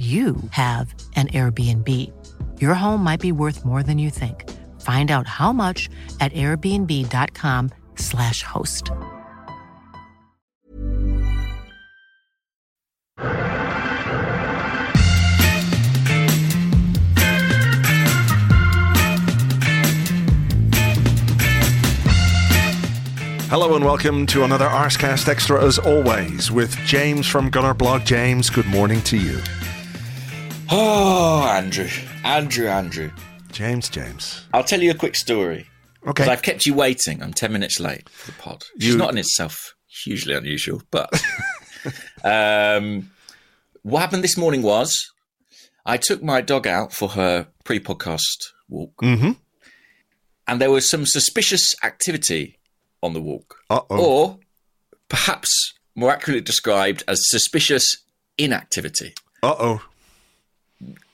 you 0.00 0.36
have 0.52 0.94
an 1.14 1.28
Airbnb. 1.28 1.86
Your 2.58 2.72
home 2.72 3.04
might 3.04 3.20
be 3.20 3.32
worth 3.32 3.66
more 3.66 3.82
than 3.82 3.98
you 3.98 4.08
think. 4.08 4.48
Find 4.80 5.10
out 5.10 5.26
how 5.26 5.52
much 5.52 5.90
at 6.20 6.32
airbnb.com/slash 6.32 8.42
host. 8.42 8.90
Hello 23.50 23.76
and 23.76 23.84
welcome 23.84 24.24
to 24.28 24.44
another 24.44 24.68
Arsecast 24.68 25.28
Extra 25.28 25.62
as 25.62 25.78
always 25.78 26.50
with 26.50 26.74
James 26.86 27.26
from 27.26 27.50
Gunnerblog. 27.50 28.06
James, 28.06 28.48
good 28.48 28.64
morning 28.64 29.02
to 29.02 29.18
you. 29.18 29.42
Oh, 30.70 31.42
Andrew, 31.48 31.88
Andrew, 32.24 32.68
Andrew. 32.68 33.10
James, 33.52 33.88
James. 33.88 34.42
I'll 34.54 34.62
tell 34.64 34.80
you 34.80 34.90
a 34.90 34.94
quick 34.94 35.16
story. 35.16 35.66
Okay. 36.06 36.22
'Cause 36.24 36.28
I've 36.28 36.42
kept 36.42 36.64
you 36.64 36.74
waiting. 36.74 37.22
I'm 37.22 37.32
10 37.34 37.52
minutes 37.52 37.80
late 37.80 38.08
for 38.08 38.30
the 38.30 38.38
pod. 38.38 38.64
Which 38.74 38.84
You- 38.84 38.90
is 38.90 38.96
not 38.96 39.10
in 39.10 39.18
itself 39.18 39.74
hugely 39.88 40.34
unusual, 40.34 40.82
but 40.90 41.10
um, 42.24 43.10
what 43.82 44.00
happened 44.00 44.22
this 44.24 44.36
morning 44.36 44.62
was 44.62 45.10
I 45.84 45.96
took 45.96 46.22
my 46.22 46.40
dog 46.40 46.66
out 46.66 46.92
for 46.92 47.08
her 47.10 47.48
pre 47.64 47.80
podcast 47.80 48.28
walk, 48.68 48.96
Mm-hmm. 49.02 49.32
and 50.46 50.60
there 50.60 50.70
was 50.70 50.88
some 50.88 51.04
suspicious 51.04 51.74
activity 51.82 52.58
on 53.02 53.12
the 53.12 53.20
walk, 53.20 53.56
Uh 53.68 53.80
oh. 53.90 53.98
or 54.04 54.38
perhaps 55.08 55.74
more 55.96 56.12
accurately 56.12 56.40
described 56.40 57.02
as 57.08 57.18
suspicious 57.24 57.98
inactivity. 58.38 59.14
Uh 59.42 59.54
oh. 59.58 59.82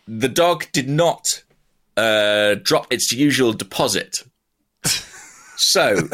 The 0.06 0.28
dog 0.28 0.66
did 0.72 0.88
not 0.88 1.24
uh, 1.96 2.56
drop 2.62 2.92
its 2.92 3.12
usual 3.12 3.52
deposit. 3.52 4.16
so 5.56 6.08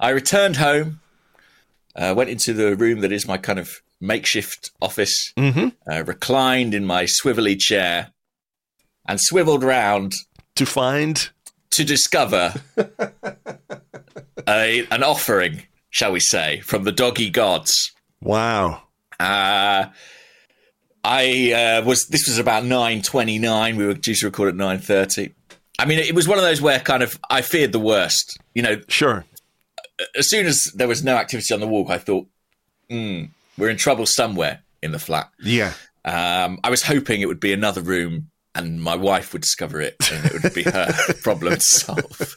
I 0.00 0.10
returned 0.10 0.56
home, 0.56 1.00
uh, 1.96 2.14
went 2.16 2.30
into 2.30 2.52
the 2.52 2.76
room 2.76 3.00
that 3.00 3.12
is 3.12 3.26
my 3.26 3.38
kind 3.38 3.58
of 3.58 3.70
makeshift 4.00 4.70
office, 4.82 5.32
Mm-hmm. 5.36 5.68
uh, 5.90 6.04
reclined 6.04 6.74
in 6.74 6.84
my 6.84 7.04
swivelly 7.04 7.58
chair, 7.58 8.12
and 9.08 9.18
swiveled 9.20 9.62
round 9.64 10.12
To 10.56 10.66
find. 10.66 11.30
to 11.70 11.84
discover 11.84 12.54
a, 14.48 14.86
an 14.90 15.02
offering, 15.02 15.62
shall 15.90 16.12
we 16.12 16.20
say, 16.20 16.60
from 16.60 16.84
the 16.84 16.92
doggy 16.92 17.30
gods. 17.30 17.92
Wow. 18.20 18.82
Uh, 19.18 19.86
I 21.04 21.52
uh, 21.52 21.84
was. 21.84 22.06
This 22.06 22.26
was 22.28 22.38
about 22.38 22.64
nine 22.64 23.02
twenty 23.02 23.38
nine. 23.38 23.76
We 23.76 23.86
were 23.86 23.94
due 23.94 24.14
to 24.14 24.26
record 24.26 24.48
at 24.48 24.56
nine 24.56 24.78
thirty. 24.78 25.34
I 25.78 25.84
mean, 25.86 25.98
it 25.98 26.14
was 26.14 26.26
one 26.28 26.38
of 26.38 26.44
those 26.44 26.60
where 26.60 26.78
kind 26.80 27.02
of 27.02 27.18
I 27.28 27.42
feared 27.42 27.72
the 27.72 27.78
worst. 27.80 28.38
You 28.54 28.62
know, 28.62 28.80
Sure. 28.88 29.24
as 30.16 30.28
soon 30.30 30.46
as 30.46 30.64
there 30.74 30.88
was 30.88 31.02
no 31.04 31.16
activity 31.16 31.52
on 31.52 31.60
the 31.60 31.66
walk, 31.66 31.90
I 31.90 31.98
thought, 31.98 32.26
hmm, 32.88 33.24
we're 33.58 33.70
in 33.70 33.76
trouble 33.76 34.06
somewhere 34.06 34.62
in 34.82 34.92
the 34.92 34.98
flat. 34.98 35.30
Yeah. 35.42 35.72
Um, 36.04 36.58
I 36.62 36.70
was 36.70 36.82
hoping 36.82 37.20
it 37.22 37.26
would 37.26 37.40
be 37.40 37.52
another 37.52 37.80
room 37.80 38.30
and 38.54 38.80
my 38.80 38.94
wife 38.94 39.32
would 39.32 39.42
discover 39.42 39.80
it 39.80 39.96
and 40.12 40.24
it 40.26 40.42
would 40.42 40.54
be 40.54 40.62
her 40.62 40.92
problem 41.22 41.54
to 41.54 41.60
solve. 41.60 42.36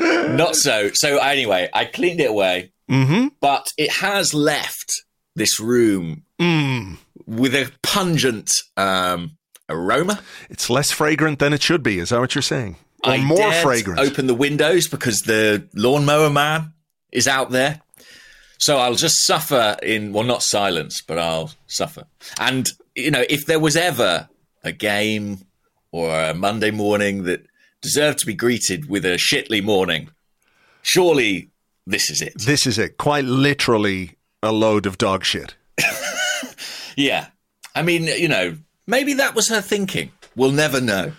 Not 0.00 0.56
so. 0.56 0.90
So 0.94 1.18
anyway, 1.18 1.68
I 1.72 1.84
cleaned 1.84 2.20
it 2.20 2.30
away, 2.30 2.72
Mm-hmm. 2.90 3.28
but 3.40 3.68
it 3.78 3.90
has 3.92 4.34
left 4.34 5.02
this 5.36 5.58
room 5.60 6.24
Mm. 6.40 6.98
With 7.26 7.54
a 7.54 7.70
pungent 7.82 8.50
um, 8.76 9.36
aroma. 9.68 10.20
It's 10.50 10.70
less 10.70 10.90
fragrant 10.90 11.38
than 11.38 11.52
it 11.52 11.62
should 11.62 11.82
be. 11.82 11.98
Is 11.98 12.10
that 12.10 12.20
what 12.20 12.34
you're 12.34 12.42
saying? 12.42 12.76
Or 13.04 13.12
I 13.12 13.18
more 13.18 13.52
fragrant? 13.52 14.00
Open 14.00 14.26
the 14.26 14.34
windows 14.34 14.88
because 14.88 15.20
the 15.20 15.68
lawnmower 15.74 16.30
man 16.30 16.72
is 17.10 17.26
out 17.26 17.50
there. 17.50 17.80
So 18.58 18.78
I'll 18.78 18.94
just 18.94 19.26
suffer 19.26 19.76
in 19.82 20.12
well, 20.12 20.24
not 20.24 20.42
silence, 20.42 21.02
but 21.02 21.18
I'll 21.18 21.50
suffer. 21.66 22.04
And 22.38 22.68
you 22.94 23.10
know, 23.10 23.24
if 23.28 23.46
there 23.46 23.58
was 23.58 23.76
ever 23.76 24.28
a 24.62 24.70
game 24.70 25.38
or 25.90 26.16
a 26.16 26.34
Monday 26.34 26.70
morning 26.70 27.24
that 27.24 27.44
deserved 27.80 28.20
to 28.20 28.26
be 28.26 28.34
greeted 28.34 28.88
with 28.88 29.04
a 29.04 29.18
shitly 29.18 29.62
morning, 29.62 30.10
surely 30.82 31.50
this 31.86 32.08
is 32.08 32.22
it. 32.22 32.34
This 32.38 32.66
is 32.66 32.78
it. 32.78 32.98
Quite 32.98 33.24
literally 33.24 34.16
a 34.42 34.52
load 34.52 34.86
of 34.86 34.96
dog 34.96 35.24
shit. 35.24 35.56
Yeah. 36.96 37.26
I 37.74 37.82
mean, 37.82 38.04
you 38.04 38.28
know, 38.28 38.56
maybe 38.86 39.14
that 39.14 39.34
was 39.34 39.48
her 39.48 39.60
thinking. 39.60 40.12
We'll 40.36 40.52
never 40.52 40.80
know. 40.80 41.12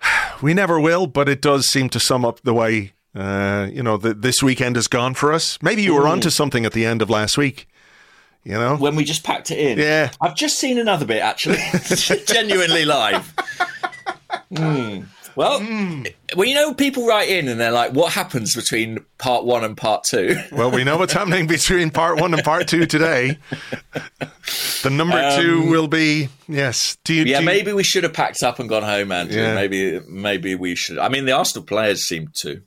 We 0.42 0.52
never 0.52 0.78
will, 0.80 1.06
but 1.06 1.28
it 1.28 1.40
does 1.40 1.68
seem 1.68 1.88
to 1.90 2.00
sum 2.00 2.24
up 2.24 2.40
the 2.42 2.52
way 2.52 2.92
uh, 3.14 3.68
you 3.72 3.82
know 3.82 3.96
that 3.96 4.22
this 4.22 4.42
weekend 4.42 4.76
has 4.76 4.88
gone 4.88 5.14
for 5.14 5.32
us. 5.32 5.58
Maybe 5.62 5.82
you 5.82 5.94
were 5.94 6.08
onto 6.08 6.30
something 6.30 6.66
at 6.66 6.72
the 6.72 6.84
end 6.84 7.00
of 7.00 7.08
last 7.08 7.38
week. 7.38 7.68
You 8.42 8.52
know, 8.52 8.76
when 8.76 8.96
we 8.96 9.04
just 9.04 9.24
packed 9.24 9.50
it 9.50 9.58
in. 9.58 9.78
Yeah. 9.78 10.10
I've 10.20 10.34
just 10.34 10.58
seen 10.58 10.78
another 10.78 11.06
bit 11.06 11.22
actually, 11.22 11.58
genuinely 12.26 12.84
live. 12.84 13.32
Hmm. 14.54 15.02
Well, 15.36 15.58
well, 16.36 16.46
you 16.46 16.54
know, 16.54 16.74
people 16.74 17.06
write 17.06 17.28
in 17.28 17.48
and 17.48 17.60
they're 17.60 17.72
like, 17.72 17.92
"What 17.92 18.12
happens 18.12 18.54
between 18.54 18.98
part 19.18 19.44
one 19.44 19.64
and 19.64 19.76
part 19.76 20.04
two? 20.04 20.36
well, 20.52 20.70
we 20.70 20.84
know 20.84 20.96
what's 20.96 21.12
happening 21.20 21.46
between 21.46 21.90
part 21.90 22.20
one 22.20 22.32
and 22.34 22.42
part 22.44 22.68
two 22.68 22.86
today. 22.86 23.38
The 24.82 24.90
number 24.90 25.36
two 25.36 25.68
will 25.70 25.88
be 25.88 26.28
yes. 26.48 26.96
Do 27.04 27.14
you? 27.14 27.22
Um, 27.22 27.26
yeah, 27.28 27.38
do 27.38 27.42
you- 27.42 27.46
maybe 27.46 27.72
we 27.72 27.82
should 27.84 28.04
have 28.04 28.12
packed 28.12 28.42
up 28.42 28.58
and 28.58 28.68
gone 28.68 28.82
home, 28.82 29.10
Andrew. 29.12 29.40
Yeah. 29.40 29.54
Maybe, 29.54 30.00
maybe 30.08 30.54
we 30.54 30.76
should. 30.76 30.98
I 30.98 31.08
mean, 31.08 31.24
the 31.24 31.32
Arsenal 31.32 31.64
players 31.66 32.06
seemed 32.06 32.34
to. 32.42 32.62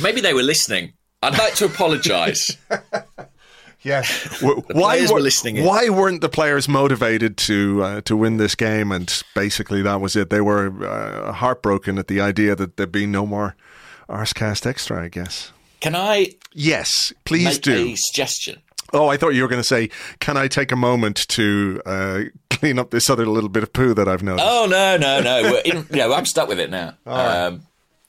Maybe 0.00 0.20
they 0.20 0.34
were 0.34 0.42
listening. 0.42 0.92
I'd 1.22 1.38
like 1.38 1.54
to 1.56 1.64
apologise. 1.66 2.56
Yeah. 3.86 4.02
W- 4.40 4.62
why 4.72 5.06
were 5.10 5.20
listening 5.20 5.56
in. 5.56 5.64
Why 5.64 5.88
weren't 5.88 6.20
the 6.20 6.28
players 6.28 6.68
motivated 6.68 7.36
to 7.38 7.82
uh, 7.84 8.00
to 8.02 8.16
win 8.16 8.36
this 8.36 8.56
game? 8.56 8.90
And 8.90 9.22
basically, 9.34 9.80
that 9.82 10.00
was 10.00 10.16
it. 10.16 10.28
They 10.28 10.40
were 10.40 10.84
uh, 10.84 11.32
heartbroken 11.32 11.96
at 11.96 12.08
the 12.08 12.20
idea 12.20 12.56
that 12.56 12.76
there'd 12.76 12.90
be 12.90 13.06
no 13.06 13.24
more 13.26 13.54
Arsecast 14.08 14.66
Extra. 14.66 15.04
I 15.04 15.08
guess. 15.08 15.52
Can 15.80 15.94
I 15.94 16.32
Yes, 16.52 17.12
please 17.24 17.44
make 17.44 17.62
do. 17.62 17.72
a 17.92 17.94
suggestion? 17.96 18.60
Oh, 18.92 19.08
I 19.08 19.16
thought 19.16 19.30
you 19.34 19.42
were 19.42 19.48
going 19.48 19.62
to 19.62 19.66
say, 19.68 19.90
"Can 20.18 20.36
I 20.36 20.48
take 20.48 20.72
a 20.72 20.76
moment 20.76 21.26
to 21.28 21.80
uh, 21.86 22.20
clean 22.50 22.78
up 22.80 22.90
this 22.90 23.08
other 23.08 23.26
little 23.26 23.50
bit 23.50 23.62
of 23.62 23.72
poo 23.72 23.94
that 23.94 24.08
I've 24.08 24.22
noticed?" 24.22 24.46
Oh 24.48 24.66
no, 24.68 24.96
no, 24.96 25.20
no! 25.20 25.42
We're 25.42 25.60
in, 25.64 25.86
you 25.90 25.96
know, 25.98 26.12
I'm 26.12 26.26
stuck 26.26 26.48
with 26.48 26.58
it 26.58 26.70
now. 26.70 26.94
Um, 27.06 27.60
oh, 27.62 27.66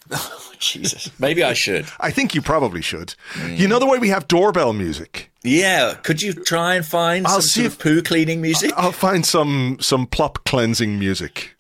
Jesus, 0.60 1.12
maybe 1.20 1.44
I 1.44 1.54
should. 1.54 1.86
I 2.00 2.10
think 2.12 2.34
you 2.34 2.42
probably 2.42 2.82
should. 2.82 3.14
Mm. 3.34 3.58
You 3.58 3.68
know 3.68 3.78
the 3.80 3.86
way 3.86 4.00
we 4.00 4.10
have 4.10 4.28
doorbell 4.28 4.74
music. 4.74 5.32
Yeah, 5.44 5.94
could 6.04 6.22
you 6.22 6.34
try 6.34 6.76
and 6.76 6.86
find 6.86 7.28
I'll 7.28 7.36
some 7.42 7.42
see 7.42 7.66
if- 7.66 7.78
poo 7.80 8.02
cleaning 8.02 8.42
music? 8.42 8.72
I'll 8.76 8.92
find 8.92 9.26
some 9.26 9.78
some 9.80 10.08
plop 10.08 10.44
cleansing 10.46 10.98
music. 11.00 11.54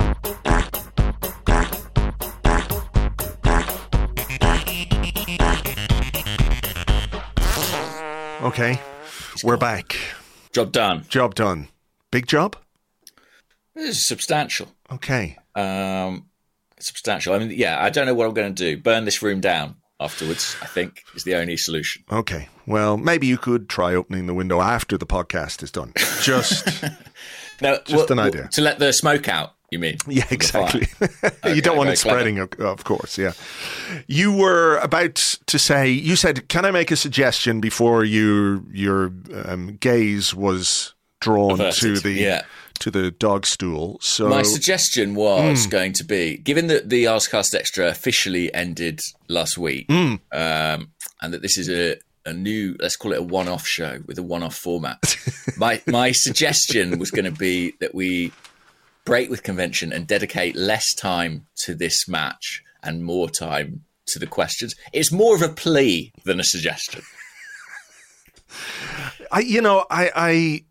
Okay, 8.41 8.79
we're 9.43 9.57
back. 9.57 9.95
Job 10.53 10.71
done. 10.71 11.05
Job 11.09 11.35
done. 11.35 11.67
Big 12.11 12.27
job. 12.27 12.55
This 13.75 13.97
is 13.97 14.07
substantial. 14.07 14.67
Okay. 14.91 15.37
Um, 15.55 16.27
substantial. 16.79 17.33
I 17.33 17.39
mean, 17.39 17.51
yeah, 17.51 17.81
I 17.83 17.89
don't 17.89 18.05
know 18.05 18.13
what 18.13 18.27
I'm 18.27 18.33
going 18.33 18.53
to 18.53 18.63
do. 18.75 18.81
Burn 18.81 19.05
this 19.05 19.21
room 19.21 19.39
down 19.41 19.75
afterwards. 19.99 20.55
I 20.61 20.65
think 20.67 21.03
is 21.15 21.23
the 21.23 21.35
only 21.35 21.57
solution. 21.57 22.03
Okay. 22.11 22.49
Well, 22.65 22.97
maybe 22.97 23.27
you 23.27 23.37
could 23.37 23.69
try 23.69 23.93
opening 23.95 24.27
the 24.27 24.33
window 24.33 24.61
after 24.61 24.97
the 24.97 25.05
podcast 25.05 25.63
is 25.63 25.71
done. 25.71 25.93
Just 26.21 26.67
No, 27.61 27.79
Just 27.85 28.11
an 28.11 28.19
idea. 28.19 28.49
to 28.51 28.61
let 28.61 28.77
the 28.77 28.91
smoke 28.93 29.27
out. 29.27 29.53
You 29.71 29.79
mean? 29.79 29.97
Yeah, 30.07 30.23
From 30.25 30.37
the 30.37 30.45
fire. 30.45 30.63
exactly. 30.71 31.53
you 31.55 31.61
don't 31.61 31.75
want 31.75 31.89
it 31.89 31.97
spreading, 31.97 32.39
of 32.39 32.53
of 32.59 32.83
course. 32.85 33.17
Yeah. 33.17 33.33
You 34.07 34.31
were 34.31 34.77
about 34.77 35.15
to 35.47 35.59
say. 35.59 35.89
You 35.89 36.15
said, 36.15 36.47
"Can 36.47 36.63
I 36.63 36.71
make 36.71 36.89
a 36.89 36.95
suggestion?" 36.95 37.59
Before 37.59 38.05
you 38.05 38.65
your 38.71 39.11
um, 39.43 39.75
gaze 39.81 40.33
was 40.33 40.93
drawn 41.19 41.53
Averted, 41.59 41.79
to 41.81 41.99
the 41.99 42.11
yeah. 42.11 42.41
To 42.79 42.91
the 42.91 43.11
dog 43.11 43.45
stool. 43.45 43.97
So 44.01 44.29
My 44.29 44.43
suggestion 44.43 45.15
was 45.15 45.67
going 45.67 45.93
to 45.93 46.03
be, 46.03 46.37
given 46.37 46.67
that 46.67 46.89
the 46.89 47.05
Arsecast 47.05 47.55
Extra 47.55 47.87
officially 47.87 48.53
ended 48.53 48.99
last 49.27 49.57
week, 49.57 49.89
um, 49.89 50.19
and 50.31 51.33
that 51.33 51.41
this 51.41 51.57
is 51.57 51.69
a, 51.69 51.97
a 52.25 52.33
new, 52.33 52.75
let's 52.79 52.95
call 52.95 53.13
it 53.13 53.19
a 53.19 53.23
one-off 53.23 53.65
show 53.65 53.99
with 54.05 54.17
a 54.17 54.23
one-off 54.23 54.55
format. 54.55 55.17
my 55.57 55.81
my 55.87 56.11
suggestion 56.11 56.99
was 56.99 57.11
going 57.11 57.25
to 57.25 57.31
be 57.31 57.73
that 57.79 57.95
we 57.95 58.31
break 59.05 59.29
with 59.29 59.41
convention 59.41 59.93
and 59.93 60.05
dedicate 60.05 60.55
less 60.55 60.93
time 60.93 61.47
to 61.55 61.73
this 61.73 62.07
match 62.07 62.61
and 62.83 63.03
more 63.03 63.29
time 63.29 63.83
to 64.07 64.19
the 64.19 64.27
questions. 64.27 64.75
It's 64.93 65.11
more 65.11 65.35
of 65.35 65.41
a 65.41 65.49
plea 65.49 66.11
than 66.25 66.39
a 66.39 66.43
suggestion. 66.43 67.01
I, 69.31 69.39
you 69.39 69.61
know, 69.61 69.85
I, 69.89 70.11
I 70.15 70.63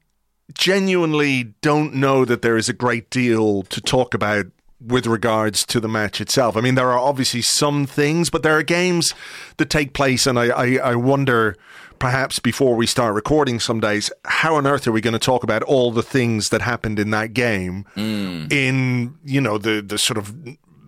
genuinely 0.54 1.54
don't 1.60 1.94
know 1.94 2.25
that 2.25 2.43
there 2.43 2.56
is 2.56 2.69
a 2.69 2.72
great 2.72 3.10
deal 3.10 3.62
to 3.64 3.81
talk 3.81 4.14
about 4.14 4.46
with 4.81 5.06
regards 5.06 5.64
to 5.66 5.81
the 5.81 5.88
match 5.88 6.20
itself. 6.20 6.56
I 6.56 6.60
mean, 6.60 6.75
there 6.75 6.90
are 6.90 6.98
obviously 6.98 7.43
some 7.43 7.87
things, 7.87 8.31
but 8.31 8.43
there 8.43 8.56
are 8.56 8.62
games 8.62 9.14
that 9.56 9.70
take 9.70 9.94
place, 9.94 10.26
and 10.26 10.38
I, 10.38 10.48
I, 10.48 10.76
I 10.76 10.94
wonder 10.94 11.56
perhaps 11.98 12.38
before 12.38 12.76
we 12.76 12.87
start 12.87 13.14
recording 13.14 13.58
some 13.58 13.81
days, 13.81 14.10
how 14.26 14.56
on 14.56 14.66
earth 14.66 14.87
are 14.87 14.93
we 14.93 15.00
going 15.00 15.12
to 15.12 15.19
talk 15.19 15.43
about 15.43 15.62
all 15.62 15.90
the 15.90 16.02
things 16.02 16.50
that 16.50 16.60
happened 16.60 16.99
in 16.99 17.10
that 17.10 17.32
game 17.32 17.87
mm. 17.96 18.52
in, 18.52 19.16
you 19.25 19.40
know, 19.40 19.56
the, 19.56 19.81
the 19.81 19.96
sort 19.96 20.19
of 20.19 20.34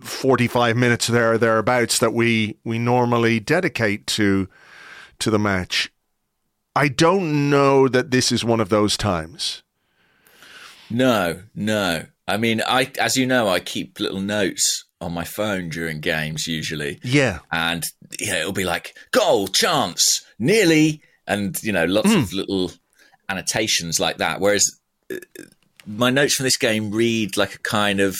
45 0.01 0.77
minutes 0.77 1.07
there 1.07 1.33
or 1.33 1.37
thereabouts 1.37 1.99
that 1.99 2.13
we, 2.13 2.57
we 2.63 2.77
normally 2.79 3.39
dedicate 3.39 4.05
to 4.07 4.47
to 5.17 5.29
the 5.29 5.39
match. 5.39 5.91
I 6.75 6.87
don't 6.87 7.49
know 7.49 7.87
that 7.87 8.11
this 8.11 8.31
is 8.31 8.43
one 8.45 8.59
of 8.59 8.69
those 8.69 8.95
times. 8.97 9.63
No, 10.89 11.41
no. 11.55 12.05
I 12.27 12.37
mean, 12.37 12.61
I 12.67 12.91
as 12.99 13.15
you 13.15 13.25
know, 13.25 13.47
I 13.47 13.59
keep 13.59 13.99
little 13.99 14.21
notes 14.21 14.85
on 15.01 15.13
my 15.13 15.23
phone 15.23 15.69
during 15.69 15.99
games 15.99 16.47
usually. 16.47 16.99
Yeah. 17.03 17.39
and 17.51 17.83
you 18.19 18.31
know, 18.31 18.39
it'll 18.39 18.53
be 18.53 18.65
like 18.65 18.95
goal, 19.11 19.47
chance, 19.47 20.25
nearly, 20.37 21.01
and 21.27 21.61
you 21.63 21.71
know, 21.71 21.85
lots 21.85 22.13
of 22.13 22.33
little 22.33 22.71
annotations 23.29 23.99
like 23.99 24.17
that. 24.17 24.39
Whereas 24.39 24.63
uh, 25.11 25.17
my 25.85 26.09
notes 26.09 26.35
from 26.35 26.43
this 26.45 26.57
game 26.57 26.91
read 26.91 27.37
like 27.37 27.55
a 27.55 27.59
kind 27.59 27.99
of 27.99 28.17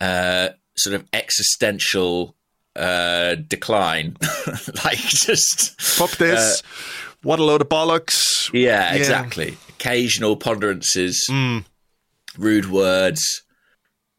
uh, 0.00 0.50
sort 0.76 0.94
of 0.94 1.06
existential 1.12 2.34
uh, 2.76 3.34
decline, 3.34 4.16
like 4.84 4.98
just 4.98 5.98
pop 5.98 6.10
this. 6.12 6.62
What 7.22 7.38
a 7.38 7.44
load 7.44 7.60
of 7.60 7.68
bollocks. 7.68 8.50
yeah, 8.52 8.94
exactly. 8.94 9.56
Occasional 9.70 10.36
ponderances, 10.36 11.26
rude 12.36 12.70
words. 12.70 13.42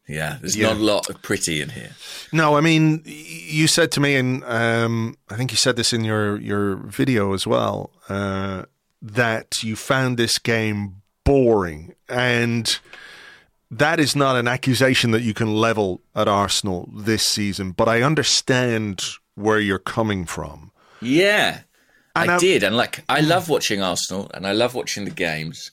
Yeah, 0.08 0.38
there's 0.40 0.56
Yeah. 0.56 0.68
not 0.68 0.76
a 0.76 0.80
lot 0.80 1.08
of 1.10 1.22
pretty 1.22 1.60
in 1.62 1.68
here. 1.70 1.94
No, 2.32 2.56
I 2.56 2.60
mean, 2.60 3.02
you 3.04 3.66
said 3.68 3.92
to 3.92 4.00
me, 4.00 4.16
and 4.16 4.42
um, 4.44 5.16
I 5.28 5.36
think 5.36 5.52
you 5.52 5.56
said 5.56 5.76
this 5.76 5.92
in 5.92 6.02
your, 6.04 6.40
your 6.40 6.76
video 6.76 7.32
as 7.32 7.46
well, 7.46 7.90
uh, 8.08 8.64
that 9.00 9.62
you 9.62 9.76
found 9.76 10.16
this 10.18 10.38
game 10.38 10.96
boring. 11.24 11.94
And 12.08 12.76
that 13.70 14.00
is 14.00 14.16
not 14.16 14.34
an 14.34 14.48
accusation 14.48 15.12
that 15.12 15.22
you 15.22 15.32
can 15.32 15.54
level 15.54 16.00
at 16.16 16.26
Arsenal 16.26 16.88
this 16.92 17.24
season, 17.24 17.70
but 17.70 17.88
I 17.88 18.02
understand 18.02 19.04
where 19.36 19.60
you're 19.60 19.78
coming 19.78 20.24
from. 20.26 20.72
Yeah, 21.00 21.60
And 22.16 22.30
I 22.30 22.38
did, 22.38 22.62
and 22.62 22.76
like 22.76 23.04
I 23.08 23.20
love 23.20 23.48
watching 23.48 23.82
Arsenal, 23.82 24.30
and 24.34 24.46
I 24.46 24.52
love 24.52 24.74
watching 24.74 25.04
the 25.04 25.10
games, 25.10 25.70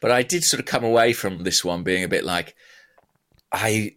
but 0.00 0.10
I 0.10 0.22
did 0.22 0.42
sort 0.44 0.60
of 0.60 0.66
come 0.66 0.84
away 0.84 1.12
from 1.12 1.44
this 1.44 1.64
one 1.64 1.82
being 1.82 2.02
a 2.04 2.08
bit 2.08 2.24
like, 2.24 2.54
I, 3.52 3.94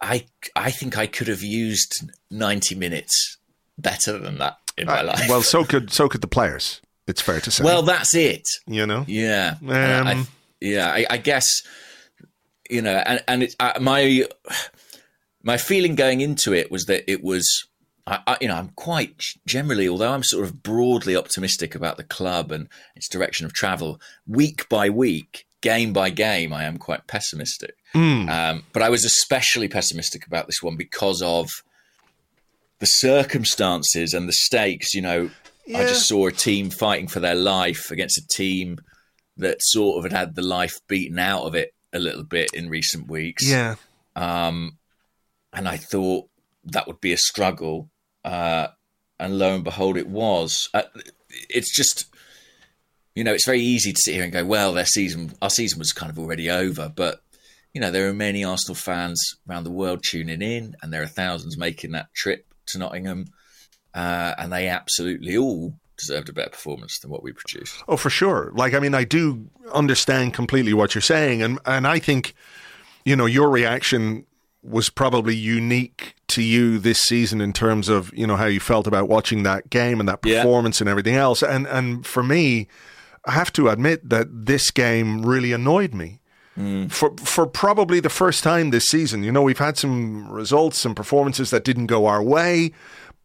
I, 0.00 0.26
I 0.56 0.70
think 0.70 0.98
I 0.98 1.06
could 1.06 1.28
have 1.28 1.42
used 1.42 2.10
ninety 2.30 2.74
minutes 2.74 3.38
better 3.78 4.18
than 4.18 4.38
that 4.38 4.58
in 4.76 4.86
my 4.86 5.02
life. 5.02 5.20
Uh, 5.22 5.26
Well, 5.28 5.42
so 5.42 5.64
could 5.72 5.92
so 5.92 6.08
could 6.08 6.20
the 6.22 6.26
players. 6.28 6.80
It's 7.06 7.20
fair 7.20 7.40
to 7.40 7.50
say. 7.50 7.64
well, 7.64 7.82
that's 7.82 8.14
it. 8.14 8.44
you 8.66 8.86
know. 8.86 9.04
Yeah, 9.08 9.56
And 9.62 10.08
I- 10.08 10.12
Um, 10.12 10.28
yeah. 10.60 10.88
I, 10.88 11.04
I 11.10 11.16
guess 11.18 11.62
you 12.70 12.80
know, 12.82 12.94
and 12.96 13.22
and 13.28 13.42
it, 13.44 13.56
uh, 13.60 13.72
my 13.80 14.26
my 15.42 15.56
feeling 15.56 15.94
going 15.94 16.20
into 16.20 16.52
it 16.54 16.70
was 16.70 16.84
that 16.84 17.10
it 17.10 17.22
was, 17.22 17.44
I, 18.06 18.20
I, 18.26 18.36
you 18.40 18.48
know, 18.48 18.56
I'm 18.56 18.70
quite 18.70 19.22
generally, 19.46 19.88
although 19.88 20.12
I'm 20.12 20.24
sort 20.24 20.44
of 20.44 20.62
broadly 20.62 21.16
optimistic 21.16 21.74
about 21.74 21.96
the 21.96 22.04
club 22.04 22.50
and 22.50 22.68
its 22.96 23.08
direction 23.08 23.46
of 23.46 23.52
travel, 23.52 24.00
week 24.26 24.68
by 24.68 24.90
week, 24.90 25.46
game 25.60 25.92
by 25.92 26.10
game, 26.10 26.52
I 26.52 26.64
am 26.64 26.78
quite 26.78 27.06
pessimistic. 27.06 27.76
Um, 28.28 28.64
but 28.72 28.82
I 28.82 28.88
was 28.88 29.04
especially 29.04 29.68
pessimistic 29.68 30.26
about 30.26 30.46
this 30.46 30.62
one 30.62 30.76
because 30.76 31.22
of 31.22 31.48
the 32.80 32.86
circumstances 32.86 34.12
and 34.12 34.28
the 34.28 34.32
stakes. 34.32 34.94
You 34.94 35.02
know, 35.02 35.30
I 35.68 35.82
just 35.84 36.08
saw 36.08 36.26
a 36.26 36.32
team 36.32 36.70
fighting 36.70 37.06
for 37.06 37.20
their 37.20 37.36
life 37.36 37.90
against 37.92 38.18
a 38.18 38.26
team 38.26 38.80
that 39.36 39.58
sort 39.60 39.98
of 39.98 40.10
had 40.10 40.18
had 40.18 40.34
the 40.34 40.42
life 40.42 40.80
beaten 40.88 41.18
out 41.18 41.44
of 41.44 41.54
it 41.54 41.72
a 41.92 41.98
little 42.00 42.24
bit 42.24 42.50
in 42.52 42.68
recent 42.68 43.08
weeks. 43.08 43.48
Yeah. 43.48 43.76
Um, 44.16 44.78
and 45.52 45.68
I 45.68 45.76
thought 45.76 46.28
that 46.64 46.86
would 46.86 47.00
be 47.00 47.12
a 47.12 47.18
struggle. 47.18 47.88
Uh, 48.24 48.68
and 49.18 49.38
lo 49.38 49.54
and 49.54 49.64
behold, 49.64 49.96
it 49.96 50.08
was. 50.08 50.68
Uh, 50.74 50.82
it's 51.48 51.74
just, 51.74 52.06
you 53.14 53.24
know, 53.24 53.32
it's 53.32 53.46
very 53.46 53.60
easy 53.60 53.92
to 53.92 54.00
sit 54.00 54.14
here 54.14 54.24
and 54.24 54.32
go, 54.32 54.44
well, 54.44 54.72
their 54.72 54.86
season, 54.86 55.32
our 55.40 55.50
season 55.50 55.78
was 55.78 55.92
kind 55.92 56.10
of 56.10 56.18
already 56.18 56.50
over. 56.50 56.92
But, 56.94 57.22
you 57.72 57.80
know, 57.80 57.90
there 57.90 58.08
are 58.08 58.14
many 58.14 58.44
Arsenal 58.44 58.74
fans 58.74 59.20
around 59.48 59.64
the 59.64 59.70
world 59.70 60.02
tuning 60.04 60.42
in, 60.42 60.74
and 60.82 60.92
there 60.92 61.02
are 61.02 61.06
thousands 61.06 61.56
making 61.56 61.92
that 61.92 62.12
trip 62.14 62.46
to 62.66 62.78
Nottingham. 62.78 63.26
Uh, 63.94 64.34
and 64.38 64.52
they 64.52 64.68
absolutely 64.68 65.36
all 65.36 65.74
deserved 65.98 66.28
a 66.28 66.32
better 66.32 66.50
performance 66.50 66.98
than 66.98 67.10
what 67.10 67.22
we 67.22 67.32
produced. 67.32 67.82
Oh, 67.86 67.96
for 67.96 68.10
sure. 68.10 68.50
Like, 68.54 68.74
I 68.74 68.80
mean, 68.80 68.94
I 68.94 69.04
do 69.04 69.48
understand 69.72 70.34
completely 70.34 70.72
what 70.72 70.94
you're 70.94 71.02
saying, 71.02 71.42
and 71.42 71.58
and 71.64 71.86
I 71.86 71.98
think, 71.98 72.34
you 73.04 73.14
know, 73.14 73.26
your 73.26 73.50
reaction 73.50 74.26
was 74.62 74.88
probably 74.88 75.36
unique 75.36 76.14
to 76.34 76.42
you 76.42 76.78
this 76.78 77.00
season 77.00 77.40
in 77.40 77.52
terms 77.52 77.88
of 77.88 78.12
you 78.14 78.26
know 78.26 78.36
how 78.36 78.46
you 78.46 78.60
felt 78.60 78.86
about 78.86 79.08
watching 79.08 79.42
that 79.44 79.70
game 79.70 80.00
and 80.00 80.08
that 80.08 80.20
Yeah. 80.24 80.42
performance 80.42 80.80
and 80.80 80.88
everything 80.88 81.14
else. 81.16 81.42
And 81.42 81.66
and 81.66 82.06
for 82.06 82.22
me, 82.22 82.66
I 83.24 83.32
have 83.32 83.52
to 83.52 83.68
admit 83.68 84.08
that 84.08 84.26
this 84.46 84.70
game 84.70 85.22
really 85.24 85.52
annoyed 85.52 85.94
me. 85.94 86.20
Mm. 86.58 86.90
For 86.92 87.14
for 87.16 87.46
probably 87.46 88.00
the 88.00 88.10
first 88.10 88.42
time 88.44 88.70
this 88.70 88.84
season, 88.86 89.22
you 89.22 89.32
know, 89.32 89.42
we've 89.42 89.58
had 89.58 89.78
some 89.78 90.30
results 90.30 90.84
and 90.84 90.94
performances 90.94 91.50
that 91.50 91.64
didn't 91.64 91.86
go 91.86 92.04
our 92.06 92.22
way, 92.22 92.72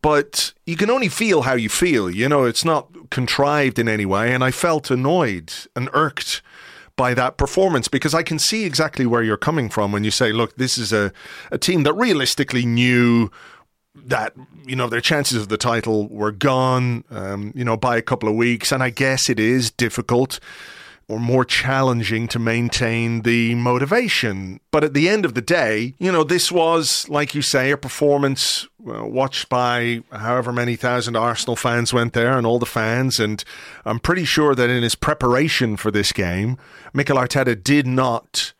but 0.01 0.53
you 0.65 0.77
can 0.77 0.89
only 0.89 1.09
feel 1.09 1.41
how 1.41 1.55
you 1.55 1.69
feel. 1.69 2.09
You 2.09 2.29
know, 2.29 2.45
it's 2.45 2.63
not 2.63 2.87
contrived 3.09 3.79
in 3.79 3.87
any 3.89 4.05
way. 4.05 4.33
And 4.33 4.43
I 4.43 4.51
felt 4.51 4.89
annoyed 4.91 5.51
and 5.75 5.89
irked 5.93 6.41
by 6.97 7.13
that 7.13 7.37
performance 7.37 7.87
because 7.87 8.13
I 8.13 8.23
can 8.23 8.39
see 8.39 8.65
exactly 8.65 9.05
where 9.05 9.23
you're 9.23 9.37
coming 9.37 9.69
from 9.69 9.93
when 9.93 10.03
you 10.03 10.11
say, 10.11 10.33
look, 10.33 10.57
this 10.57 10.77
is 10.77 10.91
a, 10.91 11.13
a 11.51 11.57
team 11.57 11.83
that 11.83 11.93
realistically 11.93 12.65
knew 12.65 13.31
that 14.05 14.33
you 14.65 14.75
know 14.75 14.87
their 14.87 15.01
chances 15.01 15.41
of 15.41 15.47
the 15.47 15.57
title 15.57 16.07
were 16.09 16.31
gone 16.31 17.03
um, 17.09 17.51
you 17.55 17.65
know 17.65 17.75
by 17.75 17.97
a 17.97 18.01
couple 18.01 18.29
of 18.29 18.35
weeks. 18.35 18.71
And 18.71 18.83
i 18.83 18.91
guess 18.91 19.29
it 19.29 19.39
is 19.39 19.71
difficult 19.71 20.39
or 21.09 21.19
more 21.19 21.45
challenging 21.45 22.27
to 22.27 22.39
maintain 22.39 23.21
the 23.21 23.55
motivation 23.55 24.59
but 24.71 24.83
at 24.83 24.93
the 24.93 25.07
end 25.07 25.25
of 25.25 25.33
the 25.33 25.41
day 25.41 25.93
you 25.99 26.11
know 26.11 26.23
this 26.23 26.51
was 26.51 27.07
like 27.09 27.33
you 27.33 27.41
say 27.41 27.71
a 27.71 27.77
performance 27.77 28.67
uh, 28.87 29.05
watched 29.05 29.49
by 29.49 30.01
however 30.11 30.51
many 30.51 30.75
thousand 30.75 31.15
arsenal 31.15 31.55
fans 31.55 31.93
went 31.93 32.13
there 32.13 32.37
and 32.37 32.45
all 32.45 32.59
the 32.59 32.65
fans 32.65 33.19
and 33.19 33.43
i'm 33.85 33.99
pretty 33.99 34.25
sure 34.25 34.53
that 34.53 34.69
in 34.69 34.83
his 34.83 34.95
preparation 34.95 35.77
for 35.77 35.91
this 35.91 36.11
game 36.11 36.57
mikel 36.93 37.17
arteta 37.17 37.61
did 37.61 37.87
not 37.87 38.53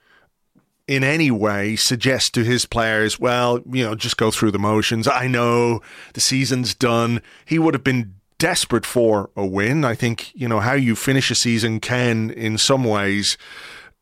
in 0.88 1.04
any 1.04 1.30
way 1.30 1.76
suggest 1.76 2.34
to 2.34 2.44
his 2.44 2.66
players, 2.66 3.20
well, 3.20 3.60
you 3.70 3.84
know, 3.84 3.94
just 3.94 4.18
go 4.18 4.32
through 4.32 4.52
the 4.52 4.60
motions. 4.60 5.08
I 5.08 5.28
know 5.28 5.82
the 6.14 6.22
season's 6.22 6.74
done. 6.74 7.22
He 7.46 7.60
would 7.60 7.74
have 7.74 7.84
been 7.84 8.16
desperate 8.38 8.86
for 8.86 9.30
a 9.36 9.46
win. 9.46 9.84
I 9.84 9.96
think, 9.96 10.32
you 10.36 10.48
know, 10.48 10.60
how 10.60 10.74
you 10.74 10.96
finish 10.96 11.32
a 11.32 11.36
season 11.36 11.80
can, 11.80 12.30
in 12.32 12.58
some 12.58 12.84
ways, 12.84 13.38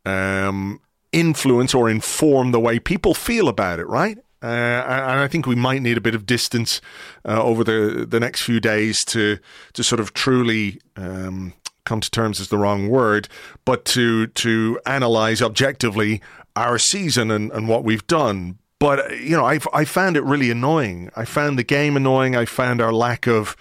um, 0.05 0.81
influence 1.11 1.73
or 1.73 1.89
inform 1.89 2.51
the 2.51 2.59
way 2.59 2.79
people 2.79 3.13
feel 3.13 3.47
about 3.47 3.79
it, 3.79 3.87
right? 3.87 4.17
Uh, 4.43 4.83
and 4.85 5.19
I 5.19 5.27
think 5.27 5.47
we 5.47 5.55
might 5.55 5.81
need 5.81 5.97
a 5.97 6.01
bit 6.01 6.13
of 6.13 6.25
distance 6.25 6.79
uh, 7.27 7.41
over 7.41 7.63
the 7.63 8.05
the 8.07 8.19
next 8.19 8.43
few 8.43 8.59
days 8.59 9.03
to 9.05 9.39
to 9.73 9.83
sort 9.83 9.99
of 9.99 10.13
truly 10.13 10.79
um, 10.95 11.53
come 11.85 12.01
to 12.01 12.11
terms 12.11 12.39
is 12.39 12.49
the 12.49 12.57
wrong 12.57 12.89
word, 12.89 13.27
but 13.63 13.85
to 13.85 14.27
to 14.27 14.79
analyze 14.85 15.41
objectively 15.41 16.21
our 16.55 16.77
season 16.77 17.31
and, 17.31 17.51
and 17.53 17.67
what 17.67 17.83
we've 17.83 18.05
done. 18.05 18.59
But 18.77 19.11
uh, 19.11 19.15
you 19.15 19.35
know, 19.35 19.45
I 19.45 19.59
I 19.73 19.85
found 19.85 20.17
it 20.17 20.23
really 20.23 20.51
annoying. 20.51 21.09
I 21.15 21.25
found 21.25 21.57
the 21.57 21.63
game 21.63 21.97
annoying. 21.97 22.35
I 22.35 22.45
found 22.45 22.81
our 22.81 22.93
lack 22.93 23.25
of 23.25 23.55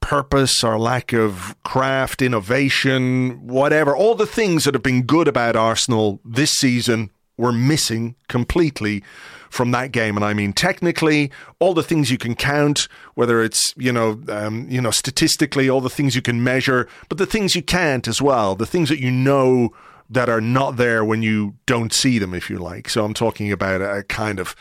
purpose, 0.00 0.64
our 0.64 0.78
lack 0.78 1.12
of 1.12 1.54
craft, 1.64 2.22
innovation, 2.22 3.46
whatever, 3.46 3.96
all 3.96 4.14
the 4.14 4.26
things 4.26 4.64
that 4.64 4.74
have 4.74 4.82
been 4.82 5.02
good 5.02 5.28
about 5.28 5.56
Arsenal 5.56 6.20
this 6.24 6.52
season 6.52 7.10
were 7.36 7.52
missing 7.52 8.16
completely 8.28 9.02
from 9.50 9.70
that 9.70 9.92
game. 9.92 10.16
And 10.16 10.24
I 10.24 10.34
mean, 10.34 10.52
technically, 10.52 11.30
all 11.58 11.74
the 11.74 11.82
things 11.82 12.10
you 12.10 12.18
can 12.18 12.34
count, 12.34 12.88
whether 13.14 13.42
it's, 13.42 13.72
you 13.76 13.92
know, 13.92 14.20
um, 14.28 14.66
you 14.68 14.80
know, 14.80 14.90
statistically, 14.90 15.68
all 15.70 15.80
the 15.80 15.88
things 15.88 16.14
you 16.14 16.22
can 16.22 16.42
measure, 16.42 16.88
but 17.08 17.18
the 17.18 17.26
things 17.26 17.54
you 17.54 17.62
can't 17.62 18.06
as 18.08 18.20
well, 18.20 18.54
the 18.54 18.66
things 18.66 18.88
that 18.88 19.00
you 19.00 19.10
know 19.10 19.72
that 20.10 20.28
are 20.28 20.40
not 20.40 20.76
there 20.76 21.04
when 21.04 21.22
you 21.22 21.54
don't 21.66 21.92
see 21.92 22.18
them, 22.18 22.34
if 22.34 22.48
you 22.48 22.58
like. 22.58 22.88
So 22.88 23.04
I'm 23.04 23.14
talking 23.14 23.52
about 23.52 23.82
a 23.82 24.02
kind 24.04 24.40
of 24.40 24.56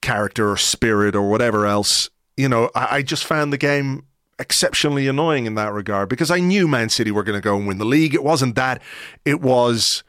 character 0.00 0.50
or 0.50 0.56
spirit 0.56 1.14
or 1.14 1.28
whatever 1.28 1.66
else. 1.66 2.10
You 2.36 2.48
know, 2.48 2.70
I, 2.74 2.96
I 2.96 3.02
just 3.02 3.24
found 3.24 3.52
the 3.52 3.58
game 3.58 4.04
exceptionally 4.38 5.08
annoying 5.08 5.46
in 5.46 5.54
that 5.56 5.72
regard 5.72 6.08
because 6.08 6.30
I 6.30 6.38
knew 6.38 6.68
Man 6.68 6.88
City 6.88 7.10
were 7.10 7.22
going 7.22 7.38
to 7.38 7.44
go 7.44 7.56
and 7.56 7.66
win 7.66 7.78
the 7.78 7.84
league. 7.84 8.14
It 8.14 8.24
wasn't 8.24 8.54
that, 8.54 8.82
it 9.24 9.40
was 9.40 10.04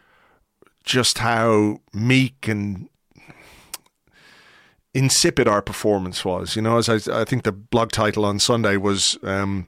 just 0.84 1.20
how 1.20 1.82
meek 1.94 2.48
and 2.48 2.90
insipid 4.94 5.48
our 5.48 5.62
performance 5.62 6.26
was. 6.26 6.56
You 6.56 6.62
know, 6.62 6.78
as 6.78 6.90
I, 6.90 7.22
I 7.22 7.26
think 7.26 7.44
the 7.44 7.52
blog 7.52 7.92
title 7.92 8.26
on 8.26 8.40
Sunday 8.40 8.78
was 8.78 9.18
um, 9.24 9.68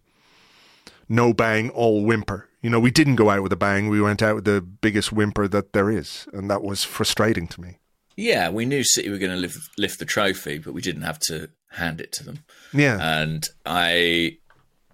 "No 1.08 1.34
Bang, 1.34 1.70
All 1.72 2.04
Whimper." 2.04 2.48
You 2.62 2.70
know, 2.70 2.80
we 2.80 2.92
didn't 2.92 3.16
go 3.16 3.30
out 3.30 3.42
with 3.42 3.52
a 3.52 3.58
bang. 3.58 3.90
We 3.90 4.02
went 4.02 4.22
out 4.22 4.36
with 4.36 4.46
the 4.46 4.62
biggest 4.62 5.12
whimper 5.12 5.48
that 5.48 5.74
there 5.74 5.90
is, 5.90 6.28
and 6.32 6.50
that 6.52 6.62
was 6.62 6.84
frustrating 6.84 7.48
to 7.48 7.62
me. 7.62 7.80
Yeah, 8.16 8.50
we 8.50 8.66
knew 8.66 8.84
City 8.84 9.10
were 9.10 9.18
going 9.18 9.32
to 9.32 9.38
lift, 9.38 9.58
lift 9.80 9.98
the 9.98 10.06
trophy, 10.06 10.60
but 10.60 10.74
we 10.74 10.82
didn't 10.82 11.02
have 11.02 11.18
to 11.22 11.50
hand 11.72 12.00
it 12.02 12.12
to 12.14 12.24
them. 12.24 12.44
Yeah, 12.72 13.00
and 13.02 13.48
I, 13.66 14.38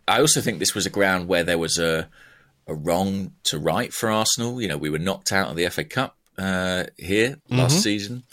I 0.07 0.19
also 0.21 0.41
think 0.41 0.59
this 0.59 0.75
was 0.75 0.85
a 0.85 0.89
ground 0.89 1.27
where 1.27 1.43
there 1.43 1.57
was 1.57 1.77
a 1.77 2.09
a 2.67 2.75
wrong 2.75 3.31
to 3.43 3.57
right 3.57 3.93
for 3.93 4.09
Arsenal. 4.09 4.61
You 4.61 4.67
know, 4.67 4.77
we 4.77 4.89
were 4.89 4.99
knocked 4.99 5.31
out 5.31 5.49
of 5.49 5.55
the 5.55 5.67
FA 5.69 5.83
Cup 5.83 6.17
uh, 6.37 6.85
here 6.97 7.39
last 7.49 7.73
mm-hmm. 7.73 7.79
season 7.79 8.23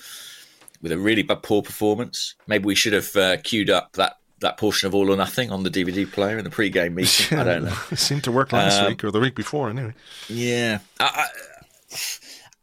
with 0.83 0.93
a 0.93 0.99
really 0.99 1.23
bad 1.23 1.43
poor 1.43 1.62
performance. 1.62 2.35
Maybe 2.47 2.66
we 2.66 2.75
should 2.75 2.93
have 2.93 3.16
uh, 3.16 3.37
queued 3.38 3.71
up 3.71 3.93
that 3.95 4.19
that 4.40 4.59
portion 4.59 4.87
of 4.87 4.95
All 4.95 5.11
or 5.11 5.16
Nothing 5.16 5.50
on 5.50 5.62
the 5.62 5.71
DVD 5.71 6.11
player 6.11 6.37
in 6.37 6.45
the 6.45 6.50
pre-game 6.50 6.95
meeting. 6.97 7.38
I 7.38 7.45
don't 7.45 7.64
know. 7.64 7.76
it 7.90 7.99
seemed 7.99 8.25
to 8.25 8.33
work 8.33 8.52
last 8.52 8.81
um, 8.81 8.88
week 8.88 9.02
or 9.02 9.11
the 9.11 9.21
week 9.21 9.35
before, 9.35 9.71
anyway. 9.71 9.95
Yeah. 10.28 10.81
I, 11.00 11.28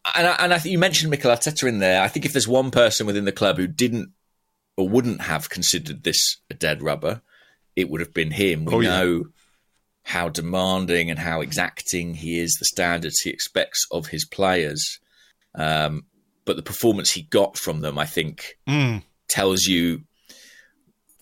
I, 0.05 0.11
and 0.15 0.27
I, 0.27 0.35
and 0.39 0.53
I 0.53 0.59
think 0.59 0.71
you 0.71 0.79
mentioned 0.79 1.09
Mikel 1.09 1.31
Arteta 1.31 1.67
in 1.67 1.79
there. 1.79 2.03
I 2.03 2.07
think 2.07 2.25
if 2.25 2.33
there's 2.33 2.47
one 2.47 2.69
person 2.69 3.07
within 3.07 3.25
the 3.25 3.31
club 3.31 3.57
who 3.57 3.65
didn't 3.65 4.11
or 4.77 4.87
wouldn't 4.87 5.21
have 5.21 5.49
considered 5.49 6.03
this 6.03 6.37
a 6.49 6.53
dead 6.53 6.83
rubber, 6.83 7.21
it 7.75 7.89
would 7.89 8.01
have 8.01 8.13
been 8.13 8.31
him. 8.31 8.65
We 8.65 8.73
oh, 8.73 8.79
know 8.81 9.23
how 10.03 10.29
demanding 10.29 11.09
and 11.09 11.19
how 11.19 11.41
exacting 11.41 12.15
he 12.15 12.39
is, 12.39 12.55
the 12.59 12.65
standards 12.65 13.19
he 13.19 13.29
expects 13.29 13.85
of 13.91 14.07
his 14.07 14.25
players. 14.25 14.99
Um, 15.55 16.05
but 16.45 16.55
the 16.55 16.63
performance 16.63 17.11
he 17.11 17.23
got 17.23 17.57
from 17.57 17.81
them, 17.81 17.97
I 17.97 18.05
think, 18.05 18.57
mm. 18.67 19.03
tells 19.29 19.65
you 19.65 20.01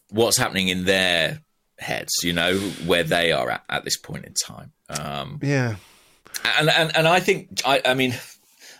what's 0.10 0.38
happening 0.38 0.70
in 0.70 0.86
their 0.86 1.42
heads. 1.78 2.14
You 2.24 2.34
know 2.34 2.58
where 2.86 3.04
they 3.04 3.32
are 3.32 3.50
at 3.50 3.64
at 3.70 3.84
this 3.84 3.98
point 3.98 4.26
in 4.26 4.34
time. 4.34 4.72
Um, 4.90 5.40
yeah, 5.42 5.76
and 6.58 6.70
and 6.70 6.96
and 6.96 7.08
I 7.08 7.20
think 7.20 7.62
I, 7.66 7.82
I 7.86 7.94
mean, 7.94 8.16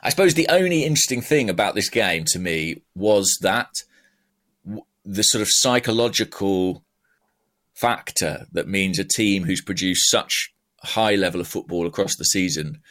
I 0.02 0.10
suppose 0.10 0.34
the 0.34 0.48
only 0.50 0.84
interesting 0.84 1.22
thing 1.22 1.50
about 1.50 1.76
this 1.76 1.90
game 1.90 2.26
to 2.30 2.40
me 2.40 2.82
was 2.96 3.38
that 3.42 3.70
the 5.06 5.24
sort 5.24 5.42
of 5.42 5.48
psychological 5.50 6.84
factor 7.80 8.46
that 8.52 8.68
means 8.68 9.00
a 9.00 9.06
team 9.06 9.44
who's 9.44 9.62
produced 9.62 10.10
such 10.10 10.52
high 10.84 11.16
level 11.16 11.40
of 11.40 11.48
football 11.48 11.88
across 11.88 12.16
the 12.16 12.26
season 12.26 12.82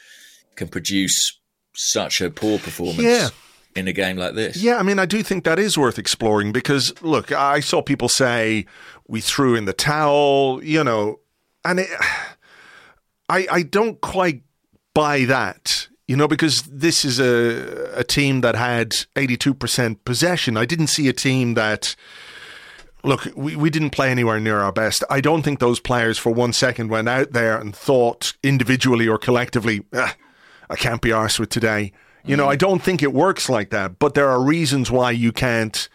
can 0.57 0.68
produce 0.68 1.38
such 1.75 2.21
a 2.21 2.30
poor 2.30 2.59
performance. 2.59 3.02
Yeah. 3.02 3.28
In 3.76 3.87
a 3.87 3.92
game 3.92 4.16
like 4.16 4.35
this. 4.35 4.57
Yeah, 4.57 4.78
I 4.78 4.83
mean, 4.83 4.99
I 4.99 5.07
do 5.07 5.23
think 5.23 5.45
that 5.45 5.59
is 5.59 5.78
worth 5.78 5.99
exploring 5.99 6.50
because, 6.50 6.92
look, 7.00 7.30
I 7.30 7.61
saw 7.61 7.80
people 7.80 8.09
say 8.09 8.66
we 9.07 9.21
threw 9.21 9.54
in 9.54 9.66
the 9.66 9.73
towel, 9.73 10.64
you 10.64 10.83
know, 10.83 11.21
and 11.64 11.80
it, 11.80 11.88
I, 13.28 13.47
I 13.50 13.62
don't 13.62 14.00
quite 14.00 14.42
buy 14.95 15.26
that 15.26 15.88
you 16.09 16.16
know, 16.16 16.26
because 16.26 16.62
this 16.62 17.04
is 17.04 17.21
a 17.21 17.90
a 17.95 18.02
team 18.02 18.40
that 18.40 18.57
had 18.57 18.92
82% 19.14 19.99
possession. 20.07 20.57
I 20.57 20.64
didn't 20.64 20.87
see 20.87 21.07
a 21.07 21.12
team 21.12 21.52
that 21.54 21.95
look, 23.08 23.26
we, 23.34 23.56
we 23.56 23.70
didn't 23.70 23.90
play 23.90 24.10
anywhere 24.10 24.38
near 24.38 24.60
our 24.60 24.72
best. 24.72 25.02
I 25.10 25.20
don't 25.20 25.42
think 25.42 25.58
those 25.58 25.80
players 25.80 26.18
for 26.18 26.30
one 26.30 26.52
second 26.52 26.90
went 26.90 27.08
out 27.08 27.32
there 27.32 27.58
and 27.58 27.74
thought 27.74 28.34
individually 28.42 29.08
or 29.08 29.18
collectively, 29.18 29.84
ah, 29.94 30.14
I 30.70 30.76
can't 30.76 31.00
be 31.00 31.10
arsed 31.10 31.40
with 31.40 31.48
today. 31.48 31.92
You 32.24 32.36
know, 32.36 32.48
I 32.48 32.56
mm. 32.56 32.60
don't 32.60 32.82
think 32.82 33.02
it 33.02 33.14
works 33.14 33.48
like 33.48 33.70
that, 33.70 33.98
but 33.98 34.14
there 34.14 34.28
are 34.28 34.42
reasons 34.42 34.90
why 34.90 35.12
you 35.12 35.32
can't 35.32 35.88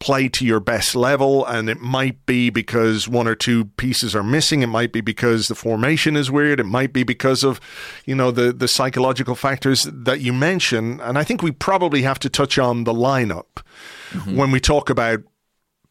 play 0.00 0.28
to 0.28 0.44
your 0.44 0.60
best 0.60 0.94
level 0.94 1.46
and 1.46 1.70
it 1.70 1.80
might 1.80 2.26
be 2.26 2.50
because 2.50 3.08
one 3.08 3.26
or 3.26 3.34
two 3.34 3.64
pieces 3.76 4.14
are 4.14 4.22
missing 4.22 4.60
it 4.60 4.66
might 4.66 4.92
be 4.92 5.00
because 5.00 5.48
the 5.48 5.54
formation 5.54 6.14
is 6.14 6.30
weird 6.30 6.60
it 6.60 6.66
might 6.66 6.92
be 6.92 7.04
because 7.04 7.42
of 7.42 7.58
you 8.04 8.14
know 8.14 8.30
the 8.30 8.52
the 8.52 8.68
psychological 8.68 9.34
factors 9.34 9.84
that 9.90 10.20
you 10.20 10.30
mention 10.30 11.00
and 11.00 11.16
i 11.16 11.24
think 11.24 11.42
we 11.42 11.50
probably 11.50 12.02
have 12.02 12.18
to 12.18 12.28
touch 12.28 12.58
on 12.58 12.84
the 12.84 12.92
lineup 12.92 13.62
mm-hmm. 14.10 14.36
when 14.36 14.50
we 14.50 14.60
talk 14.60 14.90
about 14.90 15.20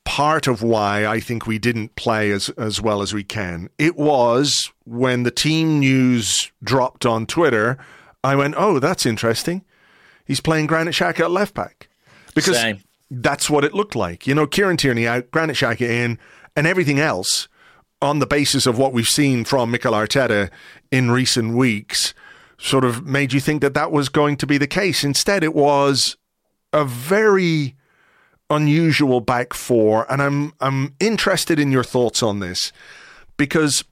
part 0.06 0.48
of 0.48 0.62
why 0.62 1.06
i 1.06 1.20
think 1.20 1.48
we 1.48 1.58
didn't 1.58 1.96
play 1.96 2.30
as 2.32 2.50
as 2.50 2.82
well 2.82 3.02
as 3.02 3.14
we 3.14 3.24
can 3.24 3.70
it 3.78 3.96
was 3.96 4.72
when 4.86 5.24
the 5.24 5.32
team 5.32 5.80
news 5.80 6.52
dropped 6.62 7.06
on 7.06 7.26
twitter 7.26 7.78
I 8.24 8.36
went, 8.36 8.56
oh, 8.58 8.80
that's 8.80 9.06
interesting. 9.06 9.64
He's 10.26 10.40
playing 10.40 10.68
Granit 10.68 10.96
Xhaka 10.96 11.22
at 11.22 11.32
left 11.32 11.54
back 11.54 11.90
because 12.34 12.58
Same. 12.58 12.80
that's 13.12 13.50
what 13.50 13.66
it 13.66 13.74
looked 13.74 13.96
like. 13.96 14.26
You 14.26 14.34
know, 14.34 14.48
Kieran 14.48 14.78
Tierney 14.78 15.06
out, 15.06 15.30
Granit 15.32 15.58
Xhaka 15.58 15.82
in, 15.82 16.18
and 16.56 16.66
everything 16.66 17.00
else 17.00 17.50
on 18.02 18.20
the 18.20 18.26
basis 18.26 18.66
of 18.66 18.78
what 18.78 18.94
we've 18.94 19.08
seen 19.08 19.44
from 19.44 19.72
Mikel 19.72 19.94
Arteta 19.94 20.50
in 20.92 21.12
recent 21.12 21.56
weeks 21.56 22.14
sort 22.58 22.86
of 22.86 23.06
made 23.06 23.34
you 23.34 23.42
think 23.42 23.62
that 23.62 23.74
that 23.74 23.92
was 23.92 24.08
going 24.08 24.38
to 24.38 24.48
be 24.48 24.58
the 24.58 24.68
case. 24.68 25.04
Instead, 25.04 25.44
it 25.44 25.54
was 25.54 26.16
a 26.72 26.86
very 26.86 27.76
unusual 28.54 29.22
back 29.22 29.54
four, 29.54 30.12
and 30.12 30.22
I'm 30.22 30.54
I'm 30.60 30.96
interested 31.00 31.60
in 31.60 31.72
your 31.72 31.84
thoughts 31.84 32.24
on 32.24 32.40
this 32.40 32.72
because 33.38 33.84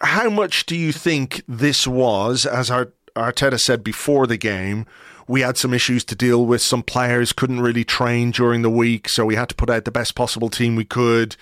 how 0.00 0.30
much 0.30 0.66
do 0.66 0.76
you 0.76 0.92
think 0.92 1.42
this 1.48 1.86
was, 1.86 2.46
as 2.46 2.70
Arteta 2.70 3.58
said 3.58 3.82
before 3.82 4.26
the 4.26 4.36
game, 4.36 4.86
we 5.26 5.42
had 5.42 5.58
some 5.58 5.74
issues 5.74 6.04
to 6.04 6.14
deal 6.14 6.46
with. 6.46 6.62
Some 6.62 6.82
players 6.82 7.32
couldn't 7.32 7.60
really 7.60 7.84
train 7.84 8.30
during 8.30 8.62
the 8.62 8.70
week, 8.70 9.08
so 9.08 9.26
we 9.26 9.34
had 9.34 9.50
to 9.50 9.54
put 9.54 9.68
out 9.68 9.84
the 9.84 9.90
best 9.90 10.14
possible 10.14 10.48
team 10.48 10.74
we 10.74 10.84
could. 10.84 11.36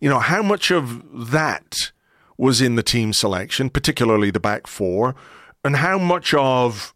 You 0.00 0.08
know, 0.08 0.18
how 0.18 0.42
much 0.42 0.70
of 0.70 1.30
that 1.30 1.92
was 2.36 2.60
in 2.60 2.74
the 2.74 2.82
team 2.82 3.12
selection, 3.12 3.70
particularly 3.70 4.30
the 4.30 4.40
back 4.40 4.66
four, 4.66 5.14
and 5.64 5.76
how 5.76 5.98
much 5.98 6.34
of 6.34 6.94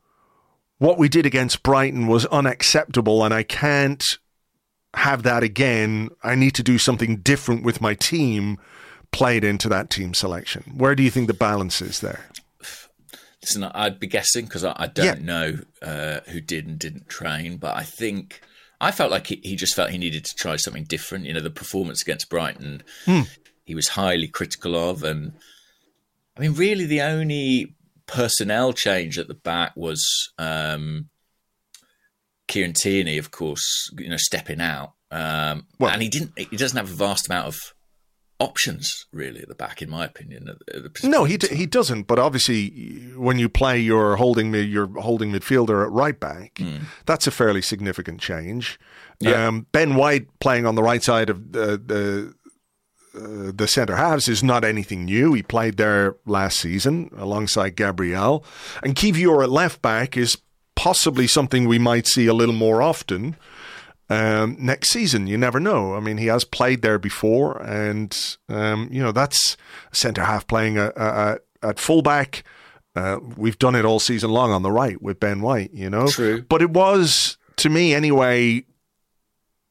what 0.82 0.98
we 0.98 1.08
did 1.08 1.26
against 1.26 1.62
Brighton 1.62 2.06
was 2.06 2.26
unacceptable, 2.26 3.24
and 3.24 3.32
I 3.32 3.42
can't 3.42 4.04
have 4.94 5.22
that 5.22 5.42
again. 5.42 6.10
I 6.22 6.34
need 6.34 6.54
to 6.56 6.62
do 6.62 6.76
something 6.76 7.16
different 7.16 7.62
with 7.62 7.80
my 7.80 7.94
team 7.94 8.58
played 9.12 9.44
into 9.44 9.68
that 9.68 9.90
team 9.90 10.14
selection? 10.14 10.72
Where 10.76 10.94
do 10.94 11.02
you 11.02 11.10
think 11.10 11.28
the 11.28 11.34
balance 11.34 11.80
is 11.80 12.00
there? 12.00 12.26
Listen, 13.42 13.64
I'd 13.64 14.00
be 14.00 14.06
guessing 14.06 14.46
because 14.46 14.64
I, 14.64 14.74
I, 14.76 14.86
don't 14.86 15.20
yeah. 15.20 15.24
know 15.24 15.58
uh, 15.82 16.20
who 16.28 16.40
did 16.40 16.66
and 16.66 16.78
didn't 16.78 17.08
train, 17.08 17.58
but 17.58 17.76
I 17.76 17.82
think 17.82 18.40
I 18.80 18.90
felt 18.90 19.10
like 19.10 19.26
he, 19.26 19.40
he, 19.42 19.56
just 19.56 19.74
felt 19.74 19.90
he 19.90 19.98
needed 19.98 20.24
to 20.24 20.34
try 20.34 20.56
something 20.56 20.84
different. 20.84 21.26
You 21.26 21.34
know, 21.34 21.40
the 21.40 21.50
performance 21.50 22.02
against 22.02 22.30
Brighton, 22.30 22.82
hmm. 23.04 23.22
he 23.64 23.74
was 23.74 23.88
highly 23.88 24.28
critical 24.28 24.76
of, 24.76 25.02
and 25.02 25.32
I 26.36 26.40
mean, 26.40 26.54
really, 26.54 26.86
the 26.86 27.02
only 27.02 27.74
personnel 28.12 28.72
change 28.74 29.18
at 29.18 29.26
the 29.26 29.34
back 29.34 29.72
was 29.74 30.04
um, 30.38 31.08
Kieran 32.46 32.74
Tierney, 32.74 33.16
of 33.18 33.30
course, 33.30 33.90
you 33.98 34.10
know, 34.10 34.18
stepping 34.18 34.60
out. 34.60 34.92
Um, 35.10 35.66
well, 35.78 35.90
and 35.90 36.02
he 36.02 36.08
didn't. 36.08 36.32
He 36.36 36.56
doesn't 36.56 36.76
have 36.76 36.90
a 36.90 36.94
vast 36.94 37.28
amount 37.28 37.48
of 37.48 37.56
options 38.38 39.06
really 39.12 39.40
at 39.40 39.48
the 39.48 39.54
back, 39.54 39.80
in 39.82 39.88
my 39.88 40.04
opinion. 40.04 40.48
No, 41.02 41.24
he 41.24 41.36
d- 41.36 41.54
he 41.54 41.66
doesn't. 41.66 42.06
But 42.06 42.18
obviously, 42.18 42.70
when 43.16 43.38
you 43.38 43.48
play 43.48 43.78
your 43.78 44.16
holding 44.16 44.54
your 44.54 44.88
holding 45.00 45.32
midfielder 45.32 45.84
at 45.84 45.90
right 45.90 46.18
back, 46.18 46.56
mm. 46.56 46.82
that's 47.06 47.26
a 47.26 47.30
fairly 47.30 47.62
significant 47.62 48.20
change. 48.20 48.78
Yeah. 49.20 49.46
Um, 49.46 49.66
ben 49.72 49.94
White 49.94 50.26
playing 50.40 50.66
on 50.66 50.74
the 50.74 50.82
right 50.82 51.02
side 51.02 51.30
of 51.30 51.52
the 51.52 51.80
the. 51.84 52.34
Uh, 53.14 53.52
the 53.54 53.68
centre 53.68 53.96
halves 53.96 54.28
is 54.28 54.42
not 54.42 54.64
anything 54.64 55.04
new. 55.04 55.34
He 55.34 55.42
played 55.42 55.76
there 55.76 56.16
last 56.24 56.58
season 56.58 57.10
alongside 57.16 57.76
Gabriel. 57.76 58.44
And 58.82 58.94
Kiwior 58.94 59.42
at 59.42 59.50
left 59.50 59.82
back 59.82 60.16
is 60.16 60.38
possibly 60.74 61.26
something 61.26 61.68
we 61.68 61.78
might 61.78 62.06
see 62.06 62.26
a 62.26 62.34
little 62.34 62.54
more 62.54 62.80
often 62.80 63.36
um, 64.12 64.56
next 64.58 64.90
season. 64.90 65.26
You 65.26 65.38
never 65.38 65.60
know. 65.60 65.94
I 65.94 66.00
mean, 66.00 66.18
he 66.18 66.26
has 66.26 66.44
played 66.44 66.82
there 66.82 66.98
before, 66.98 67.60
and 67.62 68.16
um, 68.48 68.88
you 68.90 69.02
know 69.02 69.12
that's 69.12 69.56
centre 69.92 70.24
half 70.24 70.46
playing 70.46 70.78
a, 70.78 70.92
a, 70.96 71.06
a, 71.06 71.38
at 71.62 71.78
fullback. 71.78 72.44
Uh, 72.94 73.18
we've 73.36 73.58
done 73.58 73.74
it 73.74 73.86
all 73.86 73.98
season 73.98 74.30
long 74.30 74.50
on 74.50 74.62
the 74.62 74.70
right 74.70 75.00
with 75.00 75.18
Ben 75.18 75.40
White, 75.40 75.72
you 75.72 75.88
know. 75.88 76.08
True. 76.08 76.42
But 76.42 76.60
it 76.60 76.70
was 76.70 77.38
to 77.56 77.70
me 77.70 77.94
anyway. 77.94 78.64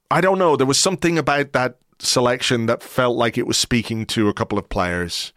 I 0.09 0.19
don't 0.19 0.39
know. 0.39 0.55
There 0.57 0.67
was 0.67 0.81
something 0.81 1.17
about 1.17 1.53
that 1.53 1.77
selection 2.05 2.65
that 2.65 2.83
felt 2.83 3.17
like 3.17 3.37
it 3.37 3.47
was 3.47 3.57
speaking 3.57 4.05
to 4.07 4.29
a 4.29 4.33
couple 4.33 4.57
of 4.57 4.69
players. 4.69 5.33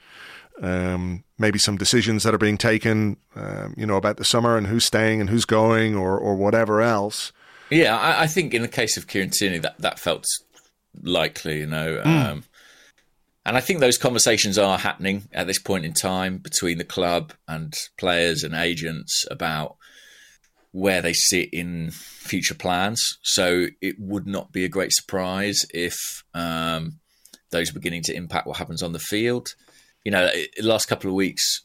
Um, 0.62 1.24
maybe 1.36 1.58
some 1.58 1.76
decisions 1.76 2.22
that 2.22 2.32
are 2.32 2.38
being 2.38 2.58
taken, 2.58 3.16
um, 3.34 3.74
you 3.76 3.86
know, 3.86 3.96
about 3.96 4.18
the 4.18 4.24
summer 4.24 4.56
and 4.56 4.68
who's 4.68 4.84
staying 4.84 5.20
and 5.20 5.28
who's 5.28 5.44
going, 5.44 5.96
or 5.96 6.16
or 6.16 6.36
whatever 6.36 6.80
else. 6.80 7.32
Yeah, 7.70 7.98
I, 7.98 8.22
I 8.22 8.26
think 8.28 8.54
in 8.54 8.62
the 8.62 8.68
case 8.68 8.96
of 8.96 9.08
Kieran 9.08 9.30
Tierney, 9.30 9.58
that 9.58 9.78
that 9.78 9.98
felt 9.98 10.24
likely, 11.02 11.58
you 11.58 11.66
know. 11.66 12.02
Mm. 12.04 12.06
Um, 12.06 12.44
and 13.46 13.56
I 13.56 13.60
think 13.60 13.80
those 13.80 13.98
conversations 13.98 14.56
are 14.56 14.78
happening 14.78 15.24
at 15.32 15.46
this 15.46 15.58
point 15.58 15.84
in 15.84 15.92
time 15.92 16.38
between 16.38 16.78
the 16.78 16.84
club 16.84 17.32
and 17.46 17.74
players 17.98 18.42
and 18.42 18.54
agents 18.54 19.26
about 19.30 19.76
where 20.74 21.00
they 21.00 21.12
sit 21.12 21.48
in 21.52 21.88
future 21.92 22.54
plans. 22.54 23.00
So 23.22 23.66
it 23.80 23.94
would 24.00 24.26
not 24.26 24.50
be 24.50 24.64
a 24.64 24.68
great 24.68 24.92
surprise 24.92 25.64
if 25.72 25.94
um, 26.34 26.98
those 27.52 27.70
are 27.70 27.74
beginning 27.74 28.02
to 28.02 28.14
impact 28.14 28.48
what 28.48 28.56
happens 28.56 28.82
on 28.82 28.92
the 28.92 28.98
field. 28.98 29.54
You 30.04 30.10
know, 30.10 30.26
the 30.26 30.62
last 30.66 30.86
couple 30.86 31.08
of 31.08 31.14
weeks, 31.14 31.62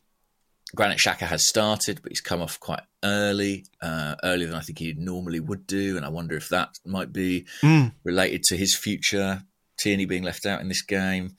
Granit 0.75 0.99
Xhaka 0.99 1.25
has 1.25 1.47
started, 1.47 2.01
but 2.03 2.11
he's 2.11 2.21
come 2.21 2.39
off 2.39 2.59
quite 2.59 2.83
early, 3.03 3.65
uh, 3.81 4.13
earlier 4.23 4.45
than 4.45 4.55
I 4.55 4.61
think 4.61 4.77
he 4.77 4.93
normally 4.93 5.39
would 5.39 5.65
do. 5.65 5.97
And 5.97 6.05
I 6.05 6.09
wonder 6.09 6.37
if 6.37 6.47
that 6.49 6.77
might 6.85 7.11
be 7.11 7.47
Mm. 7.63 7.93
related 8.03 8.43
to 8.43 8.57
his 8.57 8.75
future. 8.77 9.41
Tierney 9.79 10.05
being 10.05 10.21
left 10.23 10.45
out 10.45 10.61
in 10.61 10.67
this 10.67 10.83
game. 10.83 11.35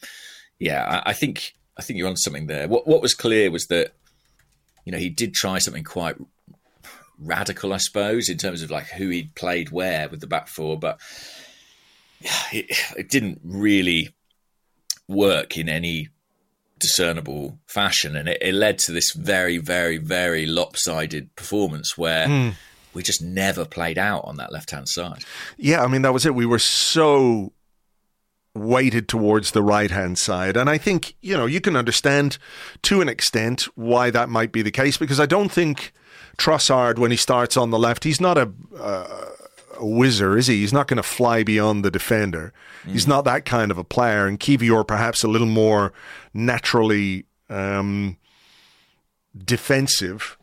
Yeah, 0.59 0.85
I, 1.05 1.11
I 1.11 1.13
think 1.13 1.55
I 1.77 1.83
think 1.83 1.99
you're 2.01 2.09
on 2.09 2.17
something 2.17 2.49
there. 2.49 2.67
What 2.67 2.89
what 2.89 3.01
was 3.01 3.15
clear 3.15 3.49
was 3.53 3.67
that 3.67 3.93
you 4.85 4.91
know 4.91 4.99
he 4.99 5.09
did 5.09 5.35
try 5.35 5.59
something 5.61 5.85
quite 5.85 6.17
radical, 7.21 7.73
I 7.73 7.79
suppose, 7.79 8.29
in 8.29 8.39
terms 8.39 8.63
of 8.63 8.71
like 8.71 8.87
who 8.87 9.09
he'd 9.09 9.35
played 9.35 9.71
where 9.71 10.09
with 10.09 10.21
the 10.21 10.27
back 10.27 10.49
four, 10.49 10.79
but 10.79 11.01
it, 12.53 12.67
it 12.97 13.09
didn't 13.09 13.41
really 13.45 14.11
work 15.09 15.57
in 15.57 15.69
any 15.69 16.09
discernible 16.79 17.59
fashion, 17.67 18.17
and 18.17 18.29
it, 18.29 18.39
it 18.41 18.55
led 18.55 18.79
to 18.79 18.93
this 18.93 19.13
very, 19.13 19.59
very, 19.59 19.99
very 19.99 20.47
lopsided 20.47 21.35
performance 21.37 21.97
where 21.97 22.27
hmm. 22.27 22.49
we 22.95 23.03
just 23.03 23.23
never 23.23 23.65
played 23.65 23.99
out 23.99 24.25
on 24.25 24.37
that 24.37 24.53
left 24.53 24.71
hand 24.71 24.89
side. 24.89 25.25
Yeah, 25.57 25.83
I 25.83 25.87
mean 25.87 26.03
that 26.03 26.13
was 26.13 26.27
it. 26.27 26.35
We 26.35 26.47
were 26.47 26.59
so 26.59 27.53
weighted 28.53 29.09
towards 29.09 29.53
the 29.53 29.63
right 29.63 29.91
hand 29.91 30.19
side, 30.19 30.57
and 30.57 30.69
I 30.69 30.79
think 30.79 31.15
you 31.21 31.37
know 31.37 31.47
you 31.47 31.61
can 31.61 31.77
understand 31.77 32.39
to 32.83 33.01
an 33.01 33.09
extent 33.09 33.63
why 33.75 34.11
that 34.11 34.29
might 34.29 34.51
be 34.51 34.63
the 34.63 34.73
case 34.73 34.97
because 34.97 35.21
I 35.21 35.27
don't 35.27 35.53
think 35.53 35.93
Trossard 36.37 36.99
when 36.99 37.11
he 37.11 37.17
starts 37.17 37.57
on 37.57 37.71
the 37.71 37.79
left, 37.79 38.05
he's 38.05 38.21
not 38.21 38.39
a. 38.39 38.53
Uh, 38.79 39.27
a 39.79 39.87
whizzer, 39.87 40.37
is 40.37 40.47
he? 40.47 40.57
He's 40.57 40.75
not 40.75 40.89
going 40.89 40.99
to 40.99 41.03
fly 41.03 41.43
beyond 41.43 41.83
the 41.85 41.91
defender. 41.91 42.53
He's 42.87 43.07
not 43.07 43.25
that 43.25 43.47
kind 43.47 43.71
of 43.71 43.79
a 43.79 43.85
player. 43.85 44.27
And 44.27 44.39
Kiwior 44.39 44.87
perhaps 44.87 45.25
a 45.25 45.29
little 45.29 45.47
more 45.47 45.95
naturally 46.35 47.25
um, 47.49 48.19
defensive 49.37 50.37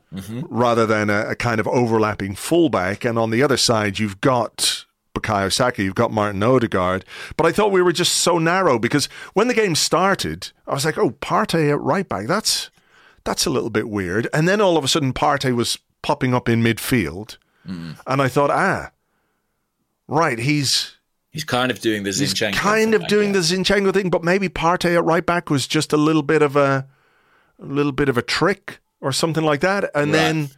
rather 0.49 0.85
than 0.85 1.09
a, 1.09 1.29
a 1.29 1.35
kind 1.35 1.59
of 1.59 1.67
overlapping 1.67 2.35
fullback. 2.35 3.05
And 3.05 3.19
on 3.19 3.29
the 3.29 3.43
other 3.43 3.57
side, 3.57 3.99
you've 3.99 4.21
got 4.21 4.85
Bukayo 5.13 5.51
Saka, 5.53 5.83
you've 5.83 5.95
got 5.95 6.11
Martin 6.11 6.41
Odegaard. 6.41 7.05
But 7.35 7.45
I 7.45 7.51
thought 7.51 7.71
we 7.71 7.81
were 7.81 7.91
just 7.91 8.13
so 8.13 8.37
narrow 8.37 8.79
because 8.79 9.07
when 9.33 9.47
the 9.47 9.53
game 9.53 9.75
started, 9.75 10.51
I 10.65 10.73
was 10.73 10.85
like, 10.85 10.97
oh, 10.97 11.11
Partey 11.11 11.69
at 11.69 11.79
right 11.79 12.07
back. 12.07 12.27
That's 12.27 12.69
that's 13.27 13.45
a 13.45 13.49
little 13.49 13.69
bit 13.69 13.89
weird. 13.89 14.27
And 14.33 14.47
then 14.47 14.61
all 14.61 14.77
of 14.77 14.83
a 14.83 14.87
sudden, 14.87 15.13
Partey 15.13 15.53
was 15.55 15.77
popping 16.01 16.33
up 16.33 16.47
in 16.49 16.63
midfield, 16.63 17.37
and 17.65 18.21
I 18.21 18.27
thought, 18.29 18.49
ah, 18.49 18.91
right, 20.07 20.39
he's 20.39 20.93
He's 21.31 21.43
kind 21.43 21.69
of 21.69 21.79
doing 21.81 22.01
the 22.03 22.09
he's 22.11 22.33
Zinchenko. 22.33 22.53
kind 22.55 22.93
of 22.95 23.05
doing 23.07 23.33
the 23.33 23.39
Zinchenko 23.39 23.93
thing, 23.93 24.09
but 24.09 24.23
maybe 24.23 24.49
Partey 24.49 24.95
at 24.95 25.03
right 25.03 25.25
back 25.25 25.49
was 25.51 25.67
just 25.67 25.93
a 25.93 25.97
little 25.97 26.23
bit 26.23 26.41
of 26.41 26.55
a, 26.55 26.87
a 27.61 27.65
little 27.65 27.91
bit 27.91 28.09
of 28.09 28.17
a 28.17 28.21
trick 28.23 28.79
or 29.01 29.11
something 29.11 29.43
like 29.43 29.59
that, 29.61 29.83
and 29.93 30.11
Right. 30.11 30.17
then 30.17 30.49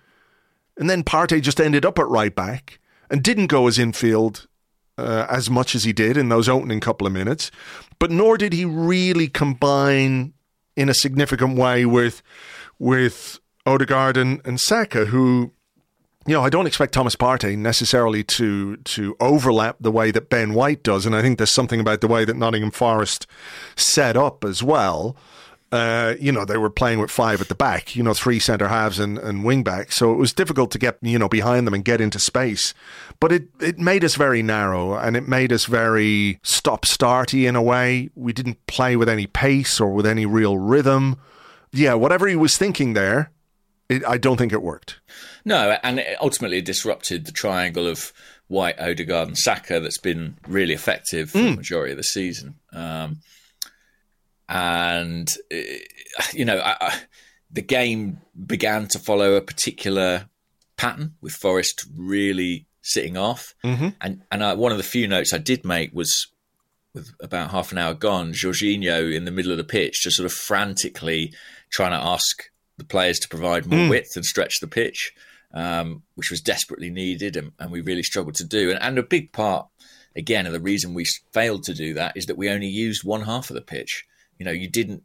and 0.77 0.89
then 0.89 1.03
Partey 1.03 1.41
just 1.41 1.59
ended 1.59 1.85
up 1.85 1.99
at 1.99 2.07
right 2.07 2.33
back 2.33 2.79
and 3.09 3.21
didn't 3.21 3.47
go 3.47 3.67
as 3.67 3.77
infield 3.77 4.47
uh, 4.97 5.25
as 5.29 5.49
much 5.49 5.75
as 5.75 5.83
he 5.83 5.91
did 5.91 6.15
in 6.15 6.29
those 6.29 6.47
opening 6.47 6.79
couple 6.79 7.05
of 7.07 7.11
minutes, 7.11 7.51
but 7.97 8.11
nor 8.11 8.37
did 8.37 8.53
he 8.53 8.63
really 8.63 9.27
combine 9.27 10.31
in 10.77 10.87
a 10.87 10.93
significant 10.93 11.57
way 11.57 11.85
with 11.85 12.21
with 12.79 13.39
Odegaard 13.65 14.17
and, 14.17 14.41
and 14.45 14.59
Saka, 14.59 15.05
who 15.05 15.51
you 16.29 16.35
know, 16.35 16.43
I 16.43 16.49
don't 16.49 16.67
expect 16.67 16.93
Thomas 16.93 17.15
Partey 17.15 17.57
necessarily 17.57 18.23
to 18.25 18.77
to 18.77 19.15
overlap 19.19 19.77
the 19.79 19.91
way 19.91 20.11
that 20.11 20.29
Ben 20.29 20.53
White 20.53 20.83
does, 20.83 21.05
and 21.05 21.15
I 21.15 21.21
think 21.21 21.39
there's 21.39 21.49
something 21.49 21.79
about 21.79 22.01
the 22.01 22.07
way 22.07 22.25
that 22.25 22.35
Nottingham 22.35 22.71
Forest 22.71 23.25
set 23.75 24.15
up 24.15 24.43
as 24.43 24.61
well. 24.61 25.15
Uh, 25.71 26.15
you 26.19 26.31
know, 26.31 26.45
they 26.45 26.57
were 26.57 26.69
playing 26.69 26.99
with 26.99 27.11
five 27.11 27.41
at 27.41 27.47
the 27.47 27.55
back, 27.55 27.95
you 27.95 28.01
know, 28.01 28.13
three 28.13 28.39
centre 28.39 28.67
halves 28.67 28.97
and, 28.97 29.19
and 29.19 29.43
wing 29.43 29.63
backs. 29.63 29.95
So 29.95 30.11
it 30.11 30.17
was 30.17 30.33
difficult 30.33 30.71
to 30.71 30.79
get, 30.79 30.97
you 31.01 31.19
know, 31.19 31.29
behind 31.29 31.67
them 31.67 31.75
and 31.75 31.85
get 31.85 32.01
into 32.01 32.17
space. 32.17 32.73
But 33.19 33.31
it, 33.31 33.49
it 33.59 33.77
made 33.77 34.03
us 34.03 34.15
very 34.15 34.41
narrow 34.41 34.95
and 34.95 35.15
it 35.15 35.27
made 35.27 35.53
us 35.53 35.65
very 35.65 36.39
stop 36.41 36.85
starty 36.85 37.47
in 37.47 37.55
a 37.55 37.61
way. 37.61 38.09
We 38.15 38.33
didn't 38.33 38.65
play 38.65 38.95
with 38.95 39.07
any 39.09 39.27
pace 39.27 39.79
or 39.79 39.93
with 39.93 40.07
any 40.07 40.25
real 40.25 40.57
rhythm. 40.57 41.17
Yeah, 41.71 41.93
whatever 41.93 42.27
he 42.27 42.35
was 42.35 42.57
thinking 42.57 42.93
there, 42.93 43.31
it, 43.89 44.03
I 44.05 44.17
don't 44.17 44.37
think 44.37 44.53
it 44.53 44.61
worked. 44.61 44.99
No, 45.45 45.77
and 45.83 45.99
it 45.99 46.17
ultimately 46.21 46.61
disrupted 46.61 47.25
the 47.25 47.31
triangle 47.31 47.87
of 47.87 48.13
White, 48.47 48.79
Odegaard, 48.79 49.27
and 49.27 49.37
Saka 49.37 49.79
that's 49.79 49.99
been 49.99 50.37
really 50.47 50.73
effective 50.73 51.31
for 51.31 51.37
the 51.39 51.55
majority 51.55 51.91
of 51.91 51.97
the 51.97 52.03
season. 52.03 52.55
Um, 52.73 53.21
and 54.47 55.31
uh, 55.53 55.57
you 56.33 56.45
know, 56.45 56.57
I, 56.57 56.75
I, 56.81 56.99
the 57.51 57.61
game 57.61 58.19
began 58.45 58.87
to 58.87 58.99
follow 58.99 59.35
a 59.35 59.41
particular 59.41 60.29
pattern 60.77 61.13
with 61.21 61.33
Forest 61.33 61.85
really 61.95 62.65
sitting 62.81 63.17
off. 63.17 63.53
Mm-hmm. 63.63 63.89
And 64.01 64.23
and 64.31 64.43
I, 64.43 64.53
one 64.53 64.71
of 64.71 64.77
the 64.77 64.83
few 64.83 65.07
notes 65.07 65.33
I 65.33 65.37
did 65.37 65.63
make 65.65 65.93
was 65.93 66.27
with 66.93 67.11
about 67.21 67.51
half 67.51 67.71
an 67.71 67.77
hour 67.77 67.93
gone, 67.93 68.33
Jorginho 68.33 69.13
in 69.15 69.25
the 69.25 69.31
middle 69.31 69.51
of 69.51 69.57
the 69.57 69.63
pitch, 69.63 70.01
just 70.01 70.17
sort 70.17 70.25
of 70.25 70.33
frantically 70.33 71.33
trying 71.69 71.91
to 71.91 72.07
ask 72.07 72.49
the 72.77 72.85
players 72.85 73.19
to 73.19 73.27
provide 73.27 73.65
more 73.65 73.89
width 73.89 74.15
and 74.15 74.25
stretch 74.25 74.59
the 74.59 74.67
pitch, 74.67 75.13
um, 75.53 76.03
which 76.15 76.31
was 76.31 76.41
desperately 76.41 76.89
needed, 76.89 77.35
and, 77.35 77.51
and 77.59 77.71
we 77.71 77.81
really 77.81 78.03
struggled 78.03 78.35
to 78.35 78.45
do. 78.45 78.71
And, 78.71 78.81
and 78.81 78.97
a 78.97 79.03
big 79.03 79.31
part, 79.31 79.67
again, 80.15 80.45
of 80.45 80.53
the 80.53 80.59
reason 80.59 80.93
we 80.93 81.05
failed 81.33 81.63
to 81.63 81.73
do 81.73 81.93
that 81.95 82.15
is 82.15 82.25
that 82.25 82.37
we 82.37 82.49
only 82.49 82.67
used 82.67 83.03
one 83.03 83.21
half 83.21 83.49
of 83.49 83.55
the 83.55 83.61
pitch. 83.61 84.05
You 84.37 84.45
know, 84.45 84.51
you 84.51 84.69
didn't 84.69 85.03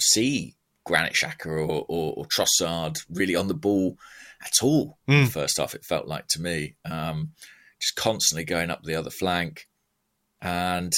see 0.00 0.54
Granit 0.84 1.14
Xhaka 1.14 1.46
or, 1.46 1.84
or, 1.88 2.14
or 2.16 2.24
Trossard 2.26 2.98
really 3.10 3.36
on 3.36 3.48
the 3.48 3.54
ball 3.54 3.96
at 4.44 4.62
all 4.62 4.98
in 5.08 5.24
the 5.24 5.30
first 5.30 5.58
half. 5.58 5.74
It 5.74 5.84
felt 5.84 6.06
like 6.06 6.26
to 6.28 6.42
me, 6.42 6.76
um, 6.84 7.32
just 7.80 7.96
constantly 7.96 8.44
going 8.44 8.70
up 8.70 8.82
the 8.82 8.94
other 8.94 9.10
flank, 9.10 9.66
and 10.40 10.92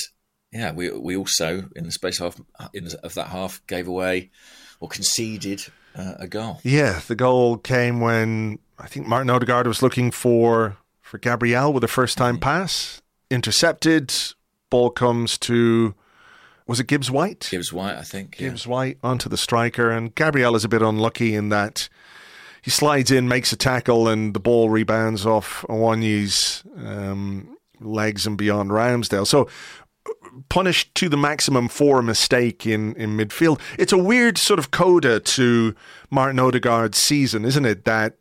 yeah, 0.53 0.73
we 0.73 0.91
we 0.91 1.17
also 1.17 1.69
in 1.75 1.85
the 1.85 1.93
space 1.93 2.21
of 2.21 2.41
in 2.73 2.85
the, 2.85 2.99
of 3.05 3.15
that 3.15 3.29
half 3.29 3.65
gave 3.67 3.89
away 3.89 4.31
or 4.81 4.89
conceded 4.89 5.67
uh, 5.95 6.15
a 6.19 6.27
goal. 6.27 6.61
Yeah, 6.63 7.01
the 7.07 7.17
goal 7.17 7.59
came 7.59 8.01
when 8.01 8.59
I 8.79 8.87
think 8.87 9.07
Martin 9.07 9.31
Odegaard 9.31 9.67
was 9.67 9.83
looking 9.83 10.11
for 10.11 10.77
for 11.01 11.19
Gabriel 11.19 11.73
with 11.73 11.85
a 11.85 11.89
first 11.89 12.19
time 12.19 12.39
pass, 12.39 13.01
intercepted. 13.31 14.13
Ball 14.69 14.91
comes 14.91 15.39
to 15.39 15.95
was 16.67 16.81
it 16.81 16.89
Gibbs 16.89 17.11
White? 17.11 17.49
Gibbs 17.51 17.73
White, 17.73 17.95
I 17.97 18.03
think. 18.03 18.39
Yeah. 18.39 18.49
Gibbs 18.49 18.67
White 18.67 18.99
onto 19.03 19.29
the 19.29 19.37
striker, 19.37 19.91
and 19.91 20.15
Gabriel 20.15 20.57
is 20.57 20.65
a 20.65 20.69
bit 20.69 20.83
unlucky 20.83 21.35
in 21.35 21.49
that 21.51 21.89
he 22.61 22.71
slides 22.71 23.13
in, 23.13 23.29
makes 23.29 23.53
a 23.53 23.57
tackle, 23.57 24.09
and 24.09 24.35
the 24.35 24.41
ball 24.41 24.69
rebounds 24.69 25.25
off 25.25 25.65
Awoniyi's 25.69 26.65
um, 26.77 27.57
legs 27.81 28.27
and 28.27 28.37
beyond 28.37 28.71
Ramsdale. 28.71 29.27
So 29.27 29.49
punished 30.49 30.95
to 30.97 31.09
the 31.09 31.17
maximum 31.17 31.69
for 31.69 31.99
a 31.99 32.03
mistake 32.03 32.67
in, 32.67 32.95
in 32.97 33.17
midfield. 33.17 33.61
It's 33.79 33.93
a 33.93 33.99
weird 33.99 34.39
sort 34.39 34.59
of 34.59 34.71
coda 34.71 35.21
to 35.21 35.75
Martin 36.11 36.39
Odegaard's 36.39 36.99
season, 36.99 37.45
isn't 37.45 37.65
it? 37.65 37.85
That 37.85 38.17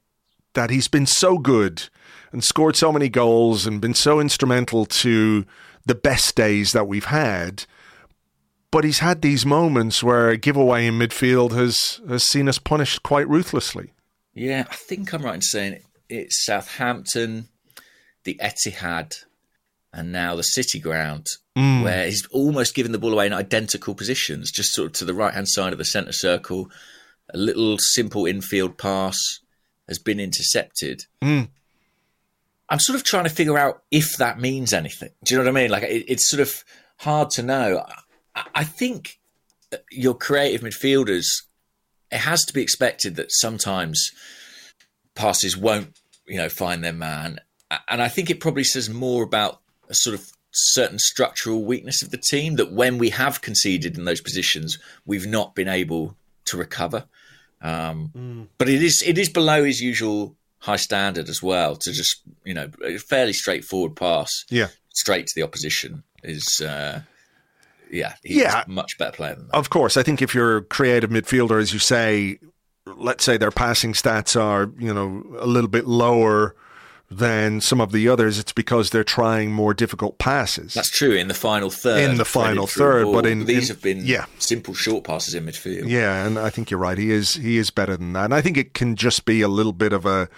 that 0.53 0.69
he's 0.69 0.87
been 0.87 1.05
so 1.05 1.37
good 1.37 1.89
and 2.31 2.43
scored 2.43 2.75
so 2.75 2.91
many 2.91 3.09
goals 3.09 3.67
and 3.67 3.79
been 3.79 3.93
so 3.93 4.19
instrumental 4.19 4.85
to 4.85 5.45
the 5.85 5.95
best 5.95 6.35
days 6.35 6.71
that 6.71 6.87
we've 6.87 7.05
had. 7.05 7.65
But 8.71 8.83
he's 8.83 8.99
had 8.99 9.21
these 9.21 9.45
moments 9.45 10.03
where 10.03 10.29
a 10.29 10.37
giveaway 10.37 10.87
in 10.87 10.99
midfield 10.99 11.51
has, 11.51 12.01
has 12.09 12.23
seen 12.23 12.49
us 12.49 12.57
punished 12.57 13.03
quite 13.03 13.27
ruthlessly. 13.29 13.93
Yeah, 14.33 14.65
I 14.69 14.75
think 14.75 15.13
I'm 15.13 15.23
right 15.23 15.35
in 15.35 15.41
saying 15.41 15.79
it's 16.09 16.43
Southampton, 16.45 17.47
the 18.25 18.39
Etihad, 18.41 19.23
and 19.93 20.11
now 20.11 20.35
the 20.35 20.43
City 20.43 20.79
Ground, 20.79 21.27
where 21.55 22.05
he's 22.05 22.25
almost 22.31 22.75
given 22.75 22.91
the 22.91 22.97
ball 22.97 23.13
away 23.13 23.27
in 23.27 23.33
identical 23.33 23.95
positions, 23.95 24.51
just 24.51 24.73
sort 24.73 24.87
of 24.87 24.93
to 24.93 25.05
the 25.05 25.13
right 25.13 25.33
hand 25.33 25.47
side 25.47 25.71
of 25.71 25.79
the 25.79 25.85
centre 25.85 26.11
circle, 26.11 26.69
a 27.33 27.37
little 27.37 27.77
simple 27.79 28.25
infield 28.25 28.77
pass 28.77 29.17
has 29.87 29.97
been 29.97 30.19
intercepted. 30.19 31.03
Mm. 31.23 31.47
I'm 32.67 32.79
sort 32.79 32.97
of 32.97 33.03
trying 33.03 33.23
to 33.25 33.29
figure 33.29 33.57
out 33.57 33.83
if 33.91 34.17
that 34.17 34.39
means 34.39 34.73
anything. 34.73 35.11
Do 35.23 35.33
you 35.33 35.39
know 35.39 35.45
what 35.45 35.57
I 35.57 35.61
mean? 35.61 35.71
Like 35.71 35.83
it, 35.83 36.05
it's 36.07 36.29
sort 36.29 36.41
of 36.41 36.63
hard 36.97 37.29
to 37.31 37.43
know. 37.43 37.85
I, 38.35 38.43
I 38.55 38.63
think 38.63 39.19
your 39.91 40.13
creative 40.15 40.61
midfielders, 40.61 41.25
it 42.11 42.17
has 42.17 42.43
to 42.45 42.53
be 42.53 42.61
expected 42.61 43.15
that 43.15 43.31
sometimes 43.31 44.11
passes 45.13 45.55
won't, 45.55 45.97
you 46.27 46.37
know, 46.37 46.49
find 46.49 46.83
their 46.83 46.93
man. 46.93 47.39
And 47.87 48.01
I 48.01 48.07
think 48.07 48.29
it 48.29 48.39
probably 48.39 48.63
says 48.63 48.89
more 48.89 49.23
about 49.23 49.61
a 49.89 49.93
sort 49.93 50.15
of 50.15 50.29
certain 50.55 50.99
structural 50.99 51.63
weakness 51.63 52.01
of 52.01 52.11
the 52.11 52.17
team 52.17 52.55
that 52.55 52.71
when 52.71 52.97
we 52.97 53.09
have 53.09 53.41
conceded 53.41 53.97
in 53.97 54.05
those 54.05 54.21
positions, 54.21 54.79
we've 55.05 55.27
not 55.27 55.53
been 55.53 55.67
able 55.67 56.15
to 56.45 56.57
recover. 56.57 57.05
Um, 57.61 58.11
mm. 58.15 58.47
But 58.57 58.69
it 58.69 58.81
is 58.81 59.03
it 59.05 59.17
is 59.17 59.29
below 59.29 59.63
his 59.63 59.81
usual 59.81 60.35
high 60.59 60.75
standard 60.77 61.29
as 61.29 61.43
well 61.43 61.75
to 61.75 61.91
just 61.91 62.21
you 62.43 62.53
know 62.53 62.69
a 62.83 62.97
fairly 62.97 63.33
straightforward 63.33 63.95
pass, 63.95 64.45
yeah, 64.49 64.67
straight 64.93 65.27
to 65.27 65.33
the 65.35 65.43
opposition 65.43 66.03
is. 66.23 66.61
Uh, 66.61 67.01
yeah, 67.91 68.15
yeah, 68.23 68.63
much 68.67 68.97
better 68.97 69.11
player 69.11 69.35
than 69.35 69.45
that. 69.45 69.55
Of 69.55 69.69
course, 69.69 69.95
I 69.95 70.01
think 70.01 70.21
if 70.21 70.33
you're 70.33 70.57
a 70.57 70.63
creative 70.63 71.11
midfielder, 71.11 71.61
as 71.61 71.71
you 71.71 71.77
say, 71.77 72.39
let's 72.85 73.23
say 73.23 73.37
their 73.37 73.51
passing 73.51 73.93
stats 73.93 74.39
are 74.39 74.71
you 74.79 74.91
know 74.91 75.23
a 75.39 75.45
little 75.45 75.69
bit 75.69 75.85
lower 75.85 76.55
than 77.09 77.61
some 77.61 77.79
of 77.79 77.91
the 77.91 78.09
others, 78.09 78.39
it's 78.39 78.51
because 78.51 78.89
they're 78.89 79.03
trying 79.03 79.51
more 79.51 79.73
difficult 79.73 80.17
passes. 80.17 80.73
That's 80.73 80.89
true 80.89 81.13
in 81.13 81.27
the 81.27 81.33
final 81.33 81.69
third. 81.69 82.09
In 82.09 82.17
the 82.17 82.25
final 82.25 82.65
third, 82.67 83.05
but 83.11 83.25
in 83.25 83.45
these 83.45 83.69
in, 83.69 83.75
have 83.75 83.83
been 83.83 84.05
yeah. 84.05 84.25
simple 84.39 84.73
short 84.73 85.03
passes 85.03 85.35
in 85.35 85.45
midfield. 85.45 85.87
Yeah, 85.87 86.25
and 86.25 86.39
I 86.39 86.49
think 86.49 86.71
you're 86.71 86.79
right. 86.79 86.97
He 86.97 87.11
is 87.11 87.35
he 87.35 87.57
is 87.57 87.69
better 87.69 87.95
than 87.95 88.13
that. 88.13 88.25
And 88.25 88.33
I 88.33 88.41
think 88.41 88.57
it 88.57 88.73
can 88.73 88.95
just 88.95 89.25
be 89.25 89.41
a 89.41 89.47
little 89.47 89.73
bit 89.73 89.93
of 89.93 90.05
a 90.05 90.29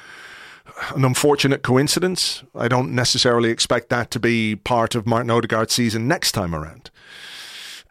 an 0.94 1.06
unfortunate 1.06 1.64
coincidence. 1.64 2.44
I 2.54 2.68
don't 2.68 2.94
necessarily 2.94 3.50
expect 3.50 3.90
that 3.90 4.12
to 4.12 4.20
be 4.20 4.56
part 4.56 4.96
of 4.96 5.08
Martin 5.08 5.32
Odegaard's 5.32 5.74
season 5.74 6.08
next 6.08 6.34
time 6.34 6.54
around. 6.54 6.92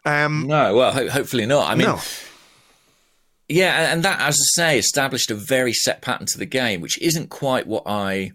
Um, 0.05 0.45
no, 0.47 0.75
well, 0.75 0.93
ho- 0.93 1.09
hopefully 1.09 1.45
not. 1.45 1.69
I 1.69 1.75
mean, 1.75 1.87
no. 1.87 1.99
yeah, 3.49 3.91
and 3.91 4.03
that, 4.03 4.21
as 4.21 4.35
I 4.35 4.45
say, 4.55 4.79
established 4.79 5.31
a 5.31 5.35
very 5.35 5.73
set 5.73 6.01
pattern 6.01 6.27
to 6.27 6.37
the 6.37 6.45
game, 6.45 6.79
which 6.79 7.01
isn't 7.01 7.29
quite 7.29 7.67
what 7.67 7.83
I 7.85 8.31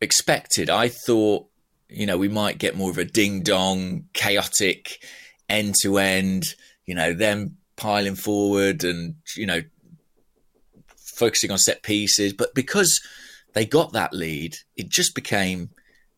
expected. 0.00 0.70
I 0.70 0.88
thought, 0.88 1.46
you 1.88 2.06
know, 2.06 2.18
we 2.18 2.28
might 2.28 2.58
get 2.58 2.76
more 2.76 2.90
of 2.90 2.98
a 2.98 3.04
ding 3.04 3.42
dong, 3.42 4.04
chaotic, 4.12 5.02
end 5.48 5.74
to 5.82 5.98
end, 5.98 6.44
you 6.86 6.94
know, 6.94 7.14
them 7.14 7.56
piling 7.76 8.16
forward 8.16 8.84
and, 8.84 9.16
you 9.36 9.46
know, 9.46 9.62
focusing 10.96 11.50
on 11.50 11.58
set 11.58 11.82
pieces. 11.82 12.32
But 12.32 12.54
because 12.54 13.00
they 13.54 13.64
got 13.64 13.92
that 13.92 14.12
lead, 14.12 14.56
it 14.76 14.88
just 14.88 15.14
became 15.14 15.70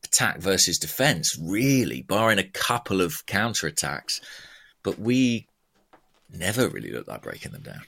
attack 0.05 0.38
versus 0.38 0.79
defense, 0.79 1.37
really, 1.40 2.03
barring 2.03 2.38
a 2.38 2.45
couple 2.45 3.01
of 3.01 3.25
counter 3.27 3.66
attacks. 3.66 4.21
But 4.83 4.99
we 4.99 5.47
never 6.33 6.69
really 6.69 6.90
looked 6.90 7.09
like 7.09 7.23
breaking 7.23 7.53
them 7.53 7.62
down. 7.62 7.83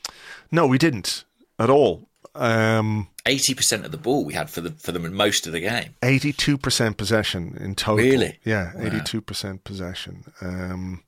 No, 0.51 0.67
we 0.67 0.79
didn't 0.79 1.25
at 1.59 1.71
all. 1.71 2.09
Um, 2.35 3.09
eighty 3.27 3.55
percent 3.55 3.85
of 3.85 3.93
the 3.93 3.99
ball 3.99 4.25
we 4.25 4.33
had 4.33 4.49
for 4.49 4.63
the 4.63 4.71
for 4.71 4.91
them 4.91 5.05
in 5.05 5.13
most 5.15 5.47
of 5.47 5.53
the 5.53 5.61
game. 5.61 5.95
Eighty-two 6.03 6.57
percent 6.57 6.97
possession 6.97 7.57
in 7.61 7.75
total. 7.75 8.05
Really? 8.05 8.39
Yeah, 8.45 8.73
82% 8.77 9.65
possession. 9.65 10.25
Um, 10.41 11.03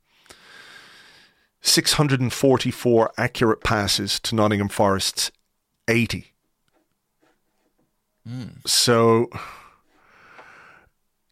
644 1.62 3.12
accurate 3.16 3.64
passes 3.64 4.20
to 4.20 4.34
Nottingham 4.34 4.68
Forest's 4.68 5.32
80. 5.88 6.34
Mm. 8.28 8.68
So, 8.68 9.30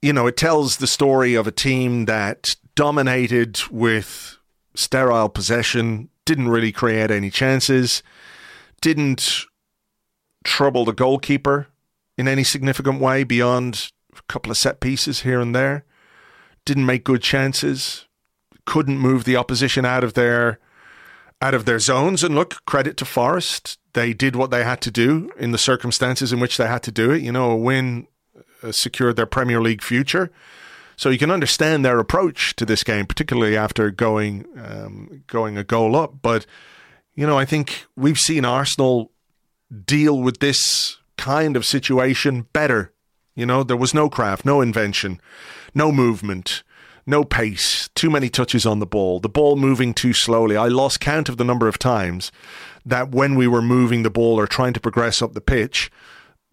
you 0.01 0.15
know, 0.15 0.27
it 0.27 0.39
tells 0.39 0.79
the 0.79 0.87
story 0.87 1.35
of 1.35 1.47
a 1.47 1.53
team 1.53 2.07
that 2.07 2.57
dominated 2.75 3.61
with 3.71 4.39
sterile 4.75 5.29
possession, 5.29 6.09
didn't 6.25 6.49
really 6.49 6.73
create 6.73 7.11
any 7.11 7.31
chances, 7.31 8.03
didn't 8.81 9.45
trouble 10.45 10.85
the 10.85 10.93
goalkeeper 10.93 11.69
in 12.17 12.29
any 12.29 12.45
significant 12.45 13.01
way 13.01 13.25
beyond 13.25 13.91
a 14.17 14.23
couple 14.29 14.51
of 14.51 14.57
set 14.57 14.81
pieces 14.81 15.21
here 15.21 15.41
and 15.41 15.55
there. 15.55 15.85
Didn't 16.65 16.87
make 16.87 17.05
good 17.05 17.23
chances. 17.23 18.07
Couldn't 18.65 18.99
move 18.99 19.25
the 19.25 19.37
opposition 19.37 19.85
out 19.85 20.05
of 20.05 20.15
their 20.15 20.59
out 21.41 21.55
of 21.55 21.65
their 21.65 21.81
zones. 21.81 22.23
And 22.23 22.35
look, 22.35 22.65
credit 22.67 22.97
to 22.99 23.05
Forest. 23.05 23.79
They 23.95 24.13
did 24.15 24.37
what 24.37 24.51
they 24.51 24.63
had 24.63 24.81
to 24.83 24.91
do 24.91 25.31
in 25.37 25.51
the 25.51 25.59
circumstances 25.59 26.33
in 26.33 26.39
which 26.39 26.57
they 26.57 26.69
had 26.69 26.85
to 26.85 26.93
do 26.93 27.11
it. 27.11 27.23
You 27.23 27.33
know, 27.33 27.51
a 27.51 27.57
win 27.57 28.07
uh, 28.63 28.71
secured 28.71 29.17
their 29.17 29.27
Premier 29.27 29.61
League 29.61 29.83
future. 29.83 30.31
So 30.97 31.11
you 31.11 31.19
can 31.19 31.31
understand 31.31 31.85
their 31.85 31.99
approach 31.99 32.55
to 32.57 32.65
this 32.65 32.85
game, 32.85 33.07
particularly 33.07 33.57
after 33.57 33.91
going 33.91 34.47
um, 34.57 35.25
going 35.27 35.59
a 35.59 35.65
goal 35.65 35.97
up. 35.97 36.23
But 36.23 36.47
you 37.15 37.27
know, 37.27 37.39
I 37.39 37.45
think 37.45 37.87
we've 37.97 38.19
seen 38.19 38.45
Arsenal 38.45 39.12
deal 39.87 40.21
with 40.21 40.41
this 40.41 40.99
kind 41.17 41.57
of 41.57 41.65
situation 41.65 42.47
better. 42.53 42.93
You 43.35 43.47
know, 43.47 43.63
there 43.63 43.77
was 43.77 43.95
no 43.95 44.11
craft, 44.11 44.45
no 44.45 44.61
invention, 44.61 45.21
no 45.75 45.91
movement, 45.91 46.63
no 47.07 47.25
pace, 47.25 47.89
too 47.95 48.11
many 48.11 48.29
touches 48.29 48.67
on 48.67 48.79
the 48.79 48.87
ball, 48.87 49.21
the 49.21 49.29
ball 49.29 49.57
moving 49.57 49.95
too 49.95 50.13
slowly. 50.13 50.57
I 50.57 50.69
lost 50.69 51.01
count 51.01 51.29
of 51.29 51.37
the 51.37 51.45
number 51.45 51.69
of 51.69 51.79
times 51.79 52.31
that 52.85 53.11
when 53.11 53.35
we 53.35 53.47
were 53.47 53.63
moving 53.63 54.03
the 54.03 54.11
ball 54.11 54.39
or 54.39 54.47
trying 54.47 54.73
to 54.75 54.81
progress 54.81 55.23
up 55.23 55.33
the 55.33 55.41
pitch, 55.41 55.91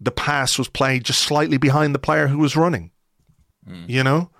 the 0.00 0.10
pass 0.10 0.58
was 0.58 0.68
played 0.68 1.04
just 1.04 1.20
slightly 1.20 1.58
behind 1.58 1.94
the 1.94 1.98
player 1.98 2.28
who 2.28 2.38
was 2.38 2.56
running. 2.56 2.90
Mm. 3.68 3.88
You 3.88 4.02
know? 4.02 4.30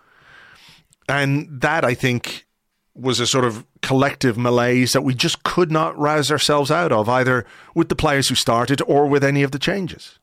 And 1.08 1.60
that, 1.60 1.84
I 1.84 1.94
think, 1.94 2.46
was 2.94 3.20
a 3.20 3.26
sort 3.26 3.44
of 3.44 3.64
collective 3.82 4.36
malaise 4.36 4.92
that 4.92 5.02
we 5.02 5.14
just 5.14 5.42
could 5.42 5.70
not 5.70 5.96
rouse 5.98 6.30
ourselves 6.30 6.70
out 6.70 6.92
of, 6.92 7.08
either 7.08 7.46
with 7.74 7.88
the 7.88 7.96
players 7.96 8.28
who 8.28 8.34
started 8.34 8.82
or 8.86 9.06
with 9.06 9.24
any 9.24 9.42
of 9.42 9.52
the 9.52 9.58
changes. 9.58 10.18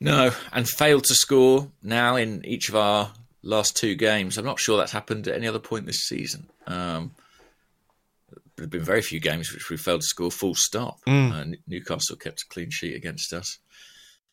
No, 0.00 0.30
and 0.52 0.68
failed 0.68 1.04
to 1.04 1.14
score 1.14 1.70
now 1.82 2.16
in 2.16 2.44
each 2.44 2.68
of 2.68 2.76
our 2.76 3.12
last 3.42 3.76
two 3.76 3.94
games. 3.94 4.36
I'm 4.36 4.44
not 4.44 4.60
sure 4.60 4.76
that's 4.76 4.92
happened 4.92 5.26
at 5.28 5.36
any 5.36 5.46
other 5.46 5.58
point 5.58 5.86
this 5.86 6.06
season. 6.06 6.48
Um, 6.66 7.12
there 8.56 8.64
have 8.64 8.70
been 8.70 8.82
very 8.82 9.02
few 9.02 9.20
games 9.20 9.52
which 9.52 9.70
we 9.70 9.76
failed 9.76 10.00
to 10.00 10.06
score 10.06 10.30
full 10.30 10.54
stop. 10.54 10.98
Mm. 11.06 11.32
Uh, 11.32 11.56
Newcastle 11.66 12.16
kept 12.16 12.42
a 12.42 12.46
clean 12.48 12.70
sheet 12.70 12.96
against 12.96 13.32
us. 13.32 13.58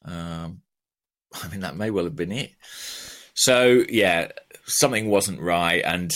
Um, 0.05 0.61
I 1.41 1.47
mean, 1.49 1.61
that 1.61 1.75
may 1.75 1.91
well 1.91 2.05
have 2.05 2.15
been 2.15 2.31
it. 2.31 2.51
So, 3.33 3.83
yeah, 3.89 4.31
something 4.65 5.09
wasn't 5.09 5.41
right. 5.41 5.81
And 5.83 6.11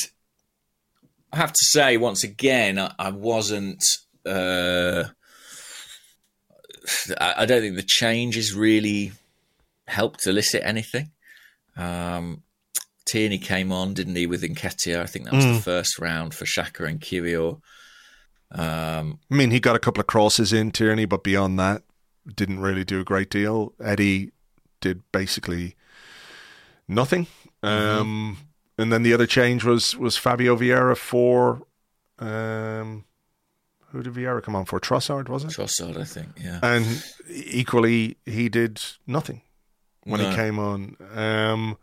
I 1.32 1.38
have 1.38 1.52
to 1.52 1.66
say, 1.66 1.98
once 1.98 2.24
again, 2.24 2.80
I, 2.80 2.94
I 2.98 3.12
wasn't. 3.12 3.84
Uh, 4.26 5.06
I, 7.20 7.34
I, 7.38 7.46
don't 7.46 7.62
think 7.62 7.76
the 7.76 7.84
changes 7.86 8.54
really 8.54 9.12
helped 9.88 10.26
elicit 10.26 10.62
anything. 10.64 11.12
Um, 11.76 12.44
Tierney 13.06 13.38
came 13.38 13.72
on, 13.72 13.94
didn't 13.94 14.16
he, 14.16 14.28
with 14.28 14.42
Nketiah? 14.42 15.02
I 15.02 15.06
think 15.06 15.26
that 15.26 15.34
was 15.34 15.46
mm. 15.46 15.56
the 15.56 15.62
first 15.62 16.00
round 16.00 16.34
for 16.34 16.46
Xhaka 16.46 16.88
and 16.88 17.00
Kiwior. 17.00 17.62
Um, 18.52 19.20
I 19.32 19.36
mean, 19.36 19.52
he 19.52 19.60
got 19.60 19.76
a 19.76 19.80
couple 19.80 20.02
of 20.02 20.08
crosses 20.08 20.54
in 20.54 20.72
Tierney, 20.72 21.06
but 21.06 21.24
beyond 21.24 21.60
that, 21.60 21.84
didn't 22.36 22.60
really 22.60 22.84
do 22.84 23.00
a 23.00 23.06
great 23.06 23.30
deal. 23.30 23.74
Eddie 23.84 24.32
did 24.82 25.04
basically 25.12 25.76
nothing. 26.88 27.28
Mm-hmm. 27.64 28.02
Um, 28.02 28.38
and 28.78 28.92
then 28.92 29.04
the 29.04 29.14
other 29.14 29.26
change 29.26 29.64
was 29.64 29.96
was 29.98 30.18
Fabio 30.18 30.56
Vieira 30.56 30.96
for 30.96 31.62
um, 32.20 33.06
who 33.92 34.04
did 34.04 34.14
Vieira 34.14 34.44
come 34.44 34.56
on 34.56 34.66
for? 34.66 34.80
Trossard, 34.80 35.30
was 35.30 35.44
it? 35.44 35.50
Trossard, 35.50 35.98
I 35.98 36.04
think. 36.04 36.30
Yeah. 36.42 36.60
And 36.62 37.04
equally, 37.30 38.18
he 38.26 38.50
did 38.50 38.82
nothing 39.06 39.42
when 40.04 40.22
no. 40.22 40.30
he 40.30 40.36
came 40.36 40.60
on. 40.60 40.98
Um, 41.14 41.78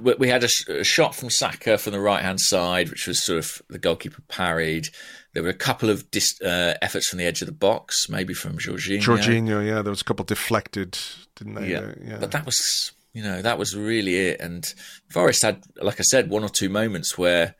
we 0.00 0.28
had 0.28 0.42
a, 0.42 0.48
sh- 0.48 0.68
a, 0.68 0.84
shot 0.84 1.14
from 1.14 1.30
Saka 1.30 1.78
from 1.78 1.92
the 1.92 2.00
right 2.00 2.22
hand 2.22 2.40
side, 2.40 2.90
which 2.90 3.06
was 3.06 3.24
sort 3.24 3.38
of 3.38 3.62
the 3.68 3.78
goalkeeper 3.78 4.22
parried. 4.28 4.88
There 5.34 5.42
were 5.42 5.48
a 5.48 5.54
couple 5.54 5.90
of 5.90 6.10
dis- 6.10 6.40
uh, 6.40 6.74
efforts 6.80 7.08
from 7.08 7.18
the 7.18 7.24
edge 7.24 7.42
of 7.42 7.46
the 7.46 7.52
box, 7.52 8.08
maybe 8.08 8.34
from 8.34 8.58
Jorginho. 8.58 9.02
Jorginho, 9.02 9.66
yeah, 9.66 9.82
there 9.82 9.90
was 9.90 10.00
a 10.00 10.04
couple 10.04 10.24
deflected, 10.24 10.98
didn't 11.36 11.54
they? 11.54 11.70
Yeah, 11.70 11.92
yeah. 12.02 12.18
but 12.18 12.32
that 12.32 12.46
was 12.46 12.92
you 13.12 13.22
know, 13.22 13.42
that 13.42 13.58
was 13.58 13.76
really 13.76 14.16
it. 14.16 14.40
And 14.40 14.64
Forest 15.10 15.42
had, 15.42 15.62
like 15.76 16.00
I 16.00 16.02
said, 16.02 16.30
one 16.30 16.44
or 16.44 16.48
two 16.48 16.68
moments 16.68 17.18
where 17.18 17.54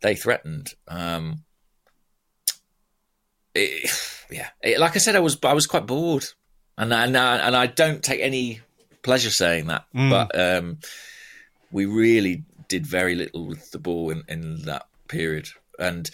they 0.00 0.14
threatened. 0.14 0.70
Um, 0.88 1.44
it, 3.54 3.90
yeah, 4.30 4.48
it, 4.62 4.78
like 4.78 4.96
I 4.96 4.98
said, 4.98 5.16
I 5.16 5.20
was 5.20 5.38
I 5.42 5.52
was 5.52 5.66
quite 5.66 5.86
bored, 5.86 6.24
and 6.76 6.92
and 6.92 7.16
and 7.16 7.56
I 7.56 7.66
don't 7.66 8.02
take 8.02 8.20
any 8.20 8.60
pleasure 9.02 9.30
saying 9.30 9.66
that, 9.68 9.84
mm. 9.94 10.10
but 10.10 10.38
um, 10.38 10.78
we 11.70 11.86
really 11.86 12.44
did 12.68 12.86
very 12.86 13.14
little 13.14 13.46
with 13.46 13.70
the 13.70 13.78
ball 13.78 14.10
in, 14.10 14.24
in 14.28 14.62
that 14.62 14.86
period, 15.08 15.48
and 15.78 16.10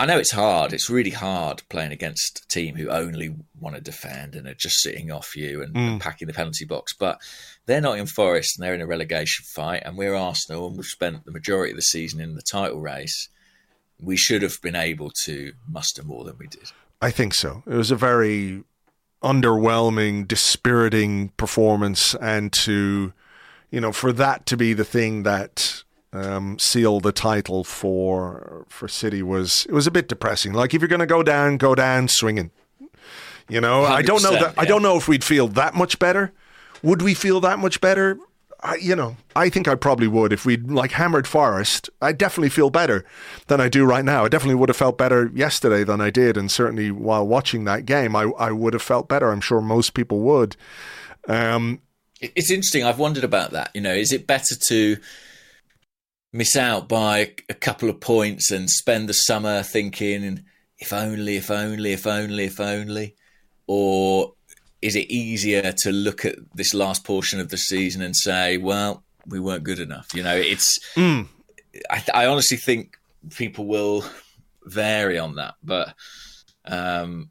I 0.00 0.06
know 0.06 0.18
it's 0.18 0.32
hard. 0.32 0.72
It's 0.72 0.90
really 0.90 1.10
hard 1.10 1.62
playing 1.68 1.92
against 1.92 2.42
a 2.44 2.48
team 2.48 2.74
who 2.74 2.88
only 2.88 3.36
want 3.60 3.76
to 3.76 3.80
defend 3.80 4.34
and 4.34 4.46
are 4.48 4.54
just 4.54 4.80
sitting 4.80 5.12
off 5.12 5.36
you 5.36 5.62
and, 5.62 5.72
hmm. 5.72 5.78
and 5.78 6.00
packing 6.00 6.26
the 6.26 6.34
penalty 6.34 6.64
box. 6.64 6.92
But 6.92 7.20
they're 7.66 7.80
not 7.80 7.98
in 7.98 8.06
Forest 8.06 8.58
and 8.58 8.64
they're 8.64 8.74
in 8.74 8.80
a 8.80 8.86
relegation 8.86 9.44
fight, 9.54 9.82
and 9.84 9.96
we're 9.96 10.14
Arsenal, 10.14 10.66
and 10.66 10.76
we've 10.76 10.86
spent 10.86 11.24
the 11.24 11.30
majority 11.30 11.70
of 11.70 11.76
the 11.76 11.82
season 11.82 12.20
in 12.20 12.34
the 12.34 12.42
title 12.42 12.80
race. 12.80 13.28
We 14.00 14.16
should 14.16 14.42
have 14.42 14.60
been 14.60 14.76
able 14.76 15.10
to 15.22 15.52
muster 15.68 16.02
more 16.02 16.24
than 16.24 16.38
we 16.38 16.48
did. 16.48 16.72
I 17.00 17.10
think 17.10 17.32
so. 17.34 17.62
It 17.66 17.74
was 17.74 17.90
a 17.90 17.96
very 17.96 18.64
underwhelming, 19.22 20.26
dispiriting 20.26 21.30
performance, 21.36 22.14
and 22.16 22.52
to 22.52 23.12
you 23.70 23.80
know 23.80 23.92
for 23.92 24.12
that 24.12 24.46
to 24.46 24.56
be 24.56 24.72
the 24.72 24.84
thing 24.84 25.22
that 25.22 25.84
um, 26.14 26.58
sealed 26.58 27.02
the 27.02 27.12
title 27.12 27.64
for 27.64 28.64
for 28.68 28.88
City 28.88 29.22
was 29.22 29.66
it 29.68 29.72
was 29.72 29.86
a 29.86 29.90
bit 29.90 30.08
depressing. 30.08 30.52
Like 30.52 30.72
if 30.72 30.80
you're 30.80 30.88
going 30.88 31.00
to 31.00 31.06
go 31.06 31.22
down, 31.22 31.58
go 31.58 31.74
down 31.74 32.08
swinging. 32.08 32.50
You 33.48 33.60
know, 33.60 33.84
I 33.84 34.00
don't 34.00 34.22
know 34.22 34.32
100%, 34.32 34.40
that 34.40 34.54
I 34.56 34.64
don't 34.64 34.82
know 34.82 34.96
if 34.96 35.06
we'd 35.06 35.24
feel 35.24 35.48
that 35.48 35.74
much 35.74 35.98
better. 35.98 36.32
Would 36.82 37.02
we 37.02 37.12
feel 37.12 37.40
that 37.40 37.58
much 37.58 37.80
better? 37.80 38.16
I, 38.60 38.76
you 38.76 38.96
know, 38.96 39.16
I 39.36 39.50
think 39.50 39.68
I 39.68 39.74
probably 39.74 40.06
would 40.08 40.32
if 40.32 40.46
we'd 40.46 40.70
like 40.70 40.92
hammered 40.92 41.26
Forest. 41.26 41.90
I 42.00 42.12
definitely 42.12 42.48
feel 42.48 42.70
better 42.70 43.04
than 43.48 43.60
I 43.60 43.68
do 43.68 43.84
right 43.84 44.04
now. 44.04 44.24
I 44.24 44.28
definitely 44.28 44.54
would 44.54 44.70
have 44.70 44.76
felt 44.76 44.96
better 44.96 45.30
yesterday 45.34 45.84
than 45.84 46.00
I 46.00 46.08
did, 46.08 46.38
and 46.38 46.50
certainly 46.50 46.90
while 46.90 47.26
watching 47.26 47.64
that 47.64 47.84
game, 47.84 48.16
I 48.16 48.22
I 48.38 48.52
would 48.52 48.72
have 48.72 48.82
felt 48.82 49.08
better. 49.08 49.30
I'm 49.30 49.42
sure 49.42 49.60
most 49.60 49.92
people 49.92 50.20
would. 50.20 50.56
Um, 51.28 51.80
It's 52.20 52.50
interesting. 52.50 52.84
I've 52.84 52.98
wondered 52.98 53.24
about 53.24 53.50
that. 53.50 53.70
You 53.74 53.82
know, 53.82 53.92
is 53.92 54.12
it 54.12 54.26
better 54.26 54.54
to 54.68 54.96
miss 56.34 56.56
out 56.56 56.88
by 56.88 57.32
a 57.48 57.54
couple 57.54 57.88
of 57.88 58.00
points 58.00 58.50
and 58.50 58.68
spend 58.68 59.08
the 59.08 59.14
summer 59.14 59.62
thinking, 59.62 60.44
if 60.78 60.92
only, 60.92 61.36
if 61.36 61.48
only, 61.50 61.92
if 61.92 62.06
only, 62.06 62.44
if 62.44 62.60
only? 62.60 63.14
Or 63.68 64.34
is 64.82 64.96
it 64.96 65.08
easier 65.10 65.72
to 65.84 65.92
look 65.92 66.24
at 66.24 66.34
this 66.52 66.74
last 66.74 67.04
portion 67.04 67.38
of 67.38 67.50
the 67.50 67.56
season 67.56 68.02
and 68.02 68.16
say, 68.16 68.58
well, 68.58 69.04
we 69.26 69.38
weren't 69.38 69.62
good 69.62 69.78
enough? 69.78 70.08
You 70.12 70.24
know, 70.24 70.36
it's. 70.36 70.78
I, 71.88 72.04
I 72.12 72.26
honestly 72.26 72.56
think 72.56 72.98
people 73.36 73.66
will 73.66 74.04
vary 74.64 75.18
on 75.18 75.36
that. 75.36 75.54
But. 75.62 75.94
Um, 76.66 77.30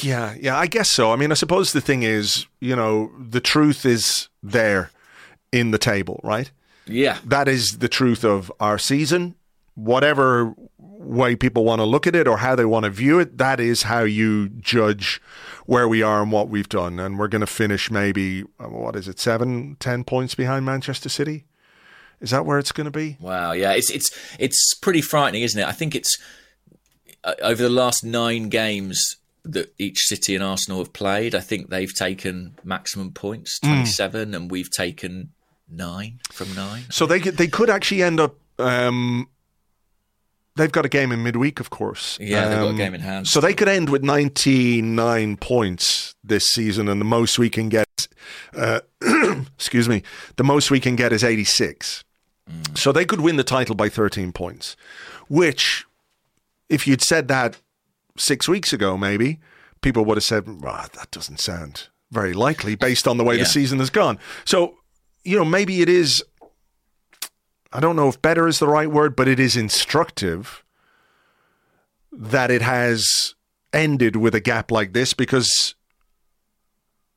Yeah, 0.00 0.34
yeah, 0.38 0.56
I 0.56 0.66
guess 0.66 0.92
so. 0.92 1.12
I 1.12 1.16
mean, 1.16 1.32
I 1.32 1.34
suppose 1.34 1.72
the 1.72 1.80
thing 1.80 2.02
is, 2.04 2.46
you 2.60 2.76
know, 2.76 3.10
the 3.18 3.40
truth 3.40 3.84
is 3.84 4.28
there 4.42 4.90
in 5.50 5.70
the 5.72 5.78
table, 5.78 6.20
right? 6.22 6.50
Yeah. 6.88 7.18
That 7.24 7.48
is 7.48 7.78
the 7.78 7.88
truth 7.88 8.24
of 8.24 8.50
our 8.60 8.78
season. 8.78 9.34
Whatever 9.74 10.54
way 10.78 11.36
people 11.36 11.64
want 11.64 11.78
to 11.80 11.84
look 11.84 12.06
at 12.06 12.16
it 12.16 12.26
or 12.26 12.38
how 12.38 12.56
they 12.56 12.64
want 12.64 12.84
to 12.84 12.90
view 12.90 13.20
it, 13.20 13.38
that 13.38 13.60
is 13.60 13.84
how 13.84 14.02
you 14.02 14.48
judge 14.48 15.22
where 15.66 15.86
we 15.86 16.02
are 16.02 16.20
and 16.22 16.32
what 16.32 16.48
we've 16.48 16.68
done. 16.68 16.98
And 16.98 17.18
we're 17.18 17.28
going 17.28 17.40
to 17.40 17.46
finish 17.46 17.90
maybe, 17.90 18.42
uh, 18.58 18.64
what 18.64 18.96
is 18.96 19.06
it, 19.06 19.20
seven, 19.20 19.76
ten 19.78 20.02
points 20.02 20.34
behind 20.34 20.64
Manchester 20.66 21.08
City? 21.08 21.44
Is 22.20 22.30
that 22.30 22.44
where 22.44 22.58
it's 22.58 22.72
going 22.72 22.86
to 22.86 22.90
be? 22.90 23.16
Wow, 23.20 23.52
yeah, 23.52 23.72
it's 23.72 23.90
it's 23.90 24.10
it's 24.40 24.74
pretty 24.74 25.00
frightening, 25.00 25.42
isn't 25.42 25.60
it? 25.60 25.68
I 25.68 25.72
think 25.72 25.94
it's 25.94 26.18
uh, 27.22 27.34
over 27.42 27.62
the 27.62 27.68
last 27.68 28.02
nine 28.02 28.48
games 28.48 29.16
that 29.44 29.72
each 29.78 29.98
City 30.00 30.34
and 30.34 30.42
Arsenal 30.42 30.80
have 30.80 30.92
played. 30.92 31.36
I 31.36 31.40
think 31.40 31.70
they've 31.70 31.94
taken 31.94 32.58
maximum 32.64 33.12
points, 33.12 33.60
Hmm. 33.62 33.68
twenty-seven, 33.68 34.34
and 34.34 34.50
we've 34.50 34.68
taken 34.70 35.30
nine 35.70 36.20
from 36.30 36.54
nine. 36.54 36.84
So 36.90 37.06
they 37.06 37.20
could, 37.20 37.36
they 37.36 37.46
could 37.48 37.70
actually 37.70 38.02
end 38.02 38.20
up. 38.20 38.36
Um, 38.58 39.28
they've 40.56 40.72
got 40.72 40.84
a 40.84 40.88
game 40.88 41.12
in 41.12 41.22
midweek, 41.22 41.60
of 41.60 41.70
course. 41.70 42.18
Yeah, 42.20 42.48
they've 42.48 42.58
got 42.58 42.66
a 42.66 42.70
Um, 42.70 42.76
game 42.76 42.94
in 42.94 43.00
hand. 43.00 43.28
So 43.28 43.40
they 43.40 43.54
could 43.54 43.68
end 43.68 43.88
with 43.90 44.02
99 44.02 45.36
points 45.36 46.14
this 46.24 46.46
season, 46.48 46.88
and 46.88 47.00
the 47.00 47.04
most 47.04 47.38
we 47.38 47.48
can 47.50 47.68
get, 47.68 48.08
uh, 48.56 48.80
excuse 49.56 49.88
me, 49.88 50.02
the 50.36 50.44
most 50.44 50.70
we 50.70 50.80
can 50.80 50.96
get 50.96 51.12
is 51.12 51.22
86. 51.22 52.04
So 52.74 52.92
they 52.92 53.04
could 53.04 53.20
win 53.20 53.36
the 53.36 53.44
title 53.44 53.74
by 53.74 53.90
13 53.90 54.32
points, 54.32 54.74
which, 55.28 55.84
if 56.70 56.86
you'd 56.86 57.02
said 57.02 57.28
that 57.28 57.58
six 58.16 58.48
weeks 58.48 58.72
ago, 58.72 58.96
maybe 58.96 59.38
people 59.82 60.04
would 60.06 60.16
have 60.16 60.24
said, 60.24 60.44
"Ah, 60.64 60.88
that 60.94 61.10
doesn't 61.10 61.40
sound 61.40 61.88
very 62.10 62.32
likely 62.32 62.74
based 62.74 63.06
on 63.06 63.18
the 63.18 63.22
way 63.24 63.36
Yeah. 63.36 63.42
the 63.42 63.48
season 63.50 63.78
has 63.80 63.90
gone. 63.90 64.18
So, 64.46 64.78
you 65.24 65.36
know, 65.36 65.44
maybe 65.44 65.80
it 65.80 65.88
is. 65.88 66.22
I 67.72 67.80
don't 67.80 67.96
know 67.96 68.08
if 68.08 68.22
better 68.22 68.48
is 68.48 68.58
the 68.58 68.68
right 68.68 68.90
word, 68.90 69.14
but 69.14 69.28
it 69.28 69.38
is 69.38 69.56
instructive 69.56 70.64
that 72.10 72.50
it 72.50 72.62
has 72.62 73.34
ended 73.72 74.16
with 74.16 74.34
a 74.34 74.40
gap 74.40 74.70
like 74.70 74.92
this 74.94 75.12
because 75.12 75.74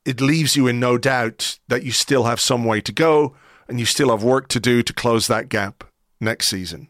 it 0.03 0.19
leaves 0.19 0.55
you 0.55 0.67
in 0.67 0.79
no 0.79 0.97
doubt 0.97 1.59
that 1.67 1.83
you 1.83 1.91
still 1.91 2.23
have 2.23 2.39
some 2.39 2.65
way 2.65 2.81
to 2.81 2.91
go 2.91 3.35
and 3.67 3.79
you 3.79 3.85
still 3.85 4.09
have 4.09 4.23
work 4.23 4.49
to 4.49 4.59
do 4.59 4.83
to 4.83 4.93
close 4.93 5.27
that 5.27 5.47
gap 5.47 5.83
next 6.19 6.47
season. 6.47 6.89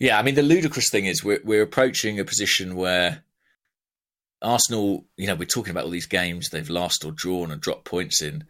Yeah, 0.00 0.18
I 0.18 0.22
mean 0.22 0.34
the 0.34 0.42
ludicrous 0.42 0.90
thing 0.90 1.06
is 1.06 1.22
we're 1.22 1.40
we're 1.44 1.62
approaching 1.62 2.18
a 2.18 2.24
position 2.24 2.74
where 2.74 3.22
Arsenal, 4.42 5.06
you 5.16 5.26
know, 5.26 5.34
we're 5.34 5.46
talking 5.46 5.70
about 5.70 5.84
all 5.84 5.90
these 5.90 6.06
games 6.06 6.50
they've 6.50 6.68
lost 6.68 7.04
or 7.04 7.12
drawn 7.12 7.50
and 7.50 7.60
dropped 7.60 7.84
points 7.84 8.20
in. 8.20 8.44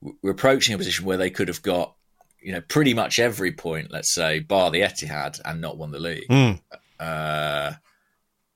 We're 0.00 0.30
approaching 0.30 0.74
a 0.74 0.78
position 0.78 1.04
where 1.04 1.16
they 1.16 1.30
could 1.30 1.48
have 1.48 1.62
got, 1.62 1.94
you 2.40 2.52
know, 2.52 2.60
pretty 2.60 2.94
much 2.94 3.18
every 3.18 3.52
point, 3.52 3.90
let's 3.90 4.14
say, 4.14 4.38
bar 4.40 4.70
the 4.70 4.80
Etihad, 4.82 5.40
and 5.44 5.60
not 5.60 5.76
won 5.76 5.90
the 5.90 5.98
league, 5.98 6.28
Mm. 6.28 6.60
uh, 7.00 7.72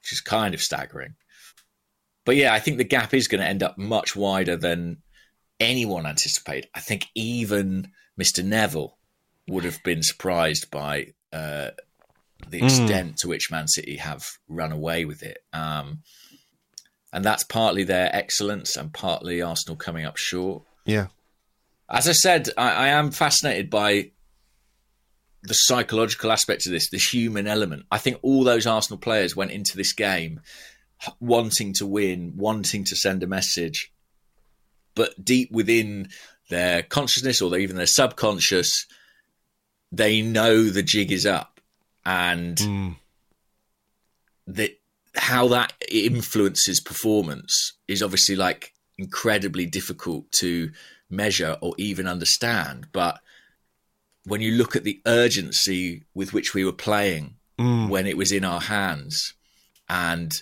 which 0.00 0.12
is 0.12 0.20
kind 0.20 0.54
of 0.54 0.60
staggering. 0.60 1.14
But 2.24 2.36
yeah, 2.36 2.54
I 2.54 2.60
think 2.60 2.78
the 2.78 2.84
gap 2.84 3.12
is 3.14 3.26
going 3.28 3.40
to 3.40 3.46
end 3.48 3.62
up 3.62 3.76
much 3.76 4.14
wider 4.14 4.56
than 4.56 4.98
anyone 5.58 6.06
anticipated. 6.06 6.70
I 6.74 6.80
think 6.80 7.06
even 7.16 7.90
Mr. 8.20 8.44
Neville 8.44 8.96
would 9.48 9.64
have 9.64 9.82
been 9.82 10.02
surprised 10.02 10.70
by 10.70 11.08
uh, 11.32 11.70
the 12.48 12.64
extent 12.64 13.18
to 13.18 13.28
which 13.28 13.50
Man 13.50 13.66
City 13.66 13.96
have 13.96 14.24
run 14.48 14.70
away 14.70 15.04
with 15.04 15.22
it. 15.24 15.38
Um, 15.52 16.02
and 17.12 17.24
that's 17.24 17.42
partly 17.44 17.82
their 17.82 18.14
excellence 18.14 18.76
and 18.76 18.92
partly 18.92 19.42
Arsenal 19.42 19.76
coming 19.76 20.04
up 20.04 20.16
short. 20.16 20.62
Yeah. 20.84 21.08
As 21.92 22.08
I 22.08 22.12
said, 22.12 22.48
I, 22.56 22.70
I 22.70 22.88
am 22.88 23.10
fascinated 23.10 23.68
by 23.68 24.10
the 25.42 25.54
psychological 25.54 26.32
aspect 26.32 26.66
of 26.66 26.72
this, 26.72 26.88
the 26.88 26.98
human 26.98 27.46
element. 27.46 27.84
I 27.90 27.98
think 27.98 28.18
all 28.22 28.44
those 28.44 28.66
Arsenal 28.66 28.98
players 28.98 29.36
went 29.36 29.50
into 29.50 29.76
this 29.76 29.92
game 29.92 30.40
wanting 31.20 31.74
to 31.74 31.86
win, 31.86 32.32
wanting 32.36 32.84
to 32.84 32.96
send 32.96 33.22
a 33.22 33.26
message, 33.26 33.92
but 34.94 35.22
deep 35.22 35.50
within 35.50 36.08
their 36.48 36.82
consciousness 36.82 37.42
or 37.42 37.56
even 37.56 37.76
their 37.76 37.86
subconscious, 37.86 38.86
they 39.90 40.22
know 40.22 40.62
the 40.64 40.82
jig 40.82 41.12
is 41.12 41.26
up, 41.26 41.60
and 42.06 42.56
Mm. 42.56 42.96
that 44.46 44.80
how 45.14 45.48
that 45.48 45.72
influences 45.90 46.80
performance 46.80 47.74
is 47.86 48.02
obviously 48.02 48.34
like 48.36 48.72
incredibly 48.96 49.66
difficult 49.66 50.30
to 50.32 50.70
measure 51.12 51.56
or 51.60 51.74
even 51.78 52.06
understand. 52.08 52.88
But 52.92 53.20
when 54.24 54.40
you 54.40 54.52
look 54.52 54.74
at 54.74 54.84
the 54.84 55.00
urgency 55.06 56.04
with 56.14 56.32
which 56.32 56.54
we 56.54 56.64
were 56.64 56.72
playing 56.72 57.36
mm. 57.58 57.88
when 57.88 58.06
it 58.06 58.16
was 58.16 58.32
in 58.32 58.44
our 58.44 58.60
hands 58.60 59.34
and 59.88 60.32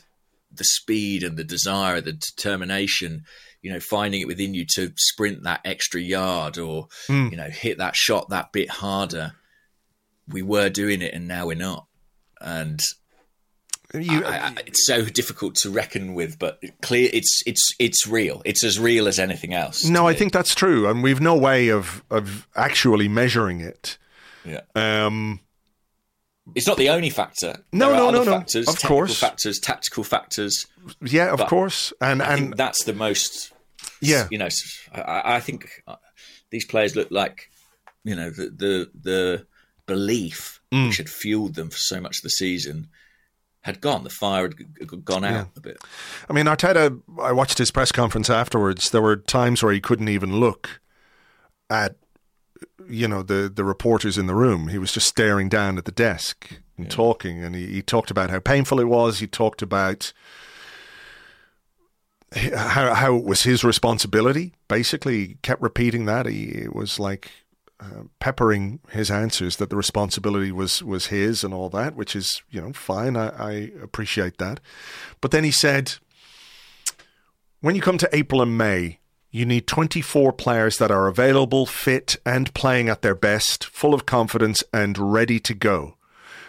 the 0.52 0.64
speed 0.64 1.22
and 1.22 1.37
the 1.37 1.44
desire, 1.44 2.00
the 2.00 2.12
determination, 2.12 3.24
you 3.62 3.72
know, 3.72 3.80
finding 3.80 4.20
it 4.20 4.26
within 4.26 4.54
you 4.54 4.64
to 4.74 4.92
sprint 4.96 5.42
that 5.44 5.61
extra 5.64 6.00
yard 6.00 6.59
or, 6.59 6.88
mm. 7.09 7.30
you 7.30 7.37
know, 7.37 7.48
hit 7.48 7.78
that 7.78 7.96
shot 7.96 8.28
that 8.30 8.52
bit 8.52 8.70
harder. 8.70 9.33
We 10.28 10.42
were 10.42 10.68
doing 10.68 11.02
it 11.02 11.14
and 11.14 11.26
now 11.26 11.46
we're 11.46 11.56
not. 11.56 11.87
And 12.40 12.80
You, 13.92 14.24
I, 14.24 14.37
I, 14.48 14.55
it's 14.66 14.87
so 14.87 15.05
difficult 15.05 15.57
to 15.57 15.70
reckon 15.70 16.14
with, 16.14 16.38
but 16.38 16.62
clear 16.81 17.11
it's 17.12 17.42
it's 17.44 17.74
it's 17.79 18.07
real. 18.07 18.40
It's 18.44 18.62
as 18.62 18.79
real 18.79 19.09
as 19.09 19.18
anything 19.18 19.53
else. 19.53 19.85
no, 19.85 20.07
I 20.07 20.12
me. 20.12 20.18
think 20.18 20.33
that's 20.33 20.55
true, 20.55 20.88
and 20.88 21.03
we've 21.03 21.20
no 21.20 21.35
way 21.37 21.68
of 21.68 22.05
of 22.11 22.46
actually 22.55 23.09
measuring 23.09 23.61
it. 23.61 23.98
yeah. 24.44 24.61
Um, 24.76 25.40
It's 26.55 26.66
not 26.68 26.76
the 26.76 26.90
only 26.90 27.11
factor. 27.11 27.57
No, 27.72 27.92
no, 27.92 28.11
no, 28.11 28.22
no. 28.22 28.31
Factors, 28.33 28.68
Of 28.68 28.81
course. 28.83 29.18
factors, 29.18 29.59
tactical 29.59 30.05
factors. 30.05 30.66
yeah, 31.03 31.33
of 31.33 31.40
course, 31.48 31.92
and 32.00 32.22
I 32.22 32.35
and 32.37 32.55
that's 32.57 32.85
the 32.85 32.92
most. 32.94 33.53
Yeah. 34.00 34.29
you 34.31 34.38
know, 34.38 34.48
I 34.94 35.40
think 35.40 35.83
uh, 35.87 35.96
these 36.50 36.64
players 36.64 36.94
look 36.96 37.11
like 37.11 37.50
you 38.05 38.14
know 38.14 38.31
the 38.31 38.50
the, 38.50 38.90
the 39.03 39.46
belief 39.87 40.59
Mm. 40.72 40.87
which 40.87 40.98
had 40.98 41.09
fueled 41.11 41.57
them 41.57 41.68
for 41.68 41.79
so 41.79 42.00
much 42.00 42.18
of 42.18 42.22
the 42.22 42.31
season 42.31 42.87
had 43.62 43.81
gone. 43.81 44.05
The 44.05 44.11
fire 44.11 44.51
had 44.79 45.05
gone 45.05 45.25
out 45.25 45.49
a 45.57 45.61
bit. 45.61 45.79
I 46.29 46.33
mean, 46.33 46.46
Arteta. 46.46 47.01
I 47.20 47.33
watched 47.33 47.59
his 47.59 47.70
press 47.70 47.92
conference 47.92 48.31
afterwards. 48.31 48.90
There 48.90 49.03
were 49.03 49.16
times 49.16 49.62
where 49.62 49.73
he 49.73 49.81
couldn't 49.81 50.09
even 50.09 50.40
look 50.40 50.81
at, 51.68 51.96
you 52.88 53.07
know, 53.07 53.23
the 53.23 53.51
the 53.55 53.64
reporters 53.64 54.16
in 54.16 54.27
the 54.27 54.35
room. 54.35 54.68
He 54.68 54.79
was 54.79 54.92
just 54.92 55.09
staring 55.09 55.49
down 55.49 55.77
at 55.77 55.85
the 55.85 55.92
desk, 55.92 56.49
and 56.77 56.87
yeah. 56.87 56.90
talking, 56.90 57.44
and 57.44 57.55
he, 57.55 57.66
he 57.66 57.83
talked 57.83 58.11
about 58.11 58.31
how 58.31 58.40
painful 58.40 58.81
it 58.81 58.88
was. 58.88 59.18
He 59.18 59.27
talked 59.27 59.62
about 59.62 60.12
how 62.35 62.94
how 62.94 63.16
it 63.16 63.25
was 63.25 63.42
his 63.42 63.62
responsibility. 63.62 64.55
Basically, 64.68 65.18
he 65.18 65.37
kept 65.42 65.61
repeating 65.61 66.07
that. 66.07 66.27
He 66.27 66.44
it 66.44 66.75
was 66.75 66.99
like 66.99 67.31
uh, 67.80 68.02
peppering 68.18 68.80
his 68.90 69.10
answers 69.10 69.56
that 69.56 69.70
the 69.70 69.76
responsibility 69.76 70.52
was 70.52 70.82
was 70.82 71.06
his 71.06 71.42
and 71.42 71.54
all 71.54 71.70
that, 71.70 71.94
which 71.94 72.14
is 72.14 72.42
you 72.50 72.60
know 72.60 72.72
fine. 72.72 73.16
I, 73.16 73.28
I 73.28 73.52
appreciate 73.82 74.38
that. 74.38 74.60
But 75.20 75.30
then 75.30 75.44
he 75.44 75.50
said, 75.50 75.94
when 77.60 77.74
you 77.74 77.82
come 77.82 77.98
to 77.98 78.08
April 78.12 78.42
and 78.42 78.56
May, 78.56 78.98
you 79.30 79.46
need 79.46 79.66
24 79.66 80.32
players 80.32 80.78
that 80.78 80.90
are 80.90 81.06
available, 81.06 81.64
fit, 81.64 82.16
and 82.26 82.52
playing 82.52 82.88
at 82.88 83.02
their 83.02 83.14
best, 83.14 83.66
full 83.66 83.94
of 83.94 84.06
confidence, 84.06 84.64
and 84.72 84.98
ready 84.98 85.38
to 85.40 85.54
go. 85.54 85.96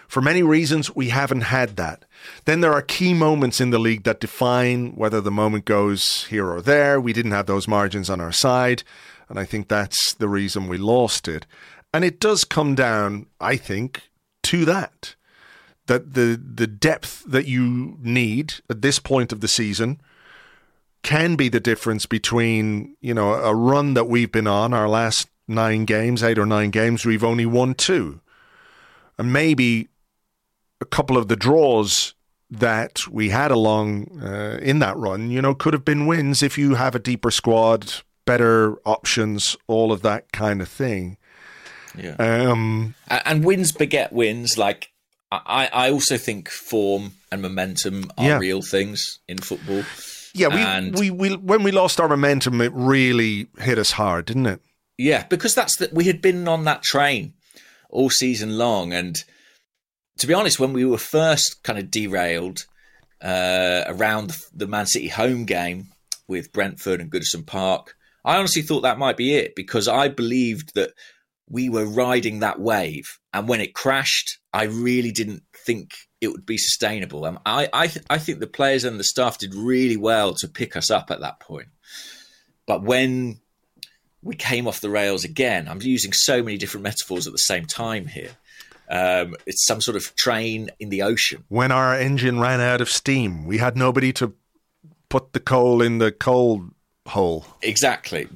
For 0.08 0.20
many 0.20 0.42
reasons, 0.42 0.94
we 0.94 1.08
haven't 1.08 1.42
had 1.42 1.76
that. 1.76 2.04
Then 2.44 2.60
there 2.60 2.74
are 2.74 2.82
key 2.82 3.14
moments 3.14 3.60
in 3.60 3.70
the 3.70 3.78
league 3.78 4.02
that 4.02 4.20
define 4.20 4.92
whether 4.94 5.22
the 5.22 5.30
moment 5.30 5.64
goes 5.64 6.24
here 6.24 6.50
or 6.50 6.60
there. 6.60 7.00
We 7.00 7.14
didn't 7.14 7.30
have 7.30 7.46
those 7.46 7.66
margins 7.66 8.10
on 8.10 8.20
our 8.20 8.32
side, 8.32 8.82
and 9.32 9.40
I 9.40 9.46
think 9.46 9.68
that's 9.68 10.12
the 10.12 10.28
reason 10.28 10.68
we 10.68 10.76
lost 10.76 11.26
it. 11.26 11.46
And 11.94 12.04
it 12.04 12.20
does 12.20 12.44
come 12.44 12.74
down, 12.74 13.28
I 13.40 13.56
think, 13.56 14.10
to 14.42 14.66
that. 14.66 15.14
That 15.86 16.12
the 16.12 16.38
the 16.38 16.66
depth 16.66 17.24
that 17.26 17.46
you 17.46 17.96
need 18.02 18.56
at 18.68 18.82
this 18.82 18.98
point 18.98 19.32
of 19.32 19.40
the 19.40 19.48
season 19.48 20.02
can 21.02 21.34
be 21.34 21.48
the 21.48 21.60
difference 21.60 22.04
between, 22.04 22.94
you 23.00 23.14
know, 23.14 23.32
a 23.32 23.54
run 23.54 23.94
that 23.94 24.04
we've 24.04 24.30
been 24.30 24.46
on, 24.46 24.74
our 24.74 24.86
last 24.86 25.30
nine 25.48 25.86
games, 25.86 26.22
eight 26.22 26.38
or 26.38 26.44
nine 26.44 26.68
games, 26.68 27.06
we've 27.06 27.24
only 27.24 27.46
won 27.46 27.72
two. 27.72 28.20
And 29.18 29.32
maybe 29.32 29.88
a 30.78 30.84
couple 30.84 31.16
of 31.16 31.28
the 31.28 31.36
draws 31.36 32.14
that 32.50 33.08
we 33.10 33.30
had 33.30 33.50
along 33.50 34.20
uh, 34.22 34.58
in 34.60 34.80
that 34.80 34.98
run, 34.98 35.30
you 35.30 35.40
know, 35.40 35.54
could 35.54 35.72
have 35.72 35.86
been 35.86 36.06
wins 36.06 36.42
if 36.42 36.58
you 36.58 36.74
have 36.74 36.94
a 36.94 36.98
deeper 36.98 37.30
squad, 37.30 38.02
better 38.24 38.76
options, 38.86 39.56
all 39.66 39.92
of 39.92 40.02
that 40.02 40.32
kind 40.32 40.60
of 40.60 40.68
thing. 40.68 41.16
Yeah. 41.96 42.14
Um, 42.18 42.94
and 43.08 43.44
wins 43.44 43.72
beget 43.72 44.12
wins. 44.12 44.56
Like 44.56 44.90
I, 45.30 45.68
I 45.72 45.90
also 45.90 46.16
think 46.18 46.48
form 46.48 47.12
and 47.30 47.42
momentum 47.42 48.10
are 48.18 48.24
yeah. 48.24 48.38
real 48.38 48.62
things 48.62 49.18
in 49.28 49.38
football. 49.38 49.82
Yeah, 50.34 50.48
we, 50.48 50.60
and, 50.60 50.98
we, 50.98 51.10
we 51.10 51.36
when 51.36 51.62
we 51.62 51.72
lost 51.72 52.00
our 52.00 52.08
momentum, 52.08 52.60
it 52.60 52.72
really 52.74 53.48
hit 53.58 53.78
us 53.78 53.92
hard, 53.92 54.26
didn't 54.26 54.46
it? 54.46 54.60
Yeah, 54.96 55.26
because 55.28 55.54
that's 55.54 55.76
that 55.76 55.92
we 55.92 56.04
had 56.04 56.22
been 56.22 56.48
on 56.48 56.64
that 56.64 56.82
train 56.82 57.34
all 57.90 58.08
season 58.08 58.56
long, 58.56 58.92
and 58.92 59.16
to 60.18 60.26
be 60.26 60.34
honest, 60.34 60.58
when 60.58 60.72
we 60.72 60.84
were 60.84 60.98
first 60.98 61.62
kind 61.62 61.78
of 61.78 61.90
derailed 61.90 62.66
uh, 63.20 63.84
around 63.86 64.36
the 64.54 64.66
Man 64.66 64.86
City 64.86 65.08
home 65.08 65.44
game 65.44 65.88
with 66.28 66.52
Brentford 66.52 67.00
and 67.00 67.10
Goodison 67.10 67.46
Park, 67.46 67.94
I 68.24 68.36
honestly 68.36 68.62
thought 68.62 68.82
that 68.82 68.98
might 68.98 69.16
be 69.16 69.34
it 69.34 69.54
because 69.56 69.88
I 69.88 70.08
believed 70.08 70.74
that 70.74 70.92
we 71.48 71.68
were 71.68 71.84
riding 71.84 72.40
that 72.40 72.60
wave, 72.60 73.18
and 73.32 73.48
when 73.48 73.60
it 73.60 73.74
crashed, 73.74 74.38
I 74.52 74.64
really 74.64 75.10
didn't 75.10 75.42
think 75.66 75.90
it 76.20 76.28
would 76.28 76.46
be 76.46 76.56
sustainable. 76.56 77.24
Um, 77.24 77.40
I 77.44 77.68
I, 77.72 77.86
th- 77.88 78.06
I 78.08 78.18
think 78.18 78.38
the 78.38 78.46
players 78.46 78.84
and 78.84 78.98
the 78.98 79.04
staff 79.04 79.38
did 79.38 79.54
really 79.54 79.96
well 79.96 80.34
to 80.34 80.48
pick 80.48 80.76
us 80.76 80.90
up 80.90 81.10
at 81.10 81.20
that 81.20 81.40
point. 81.40 81.68
But 82.66 82.82
when 82.82 83.40
we 84.22 84.36
came 84.36 84.68
off 84.68 84.80
the 84.80 84.90
rails 84.90 85.24
again, 85.24 85.68
I'm 85.68 85.82
using 85.82 86.12
so 86.12 86.42
many 86.42 86.56
different 86.56 86.84
metaphors 86.84 87.26
at 87.26 87.32
the 87.32 87.38
same 87.38 87.66
time 87.66 88.06
here. 88.06 88.30
Um, 88.88 89.34
it's 89.46 89.66
some 89.66 89.80
sort 89.80 89.96
of 89.96 90.14
train 90.14 90.70
in 90.78 90.90
the 90.90 91.02
ocean. 91.02 91.44
When 91.48 91.72
our 91.72 91.94
engine 91.94 92.38
ran 92.38 92.60
out 92.60 92.80
of 92.80 92.88
steam, 92.88 93.46
we 93.46 93.58
had 93.58 93.76
nobody 93.76 94.12
to 94.14 94.34
put 95.08 95.32
the 95.32 95.40
coal 95.40 95.82
in 95.82 95.98
the 95.98 96.12
coal 96.12 96.70
hole. 97.06 97.44
Exactly. 97.62 98.28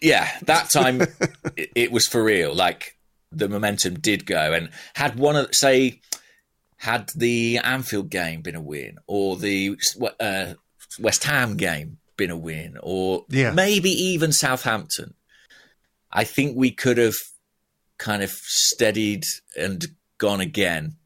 Yeah, 0.00 0.28
that 0.42 0.68
time 0.72 1.02
it, 1.56 1.70
it 1.74 1.92
was 1.92 2.06
for 2.06 2.22
real. 2.22 2.54
Like 2.54 2.96
the 3.32 3.48
momentum 3.48 3.94
did 3.94 4.26
go, 4.26 4.52
and 4.52 4.70
had 4.94 5.18
one 5.18 5.36
of 5.36 5.48
say 5.52 6.00
had 6.76 7.10
the 7.16 7.58
Anfield 7.62 8.10
game 8.10 8.42
been 8.42 8.54
a 8.54 8.60
win, 8.60 8.98
or 9.06 9.36
the 9.36 9.76
uh, 10.20 10.54
West 10.98 11.24
Ham 11.24 11.56
game 11.56 11.98
been 12.16 12.30
a 12.30 12.36
win, 12.36 12.76
or 12.82 13.24
yeah. 13.28 13.52
maybe 13.52 13.90
even 13.90 14.32
Southampton, 14.32 15.14
I 16.12 16.24
think 16.24 16.56
we 16.56 16.70
could 16.70 16.98
have 16.98 17.14
kind 17.98 18.22
of 18.22 18.30
steadied 18.30 19.24
and 19.56 19.84
gone 20.18 20.40
again. 20.40 20.96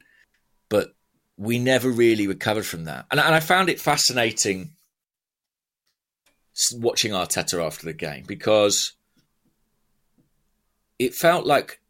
But 0.69 0.95
we 1.37 1.59
never 1.59 1.89
really 1.89 2.27
recovered 2.27 2.67
from 2.67 2.85
that. 2.85 3.07
And, 3.11 3.21
and 3.21 3.35
I 3.35 3.41
found 3.41 3.69
it 3.71 3.81
fascinating 3.81 4.73
watching 6.75 7.13
Arteta 7.13 7.65
after 7.65 7.87
the 7.87 7.93
game 7.93 8.25
because 8.27 8.93
it 10.99 11.15
felt 11.15 11.47
like 11.47 11.81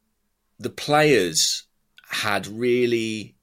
the 0.59 0.70
players 0.70 1.64
had 2.11 2.46
really 2.46 3.37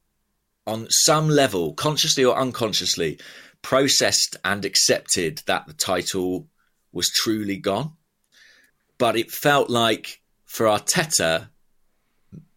on 0.66 0.86
some 0.90 1.28
level, 1.28 1.74
consciously 1.74 2.24
or 2.24 2.36
unconsciously, 2.36 3.18
processed 3.62 4.36
and 4.44 4.64
accepted 4.64 5.42
that 5.46 5.66
the 5.66 5.72
title 5.72 6.48
was 6.92 7.10
truly 7.10 7.56
gone. 7.56 7.92
But 8.98 9.16
it 9.16 9.30
felt 9.30 9.70
like 9.70 10.20
for 10.44 10.66
Arteta, 10.66 11.48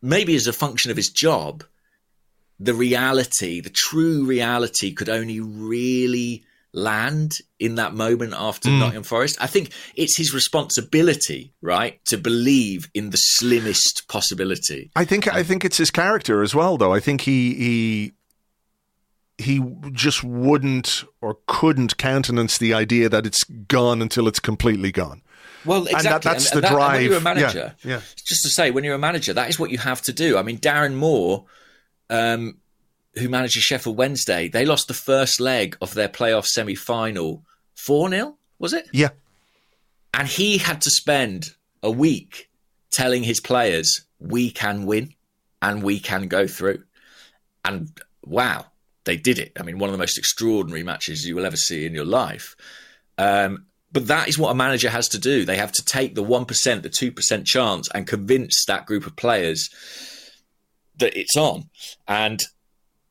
maybe 0.01 0.35
as 0.35 0.47
a 0.47 0.53
function 0.53 0.91
of 0.91 0.97
his 0.97 1.09
job, 1.09 1.63
the 2.59 2.73
reality, 2.73 3.61
the 3.61 3.69
true 3.73 4.25
reality, 4.25 4.93
could 4.93 5.09
only 5.09 5.39
really 5.39 6.43
land 6.73 7.39
in 7.59 7.75
that 7.75 7.93
moment 7.93 8.33
after 8.37 8.69
mm. 8.69 8.79
Nottingham 8.79 9.03
Forest. 9.03 9.37
I 9.41 9.47
think 9.47 9.71
it's 9.95 10.17
his 10.17 10.33
responsibility, 10.33 11.53
right, 11.61 12.03
to 12.05 12.17
believe 12.17 12.89
in 12.93 13.09
the 13.09 13.17
slimmest 13.17 14.07
possibility. 14.07 14.91
I 14.95 15.05
think 15.05 15.27
I 15.27 15.43
think 15.43 15.65
it's 15.65 15.77
his 15.77 15.91
character 15.91 16.41
as 16.41 16.53
well, 16.53 16.77
though. 16.77 16.93
I 16.93 16.99
think 16.99 17.21
he 17.21 17.53
he 17.55 18.13
he 19.37 19.61
just 19.91 20.23
wouldn't 20.23 21.03
or 21.21 21.37
couldn't 21.47 21.97
countenance 21.97 22.57
the 22.57 22.73
idea 22.73 23.09
that 23.09 23.25
it's 23.25 23.43
gone 23.43 24.01
until 24.01 24.27
it's 24.27 24.39
completely 24.39 24.91
gone. 24.91 25.21
Well, 25.65 25.87
exactly. 25.87 25.97
And 25.97 26.13
that, 26.13 26.21
that's 26.21 26.51
and, 26.51 26.63
the 26.63 26.67
and 26.67 26.75
that, 26.75 26.77
drive. 26.77 26.93
when 26.93 27.03
you're 27.03 27.17
a 27.17 27.21
manager, 27.21 27.75
yeah, 27.83 27.91
yeah. 27.91 28.01
Just 28.15 28.43
to 28.43 28.49
say, 28.49 28.71
when 28.71 28.83
you're 28.83 28.95
a 28.95 28.99
manager, 28.99 29.33
that 29.33 29.49
is 29.49 29.59
what 29.59 29.71
you 29.71 29.77
have 29.77 30.01
to 30.03 30.13
do. 30.13 30.37
I 30.37 30.41
mean, 30.41 30.57
Darren 30.57 30.95
Moore 30.95 31.45
um, 32.09 32.57
who 33.15 33.29
manages 33.29 33.63
Sheffield 33.63 33.97
Wednesday, 33.97 34.47
they 34.47 34.65
lost 34.65 34.87
the 34.87 34.93
first 34.93 35.39
leg 35.39 35.77
of 35.81 35.93
their 35.93 36.09
playoff 36.09 36.45
semi 36.45 36.75
final 36.75 37.43
4 37.75 38.09
0, 38.09 38.37
was 38.59 38.73
it? 38.73 38.87
Yeah. 38.91 39.09
And 40.13 40.27
he 40.27 40.57
had 40.57 40.81
to 40.81 40.89
spend 40.89 41.51
a 41.81 41.91
week 41.91 42.49
telling 42.91 43.23
his 43.23 43.39
players, 43.39 44.05
we 44.19 44.51
can 44.51 44.85
win 44.85 45.13
and 45.61 45.83
we 45.83 45.99
can 45.99 46.27
go 46.27 46.47
through. 46.47 46.83
And 47.63 47.89
wow, 48.25 48.65
they 49.05 49.17
did 49.17 49.39
it. 49.39 49.53
I 49.59 49.63
mean, 49.63 49.79
one 49.79 49.89
of 49.89 49.93
the 49.93 49.99
most 49.99 50.17
extraordinary 50.17 50.83
matches 50.83 51.25
you 51.25 51.35
will 51.35 51.45
ever 51.45 51.55
see 51.55 51.85
in 51.85 51.93
your 51.93 52.05
life. 52.05 52.55
Um, 53.17 53.65
but 53.91 54.07
that 54.07 54.27
is 54.27 54.37
what 54.37 54.51
a 54.51 54.55
manager 54.55 54.89
has 54.89 55.07
to 55.09 55.19
do. 55.19 55.45
They 55.45 55.57
have 55.57 55.71
to 55.73 55.83
take 55.83 56.15
the 56.15 56.23
1%, 56.23 56.81
the 56.81 56.89
2% 56.89 57.45
chance 57.45 57.89
and 57.93 58.07
convince 58.07 58.65
that 58.65 58.85
group 58.85 59.07
of 59.07 59.15
players 59.15 59.69
that 60.97 61.17
it's 61.17 61.35
on. 61.35 61.69
And 62.07 62.39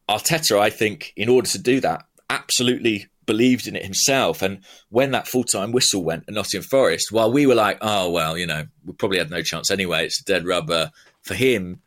Arteta, 0.08 0.58
I 0.58 0.70
think, 0.70 1.12
in 1.16 1.28
order 1.28 1.48
to 1.48 1.58
do 1.58 1.80
that, 1.80 2.04
absolutely 2.30 3.06
believed 3.26 3.66
in 3.66 3.76
it 3.76 3.84
himself. 3.84 4.42
And 4.42 4.60
when 4.88 5.10
that 5.12 5.28
full 5.28 5.44
time 5.44 5.70
whistle 5.70 6.02
went 6.02 6.24
at 6.26 6.34
Nottingham 6.34 6.66
Forest, 6.68 7.12
while 7.12 7.30
we 7.30 7.46
were 7.46 7.54
like, 7.54 7.78
oh, 7.80 8.10
well, 8.10 8.36
you 8.36 8.46
know, 8.46 8.64
we 8.84 8.94
probably 8.94 9.18
had 9.18 9.30
no 9.30 9.42
chance 9.42 9.70
anyway, 9.70 10.06
it's 10.06 10.22
dead 10.22 10.46
rubber. 10.46 10.90
For 11.22 11.34
him, 11.34 11.82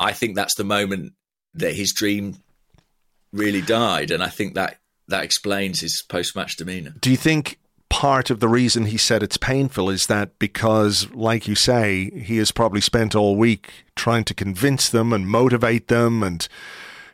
I 0.00 0.12
think 0.12 0.34
that's 0.34 0.56
the 0.56 0.64
moment 0.64 1.12
that 1.54 1.74
his 1.74 1.92
dream 1.92 2.38
really 3.32 3.62
died. 3.62 4.10
And 4.10 4.22
I 4.22 4.28
think 4.28 4.54
that 4.54 4.78
that 5.08 5.24
explains 5.24 5.80
his 5.80 6.02
post 6.08 6.34
match 6.34 6.56
demeanour. 6.56 6.94
Do 7.00 7.10
you 7.10 7.16
think 7.16 7.58
part 7.88 8.30
of 8.30 8.40
the 8.40 8.48
reason 8.48 8.86
he 8.86 8.96
said 8.96 9.22
it's 9.22 9.36
painful 9.36 9.90
is 9.90 10.06
that 10.06 10.38
because, 10.38 11.08
like 11.12 11.46
you 11.46 11.54
say, 11.54 12.10
he 12.10 12.38
has 12.38 12.50
probably 12.50 12.80
spent 12.80 13.14
all 13.14 13.36
week 13.36 13.84
trying 13.94 14.24
to 14.24 14.34
convince 14.34 14.88
them 14.88 15.12
and 15.12 15.28
motivate 15.28 15.88
them 15.88 16.22
and 16.22 16.48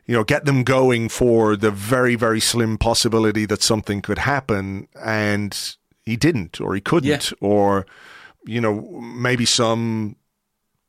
you 0.06 0.14
know, 0.14 0.24
get 0.24 0.44
them 0.44 0.64
going 0.64 1.08
for 1.08 1.56
the 1.56 1.70
very, 1.70 2.14
very 2.14 2.40
slim 2.40 2.76
possibility 2.76 3.46
that 3.46 3.62
something 3.62 4.02
could 4.02 4.18
happen. 4.18 4.88
And 5.02 5.56
he 6.04 6.16
didn't, 6.16 6.60
or 6.60 6.74
he 6.74 6.80
couldn't, 6.80 7.30
yeah. 7.30 7.36
or, 7.40 7.86
you 8.44 8.60
know, 8.60 8.80
maybe 9.00 9.44
some 9.44 10.16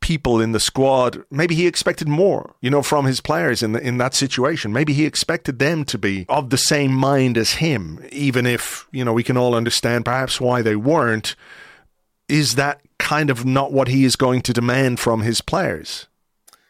people 0.03 0.41
in 0.41 0.51
the 0.51 0.59
squad, 0.59 1.23
maybe 1.31 1.55
he 1.55 1.65
expected 1.65 2.09
more, 2.09 2.55
you 2.59 2.69
know, 2.69 2.81
from 2.81 3.05
his 3.05 3.21
players 3.21 3.63
in 3.63 3.71
the, 3.71 3.79
in 3.79 3.97
that 3.99 4.13
situation. 4.13 4.73
Maybe 4.73 4.91
he 4.91 5.05
expected 5.05 5.59
them 5.59 5.85
to 5.85 5.97
be 5.97 6.25
of 6.27 6.49
the 6.49 6.57
same 6.57 6.93
mind 6.93 7.37
as 7.37 7.53
him, 7.53 8.05
even 8.11 8.45
if, 8.45 8.85
you 8.91 9.05
know, 9.05 9.13
we 9.13 9.23
can 9.23 9.37
all 9.37 9.55
understand 9.55 10.03
perhaps 10.03 10.41
why 10.41 10.61
they 10.61 10.75
weren't. 10.75 11.37
Is 12.27 12.55
that 12.55 12.81
kind 12.99 13.29
of 13.29 13.45
not 13.45 13.71
what 13.71 13.87
he 13.87 14.03
is 14.03 14.17
going 14.17 14.41
to 14.41 14.53
demand 14.53 14.99
from 14.99 15.21
his 15.21 15.39
players? 15.39 16.07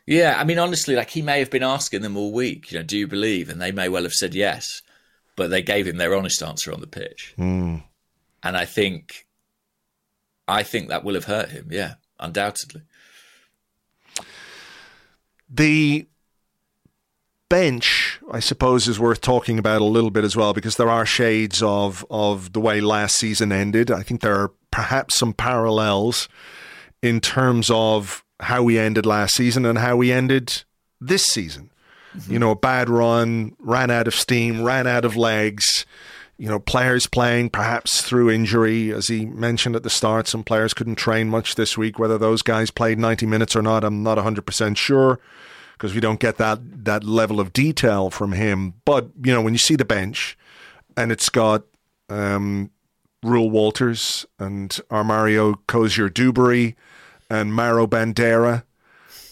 Yeah, 0.06 0.36
I 0.38 0.44
mean, 0.44 0.60
honestly, 0.60 0.96
like 0.96 1.10
he 1.10 1.22
may 1.22 1.40
have 1.40 1.50
been 1.50 1.64
asking 1.64 2.02
them 2.02 2.18
all 2.18 2.34
week, 2.34 2.72
you 2.72 2.78
know, 2.78 2.84
do 2.84 2.98
you 2.98 3.08
believe? 3.08 3.50
And 3.50 3.62
they 3.62 3.72
may 3.72 3.88
well 3.88 4.04
have 4.04 4.14
said 4.14 4.36
yes, 4.36 4.82
but 5.36 5.50
they 5.50 5.62
gave 5.62 5.88
him 5.88 5.98
their 5.98 6.16
honest 6.16 6.44
answer 6.44 6.74
on 6.74 6.82
the 6.82 6.88
pitch. 6.88 7.34
Mm. 7.38 7.84
And 8.44 8.58
I 8.58 8.66
think, 8.66 9.26
I 10.48 10.64
think 10.64 10.90
that 10.90 11.06
will 11.06 11.14
have 11.14 11.26
hurt 11.26 11.50
him. 11.50 11.70
Yeah, 11.72 11.96
undoubtedly. 12.20 12.82
The 15.50 16.08
bench, 17.50 18.20
I 18.32 18.40
suppose, 18.40 18.88
is 18.88 19.00
worth 19.00 19.22
talking 19.22 19.60
about 19.60 19.82
a 19.82 19.86
little 19.86 20.10
bit 20.10 20.24
as 20.24 20.36
well 20.36 20.54
because 20.54 20.76
there 20.76 20.90
are 20.90 21.06
shades 21.06 21.62
of 21.62 22.04
of 22.10 22.52
the 22.54 22.60
way 22.60 22.82
last 22.82 23.16
season 23.16 23.52
ended. 23.52 23.92
I 23.92 24.02
think 24.02 24.22
there 24.22 24.36
are 24.36 24.52
perhaps 24.72 25.20
some 25.20 25.34
parallels 25.34 26.28
in 27.04 27.22
terms 27.22 27.70
of 27.70 28.23
how 28.40 28.64
we 28.64 28.78
ended 28.78 29.06
last 29.06 29.36
season 29.36 29.66
and 29.66 29.78
how 29.80 29.96
we 29.96 30.12
ended 30.12 30.64
this 31.00 31.26
season. 31.26 31.72
Mm-hmm. 32.16 32.34
You 32.34 32.40
know, 32.40 32.52
a 32.52 32.56
bad 32.56 32.90
run, 32.90 33.56
ran 33.60 33.90
out 33.90 34.08
of 34.08 34.16
steam, 34.16 34.64
ran 34.64 34.88
out 34.88 35.06
of 35.06 35.16
legs. 35.16 35.86
You 36.38 36.48
know, 36.50 36.60
players 36.60 37.08
playing 37.08 37.52
perhaps 37.52 38.02
through 38.02 38.32
injury, 38.32 38.92
as 38.92 39.08
he 39.08 39.26
mentioned 39.26 39.76
at 39.76 39.84
the 39.84 39.90
start. 39.90 40.28
Some 40.28 40.44
players 40.44 40.74
couldn't 40.74 40.96
train 40.96 41.30
much 41.30 41.56
this 41.56 41.78
week. 41.78 42.00
Whether 42.00 42.18
those 42.18 42.42
guys 42.42 42.72
played 42.72 43.00
90 43.00 43.26
minutes 43.26 43.56
or 43.56 43.62
not, 43.62 43.84
I'm 43.84 44.04
not 44.04 44.18
100% 44.18 44.78
sure 44.78 45.20
because 45.74 45.94
we 45.94 46.02
don't 46.02 46.20
get 46.20 46.38
that 46.38 46.86
that 46.86 47.04
level 47.04 47.40
of 47.40 47.54
detail 47.54 48.10
from 48.10 48.32
him. 48.32 48.74
But 48.86 49.10
you 49.24 49.34
know, 49.34 49.42
when 49.42 49.54
you 49.54 49.60
see 49.60 49.76
the 49.76 49.86
bench, 49.86 50.38
and 50.98 51.12
it's 51.12 51.30
got 51.30 51.64
um, 52.10 52.72
Reuell 53.24 53.50
Walters 53.50 54.26
and 54.40 54.70
Amario 54.90 55.56
Cozier-Duberry 55.68 56.76
and 57.30 57.54
Mauro 57.54 57.88
Bandeira, 57.88 58.64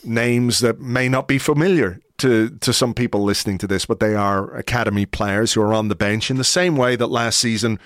names 0.03 0.59
that 0.59 0.79
may 0.79 1.07
not 1.09 1.27
be 1.27 1.37
familiar 1.37 1.99
to 2.17 2.49
to 2.49 2.73
some 2.73 2.93
people 2.93 3.23
listening 3.23 3.57
to 3.59 3.67
this, 3.67 3.85
but 3.85 3.99
they 3.99 4.15
are 4.15 4.55
academy 4.55 5.05
players 5.05 5.53
who 5.53 5.61
are 5.61 5.73
on 5.73 5.87
the 5.87 5.95
bench 5.95 6.29
in 6.29 6.37
the 6.37 6.43
same 6.43 6.75
way 6.75 6.95
that 6.95 7.07
last 7.07 7.39
season 7.39 7.79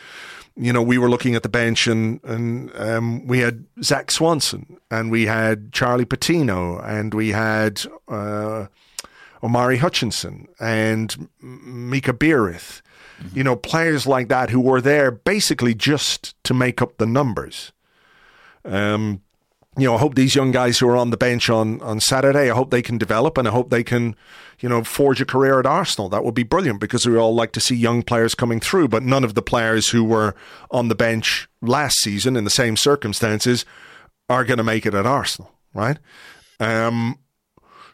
you 0.58 0.72
know, 0.72 0.82
we 0.82 0.98
were 0.98 1.10
looking 1.10 1.36
at 1.36 1.44
the 1.44 1.50
bench 1.50 1.88
and 1.88 2.24
and 2.24 2.72
um, 2.76 3.28
we 3.28 3.40
had 3.40 3.66
Zach 3.84 4.10
Swanson 4.10 4.78
and 4.90 5.12
we 5.12 5.26
had 5.26 5.74
Charlie 5.74 6.06
Patino 6.06 6.80
and 6.80 7.14
we 7.14 7.30
had 7.30 7.86
uh, 8.08 8.68
Omari 9.44 9.78
Hutchinson 9.78 10.48
and 10.60 11.30
Mika 11.42 12.14
Biereth. 12.14 12.82
Mm-hmm. 13.22 13.38
You 13.38 13.44
know, 13.44 13.56
players 13.56 14.08
like 14.08 14.30
that 14.30 14.50
who 14.50 14.60
were 14.60 14.82
there 14.82 15.12
basically 15.12 15.74
just 15.74 16.42
to 16.46 16.54
make 16.54 16.82
up 16.82 16.98
the 16.98 17.06
numbers. 17.06 17.72
Um, 18.64 19.22
you 19.78 19.86
know, 19.86 19.96
I 19.96 20.00
hope 20.00 20.16
these 20.16 20.36
young 20.36 20.52
guys 20.52 20.80
who 20.80 20.88
are 20.88 20.96
on 20.96 21.10
the 21.10 21.18
bench 21.18 21.50
on, 21.50 21.82
on 21.82 22.00
Saturday, 22.00 22.50
I 22.50 22.56
hope 22.56 22.72
they 22.72 22.82
can 22.82 22.98
develop 22.98 23.38
and 23.38 23.48
I 23.48 23.52
hope 23.52 23.70
they 23.70 23.84
can, 23.84 24.16
you 24.60 24.70
know, 24.70 24.84
forge 24.84 25.20
a 25.20 25.26
career 25.26 25.60
at 25.60 25.66
Arsenal. 25.66 26.08
That 26.10 26.24
would 26.24 26.34
be 26.34 26.44
brilliant 26.44 26.80
because 26.80 27.06
we 27.06 27.18
all 27.18 27.36
like 27.36 27.52
to 27.54 27.60
see 27.60 27.76
young 27.76 28.02
players 28.02 28.36
coming 28.36 28.60
through, 28.60 28.88
but 28.88 29.04
none 29.04 29.24
of 29.24 29.34
the 29.34 29.42
players 29.42 29.90
who 29.90 30.04
were 30.04 30.34
on 30.72 30.88
the 30.88 30.96
bench 30.96 31.50
last 31.62 31.98
season 32.00 32.38
in 32.38 32.46
the 32.46 32.50
same 32.50 32.78
circumstances 32.78 33.66
are 34.30 34.46
going 34.46 34.58
to 34.58 34.64
make 34.64 34.86
it 34.86 34.94
at 34.94 35.06
Arsenal, 35.06 35.52
right? 35.74 35.98
Um, 36.60 37.20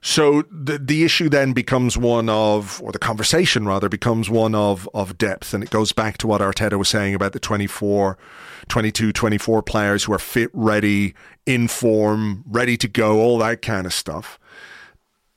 so 0.01 0.41
the 0.49 0.79
the 0.79 1.03
issue 1.03 1.29
then 1.29 1.53
becomes 1.53 1.95
one 1.95 2.27
of, 2.27 2.81
or 2.81 2.91
the 2.91 2.99
conversation 2.99 3.67
rather 3.67 3.87
becomes 3.87 4.29
one 4.31 4.55
of 4.55 4.89
of 4.95 5.17
depth, 5.17 5.53
and 5.53 5.63
it 5.63 5.69
goes 5.69 5.91
back 5.91 6.17
to 6.19 6.27
what 6.27 6.41
Arteta 6.41 6.77
was 6.77 6.89
saying 6.89 7.13
about 7.13 7.33
the 7.33 7.39
24, 7.39 8.17
22, 8.67 9.11
24 9.11 9.61
players 9.61 10.03
who 10.03 10.13
are 10.13 10.19
fit, 10.19 10.49
ready, 10.53 11.13
in 11.45 11.67
form, 11.67 12.43
ready 12.47 12.77
to 12.77 12.87
go, 12.87 13.19
all 13.19 13.37
that 13.37 13.61
kind 13.61 13.85
of 13.85 13.93
stuff. 13.93 14.39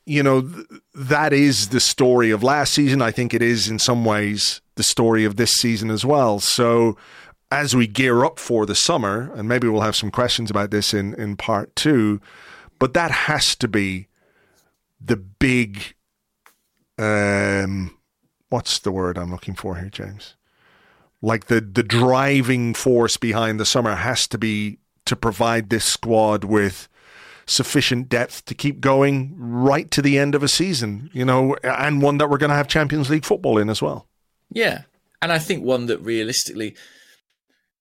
You 0.06 0.22
know, 0.22 0.40
th- 0.42 0.66
that 0.94 1.34
is 1.34 1.68
the 1.68 1.80
story 1.80 2.30
of 2.30 2.42
last 2.42 2.72
season. 2.72 3.02
I 3.02 3.10
think 3.10 3.34
it 3.34 3.42
is 3.42 3.68
in 3.68 3.78
some 3.78 4.02
ways 4.04 4.62
the 4.76 4.82
story 4.82 5.26
of 5.26 5.36
this 5.36 5.52
season 5.52 5.90
as 5.90 6.06
well. 6.06 6.40
So 6.40 6.96
as 7.52 7.76
we 7.76 7.86
gear 7.86 8.24
up 8.24 8.38
for 8.38 8.64
the 8.64 8.74
summer, 8.74 9.30
and 9.34 9.46
maybe 9.46 9.68
we'll 9.68 9.82
have 9.82 9.96
some 9.96 10.10
questions 10.10 10.50
about 10.50 10.70
this 10.70 10.94
in 10.94 11.12
in 11.20 11.36
part 11.36 11.76
two, 11.76 12.22
but 12.78 12.94
that 12.94 13.10
has 13.10 13.54
to 13.56 13.68
be 13.68 14.08
the 15.01 15.16
big 15.16 15.95
um 16.99 17.99
what's 18.49 18.78
the 18.78 18.92
word 18.92 19.18
I'm 19.18 19.30
looking 19.30 19.55
for 19.55 19.76
here, 19.76 19.90
James? 19.90 20.36
Like 21.20 21.47
the 21.47 21.61
the 21.61 21.82
driving 21.82 22.74
force 22.74 23.16
behind 23.16 23.59
the 23.59 23.66
summer 23.66 23.95
has 23.95 24.26
to 24.28 24.38
be 24.38 24.78
to 25.07 25.16
provide 25.16 25.70
this 25.70 25.84
squad 25.84 26.45
with 26.45 26.88
sufficient 27.47 28.09
depth 28.09 28.45
to 28.47 28.55
keep 28.55 28.80
going 28.80 29.34
right 29.36 29.90
to 29.90 30.01
the 30.01 30.18
end 30.18 30.34
of 30.34 30.42
a 30.42 30.49
season, 30.49 31.11
you 31.12 31.24
know, 31.24 31.57
and 31.62 32.01
one 32.01 32.18
that 32.18 32.30
we're 32.30 32.38
going 32.38 32.51
to 32.51 32.57
have 32.57 32.68
Champions 32.68 33.11
League 33.11 33.24
football 33.24 33.59
in 33.59 33.68
as 33.68 33.82
well. 33.82 34.09
Yeah. 34.51 34.82
And 35.20 35.30
I 35.30 35.38
think 35.38 35.62
one 35.62 35.86
that 35.86 35.99
realistically, 35.99 36.74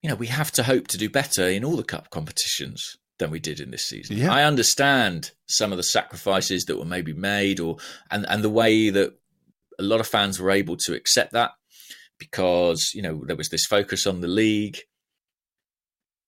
you 0.01 0.09
know, 0.09 0.15
we 0.15 0.27
have 0.27 0.51
to 0.53 0.63
hope 0.63 0.87
to 0.87 0.97
do 0.97 1.09
better 1.09 1.47
in 1.47 1.63
all 1.63 1.77
the 1.77 1.83
cup 1.83 2.09
competitions 2.09 2.97
than 3.19 3.31
we 3.31 3.39
did 3.39 3.59
in 3.59 3.71
this 3.71 3.85
season. 3.85 4.17
Yeah. 4.17 4.33
I 4.33 4.43
understand 4.43 5.31
some 5.45 5.71
of 5.71 5.77
the 5.77 5.83
sacrifices 5.83 6.65
that 6.65 6.77
were 6.77 6.85
maybe 6.85 7.13
made 7.13 7.59
or 7.59 7.77
and 8.09 8.25
and 8.27 8.43
the 8.43 8.49
way 8.49 8.89
that 8.89 9.13
a 9.79 9.83
lot 9.83 9.99
of 9.99 10.07
fans 10.07 10.39
were 10.39 10.51
able 10.51 10.77
to 10.77 10.93
accept 10.93 11.33
that 11.33 11.51
because, 12.17 12.91
you 12.93 13.01
know, 13.01 13.23
there 13.25 13.35
was 13.35 13.49
this 13.49 13.65
focus 13.65 14.07
on 14.07 14.21
the 14.21 14.27
league. 14.27 14.77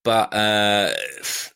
But 0.04 0.34
uh, 0.34 0.94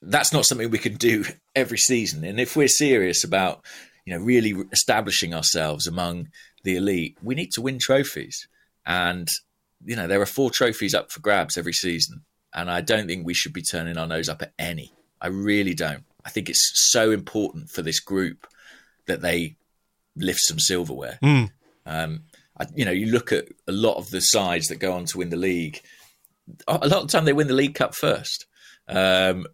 that's 0.01 0.33
not 0.33 0.45
something 0.45 0.71
we 0.71 0.79
can 0.79 0.95
do 0.95 1.25
every 1.55 1.77
season. 1.77 2.23
And 2.23 2.39
if 2.39 2.55
we're 2.55 2.67
serious 2.67 3.23
about, 3.23 3.63
you 4.05 4.13
know, 4.13 4.23
really 4.23 4.55
establishing 4.71 5.33
ourselves 5.33 5.87
among 5.87 6.29
the 6.63 6.77
elite, 6.77 7.17
we 7.21 7.35
need 7.35 7.51
to 7.51 7.61
win 7.61 7.79
trophies. 7.79 8.47
And, 8.85 9.27
you 9.85 9.95
know, 9.95 10.07
there 10.07 10.21
are 10.21 10.25
four 10.25 10.49
trophies 10.49 10.95
up 10.95 11.11
for 11.11 11.19
grabs 11.19 11.57
every 11.57 11.73
season. 11.73 12.23
And 12.53 12.71
I 12.71 12.81
don't 12.81 13.05
think 13.05 13.25
we 13.25 13.35
should 13.35 13.53
be 13.53 13.61
turning 13.61 13.97
our 13.97 14.07
nose 14.07 14.29
up 14.29 14.41
at 14.41 14.53
any. 14.57 14.93
I 15.21 15.27
really 15.27 15.73
don't. 15.73 16.03
I 16.25 16.29
think 16.29 16.49
it's 16.49 16.71
so 16.91 17.11
important 17.11 17.69
for 17.69 17.81
this 17.81 17.99
group 17.99 18.47
that 19.07 19.21
they 19.21 19.55
lift 20.15 20.39
some 20.41 20.59
silverware. 20.59 21.17
Mm. 21.23 21.51
Um, 21.85 22.21
I, 22.59 22.67
you 22.75 22.85
know, 22.85 22.91
you 22.91 23.07
look 23.07 23.31
at 23.31 23.45
a 23.67 23.71
lot 23.71 23.97
of 23.97 24.09
the 24.09 24.19
sides 24.19 24.67
that 24.67 24.77
go 24.77 24.93
on 24.93 25.05
to 25.05 25.17
win 25.17 25.29
the 25.29 25.37
league. 25.37 25.81
A 26.67 26.73
lot 26.73 26.83
of 26.83 27.07
the 27.07 27.07
time, 27.07 27.25
they 27.25 27.33
win 27.33 27.47
the 27.47 27.53
League 27.53 27.75
Cup 27.75 27.95
first, 27.95 28.45
um, 28.87 29.45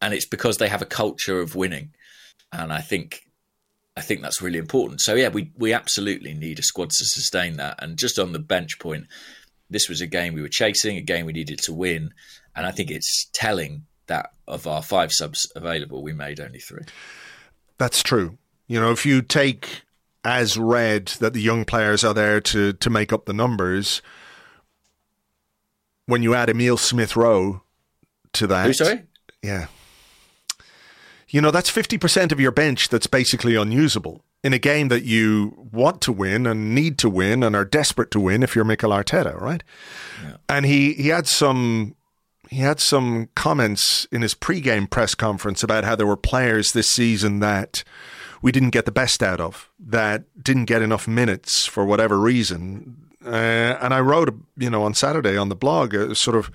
and 0.00 0.12
it's 0.12 0.26
because 0.26 0.58
they 0.58 0.68
have 0.68 0.82
a 0.82 0.86
culture 0.86 1.40
of 1.40 1.54
winning. 1.54 1.92
And 2.52 2.72
I 2.72 2.80
think, 2.80 3.22
I 3.96 4.00
think 4.00 4.22
that's 4.22 4.42
really 4.42 4.58
important. 4.58 5.00
So 5.00 5.14
yeah, 5.14 5.28
we 5.28 5.52
we 5.56 5.72
absolutely 5.72 6.34
need 6.34 6.58
a 6.58 6.62
squad 6.62 6.90
to 6.90 7.04
sustain 7.04 7.56
that. 7.58 7.82
And 7.82 7.96
just 7.96 8.18
on 8.18 8.32
the 8.32 8.38
bench 8.40 8.78
point, 8.80 9.06
this 9.70 9.88
was 9.88 10.00
a 10.00 10.06
game 10.06 10.34
we 10.34 10.42
were 10.42 10.48
chasing, 10.48 10.96
a 10.96 11.02
game 11.02 11.26
we 11.26 11.32
needed 11.32 11.60
to 11.60 11.72
win, 11.72 12.12
and 12.56 12.66
I 12.66 12.72
think 12.72 12.90
it's 12.90 13.30
telling 13.32 13.86
that 14.06 14.30
of 14.46 14.66
our 14.66 14.82
five 14.82 15.12
subs 15.12 15.50
available, 15.54 16.02
we 16.02 16.12
made 16.12 16.40
only 16.40 16.58
three. 16.58 16.84
That's 17.78 18.02
true. 18.02 18.38
You 18.66 18.80
know, 18.80 18.90
if 18.90 19.04
you 19.04 19.22
take 19.22 19.82
as 20.24 20.56
read 20.56 21.06
that 21.18 21.32
the 21.32 21.40
young 21.40 21.64
players 21.64 22.04
are 22.04 22.14
there 22.14 22.40
to 22.40 22.72
to 22.72 22.90
make 22.90 23.12
up 23.12 23.24
the 23.24 23.32
numbers, 23.32 24.02
when 26.06 26.22
you 26.22 26.34
add 26.34 26.48
Emil 26.48 26.76
Smith 26.76 27.16
Rowe 27.16 27.62
to 28.34 28.46
that, 28.46 28.66
Who, 28.66 28.72
sorry, 28.72 29.02
yeah, 29.42 29.66
you 31.28 31.40
know 31.40 31.50
that's 31.50 31.70
fifty 31.70 31.98
percent 31.98 32.32
of 32.32 32.40
your 32.40 32.52
bench 32.52 32.88
that's 32.88 33.06
basically 33.06 33.56
unusable 33.56 34.24
in 34.44 34.52
a 34.52 34.58
game 34.58 34.88
that 34.88 35.04
you 35.04 35.68
want 35.72 36.00
to 36.02 36.12
win 36.12 36.46
and 36.46 36.74
need 36.74 36.98
to 36.98 37.08
win 37.08 37.42
and 37.42 37.54
are 37.54 37.64
desperate 37.64 38.10
to 38.10 38.20
win 38.20 38.42
if 38.42 38.56
you're 38.56 38.64
Mikel 38.64 38.90
Arteta, 38.90 39.40
right? 39.40 39.62
Yeah. 40.22 40.36
And 40.48 40.66
he 40.66 40.94
he 40.94 41.08
had 41.08 41.26
some 41.26 41.94
he 42.52 42.60
had 42.60 42.80
some 42.80 43.30
comments 43.34 44.06
in 44.12 44.20
his 44.20 44.34
pre-game 44.34 44.86
press 44.86 45.14
conference 45.14 45.62
about 45.62 45.84
how 45.84 45.96
there 45.96 46.06
were 46.06 46.18
players 46.18 46.72
this 46.72 46.90
season 46.90 47.40
that 47.40 47.82
we 48.42 48.52
didn't 48.52 48.70
get 48.70 48.84
the 48.84 48.92
best 48.92 49.22
out 49.22 49.40
of, 49.40 49.70
that 49.80 50.24
didn't 50.42 50.66
get 50.66 50.82
enough 50.82 51.08
minutes 51.08 51.66
for 51.66 51.86
whatever 51.86 52.20
reason. 52.20 53.08
Uh, 53.24 53.78
and 53.80 53.94
I 53.94 54.00
wrote, 54.00 54.34
you 54.58 54.68
know, 54.68 54.82
on 54.82 54.92
Saturday 54.92 55.34
on 55.34 55.48
the 55.48 55.56
blog 55.56 55.94
a 55.94 56.14
sort 56.14 56.36
of 56.36 56.50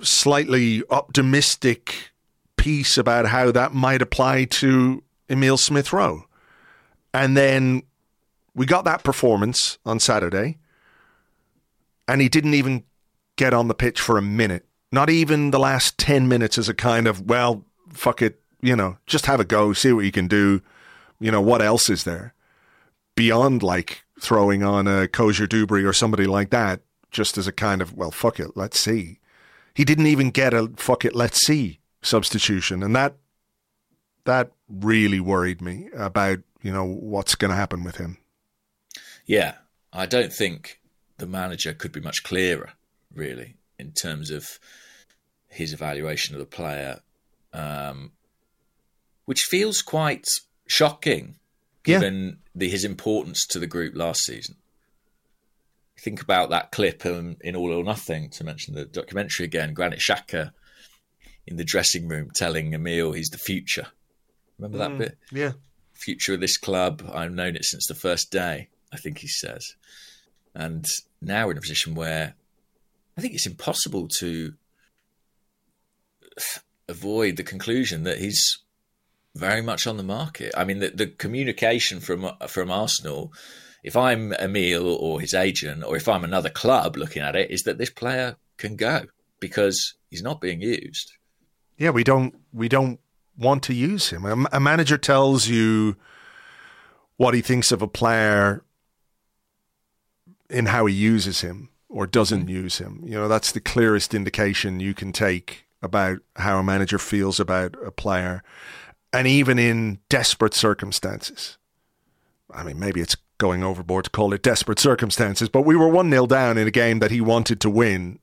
slightly 0.00 0.82
optimistic 0.90 2.10
piece 2.56 2.98
about 2.98 3.26
how 3.26 3.52
that 3.52 3.72
might 3.72 4.02
apply 4.02 4.46
to 4.46 5.04
Emil 5.28 5.58
Smith 5.58 5.92
Rowe. 5.92 6.24
And 7.12 7.36
then 7.36 7.84
we 8.52 8.66
got 8.66 8.84
that 8.84 9.04
performance 9.04 9.78
on 9.86 10.00
Saturday, 10.00 10.58
and 12.08 12.20
he 12.20 12.28
didn't 12.28 12.54
even 12.54 12.82
get 13.36 13.54
on 13.54 13.68
the 13.68 13.74
pitch 13.74 14.00
for 14.00 14.18
a 14.18 14.22
minute. 14.22 14.66
Not 14.94 15.10
even 15.10 15.50
the 15.50 15.58
last 15.58 15.98
10 15.98 16.28
minutes 16.28 16.56
as 16.56 16.68
a 16.68 16.74
kind 16.74 17.08
of, 17.08 17.28
well, 17.28 17.64
fuck 17.92 18.22
it, 18.22 18.40
you 18.60 18.76
know, 18.76 18.96
just 19.06 19.26
have 19.26 19.40
a 19.40 19.44
go, 19.44 19.72
see 19.72 19.92
what 19.92 20.04
you 20.04 20.12
can 20.12 20.28
do. 20.28 20.62
You 21.18 21.32
know, 21.32 21.40
what 21.40 21.60
else 21.60 21.90
is 21.90 22.04
there? 22.04 22.32
Beyond 23.16 23.64
like 23.64 24.04
throwing 24.20 24.62
on 24.62 24.86
a 24.86 25.08
Cozier-Duberry 25.08 25.84
or 25.84 25.92
somebody 25.92 26.26
like 26.26 26.50
that, 26.50 26.80
just 27.10 27.36
as 27.36 27.48
a 27.48 27.52
kind 27.52 27.82
of, 27.82 27.94
well, 27.94 28.12
fuck 28.12 28.38
it, 28.38 28.56
let's 28.56 28.78
see. 28.78 29.18
He 29.74 29.84
didn't 29.84 30.06
even 30.06 30.30
get 30.30 30.54
a 30.54 30.70
fuck 30.76 31.04
it, 31.04 31.16
let's 31.16 31.44
see 31.44 31.80
substitution. 32.00 32.82
And 32.82 32.94
that 32.94 33.16
that 34.24 34.52
really 34.68 35.20
worried 35.20 35.60
me 35.60 35.88
about 35.94 36.38
you 36.62 36.72
know 36.72 36.84
what's 36.84 37.34
going 37.34 37.50
to 37.50 37.56
happen 37.56 37.84
with 37.84 37.96
him. 37.96 38.18
Yeah, 39.26 39.54
I 39.92 40.06
don't 40.06 40.32
think 40.32 40.80
the 41.18 41.26
manager 41.26 41.72
could 41.72 41.92
be 41.92 42.00
much 42.00 42.22
clearer, 42.22 42.72
really, 43.12 43.56
in 43.78 43.92
terms 43.92 44.30
of 44.30 44.58
his 45.54 45.72
evaluation 45.72 46.34
of 46.34 46.38
the 46.40 46.46
player, 46.46 47.00
um, 47.52 48.12
which 49.24 49.40
feels 49.48 49.80
quite 49.82 50.26
shocking 50.66 51.36
Yeah. 51.86 51.98
given 51.98 52.38
the, 52.54 52.68
his 52.68 52.84
importance 52.84 53.46
to 53.48 53.58
the 53.58 53.66
group 53.66 53.94
last 53.96 54.20
season. 54.24 54.56
Think 55.98 56.20
about 56.20 56.50
that 56.50 56.72
clip 56.72 57.06
um, 57.06 57.36
in 57.40 57.56
All 57.56 57.72
or 57.72 57.84
Nothing, 57.84 58.28
to 58.30 58.44
mention 58.44 58.74
the 58.74 58.84
documentary 58.84 59.44
again. 59.46 59.72
Granit 59.74 60.00
Xhaka 60.00 60.52
in 61.46 61.56
the 61.56 61.64
dressing 61.64 62.08
room 62.08 62.30
telling 62.34 62.74
Emil 62.74 63.12
he's 63.12 63.28
the 63.30 63.38
future. 63.38 63.86
Remember 64.58 64.78
that 64.78 64.98
bit? 64.98 65.18
Yeah, 65.32 65.52
future 65.92 66.34
of 66.34 66.40
this 66.40 66.56
club. 66.58 67.02
I've 67.12 67.32
known 67.32 67.56
it 67.56 67.64
since 67.64 67.86
the 67.86 67.94
first 67.94 68.30
day, 68.30 68.68
I 68.92 68.96
think 68.96 69.18
he 69.18 69.28
says. 69.28 69.64
And 70.54 70.84
now 71.22 71.46
we're 71.46 71.52
in 71.52 71.58
a 71.58 71.62
position 71.62 71.94
where 71.94 72.34
I 73.16 73.20
think 73.20 73.34
it's 73.34 73.46
impossible 73.46 74.08
to 74.20 74.54
avoid 76.88 77.36
the 77.36 77.42
conclusion 77.42 78.04
that 78.04 78.18
he's 78.18 78.58
very 79.34 79.62
much 79.62 79.86
on 79.86 79.96
the 79.96 80.02
market. 80.02 80.52
I 80.56 80.64
mean, 80.64 80.78
the, 80.78 80.90
the 80.90 81.06
communication 81.06 82.00
from 82.00 82.30
from 82.48 82.70
Arsenal, 82.70 83.32
if 83.82 83.96
I'm 83.96 84.32
Emil 84.34 84.86
or 84.86 85.20
his 85.20 85.34
agent, 85.34 85.84
or 85.84 85.96
if 85.96 86.08
I'm 86.08 86.24
another 86.24 86.50
club 86.50 86.96
looking 86.96 87.22
at 87.22 87.36
it, 87.36 87.50
is 87.50 87.62
that 87.62 87.78
this 87.78 87.90
player 87.90 88.36
can 88.56 88.76
go 88.76 89.06
because 89.40 89.94
he's 90.10 90.22
not 90.22 90.40
being 90.40 90.60
used. 90.60 91.12
yeah. 91.76 91.90
We 91.90 92.04
don't 92.04 92.34
we 92.52 92.68
don't 92.68 93.00
want 93.36 93.62
to 93.64 93.74
use 93.74 94.10
him. 94.10 94.24
A, 94.24 94.56
a 94.56 94.60
manager 94.60 94.96
tells 94.96 95.48
you 95.48 95.96
what 97.16 97.34
he 97.34 97.42
thinks 97.42 97.72
of 97.72 97.82
a 97.82 97.88
player 97.88 98.62
in 100.48 100.66
how 100.66 100.86
he 100.86 100.94
uses 100.94 101.40
him 101.40 101.70
or 101.88 102.06
doesn't 102.06 102.46
mm. 102.46 102.50
use 102.50 102.78
him. 102.78 103.02
You 103.04 103.14
know, 103.14 103.28
that's 103.28 103.52
the 103.52 103.60
clearest 103.60 104.14
indication 104.14 104.80
you 104.80 104.94
can 104.94 105.12
take 105.12 105.63
about 105.84 106.18
how 106.36 106.58
a 106.58 106.62
manager 106.64 106.98
feels 106.98 107.38
about 107.38 107.76
a 107.84 107.90
player. 107.90 108.42
And 109.12 109.28
even 109.28 109.58
in 109.58 110.00
desperate 110.08 110.54
circumstances. 110.54 111.56
I 112.52 112.64
mean, 112.64 112.78
maybe 112.80 113.00
it's 113.00 113.16
going 113.38 113.62
overboard 113.62 114.04
to 114.04 114.10
call 114.10 114.32
it 114.32 114.42
desperate 114.42 114.78
circumstances, 114.78 115.48
but 115.48 115.62
we 115.62 115.76
were 115.76 115.88
1 115.88 116.10
0 116.10 116.26
down 116.26 116.58
in 116.58 116.66
a 116.66 116.70
game 116.70 116.98
that 117.00 117.10
he 117.10 117.20
wanted 117.20 117.60
to 117.60 117.70
win. 117.70 118.18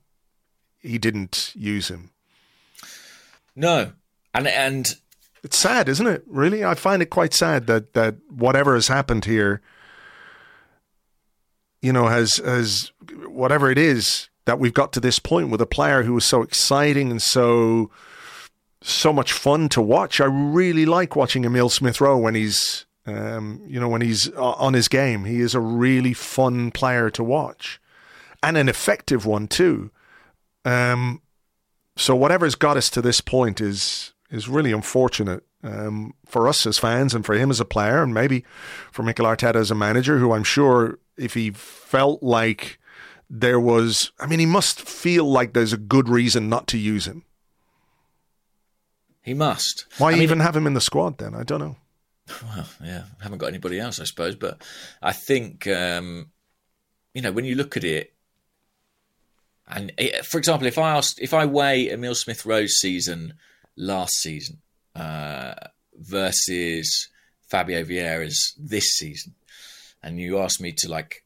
He 0.80 0.98
didn't 0.98 1.52
use 1.54 1.88
him. 1.88 2.10
No, 3.54 3.92
and 4.34 4.46
and 4.48 4.96
It's 5.42 5.56
sad, 5.56 5.88
isn't 5.88 6.06
it? 6.06 6.24
Really, 6.26 6.64
I 6.64 6.74
find 6.74 7.02
it 7.02 7.10
quite 7.10 7.34
sad 7.34 7.66
that 7.66 7.94
that 7.94 8.16
whatever 8.28 8.74
has 8.74 8.88
happened 8.88 9.24
here, 9.24 9.60
you 11.80 11.92
know, 11.92 12.06
has 12.06 12.36
has 12.36 12.92
whatever 13.26 13.70
it 13.70 13.78
is 13.78 14.28
that 14.44 14.58
we've 14.58 14.74
got 14.74 14.92
to 14.92 15.00
this 15.00 15.18
point 15.18 15.50
with 15.50 15.60
a 15.60 15.66
player 15.66 16.02
who 16.02 16.14
was 16.14 16.24
so 16.24 16.42
exciting 16.42 17.10
and 17.10 17.22
so 17.22 17.90
so 18.84 19.12
much 19.12 19.32
fun 19.32 19.68
to 19.68 19.80
watch. 19.80 20.20
I 20.20 20.24
really 20.24 20.84
like 20.84 21.14
watching 21.14 21.44
Emil 21.44 21.68
Smith 21.68 22.00
Rowe 22.00 22.18
when 22.18 22.34
he's 22.34 22.84
um, 23.06 23.62
you 23.66 23.80
know 23.80 23.88
when 23.88 24.00
he's 24.00 24.28
on 24.30 24.74
his 24.74 24.88
game. 24.88 25.24
He 25.24 25.40
is 25.40 25.54
a 25.54 25.60
really 25.60 26.12
fun 26.12 26.70
player 26.70 27.10
to 27.10 27.24
watch, 27.24 27.80
and 28.42 28.56
an 28.56 28.68
effective 28.68 29.26
one 29.26 29.48
too. 29.48 29.90
Um, 30.64 31.22
so 31.96 32.14
whatever's 32.16 32.54
got 32.54 32.76
us 32.76 32.90
to 32.90 33.02
this 33.02 33.20
point 33.20 33.60
is 33.60 34.12
is 34.30 34.48
really 34.48 34.72
unfortunate 34.72 35.44
um, 35.62 36.14
for 36.26 36.48
us 36.48 36.66
as 36.66 36.78
fans 36.78 37.14
and 37.14 37.24
for 37.24 37.34
him 37.34 37.50
as 37.50 37.60
a 37.60 37.64
player, 37.64 38.02
and 38.02 38.14
maybe 38.14 38.44
for 38.90 39.02
Mikel 39.02 39.26
Arteta 39.26 39.56
as 39.56 39.70
a 39.70 39.76
manager, 39.76 40.18
who 40.18 40.32
I'm 40.32 40.44
sure 40.44 40.98
if 41.16 41.34
he 41.34 41.50
felt 41.50 42.22
like 42.22 42.78
there 43.34 43.58
was, 43.58 44.12
I 44.20 44.26
mean, 44.26 44.40
he 44.40 44.46
must 44.46 44.86
feel 44.86 45.24
like 45.24 45.54
there's 45.54 45.72
a 45.72 45.78
good 45.78 46.06
reason 46.06 46.50
not 46.50 46.66
to 46.68 46.78
use 46.78 47.06
him. 47.06 47.24
he 49.22 49.32
must. 49.32 49.86
Why 49.96 50.10
I 50.10 50.12
mean, 50.12 50.22
even 50.22 50.40
have 50.40 50.54
him 50.54 50.66
in 50.66 50.74
the 50.74 50.82
squad 50.82 51.16
then? 51.16 51.34
I 51.34 51.42
don't 51.42 51.60
know. 51.60 51.76
Well, 52.42 52.68
yeah, 52.84 53.04
haven't 53.22 53.38
got 53.38 53.46
anybody 53.48 53.80
else, 53.80 53.98
I 53.98 54.04
suppose. 54.04 54.36
But 54.36 54.62
I 55.00 55.12
think, 55.12 55.66
um, 55.66 56.30
you 57.14 57.22
know, 57.22 57.32
when 57.32 57.46
you 57.46 57.54
look 57.54 57.76
at 57.76 57.84
it, 57.84 58.12
and 59.66 59.92
it, 59.96 60.26
for 60.26 60.36
example, 60.36 60.66
if 60.66 60.76
I 60.76 60.96
asked, 60.96 61.18
if 61.20 61.32
I 61.32 61.46
weigh 61.46 61.90
Emil 61.90 62.14
Smith 62.14 62.44
Rowe's 62.44 62.78
season 62.80 63.34
last 63.76 64.12
season 64.16 64.58
uh, 64.94 65.54
versus 65.94 67.08
Fabio 67.48 67.82
Vieira's 67.82 68.54
this 68.58 68.90
season, 68.92 69.34
and 70.02 70.20
you 70.20 70.38
ask 70.38 70.60
me 70.60 70.72
to 70.78 70.88
like 70.90 71.21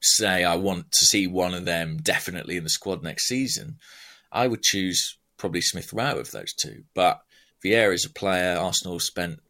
say 0.00 0.44
I 0.44 0.56
want 0.56 0.92
to 0.92 1.04
see 1.04 1.26
one 1.26 1.54
of 1.54 1.64
them 1.64 1.98
definitely 1.98 2.56
in 2.56 2.64
the 2.64 2.70
squad 2.70 3.02
next 3.02 3.26
season, 3.26 3.78
I 4.30 4.46
would 4.46 4.62
choose 4.62 5.16
probably 5.36 5.60
Smith 5.60 5.92
Rowe 5.92 6.18
of 6.18 6.30
those 6.30 6.52
two. 6.52 6.84
But 6.94 7.20
Vieira 7.64 7.94
is 7.94 8.04
a 8.04 8.10
player 8.10 8.56
Arsenal 8.56 9.00
spent 9.00 9.40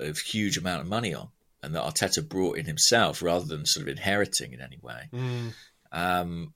a 0.00 0.12
huge 0.12 0.56
amount 0.56 0.82
of 0.82 0.88
money 0.88 1.14
on, 1.14 1.28
and 1.62 1.74
that 1.74 1.84
Arteta 1.84 2.26
brought 2.28 2.58
in 2.58 2.66
himself 2.66 3.22
rather 3.22 3.44
than 3.44 3.66
sort 3.66 3.82
of 3.82 3.88
inheriting 3.88 4.52
in 4.52 4.60
any 4.60 4.78
way. 4.82 5.08
Um, 5.92 6.54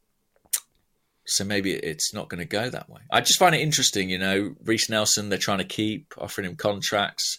so 1.27 1.45
maybe 1.45 1.73
it's 1.73 2.15
not 2.15 2.29
going 2.29 2.39
to 2.39 2.45
go 2.47 2.71
that 2.71 2.89
way. 2.89 3.01
I 3.11 3.21
just 3.21 3.39
find 3.39 3.55
it 3.55 3.61
interesting, 3.61 4.09
you 4.09 4.19
know, 4.19 4.55
Reiss 4.65 4.89
Nelson, 4.89 5.29
they're 5.29 5.39
trying 5.39 5.59
to 5.59 5.65
keep 5.65 6.15
offering 6.19 6.49
him 6.49 6.57
contracts. 6.57 7.39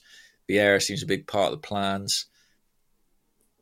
Vieira 0.50 0.82
seems 0.82 1.04
a 1.04 1.08
big 1.08 1.26
part 1.28 1.52
of 1.54 1.62
the 1.62 1.68
plans. 1.68 2.26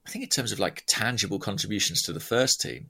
I 0.06 0.10
think 0.10 0.24
in 0.24 0.30
terms 0.30 0.51
of 0.51 0.60
like 0.60 0.84
tangible 0.88 1.39
contributions 1.39 2.01
to 2.03 2.14
the 2.14 2.20
first 2.20 2.62
team, 2.62 2.88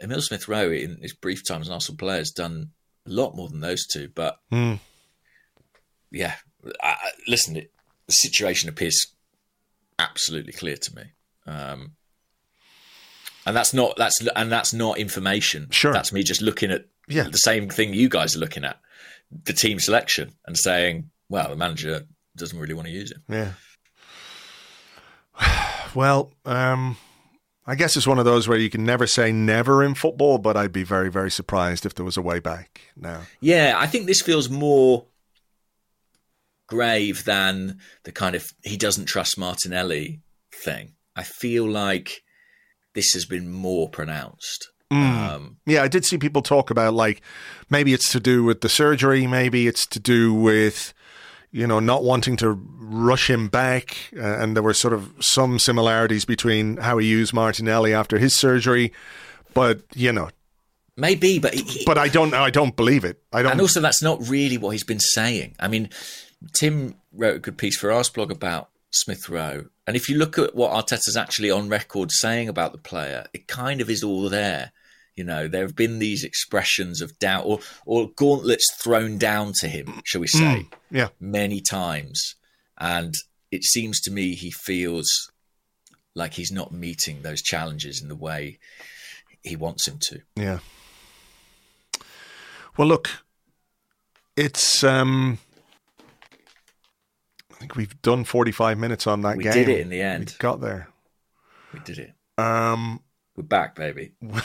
Emil 0.00 0.22
Smith 0.22 0.46
Rowe 0.48 0.70
in 0.70 0.98
his 1.02 1.12
brief 1.12 1.44
time 1.46 1.60
as 1.60 1.68
an 1.68 1.74
Arsenal 1.74 1.98
player 1.98 2.18
has 2.18 2.30
done 2.30 2.70
a 3.06 3.10
lot 3.10 3.34
more 3.34 3.48
than 3.48 3.60
those 3.60 3.86
two. 3.86 4.08
But 4.14 4.38
Hmm. 4.50 4.74
yeah, 6.10 6.34
I, 6.82 6.88
I- 6.90 7.10
listen, 7.26 7.56
it, 7.56 7.72
the 8.06 8.12
situation 8.12 8.68
appears 8.68 9.06
absolutely 9.98 10.52
clear 10.52 10.76
to 10.76 10.94
me. 10.94 11.02
Um, 11.46 11.92
and 13.46 13.56
that's 13.56 13.72
not 13.74 13.96
that's 13.96 14.20
and 14.36 14.52
that's 14.52 14.72
not 14.72 14.98
information. 14.98 15.68
Sure. 15.70 15.92
that's 15.92 16.12
me 16.12 16.22
just 16.22 16.42
looking 16.42 16.70
at 16.70 16.84
Yeah. 17.08 17.24
the 17.24 17.38
same 17.38 17.68
thing 17.68 17.94
you 17.94 18.08
guys 18.08 18.36
are 18.36 18.40
looking 18.40 18.64
at, 18.64 18.78
the 19.44 19.52
team 19.54 19.78
selection, 19.80 20.32
and 20.46 20.56
saying, 20.58 21.10
"Well, 21.30 21.48
the 21.50 21.56
manager 21.56 22.06
doesn't 22.36 22.58
really 22.58 22.74
want 22.74 22.88
to 22.88 22.92
use 22.92 23.10
him." 23.12 23.22
Yeah. 23.28 23.52
Well, 25.94 26.32
um, 26.44 26.96
I 27.66 27.74
guess 27.74 27.96
it's 27.96 28.06
one 28.06 28.18
of 28.18 28.24
those 28.24 28.48
where 28.48 28.58
you 28.58 28.70
can 28.70 28.84
never 28.84 29.06
say 29.06 29.32
never 29.32 29.82
in 29.84 29.94
football, 29.94 30.38
but 30.38 30.56
I'd 30.56 30.72
be 30.72 30.84
very, 30.84 31.10
very 31.10 31.30
surprised 31.30 31.84
if 31.84 31.94
there 31.94 32.04
was 32.04 32.16
a 32.16 32.22
way 32.22 32.38
back 32.38 32.80
now. 32.96 33.22
Yeah, 33.40 33.74
I 33.78 33.86
think 33.86 34.06
this 34.06 34.20
feels 34.22 34.48
more 34.48 35.04
grave 36.66 37.24
than 37.24 37.78
the 38.04 38.12
kind 38.12 38.34
of 38.34 38.46
he 38.62 38.76
doesn't 38.76 39.06
trust 39.06 39.38
Martinelli 39.38 40.20
thing. 40.52 40.94
I 41.16 41.24
feel 41.24 41.68
like 41.68 42.22
this 42.94 43.12
has 43.12 43.24
been 43.24 43.50
more 43.50 43.88
pronounced. 43.88 44.70
Um, 44.90 45.58
Yeah, 45.66 45.82
I 45.82 45.88
did 45.88 46.06
see 46.06 46.16
people 46.16 46.40
talk 46.40 46.70
about 46.70 46.94
like 46.94 47.20
maybe 47.68 47.92
it's 47.92 48.10
to 48.12 48.20
do 48.20 48.44
with 48.44 48.62
the 48.62 48.68
surgery, 48.70 49.26
maybe 49.26 49.66
it's 49.66 49.86
to 49.88 50.00
do 50.00 50.32
with 50.32 50.94
you 51.58 51.66
know 51.66 51.80
not 51.80 52.04
wanting 52.04 52.36
to 52.36 52.52
rush 52.52 53.28
him 53.28 53.48
back, 53.48 53.96
uh, 54.16 54.20
and 54.20 54.54
there 54.54 54.62
were 54.62 54.72
sort 54.74 54.94
of 54.94 55.12
some 55.20 55.58
similarities 55.58 56.24
between 56.24 56.76
how 56.76 56.98
he 56.98 57.06
used 57.08 57.34
Martinelli 57.34 57.92
after 57.92 58.16
his 58.18 58.38
surgery, 58.38 58.92
but 59.54 59.82
you 59.94 60.12
know, 60.12 60.30
maybe, 60.96 61.40
but 61.40 61.54
he, 61.54 61.82
but 61.84 61.98
I 61.98 62.06
don't, 62.08 62.32
I 62.32 62.50
don't 62.50 62.76
believe 62.76 63.04
it. 63.04 63.20
I 63.32 63.42
don't. 63.42 63.52
and 63.52 63.60
also 63.60 63.80
that's 63.80 64.02
not 64.02 64.26
really 64.28 64.56
what 64.56 64.70
he's 64.70 64.84
been 64.84 65.00
saying. 65.00 65.56
I 65.58 65.66
mean, 65.66 65.90
Tim 66.54 66.94
wrote 67.12 67.36
a 67.36 67.40
good 67.40 67.58
piece 67.58 67.76
for 67.76 67.88
Arseblog 67.88 68.30
about 68.30 68.70
Smith 68.90 69.28
Rowe, 69.28 69.66
and 69.86 69.96
if 69.96 70.08
you 70.08 70.16
look 70.16 70.38
at 70.38 70.54
what 70.54 70.70
Arteta's 70.70 71.16
actually 71.16 71.50
on 71.50 71.68
record 71.68 72.12
saying 72.12 72.48
about 72.48 72.70
the 72.70 72.78
player, 72.78 73.26
it 73.32 73.48
kind 73.48 73.80
of 73.80 73.90
is 73.90 74.04
all 74.04 74.28
there. 74.28 74.70
You 75.18 75.24
know, 75.24 75.48
there 75.48 75.62
have 75.62 75.74
been 75.74 75.98
these 75.98 76.22
expressions 76.22 77.02
of 77.02 77.18
doubt 77.18 77.44
or, 77.44 77.58
or 77.84 78.08
gauntlets 78.14 78.64
thrown 78.80 79.18
down 79.18 79.52
to 79.60 79.66
him, 79.66 80.00
shall 80.04 80.20
we 80.20 80.28
say, 80.28 80.68
yeah, 80.92 81.08
many 81.18 81.60
times. 81.60 82.36
And 82.78 83.12
it 83.50 83.64
seems 83.64 84.00
to 84.02 84.12
me 84.12 84.36
he 84.36 84.52
feels 84.52 85.08
like 86.14 86.34
he's 86.34 86.52
not 86.52 86.70
meeting 86.72 87.22
those 87.22 87.42
challenges 87.42 88.00
in 88.00 88.06
the 88.08 88.14
way 88.14 88.60
he 89.42 89.56
wants 89.56 89.88
him 89.88 89.98
to. 90.02 90.20
Yeah. 90.36 90.60
Well, 92.76 92.86
look, 92.86 93.10
it's. 94.36 94.84
um 94.84 95.38
I 97.50 97.54
think 97.54 97.74
we've 97.74 98.00
done 98.02 98.22
forty-five 98.22 98.78
minutes 98.78 99.08
on 99.08 99.22
that 99.22 99.36
We 99.36 99.42
game. 99.42 99.52
We 99.52 99.64
did 99.64 99.68
it 99.68 99.80
in 99.80 99.88
the 99.88 100.00
end. 100.00 100.30
We 100.30 100.38
got 100.38 100.60
there. 100.60 100.86
We 101.74 101.80
did 101.80 101.98
it. 101.98 102.12
Um, 102.40 103.00
We're 103.38 103.44
back, 103.44 103.76
baby. 103.76 104.10
shall 104.20 104.42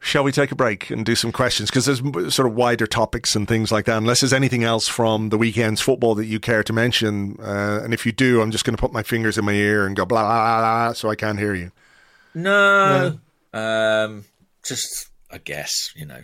shall 0.00 0.24
we 0.24 0.32
take 0.32 0.50
a 0.50 0.54
break 0.54 0.88
and 0.88 1.04
do 1.04 1.14
some 1.14 1.30
questions? 1.30 1.68
Because 1.68 1.84
there's 1.84 2.34
sort 2.34 2.48
of 2.48 2.54
wider 2.54 2.86
topics 2.86 3.36
and 3.36 3.46
things 3.46 3.70
like 3.70 3.84
that. 3.84 3.98
Unless 3.98 4.22
there's 4.22 4.32
anything 4.32 4.64
else 4.64 4.88
from 4.88 5.28
the 5.28 5.36
weekend's 5.36 5.82
football 5.82 6.14
that 6.14 6.24
you 6.24 6.40
care 6.40 6.62
to 6.62 6.72
mention, 6.72 7.36
uh, 7.38 7.82
and 7.84 7.92
if 7.92 8.06
you 8.06 8.12
do, 8.12 8.40
I'm 8.40 8.50
just 8.50 8.64
going 8.64 8.74
to 8.74 8.80
put 8.80 8.94
my 8.94 9.02
fingers 9.02 9.36
in 9.36 9.44
my 9.44 9.52
ear 9.52 9.84
and 9.84 9.94
go 9.94 10.06
blah 10.06 10.22
blah 10.22 10.60
blah, 10.60 10.86
blah 10.86 10.92
so 10.94 11.10
I 11.10 11.16
can't 11.16 11.38
hear 11.38 11.52
you. 11.52 11.70
No, 12.34 13.18
um, 13.52 14.24
just 14.64 15.10
I 15.30 15.36
guess 15.36 15.90
you 15.94 16.06
know. 16.06 16.22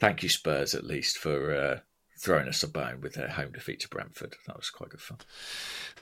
Thank 0.00 0.24
you, 0.24 0.28
Spurs, 0.28 0.74
at 0.74 0.82
least 0.82 1.18
for 1.18 1.54
uh, 1.54 1.78
throwing 2.20 2.48
us 2.48 2.64
a 2.64 2.68
bone 2.68 3.02
with 3.02 3.14
their 3.14 3.28
home 3.28 3.52
defeat 3.52 3.78
to 3.82 3.88
Brentford. 3.88 4.34
That 4.48 4.56
was 4.56 4.68
quite 4.68 4.90
good 4.90 5.00
fun. 5.00 5.18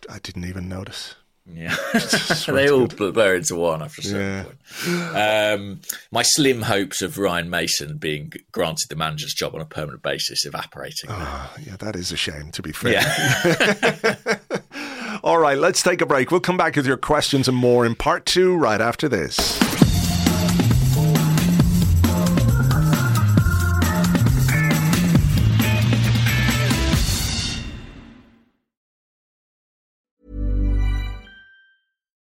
I 0.09 0.21
didn't 0.21 0.47
even 0.47 0.71
notice. 0.71 1.17
Yeah, 1.47 1.77
they 2.47 2.71
all 2.71 2.87
blur 2.87 3.35
into 3.37 3.57
one 3.57 3.83
after 3.83 4.01
a 4.01 4.05
certain 4.05 4.47
Yeah. 4.87 5.03
point. 5.13 5.61
Um, 5.61 5.81
my 6.11 6.23
slim 6.23 6.63
hopes 6.63 7.03
of 7.03 7.19
Ryan 7.19 7.51
Mason 7.51 7.99
being 7.99 8.33
granted 8.51 8.87
the 8.89 8.97
manager's 8.97 9.35
job 9.35 9.55
on 9.55 9.61
a 9.61 9.67
permanent 9.67 10.03
basis 10.03 10.47
evaporating. 10.47 11.11
Ah, 11.11 11.53
yeah, 11.67 11.77
that 11.77 11.97
is 11.97 12.11
a 12.13 12.17
shame. 12.17 12.51
To 12.53 12.63
be 12.63 12.73
fair. 12.73 12.93
Yeah. 12.93 14.27
All 15.23 15.39
right, 15.39 15.57
let's 15.59 15.83
take 15.83 16.01
a 16.01 16.07
break. 16.07 16.31
We'll 16.31 16.41
come 16.41 16.57
back 16.57 16.77
with 16.77 16.87
your 16.87 16.97
questions 16.97 17.47
and 17.49 17.57
more 17.57 17.85
in 17.87 17.95
part 17.95 18.27
two 18.27 18.57
right 18.57 18.81
after 18.81 19.09
this. 19.09 19.59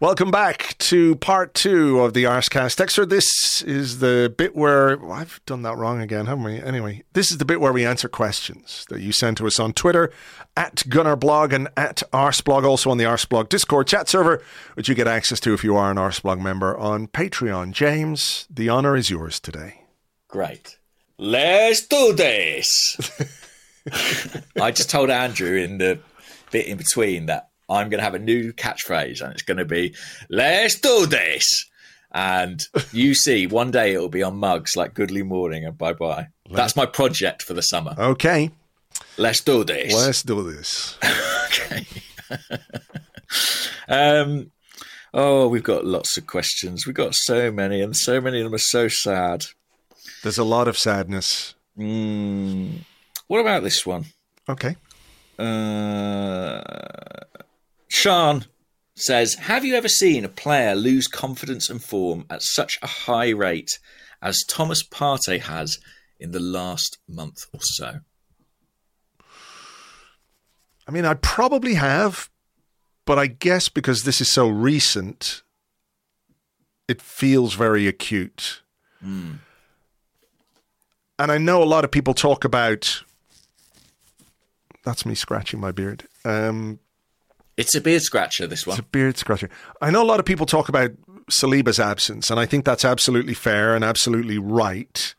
Welcome 0.00 0.30
back 0.30 0.78
to 0.78 1.16
part 1.16 1.54
two 1.54 1.98
of 1.98 2.14
the 2.14 2.22
Arsecast 2.22 2.76
Dexter. 2.76 3.04
This 3.04 3.62
is 3.62 3.98
the 3.98 4.32
bit 4.38 4.54
where 4.54 4.96
well, 4.96 5.10
I've 5.10 5.40
done 5.44 5.62
that 5.62 5.76
wrong 5.76 6.00
again, 6.00 6.26
haven't 6.26 6.44
we? 6.44 6.60
Anyway, 6.60 7.02
this 7.14 7.32
is 7.32 7.38
the 7.38 7.44
bit 7.44 7.60
where 7.60 7.72
we 7.72 7.84
answer 7.84 8.08
questions 8.08 8.86
that 8.90 9.00
you 9.00 9.10
send 9.10 9.38
to 9.38 9.46
us 9.48 9.58
on 9.58 9.72
Twitter 9.72 10.12
at 10.56 10.76
GunnerBlog 10.76 11.52
and 11.52 11.66
at 11.76 12.04
Arseblog, 12.12 12.62
also 12.64 12.90
on 12.90 12.98
the 12.98 13.06
Arseblog 13.06 13.48
Discord 13.48 13.88
chat 13.88 14.08
server, 14.08 14.40
which 14.74 14.88
you 14.88 14.94
get 14.94 15.08
access 15.08 15.40
to 15.40 15.52
if 15.52 15.64
you 15.64 15.74
are 15.74 15.90
an 15.90 15.96
Arseblog 15.96 16.40
member 16.40 16.78
on 16.78 17.08
Patreon. 17.08 17.72
James, 17.72 18.46
the 18.48 18.68
honor 18.68 18.94
is 18.94 19.10
yours 19.10 19.40
today. 19.40 19.82
Great. 20.28 20.78
Let's 21.18 21.84
do 21.84 22.12
this. 22.12 22.70
I 24.60 24.70
just 24.70 24.90
told 24.90 25.10
Andrew 25.10 25.56
in 25.56 25.78
the 25.78 25.98
bit 26.52 26.68
in 26.68 26.76
between 26.76 27.26
that 27.26 27.48
I'm 27.68 27.88
going 27.88 27.98
to 27.98 28.04
have 28.04 28.14
a 28.14 28.18
new 28.18 28.52
catchphrase 28.52 29.20
and 29.20 29.32
it's 29.32 29.42
going 29.42 29.58
to 29.58 29.64
be, 29.64 29.94
let's 30.30 30.78
do 30.80 31.06
this. 31.06 31.66
And 32.12 32.60
you 32.92 33.14
see, 33.14 33.46
one 33.46 33.70
day 33.70 33.94
it'll 33.94 34.08
be 34.08 34.22
on 34.22 34.36
mugs 34.36 34.76
like 34.76 34.94
Goodly 34.94 35.22
Morning 35.22 35.64
and 35.64 35.76
bye 35.76 35.92
bye. 35.92 36.28
That's 36.50 36.76
my 36.76 36.86
project 36.86 37.42
for 37.42 37.52
the 37.54 37.60
summer. 37.62 37.94
Okay, 37.98 38.50
Let's 39.16 39.40
do 39.40 39.64
this. 39.64 39.92
let's 39.94 40.22
do 40.22 40.42
this. 40.50 40.96
Okay. 41.48 41.86
um, 43.88 44.50
oh, 45.14 45.48
we've 45.48 45.62
got 45.62 45.86
lots 45.86 46.18
of 46.18 46.26
questions. 46.26 46.86
We've 46.86 46.94
got 46.94 47.14
so 47.14 47.50
many, 47.50 47.80
and 47.80 47.96
so 47.96 48.20
many 48.20 48.40
of 48.40 48.44
them 48.44 48.54
are 48.54 48.58
so 48.58 48.88
sad. 48.88 49.46
There's 50.22 50.36
a 50.36 50.44
lot 50.44 50.68
of 50.68 50.76
sadness. 50.76 51.54
Mm, 51.76 52.80
what 53.28 53.40
about 53.40 53.62
this 53.62 53.86
one? 53.86 54.04
Okay. 54.46 54.76
Uh, 55.38 56.60
Sean 57.88 58.46
says, 58.94 59.34
"Have 59.34 59.64
you 59.64 59.74
ever 59.74 59.88
seen 59.88 60.24
a 60.24 60.28
player 60.28 60.74
lose 60.74 61.06
confidence 61.06 61.70
and 61.70 61.82
form 61.82 62.26
at 62.30 62.42
such 62.42 62.78
a 62.82 62.86
high 62.86 63.30
rate 63.30 63.78
as 64.20 64.44
Thomas 64.48 64.82
Partey 64.82 65.40
has 65.40 65.78
in 66.20 66.32
the 66.32 66.40
last 66.40 66.98
month 67.08 67.46
or 67.52 67.60
so?" 67.62 68.00
I 70.86 70.90
mean, 70.90 71.04
I 71.04 71.14
probably 71.14 71.74
have, 71.74 72.30
but 73.04 73.18
I 73.18 73.26
guess 73.26 73.68
because 73.68 74.02
this 74.02 74.20
is 74.20 74.30
so 74.30 74.48
recent, 74.48 75.42
it 76.88 77.02
feels 77.02 77.54
very 77.54 77.86
acute. 77.86 78.62
And 81.20 81.32
I 81.32 81.38
know 81.38 81.62
a 81.62 81.64
lot 81.64 81.84
of 81.84 81.90
people 81.90 82.14
talk 82.14 82.44
about. 82.44 83.02
That's 84.84 85.04
me 85.04 85.14
scratching 85.14 85.60
my 85.60 85.72
beard. 85.72 86.08
Um, 86.24 86.78
It's 87.58 87.74
a 87.74 87.80
beard 87.80 88.02
scratcher. 88.02 88.46
This 88.46 88.66
one. 88.66 88.74
it's 88.78 88.86
a 88.86 88.88
beard 88.88 89.18
scratcher. 89.18 89.50
I 89.82 89.90
know 89.90 90.02
a 90.02 90.06
lot 90.06 90.20
of 90.20 90.24
people 90.24 90.46
talk 90.46 90.68
about 90.68 90.92
Saliba's 91.28 91.80
absence, 91.80 92.30
and 92.30 92.38
I 92.38 92.46
think 92.46 92.64
that's 92.64 92.84
absolutely 92.84 93.34
fair 93.34 93.74
and 93.74 93.84
absolutely 93.84 94.38
right. 94.38 95.14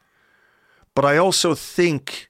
But 0.95 1.03
I 1.03 1.17
also 1.17 1.53
think, 1.53 2.29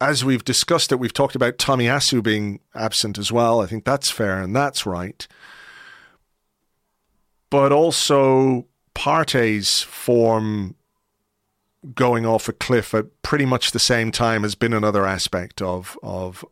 as 0.00 0.24
we've 0.24 0.44
discussed 0.44 0.92
it, 0.92 1.00
we've 1.00 1.12
talked 1.12 1.34
about 1.34 1.58
Tomiyasu 1.58 2.22
being 2.22 2.60
absent 2.76 3.18
as 3.18 3.32
well. 3.32 3.60
I 3.60 3.66
think 3.66 3.84
that's 3.84 4.10
fair 4.10 4.40
and 4.40 4.54
that's 4.54 4.86
right. 4.86 5.26
But 7.50 7.72
also, 7.72 8.66
Partey's 8.94 9.82
form 9.82 10.76
going 11.94 12.24
off 12.24 12.48
a 12.48 12.52
cliff 12.52 12.94
at 12.94 13.06
pretty 13.22 13.44
much 13.44 13.72
the 13.72 13.80
same 13.80 14.12
time 14.12 14.44
has 14.44 14.54
been 14.54 14.72
another 14.72 15.04
aspect 15.04 15.60
of 15.60 15.98
of 16.02 16.44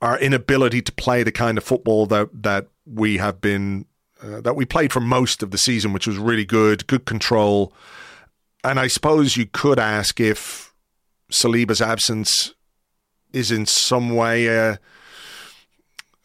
our 0.00 0.18
inability 0.18 0.82
to 0.82 0.92
play 0.92 1.22
the 1.22 1.32
kind 1.32 1.58
of 1.58 1.64
football 1.64 2.06
that 2.06 2.28
that 2.42 2.66
we 2.86 3.18
have 3.18 3.40
been 3.40 3.86
uh, 4.22 4.40
that 4.40 4.56
we 4.56 4.64
played 4.64 4.92
for 4.92 5.00
most 5.00 5.42
of 5.42 5.50
the 5.50 5.58
season, 5.58 5.92
which 5.92 6.06
was 6.06 6.18
really 6.18 6.44
good, 6.44 6.86
good 6.86 7.04
control. 7.04 7.72
And 8.62 8.78
I 8.78 8.88
suppose 8.88 9.36
you 9.36 9.46
could 9.46 9.78
ask 9.78 10.20
if 10.20 10.74
Saliba's 11.30 11.80
absence 11.80 12.54
is 13.32 13.50
in 13.50 13.64
some 13.64 14.14
way 14.14 14.48
a, 14.48 14.78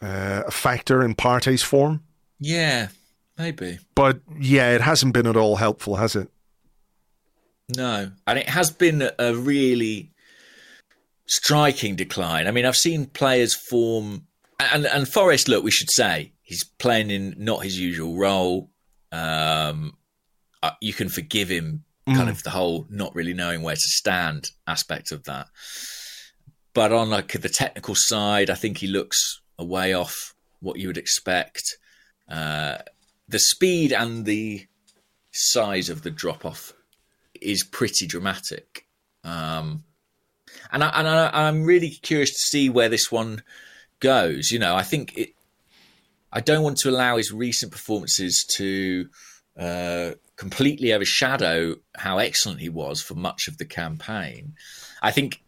a 0.00 0.50
factor 0.50 1.02
in 1.02 1.14
Partey's 1.14 1.62
form. 1.62 2.02
Yeah, 2.38 2.88
maybe. 3.38 3.78
But 3.94 4.20
yeah, 4.38 4.74
it 4.74 4.82
hasn't 4.82 5.14
been 5.14 5.26
at 5.26 5.36
all 5.36 5.56
helpful, 5.56 5.96
has 5.96 6.16
it? 6.16 6.28
No, 7.74 8.12
and 8.26 8.38
it 8.38 8.48
has 8.48 8.70
been 8.70 9.08
a 9.18 9.34
really 9.34 10.10
striking 11.26 11.96
decline. 11.96 12.46
I 12.46 12.50
mean, 12.50 12.66
I've 12.66 12.76
seen 12.76 13.06
players 13.06 13.54
form, 13.54 14.26
and 14.60 14.86
and 14.86 15.08
Forrest. 15.08 15.48
Look, 15.48 15.64
we 15.64 15.70
should 15.70 15.90
say 15.90 16.32
he's 16.42 16.64
playing 16.64 17.10
in 17.10 17.34
not 17.38 17.62
his 17.62 17.78
usual 17.78 18.16
role. 18.16 18.70
Um, 19.12 19.96
uh, 20.62 20.72
you 20.80 20.92
can 20.92 21.08
forgive 21.08 21.48
him, 21.48 21.84
kind 22.06 22.28
of 22.28 22.42
the 22.42 22.50
whole 22.50 22.86
not 22.90 23.14
really 23.14 23.34
knowing 23.34 23.62
where 23.62 23.74
to 23.74 23.80
stand 23.80 24.50
aspect 24.66 25.12
of 25.12 25.24
that. 25.24 25.48
But 26.74 26.92
on 26.92 27.10
like 27.10 27.32
the 27.32 27.48
technical 27.48 27.94
side, 27.96 28.50
I 28.50 28.54
think 28.54 28.78
he 28.78 28.86
looks 28.86 29.40
a 29.58 29.64
way 29.64 29.94
off 29.94 30.34
what 30.60 30.78
you 30.78 30.88
would 30.88 30.98
expect. 30.98 31.62
Uh, 32.28 32.78
the 33.28 33.38
speed 33.38 33.92
and 33.92 34.24
the 34.24 34.66
size 35.32 35.88
of 35.88 36.02
the 36.02 36.10
drop 36.10 36.44
off 36.44 36.72
is 37.40 37.64
pretty 37.64 38.06
dramatic. 38.06 38.86
Um, 39.24 39.84
and 40.72 40.84
I, 40.84 40.88
and 40.88 41.08
I, 41.08 41.30
I'm 41.32 41.64
really 41.64 41.90
curious 41.90 42.30
to 42.30 42.38
see 42.38 42.68
where 42.68 42.88
this 42.88 43.10
one 43.10 43.42
goes. 44.00 44.50
You 44.50 44.58
know, 44.58 44.74
I 44.74 44.82
think 44.82 45.16
it. 45.16 45.30
I 46.32 46.40
don't 46.40 46.62
want 46.62 46.78
to 46.78 46.90
allow 46.90 47.16
his 47.16 47.32
recent 47.32 47.72
performances 47.72 48.44
to 48.56 49.08
uh, 49.58 50.10
completely 50.36 50.92
overshadow 50.92 51.76
how 51.96 52.18
excellent 52.18 52.60
he 52.60 52.68
was 52.68 53.00
for 53.00 53.14
much 53.14 53.48
of 53.48 53.58
the 53.58 53.64
campaign. 53.64 54.54
I 55.00 55.12
think 55.12 55.40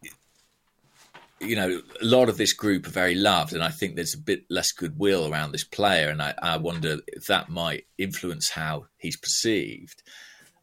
you 1.41 1.55
know, 1.55 1.81
a 2.01 2.05
lot 2.05 2.29
of 2.29 2.37
this 2.37 2.53
group 2.53 2.87
are 2.87 2.91
very 2.91 3.15
loved, 3.15 3.53
and 3.53 3.63
I 3.63 3.69
think 3.69 3.95
there's 3.95 4.15
a 4.15 4.19
bit 4.19 4.45
less 4.51 4.73
goodwill 4.73 5.31
around 5.31 5.53
this 5.53 5.65
player, 5.65 6.09
and 6.09 6.21
I, 6.21 6.35
I 6.43 6.57
wonder 6.57 6.99
if 7.07 7.27
that 7.27 7.49
might 7.49 7.87
influence 7.97 8.51
how 8.51 8.87
he's 8.97 9.17
perceived. 9.17 10.03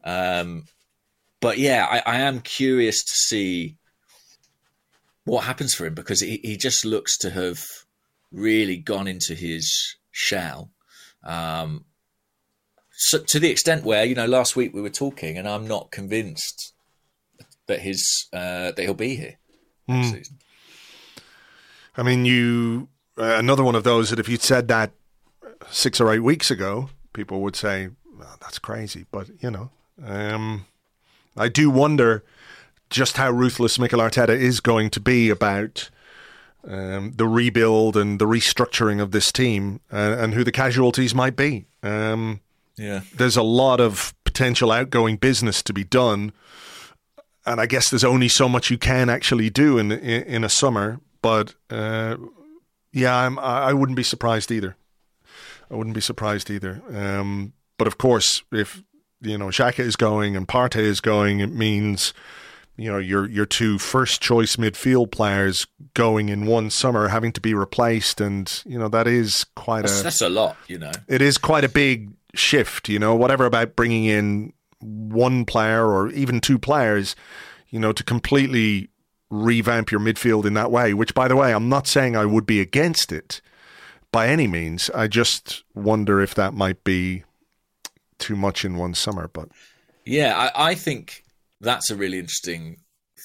Um, 0.04 0.64
but 1.40 1.58
yeah, 1.58 1.86
I, 1.88 2.02
I, 2.06 2.20
am 2.20 2.40
curious 2.40 3.02
to 3.02 3.12
see 3.12 3.76
what 5.26 5.44
happens 5.44 5.74
for 5.74 5.84
him 5.84 5.94
because 5.94 6.20
he, 6.20 6.40
he 6.42 6.56
just 6.56 6.84
looks 6.84 7.18
to 7.18 7.30
have 7.30 7.62
really 8.32 8.76
gone 8.76 9.08
into 9.08 9.34
his 9.34 9.96
shell. 10.12 10.70
Um, 11.22 11.84
so 12.92 13.18
to 13.18 13.38
the 13.38 13.50
extent 13.50 13.84
where 13.84 14.04
you 14.04 14.14
know, 14.14 14.26
last 14.26 14.56
week 14.56 14.72
we 14.72 14.80
were 14.80 14.88
talking, 14.88 15.36
and 15.36 15.46
I'm 15.46 15.66
not 15.66 15.90
convinced 15.90 16.72
that 17.66 17.80
his 17.80 18.28
uh, 18.32 18.72
that 18.72 18.78
he'll 18.78 18.94
be 18.94 19.16
here 19.16 19.36
next 19.86 20.08
mm. 20.08 20.12
season. 20.12 20.38
I 21.96 22.02
mean, 22.02 22.24
you 22.24 22.88
uh, 23.18 23.36
another 23.36 23.64
one 23.64 23.74
of 23.74 23.84
those 23.84 24.10
that 24.10 24.20
if 24.20 24.28
you'd 24.28 24.42
said 24.42 24.68
that 24.68 24.92
six 25.68 26.00
or 26.00 26.12
eight 26.12 26.20
weeks 26.20 26.50
ago, 26.50 26.90
people 27.12 27.40
would 27.42 27.56
say 27.56 27.90
well, 28.16 28.36
that's 28.40 28.60
crazy. 28.60 29.06
But 29.10 29.28
you 29.40 29.50
know, 29.50 29.70
um, 30.04 30.66
I 31.36 31.48
do 31.48 31.68
wonder 31.68 32.24
just 32.90 33.16
how 33.16 33.30
ruthless 33.30 33.78
Mikel 33.78 34.00
Arteta 34.00 34.30
is 34.30 34.60
going 34.60 34.90
to 34.90 35.00
be 35.00 35.30
about 35.30 35.90
um, 36.66 37.12
the 37.16 37.26
rebuild 37.26 37.96
and 37.96 38.18
the 38.18 38.26
restructuring 38.26 39.00
of 39.00 39.12
this 39.12 39.30
team 39.30 39.80
uh, 39.92 40.16
and 40.18 40.34
who 40.34 40.44
the 40.44 40.52
casualties 40.52 41.14
might 41.14 41.36
be. 41.36 41.66
Um, 41.82 42.40
yeah, 42.76 43.00
there's 43.14 43.36
a 43.36 43.42
lot 43.42 43.80
of 43.80 44.14
potential 44.24 44.70
outgoing 44.70 45.16
business 45.16 45.62
to 45.62 45.72
be 45.72 45.84
done. 45.84 46.32
And 47.46 47.60
I 47.60 47.66
guess 47.66 47.90
there's 47.90 48.04
only 48.04 48.28
so 48.28 48.48
much 48.48 48.70
you 48.70 48.78
can 48.78 49.08
actually 49.08 49.50
do 49.50 49.78
in 49.78 49.92
in, 49.92 50.22
in 50.24 50.44
a 50.44 50.48
summer 50.48 51.00
but 51.26 51.56
uh, 51.70 52.16
yeah, 52.92 53.16
I'm, 53.16 53.36
I 53.40 53.72
wouldn't 53.72 53.96
be 53.96 54.04
surprised 54.04 54.52
either. 54.52 54.76
I 55.68 55.74
wouldn't 55.74 55.96
be 55.96 56.00
surprised 56.00 56.52
either. 56.52 56.80
Um, 56.88 57.52
but 57.78 57.88
of 57.88 57.98
course, 57.98 58.44
if 58.52 58.80
you 59.20 59.36
know 59.36 59.46
Xhaka 59.46 59.80
is 59.80 59.96
going 59.96 60.36
and 60.36 60.46
Partey 60.46 60.82
is 60.82 61.00
going, 61.00 61.40
it 61.40 61.52
means 61.52 62.14
you 62.76 62.90
know 62.90 62.98
your 62.98 63.28
your 63.28 63.46
two 63.46 63.78
first 63.78 64.20
choice 64.20 64.56
midfield 64.56 65.10
players 65.10 65.66
going 65.94 66.28
in 66.28 66.46
one 66.46 66.70
summer 66.70 67.08
having 67.08 67.32
to 67.32 67.40
be 67.40 67.54
replaced, 67.54 68.20
and 68.20 68.62
you 68.66 68.78
know 68.78 68.88
that 68.88 69.06
is 69.06 69.44
quite 69.56 69.82
that's, 69.82 70.00
a 70.00 70.04
that's 70.04 70.20
a 70.20 70.28
lot. 70.28 70.56
You 70.68 70.78
know, 70.78 70.92
it 71.08 71.22
is 71.22 71.38
quite 71.38 71.64
a 71.64 71.68
big 71.68 72.12
shift. 72.34 72.88
You 72.88 72.98
know, 72.98 73.14
whatever 73.14 73.46
about 73.46 73.76
bringing 73.76 74.04
in 74.04 74.52
one 74.80 75.44
player 75.44 75.86
or 75.86 76.10
even 76.10 76.40
two 76.40 76.58
players, 76.58 77.16
you 77.70 77.80
know, 77.80 77.92
to 77.92 78.04
completely 78.04 78.90
revamp 79.30 79.90
your 79.90 80.00
midfield 80.00 80.44
in 80.44 80.54
that 80.54 80.70
way, 80.70 80.94
which, 80.94 81.14
by 81.14 81.28
the 81.28 81.36
way, 81.36 81.52
I'm 81.52 81.68
not 81.68 81.86
saying 81.86 82.16
I 82.16 82.26
would 82.26 82.46
be 82.46 82.60
against 82.60 83.10
it 83.10 83.40
by 84.12 84.28
any 84.28 84.46
means. 84.46 84.90
I 84.94 85.08
just 85.08 85.64
wonder 85.74 86.20
if 86.20 86.34
that 86.34 86.54
might 86.54 86.84
be 86.84 87.24
too 88.18 88.36
much 88.36 88.64
in 88.64 88.76
one 88.76 88.94
summer. 88.94 89.28
But 89.28 89.48
yeah, 90.04 90.50
I, 90.54 90.70
I 90.70 90.74
think 90.74 91.24
that's 91.60 91.90
a 91.90 91.96
really 91.96 92.18
interesting 92.18 92.78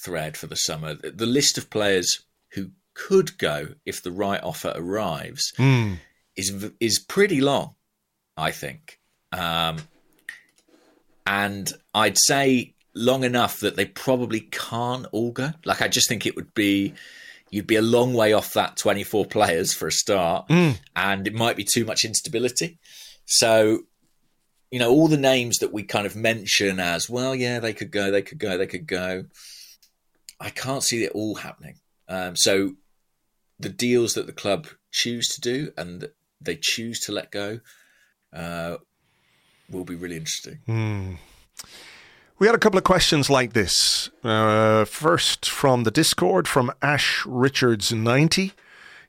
thread 0.04 0.36
for 0.36 0.46
the 0.46 0.56
summer. 0.56 0.94
The 0.94 1.26
list 1.26 1.58
of 1.58 1.70
players 1.70 2.24
who 2.54 2.70
could 2.94 3.38
go 3.38 3.68
if 3.86 4.02
the 4.02 4.12
right 4.12 4.42
offer 4.42 4.72
arrives 4.74 5.52
mm. 5.58 5.98
is 6.36 6.70
is 6.80 6.98
pretty 6.98 7.40
long, 7.40 7.74
I 8.36 8.50
think. 8.50 8.98
Um, 9.32 9.78
and 11.26 11.72
I'd 11.94 12.18
say 12.18 12.74
long 12.94 13.24
enough 13.24 13.60
that 13.60 13.76
they 13.76 13.86
probably 13.86 14.40
can't 14.40 15.06
all 15.12 15.32
go. 15.32 15.52
Like 15.64 15.80
I 15.80 15.88
just 15.88 16.08
think 16.08 16.26
it 16.26 16.36
would 16.36 16.52
be 16.54 16.94
you'd 17.50 17.66
be 17.66 17.76
a 17.76 17.82
long 17.82 18.14
way 18.14 18.32
off 18.32 18.54
that 18.54 18.76
24 18.76 19.26
players 19.26 19.74
for 19.74 19.86
a 19.86 19.92
start 19.92 20.48
mm. 20.48 20.78
and 20.96 21.26
it 21.26 21.34
might 21.34 21.56
be 21.56 21.64
too 21.64 21.84
much 21.84 22.04
instability. 22.04 22.78
So 23.26 23.80
you 24.72 24.80
know 24.80 24.90
all 24.90 25.06
the 25.06 25.16
names 25.16 25.58
that 25.58 25.72
we 25.72 25.84
kind 25.84 26.06
of 26.06 26.16
mention 26.16 26.80
as 26.80 27.08
well 27.08 27.34
yeah 27.34 27.60
they 27.60 27.72
could 27.72 27.92
go 27.92 28.10
they 28.10 28.22
could 28.22 28.38
go 28.38 28.58
they 28.58 28.66
could 28.66 28.86
go 28.86 29.24
I 30.42 30.50
can't 30.50 30.82
see 30.82 31.04
it 31.04 31.12
all 31.12 31.36
happening. 31.36 31.76
Um, 32.08 32.34
so 32.34 32.72
the 33.60 33.68
deals 33.68 34.14
that 34.14 34.26
the 34.26 34.32
club 34.32 34.66
choose 34.90 35.28
to 35.28 35.40
do 35.40 35.72
and 35.78 36.08
they 36.40 36.58
choose 36.60 36.98
to 37.00 37.12
let 37.12 37.30
go 37.30 37.60
uh, 38.32 38.78
will 39.70 39.84
be 39.84 39.94
really 39.94 40.16
interesting. 40.16 40.58
Mm. 40.66 41.18
We 42.40 42.48
had 42.48 42.56
a 42.56 42.58
couple 42.58 42.76
of 42.76 42.82
questions 42.82 43.30
like 43.30 43.52
this. 43.52 44.10
Uh, 44.24 44.84
first, 44.84 45.48
from 45.48 45.84
the 45.84 45.92
Discord, 45.92 46.48
from 46.48 46.72
Ash 46.82 47.24
Richards 47.24 47.92
90. 47.92 48.52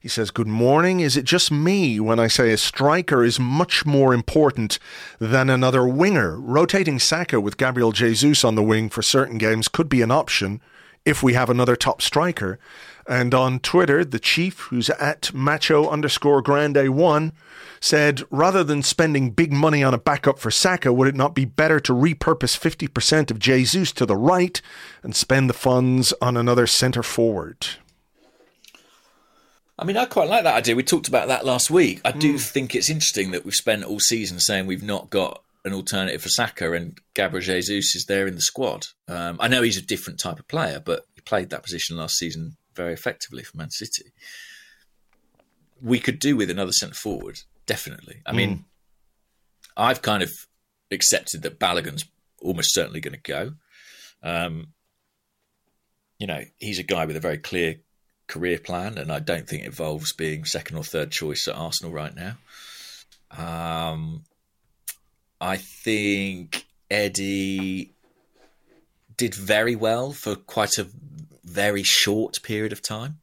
He 0.04 0.10
says, 0.10 0.32
Good 0.32 0.50
morning. 0.50 1.00
Is 1.00 1.16
it 1.16 1.24
just 1.24 1.50
me 1.50 1.98
when 1.98 2.20
I 2.20 2.28
say 2.28 2.52
a 2.52 2.58
striker 2.58 3.24
is 3.24 3.40
much 3.40 3.86
more 3.86 4.14
important 4.14 4.78
than 5.18 5.50
another 5.50 5.88
winger? 5.88 6.38
Rotating 6.38 7.00
Saka 7.00 7.40
with 7.40 7.56
Gabriel 7.56 7.94
Jesus 7.94 8.44
on 8.44 8.56
the 8.56 8.64
wing 8.64 8.90
for 8.90 9.02
certain 9.02 9.38
games 9.38 9.70
could 9.70 9.88
be 9.88 10.02
an 10.02 10.12
option 10.12 10.60
if 11.06 11.24
we 11.24 11.36
have 11.36 11.50
another 11.50 11.78
top 11.78 12.02
striker. 12.02 12.60
And 13.08 13.34
on 13.34 13.60
Twitter, 13.60 14.04
the 14.04 14.20
chief, 14.20 14.60
who's 14.64 14.90
at 14.90 15.34
macho 15.34 15.88
underscore 15.88 16.42
grande 16.42 16.94
one, 16.94 17.32
said 17.80 18.24
rather 18.30 18.62
than 18.62 18.84
spending 18.84 19.32
big 19.32 19.54
money 19.54 19.84
on 19.84 19.94
a 19.94 19.98
backup 19.98 20.38
for 20.38 20.52
Saka, 20.52 20.92
would 20.92 21.08
it 21.08 21.16
not 21.16 21.34
be 21.34 21.46
better 21.46 21.80
to 21.80 21.94
repurpose 21.94 22.60
50% 22.60 23.32
of 23.32 23.40
Jesus 23.40 23.94
to 23.94 24.06
the 24.06 24.18
right 24.18 24.62
and 25.02 25.16
spend 25.16 25.50
the 25.50 25.54
funds 25.54 26.14
on 26.22 26.36
another 26.36 26.68
centre 26.68 27.04
forward? 27.04 27.68
I 29.78 29.86
mean, 29.86 29.98
I 29.98 30.06
quite 30.06 30.30
like 30.30 30.44
that 30.44 30.56
idea. 30.56 30.76
We 30.76 30.84
talked 30.84 31.08
about 31.08 31.30
that 31.30 31.46
last 31.46 31.72
week. 31.72 32.02
I 32.06 32.12
do 32.12 32.36
mm. 32.36 32.42
think 32.42 32.76
it's 32.76 32.90
interesting 32.90 33.32
that 33.32 33.44
we've 33.44 33.56
spent 33.56 33.84
all 33.84 34.00
season 34.00 34.40
saying 34.40 34.68
we've 34.68 34.84
not 34.84 35.10
got 35.10 35.44
an 35.66 35.74
alternative 35.74 36.22
for 36.22 36.30
Saka, 36.30 36.74
and 36.74 37.00
Gabriel 37.14 37.44
Jesus 37.44 37.96
is 37.96 38.06
there 38.06 38.28
in 38.28 38.36
the 38.36 38.42
squad. 38.42 38.88
Um, 39.08 39.38
I 39.40 39.48
know 39.48 39.62
he's 39.62 39.78
a 39.78 39.86
different 39.86 40.20
type 40.20 40.40
of 40.40 40.48
player, 40.48 40.82
but 40.84 41.06
he 41.16 41.22
played 41.22 41.50
that 41.50 41.64
position 41.64 41.98
last 41.98 42.18
season 42.18 42.58
very 42.76 42.94
effectively 42.94 43.44
for 43.44 43.58
Man 43.58 43.72
City. 43.72 44.12
We 45.82 46.00
could 46.00 46.20
do 46.20 46.36
with 46.36 46.50
another 46.50 46.72
centre 46.72 46.96
forward, 46.96 47.40
definitely. 47.66 48.22
I 48.26 48.34
mean, 48.34 48.50
mm. 48.50 48.64
I've 49.76 50.02
kind 50.02 50.22
of 50.22 50.32
accepted 50.92 51.42
that 51.44 51.60
Balogun's 51.60 52.06
almost 52.42 52.74
certainly 52.74 53.00
going 53.00 53.16
to 53.16 53.32
go. 53.32 53.54
Um, 54.22 54.68
you 56.20 56.28
know, 56.28 56.42
he's 56.60 56.80
a 56.80 56.84
guy 56.84 57.06
with 57.06 57.18
a 57.18 57.22
very 57.22 57.38
clear 57.38 57.78
career 58.34 58.58
plan, 58.58 58.98
and 58.98 59.12
I 59.12 59.20
don't 59.20 59.48
think 59.48 59.64
it 59.64 59.68
involves 59.68 60.14
being 60.14 60.46
second 60.46 60.78
or 60.78 60.84
third 60.84 61.12
choice 61.12 61.48
at 61.48 61.56
Arsenal 61.56 61.94
right 61.94 62.14
now. 62.16 62.38
Um, 63.32 64.24
I 65.40 65.58
think 65.58 66.66
Eddie 66.90 67.94
did 69.16 69.36
very 69.36 69.76
well 69.76 70.12
for 70.12 70.36
quite 70.36 70.78
a 70.80 70.88
very 71.44 71.84
short 71.84 72.42
period 72.42 72.72
of 72.72 72.82
time. 72.82 73.20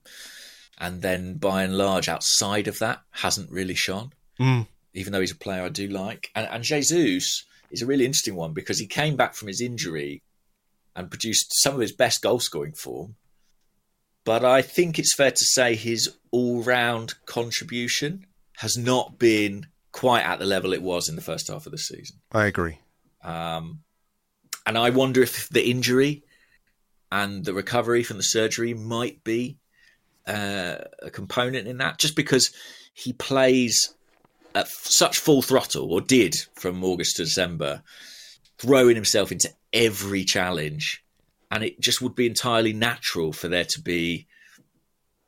And 0.79 1.03
then 1.03 1.35
by 1.35 1.65
and 1.65 1.77
large, 1.77 2.09
outside 2.09 2.69
of 2.69 2.79
that, 2.79 3.03
hasn't 3.11 3.51
really 3.51 3.75
shone, 3.75 4.13
mm. 4.39 4.67
even 4.95 5.13
though 5.13 5.21
he's 5.21 5.33
a 5.33 5.37
player 5.37 5.65
I 5.65 5.69
do 5.69 5.89
like. 5.89 6.31
And, 6.35 6.49
and 6.51 6.65
Jesus 6.65 7.45
is 7.71 7.83
a 7.83 7.87
really 7.87 8.05
interesting 8.07 8.37
one 8.37 8.53
because 8.53 8.79
he 8.79 8.87
came 8.87 9.17
back 9.17 9.35
from 9.35 9.49
his 9.49 9.61
injury 9.61 10.23
and 10.97 11.11
produced 11.11 11.53
some 11.63 11.75
of 11.75 11.81
his 11.81 11.93
best 11.93 12.23
goal 12.23 12.41
scoring 12.41 12.73
form. 12.73 13.17
But 14.25 14.45
I 14.45 14.63
think 14.63 14.99
it's 14.99 15.15
fair 15.15 15.31
to 15.31 15.45
say 15.45 15.75
his 15.75 16.15
all 16.31 16.63
round 16.63 17.15
contribution 17.27 18.27
has 18.59 18.77
not 18.77 19.19
been 19.19 19.67
quite 19.93 20.23
at 20.23 20.39
the 20.39 20.45
level 20.45 20.73
it 20.73 20.83
was 20.83 21.09
in 21.09 21.17
the 21.17 21.23
first 21.23 21.49
half 21.49 21.67
of 21.67 21.73
the 21.73 21.79
season. 21.79 22.19
I 22.33 22.47
agree. 22.47 22.79
Um, 23.25 23.81
and 24.67 24.79
I 24.79 24.91
wonder 24.91 25.23
if 25.23 25.49
the 25.49 25.69
injury 25.69 26.23
and 27.11 27.45
the 27.45 27.55
recovery 27.55 28.03
from 28.03 28.19
the 28.19 28.23
surgery 28.23 28.75
might 28.75 29.25
be 29.25 29.59
uh, 30.27 30.77
a 31.03 31.11
component 31.11 31.67
in 31.67 31.79
that, 31.79 31.99
just 31.99 32.15
because 32.15 32.53
he 32.93 33.13
plays 33.13 33.95
at 34.55 34.69
such 34.69 35.19
full 35.19 35.43
throttle, 35.43 35.93
or 35.93 36.01
did 36.01 36.35
from 36.55 36.85
August 36.85 37.17
to 37.17 37.25
December, 37.25 37.83
throwing 38.59 38.95
himself 38.95 39.33
into 39.33 39.51
every 39.73 40.25
challenge. 40.25 41.03
And 41.51 41.65
it 41.65 41.81
just 41.81 42.01
would 42.01 42.15
be 42.15 42.27
entirely 42.27 42.73
natural 42.73 43.33
for 43.33 43.49
there 43.49 43.65
to 43.65 43.81
be 43.81 44.27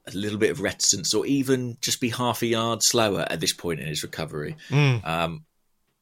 a 0.07 0.13
little 0.13 0.39
bit 0.39 0.51
of 0.51 0.61
reticence, 0.61 1.15
or 1.15 1.25
even 1.27 1.79
just 1.81 2.01
be 2.01 2.11
half 2.11 2.43
a 2.43 2.47
yard 2.47 2.81
slower 2.83 3.27
at 3.31 3.41
this 3.41 3.53
point 3.53 3.81
in 3.81 3.87
his 3.87 4.03
recovery. 4.03 4.57
Mm. 4.69 5.07
Um, 5.07 5.45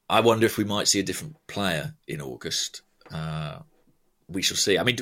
I 0.08 0.20
wonder 0.20 0.46
if 0.46 0.56
we 0.56 0.64
might 0.64 0.88
see 0.88 1.00
a 1.00 1.02
different 1.02 1.36
player 1.46 1.94
in 2.08 2.20
August. 2.20 2.82
Uh, 3.10 3.58
we 4.28 4.42
shall 4.42 4.56
see. 4.56 4.78
I 4.78 4.82
mean, 4.82 4.98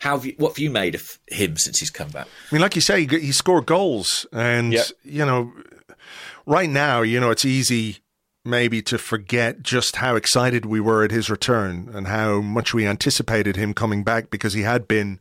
how 0.00 0.16
have 0.16 0.26
you, 0.26 0.34
what 0.36 0.50
have 0.50 0.58
you 0.58 0.70
made 0.70 0.94
of 0.94 1.18
him 1.28 1.56
since 1.56 1.78
he's 1.78 1.90
come 1.90 2.08
back? 2.08 2.26
I 2.50 2.54
mean, 2.54 2.62
like 2.62 2.74
you 2.74 2.80
say, 2.80 3.06
he, 3.06 3.18
he 3.18 3.32
scored 3.32 3.66
goals, 3.66 4.26
and 4.32 4.72
Yep. 4.72 4.86
you 5.04 5.24
know, 5.24 5.52
right 6.46 6.68
now, 6.68 7.02
you 7.02 7.20
know, 7.20 7.30
it's 7.30 7.44
easy 7.44 7.98
maybe 8.44 8.82
to 8.82 8.98
forget 8.98 9.62
just 9.62 9.96
how 9.96 10.16
excited 10.16 10.66
we 10.66 10.80
were 10.80 11.04
at 11.04 11.10
his 11.10 11.30
return 11.30 11.90
and 11.94 12.06
how 12.06 12.40
much 12.40 12.74
we 12.74 12.86
anticipated 12.86 13.56
him 13.56 13.72
coming 13.72 14.04
back 14.04 14.30
because 14.30 14.52
he 14.52 14.62
had 14.62 14.86
been 14.86 15.18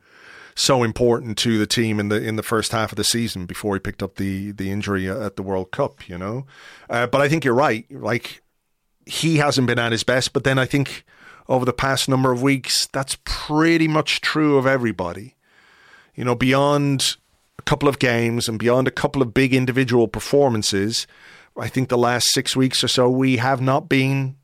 so 0.56 0.84
important 0.84 1.38
to 1.38 1.58
the 1.58 1.66
team 1.66 2.00
in 2.00 2.10
the 2.10 2.22
in 2.22 2.36
the 2.36 2.44
first 2.44 2.72
half 2.72 2.92
of 2.92 2.96
the 2.96 3.04
season 3.04 3.46
before 3.46 3.76
he 3.76 3.80
picked 3.80 4.04
up 4.04 4.16
the 4.16 4.52
the 4.52 4.72
injury 4.72 5.10
at 5.10 5.36
the 5.36 5.44
World 5.44 5.72
Cup. 5.72 6.08
You 6.08 6.18
know, 6.18 6.46
uh, 6.90 7.08
but 7.08 7.22
I 7.22 7.30
think 7.30 7.44
you're 7.44 7.54
right. 7.54 7.86
Like 7.90 8.42
he 9.06 9.38
hasn't 9.38 9.68
been 9.68 9.80
at 9.80 9.92
his 9.92 10.04
best, 10.04 10.34
but 10.34 10.44
then 10.44 10.60
I 10.60 10.66
think 10.66 11.06
over 11.50 11.66
the 11.66 11.74
past 11.74 12.08
number 12.08 12.32
of 12.32 12.42
weeks, 12.42 12.88
that's 12.88 13.18
pretty 13.24 13.88
much 13.88 14.22
true 14.22 14.58
of 14.58 14.66
everybody. 14.66 15.36
You 16.16 16.24
know, 16.24 16.36
beyond 16.36 17.18
a 17.58 17.64
couple 17.64 17.90
of 17.90 18.00
games 18.00 18.48
and 18.48 18.60
beyond 18.60 18.88
a 18.88 18.92
couple 18.92 19.22
of 19.22 19.34
big 19.34 19.54
individual 19.54 20.08
performances, 20.08 21.08
I 21.58 21.68
think 21.68 21.90
the 21.90 21.98
last 21.98 22.32
six 22.32 22.56
weeks 22.56 22.84
or 22.84 22.88
so, 22.88 23.10
we 23.10 23.38
have 23.38 23.62
not 23.62 23.88
been 23.88 24.38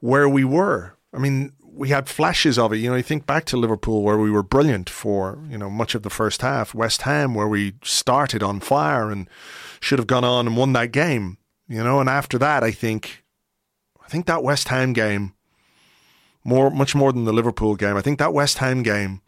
where 0.00 0.28
we 0.28 0.44
were. 0.44 0.96
I 1.12 1.18
mean, 1.18 1.52
we 1.72 1.90
had 1.90 2.08
flashes 2.08 2.58
of 2.58 2.72
it. 2.72 2.78
You 2.78 2.90
know, 2.90 2.96
you 2.96 3.02
think 3.02 3.26
back 3.26 3.44
to 3.46 3.56
Liverpool 3.56 4.02
where 4.02 4.18
we 4.18 4.30
were 4.30 4.42
brilliant 4.42 4.90
for, 4.90 5.42
you 5.48 5.56
know, 5.56 5.70
much 5.70 5.94
of 5.94 6.02
the 6.02 6.10
first 6.10 6.42
half, 6.42 6.74
West 6.74 7.02
Ham 7.02 7.34
where 7.34 7.48
we 7.48 7.74
started 7.82 8.42
on 8.42 8.60
fire 8.60 9.10
and 9.10 9.28
should 9.80 9.98
have 9.98 10.06
gone 10.06 10.24
on 10.24 10.46
and 10.46 10.56
won 10.56 10.72
that 10.72 10.92
game. 10.92 11.38
You 11.68 11.84
know, 11.84 12.00
and 12.00 12.08
after 12.08 12.36
that 12.38 12.64
I 12.64 12.72
think 12.72 13.24
I 14.04 14.08
think 14.08 14.26
that 14.26 14.42
West 14.42 14.68
Ham 14.68 14.92
game 14.92 15.34
more 16.42 16.70
much 16.70 16.94
more 16.94 17.12
than 17.12 17.24
the 17.24 17.32
Liverpool 17.32 17.76
game. 17.76 17.96
I 17.96 18.00
think 18.00 18.18
that 18.18 18.34
West 18.34 18.58
Ham 18.58 18.82
game 18.82 19.20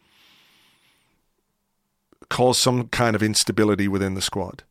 caused 2.29 2.59
some 2.59 2.87
kind 2.89 3.15
of 3.15 3.23
instability 3.23 3.87
within 3.87 4.15
the 4.15 4.21
squad. 4.21 4.63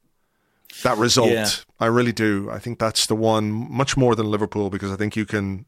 That 0.83 0.97
result, 0.99 1.31
Yeah. 1.31 1.49
I 1.79 1.87
really 1.87 2.12
do. 2.12 2.49
I 2.51 2.59
think 2.59 2.79
that's 2.79 3.07
the 3.07 3.14
one 3.14 3.53
much 3.70 3.97
more 3.97 4.14
than 4.14 4.31
Liverpool 4.31 4.70
because 4.70 4.91
I 4.91 4.97
think 4.97 5.16
you 5.16 5.27
can 5.27 5.66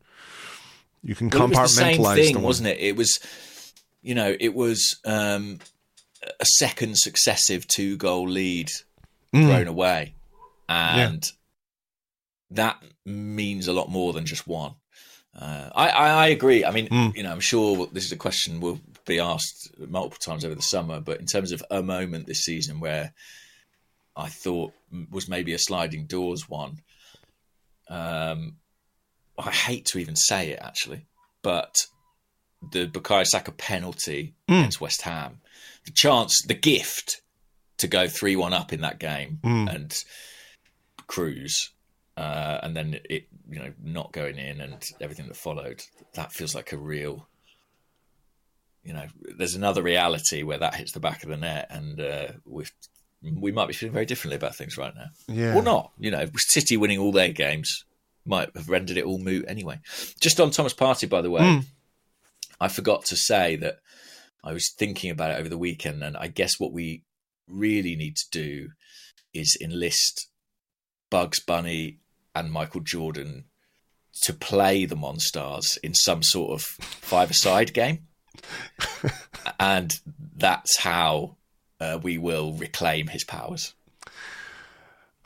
you 1.02 1.14
can 1.14 1.28
Well, 1.28 1.44
it 1.44 1.50
was 1.50 1.76
the 1.76 1.82
same 1.82 1.98
compartmentalize 2.00 2.14
thing, 2.16 2.34
the 2.34 2.40
wasn't 2.40 2.68
it? 2.68 2.78
It 2.80 2.96
was, 2.96 3.18
you 4.02 4.14
know, 4.14 4.34
it 4.40 4.54
was 4.54 4.98
um, 5.04 5.58
a 6.40 6.44
second 6.46 6.96
successive 6.96 7.66
two 7.68 7.96
goal 7.96 8.28
lead 8.28 8.68
Mm. 9.34 9.46
thrown 9.48 9.66
away, 9.68 10.14
and 10.68 11.22
that 12.50 12.82
means 13.04 13.66
a 13.68 13.72
lot 13.72 13.90
more 13.90 14.12
than 14.12 14.24
just 14.26 14.46
one. 14.46 14.74
Uh, 15.36 15.68
I, 15.74 15.88
I, 15.88 16.08
I 16.10 16.26
agree. 16.28 16.64
I 16.64 16.70
mean, 16.70 16.86
Mm. 16.88 17.16
you 17.16 17.22
know, 17.24 17.32
I'm 17.32 17.40
sure 17.40 17.88
this 17.92 18.04
is 18.04 18.12
a 18.12 18.16
question 18.16 18.60
we'll 18.60 18.80
be 19.06 19.18
asked 19.18 19.70
multiple 19.78 20.18
times 20.20 20.44
over 20.44 20.54
the 20.54 20.62
summer, 20.62 21.00
but 21.00 21.18
in 21.20 21.26
terms 21.26 21.50
of 21.52 21.62
a 21.70 21.82
moment 21.82 22.26
this 22.26 22.42
season 22.42 22.78
where 22.80 23.12
I 24.16 24.28
thought 24.28 24.72
was 25.10 25.28
maybe 25.28 25.52
a 25.54 25.58
sliding 25.58 26.06
doors 26.06 26.48
one, 26.48 26.78
um, 27.88 28.56
I 29.38 29.50
hate 29.50 29.86
to 29.86 29.98
even 29.98 30.16
say 30.16 30.50
it 30.50 30.60
actually, 30.62 31.06
but 31.42 31.74
the 32.72 32.86
Bukayo 32.86 33.26
Saka 33.26 33.52
penalty 33.52 34.34
Mm. 34.48 34.60
against 34.60 34.80
West 34.80 35.02
Ham, 35.02 35.40
the 35.84 35.90
chance, 35.90 36.42
the 36.46 36.54
gift 36.54 37.20
to 37.78 37.86
go 37.88 38.08
three 38.08 38.36
one 38.36 38.52
up 38.54 38.72
in 38.72 38.80
that 38.82 38.98
game 38.98 39.40
Mm. 39.42 39.74
and 39.74 40.04
cruise, 41.06 41.70
uh, 42.16 42.60
and 42.62 42.76
then 42.76 43.00
it 43.10 43.26
you 43.50 43.58
know 43.58 43.72
not 43.82 44.12
going 44.12 44.38
in 44.38 44.60
and 44.60 44.82
everything 45.00 45.26
that 45.28 45.36
followed. 45.36 45.82
That 46.14 46.32
feels 46.32 46.54
like 46.54 46.72
a 46.72 46.78
real. 46.78 47.28
You 48.84 48.92
know, 48.92 49.06
there's 49.38 49.54
another 49.54 49.82
reality 49.82 50.42
where 50.42 50.58
that 50.58 50.74
hits 50.74 50.92
the 50.92 51.00
back 51.00 51.22
of 51.22 51.30
the 51.30 51.36
net, 51.38 51.66
and 51.70 52.00
uh, 52.00 52.28
we 52.44 52.64
we 53.32 53.52
might 53.52 53.66
be 53.68 53.72
feeling 53.74 53.92
very 53.92 54.06
differently 54.06 54.36
about 54.36 54.54
things 54.54 54.76
right 54.76 54.94
now 54.94 55.08
Yeah. 55.28 55.54
or 55.54 55.62
not. 55.62 55.92
You 55.98 56.10
know, 56.10 56.26
City 56.36 56.76
winning 56.76 56.98
all 56.98 57.12
their 57.12 57.32
games 57.32 57.84
might 58.26 58.50
have 58.56 58.68
rendered 58.68 58.96
it 58.96 59.04
all 59.04 59.18
moot 59.18 59.44
anyway. 59.48 59.80
Just 60.20 60.40
on 60.40 60.50
Thomas 60.50 60.74
Partey, 60.74 61.08
by 61.08 61.20
the 61.22 61.30
way, 61.30 61.42
Mm. 61.42 61.64
I 62.60 62.68
forgot 62.68 63.04
to 63.06 63.16
say 63.16 63.56
that 63.56 63.78
I 64.42 64.52
was 64.52 64.72
thinking 64.78 65.10
about 65.10 65.30
it 65.32 65.38
over 65.40 65.48
the 65.48 65.58
weekend, 65.58 66.02
and 66.02 66.16
I 66.16 66.28
guess 66.28 66.52
what 66.58 66.72
we 66.72 67.02
really 67.48 67.96
need 67.96 68.16
to 68.16 68.24
do 68.30 68.68
is 69.32 69.56
enlist 69.60 70.28
Bugs 71.10 71.40
Bunny 71.40 71.98
and 72.34 72.50
Michael 72.52 72.80
Jordan 72.80 73.44
to 74.22 74.32
play 74.32 74.84
the 74.84 74.96
Monstars 74.96 75.76
in 75.82 75.92
some 75.94 76.22
sort 76.22 76.52
of 76.52 76.62
five-a-side 76.62 77.74
game, 77.74 78.06
and 79.60 79.92
that's 80.36 80.78
how 80.78 81.36
uh, 81.80 81.98
we 82.02 82.18
will 82.18 82.52
reclaim 82.52 83.08
his 83.08 83.24
powers. 83.24 83.74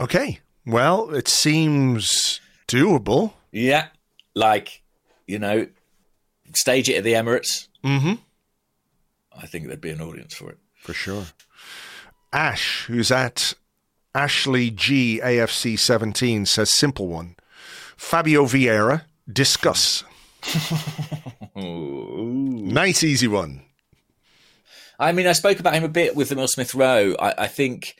Okay. 0.00 0.40
Well, 0.66 1.14
it 1.14 1.28
seems 1.28 2.40
doable. 2.66 3.32
Yeah, 3.52 3.86
like 4.34 4.82
you 5.26 5.38
know, 5.38 5.66
stage 6.54 6.88
it 6.88 6.96
at 6.96 7.04
the 7.04 7.14
Emirates. 7.14 7.68
Mm-hmm. 7.84 8.14
I 9.36 9.46
think 9.46 9.66
there'd 9.66 9.80
be 9.80 9.90
an 9.90 10.00
audience 10.00 10.34
for 10.34 10.50
it. 10.50 10.58
For 10.74 10.92
sure. 10.92 11.24
Ash, 12.32 12.84
who's 12.86 13.10
at 13.10 13.54
Ashley 14.14 14.70
G 14.70 15.20
AFC 15.22 15.78
17, 15.78 16.44
says 16.44 16.72
simple 16.74 17.06
one. 17.08 17.36
Fabio 17.96 18.44
Vieira, 18.44 19.02
discuss. 19.32 20.04
Nice, 21.60 23.02
easy 23.02 23.26
one. 23.26 23.62
I 24.98 25.12
mean, 25.12 25.26
I 25.26 25.32
spoke 25.32 25.60
about 25.60 25.74
him 25.74 25.84
a 25.84 25.88
bit 25.88 26.16
with 26.16 26.28
the 26.28 26.34
Emil 26.34 26.48
Smith 26.48 26.74
Rowe. 26.74 27.14
I, 27.18 27.34
I 27.38 27.46
think, 27.46 27.94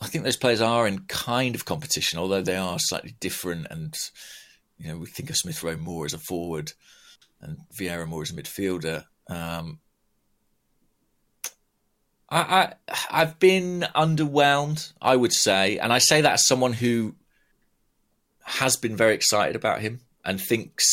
I 0.00 0.06
think 0.06 0.24
those 0.24 0.36
players 0.36 0.60
are 0.60 0.86
in 0.86 1.00
kind 1.08 1.54
of 1.54 1.64
competition, 1.64 2.18
although 2.18 2.42
they 2.42 2.56
are 2.56 2.78
slightly 2.78 3.14
different. 3.18 3.66
And 3.70 3.96
you 4.78 4.88
know, 4.88 4.98
we 4.98 5.06
think 5.06 5.30
of 5.30 5.36
Smith 5.36 5.62
Rowe 5.62 5.76
more 5.76 6.04
as 6.04 6.12
a 6.12 6.18
forward, 6.18 6.72
and 7.40 7.58
Vieira 7.74 8.06
more 8.06 8.22
as 8.22 8.30
a 8.30 8.34
midfielder. 8.34 9.04
Um, 9.28 9.78
I, 12.28 12.38
I 12.38 12.74
I've 13.10 13.38
been 13.38 13.86
underwhelmed, 13.94 14.92
I 15.00 15.16
would 15.16 15.32
say, 15.32 15.78
and 15.78 15.92
I 15.92 15.98
say 15.98 16.20
that 16.20 16.34
as 16.34 16.46
someone 16.46 16.74
who 16.74 17.14
has 18.42 18.76
been 18.76 18.96
very 18.96 19.14
excited 19.14 19.56
about 19.56 19.80
him 19.80 20.00
and 20.24 20.40
thinks 20.40 20.84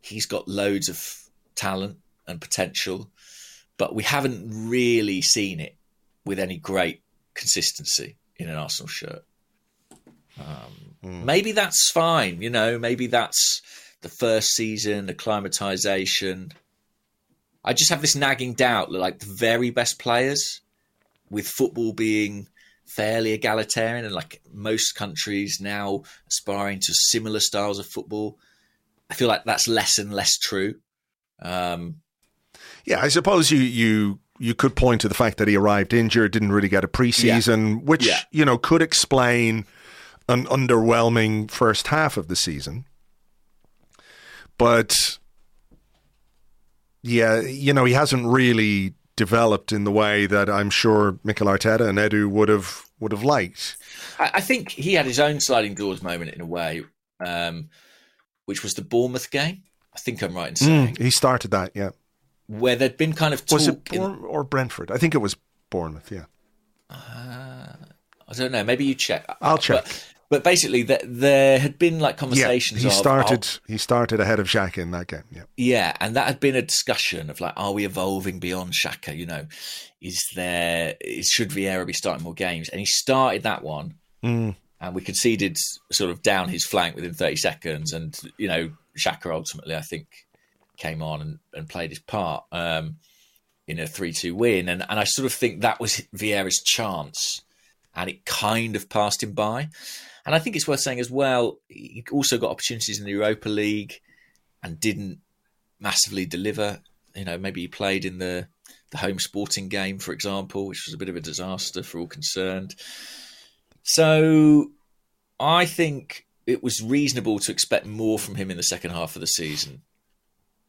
he's 0.00 0.26
got 0.26 0.48
loads 0.48 0.88
of 0.88 1.28
talent 1.54 1.98
and 2.32 2.40
potential, 2.40 3.08
but 3.76 3.94
we 3.94 4.02
haven't 4.02 4.68
really 4.68 5.22
seen 5.22 5.60
it 5.60 5.76
with 6.24 6.40
any 6.40 6.58
great 6.58 7.02
consistency 7.34 8.16
in 8.36 8.48
an 8.48 8.56
Arsenal 8.56 8.88
shirt. 8.88 9.24
Um, 10.40 10.96
Maybe 11.24 11.52
that's 11.52 11.90
fine, 11.92 12.42
you 12.42 12.50
know. 12.50 12.78
Maybe 12.78 13.06
that's 13.06 13.62
the 14.00 14.08
first 14.08 14.48
season, 14.50 15.08
acclimatization. 15.08 16.52
I 17.64 17.72
just 17.72 17.90
have 17.90 18.00
this 18.00 18.16
nagging 18.16 18.54
doubt 18.54 18.90
that, 18.90 18.98
like, 18.98 19.20
the 19.20 19.32
very 19.32 19.70
best 19.70 19.98
players, 19.98 20.60
with 21.32 21.48
football 21.48 21.92
being 21.92 22.46
fairly 22.86 23.32
egalitarian 23.32 24.04
and 24.04 24.14
like 24.14 24.42
most 24.52 24.92
countries 24.92 25.58
now 25.60 26.02
aspiring 26.28 26.78
to 26.78 26.92
similar 26.92 27.40
styles 27.40 27.78
of 27.78 27.86
football, 27.86 28.38
I 29.10 29.14
feel 29.14 29.28
like 29.28 29.44
that's 29.44 29.66
less 29.66 29.98
and 29.98 30.12
less 30.12 30.36
true. 30.36 30.74
Um, 31.40 32.01
Yeah, 32.84 33.00
I 33.00 33.08
suppose 33.08 33.50
you 33.50 33.58
you 33.58 34.18
you 34.38 34.54
could 34.54 34.74
point 34.74 35.00
to 35.02 35.08
the 35.08 35.14
fact 35.14 35.38
that 35.38 35.46
he 35.48 35.56
arrived 35.56 35.92
injured, 35.94 36.32
didn't 36.32 36.52
really 36.52 36.68
get 36.68 36.82
a 36.84 36.88
preseason, 36.88 37.84
which 37.84 38.06
Yeah. 38.06 38.20
you 38.30 38.44
know 38.44 38.58
could 38.58 38.82
explain 38.82 39.66
an 40.28 40.46
underwhelming 40.46 41.50
first 41.50 41.88
half 41.88 42.16
of 42.16 42.28
the 42.28 42.36
season. 42.36 42.86
But 44.58 44.94
yeah, 47.02 47.40
you 47.40 47.72
know, 47.72 47.84
he 47.84 47.92
hasn't 47.94 48.26
really 48.26 48.94
developed 49.16 49.72
in 49.72 49.84
the 49.84 49.90
way 49.92 50.26
that 50.26 50.48
I'm 50.48 50.70
sure 50.70 51.18
Mikel 51.24 51.46
Arteta 51.46 51.88
and 51.88 51.98
Edu 51.98 52.28
would 52.28 52.48
have 52.48 52.86
would 53.00 53.12
have 53.12 53.22
liked. 53.24 53.76
I, 54.18 54.30
I 54.34 54.40
think 54.40 54.70
he 54.70 54.94
had 54.94 55.06
his 55.06 55.18
own 55.18 55.40
sliding 55.40 55.74
doors 55.74 56.02
moment 56.02 56.32
in 56.34 56.40
a 56.40 56.46
way, 56.46 56.82
um, 57.24 57.68
which 58.46 58.62
was 58.62 58.74
the 58.74 58.82
Bournemouth 58.82 59.30
game. 59.30 59.62
I 59.94 59.98
think 59.98 60.22
I'm 60.22 60.34
right 60.34 60.48
in 60.50 60.56
saying 60.56 60.96
He 60.98 61.10
started 61.10 61.50
that, 61.50 61.72
yeah. 61.74 61.90
Where 62.60 62.76
there'd 62.76 62.96
been 62.96 63.12
kind 63.14 63.32
of 63.34 63.44
talk. 63.46 63.56
Was 63.58 63.68
it 63.68 63.80
in- 63.92 64.02
or 64.02 64.44
Brentford? 64.44 64.90
I 64.90 64.98
think 64.98 65.14
it 65.14 65.18
was 65.18 65.36
Bournemouth, 65.70 66.10
yeah. 66.12 66.24
I 66.90 68.34
don't 68.34 68.52
know. 68.52 68.64
Maybe 68.64 68.84
you 68.84 68.94
check. 68.94 69.24
I'll 69.40 69.58
check. 69.58 69.84
But, 69.84 70.04
but 70.30 70.44
basically, 70.44 70.82
there, 70.82 71.00
there 71.04 71.58
had 71.58 71.78
been 71.78 71.98
like 72.00 72.16
conversations. 72.16 72.82
Yeah, 72.82 72.90
he 72.90 72.94
of, 72.94 72.98
started. 72.98 73.46
oh, 73.46 73.58
He 73.66 73.78
started 73.78 74.20
ahead 74.20 74.38
of 74.40 74.46
Xhaka 74.46 74.78
in 74.78 74.90
that 74.92 75.06
game. 75.06 75.24
Yeah, 75.30 75.42
yeah, 75.56 75.96
and 76.00 76.16
that 76.16 76.26
had 76.26 76.40
been 76.40 76.56
a 76.56 76.62
discussion 76.62 77.28
of 77.30 77.40
like, 77.40 77.52
are 77.56 77.72
we 77.72 77.84
evolving 77.84 78.38
beyond 78.38 78.72
Xhaka? 78.72 79.16
You 79.16 79.26
know, 79.26 79.46
is 80.00 80.22
there 80.34 80.94
is, 81.00 81.28
should 81.28 81.50
Vieira 81.50 81.86
be 81.86 81.92
starting 81.92 82.24
more 82.24 82.34
games? 82.34 82.68
And 82.70 82.78
he 82.80 82.86
started 82.86 83.42
that 83.42 83.62
one, 83.62 83.94
Mm. 84.24 84.54
and 84.80 84.94
we 84.94 85.02
conceded 85.02 85.56
sort 85.90 86.10
of 86.10 86.22
down 86.22 86.48
his 86.48 86.64
flank 86.64 86.94
within 86.94 87.12
30 87.12 87.36
seconds. 87.36 87.92
And 87.92 88.18
you 88.38 88.48
know, 88.48 88.70
Xhaka 88.98 89.30
ultimately, 89.32 89.74
I 89.76 89.80
think, 89.82 90.06
came 90.76 91.02
on 91.02 91.20
and, 91.20 91.38
and 91.54 91.68
played 91.68 91.90
his 91.90 91.98
part 91.98 92.44
um, 92.52 92.96
in 93.66 93.78
a 93.78 93.86
3 93.86 94.12
2 94.12 94.34
win. 94.34 94.68
And, 94.68 94.84
and 94.88 94.98
I 94.98 95.04
sort 95.04 95.26
of 95.26 95.32
think 95.32 95.60
that 95.60 95.80
was 95.80 96.02
Vieira's 96.14 96.62
chance, 96.64 97.42
and 97.94 98.08
it 98.10 98.24
kind 98.24 98.76
of 98.76 98.88
passed 98.88 99.22
him 99.22 99.32
by. 99.32 99.68
And 100.24 100.34
I 100.34 100.38
think 100.38 100.56
it's 100.56 100.68
worth 100.68 100.80
saying 100.80 101.00
as 101.00 101.10
well, 101.10 101.58
he 101.68 102.04
also 102.12 102.38
got 102.38 102.50
opportunities 102.50 102.98
in 102.98 103.04
the 103.04 103.10
Europa 103.10 103.48
League 103.48 104.00
and 104.62 104.78
didn't 104.78 105.18
massively 105.80 106.26
deliver. 106.26 106.80
You 107.14 107.24
know, 107.24 107.38
maybe 107.38 107.62
he 107.62 107.68
played 107.68 108.04
in 108.04 108.18
the 108.18 108.48
the 108.90 108.98
home 108.98 109.18
sporting 109.18 109.68
game, 109.68 109.98
for 109.98 110.12
example, 110.12 110.66
which 110.66 110.84
was 110.86 110.94
a 110.94 110.98
bit 110.98 111.08
of 111.08 111.16
a 111.16 111.20
disaster 111.20 111.82
for 111.82 111.98
all 111.98 112.06
concerned. 112.06 112.74
So 113.82 114.70
I 115.40 115.64
think 115.64 116.26
it 116.46 116.62
was 116.62 116.82
reasonable 116.82 117.38
to 117.40 117.52
expect 117.52 117.86
more 117.86 118.18
from 118.18 118.34
him 118.34 118.50
in 118.50 118.56
the 118.56 118.62
second 118.62 118.90
half 118.90 119.16
of 119.16 119.20
the 119.20 119.26
season. 119.26 119.82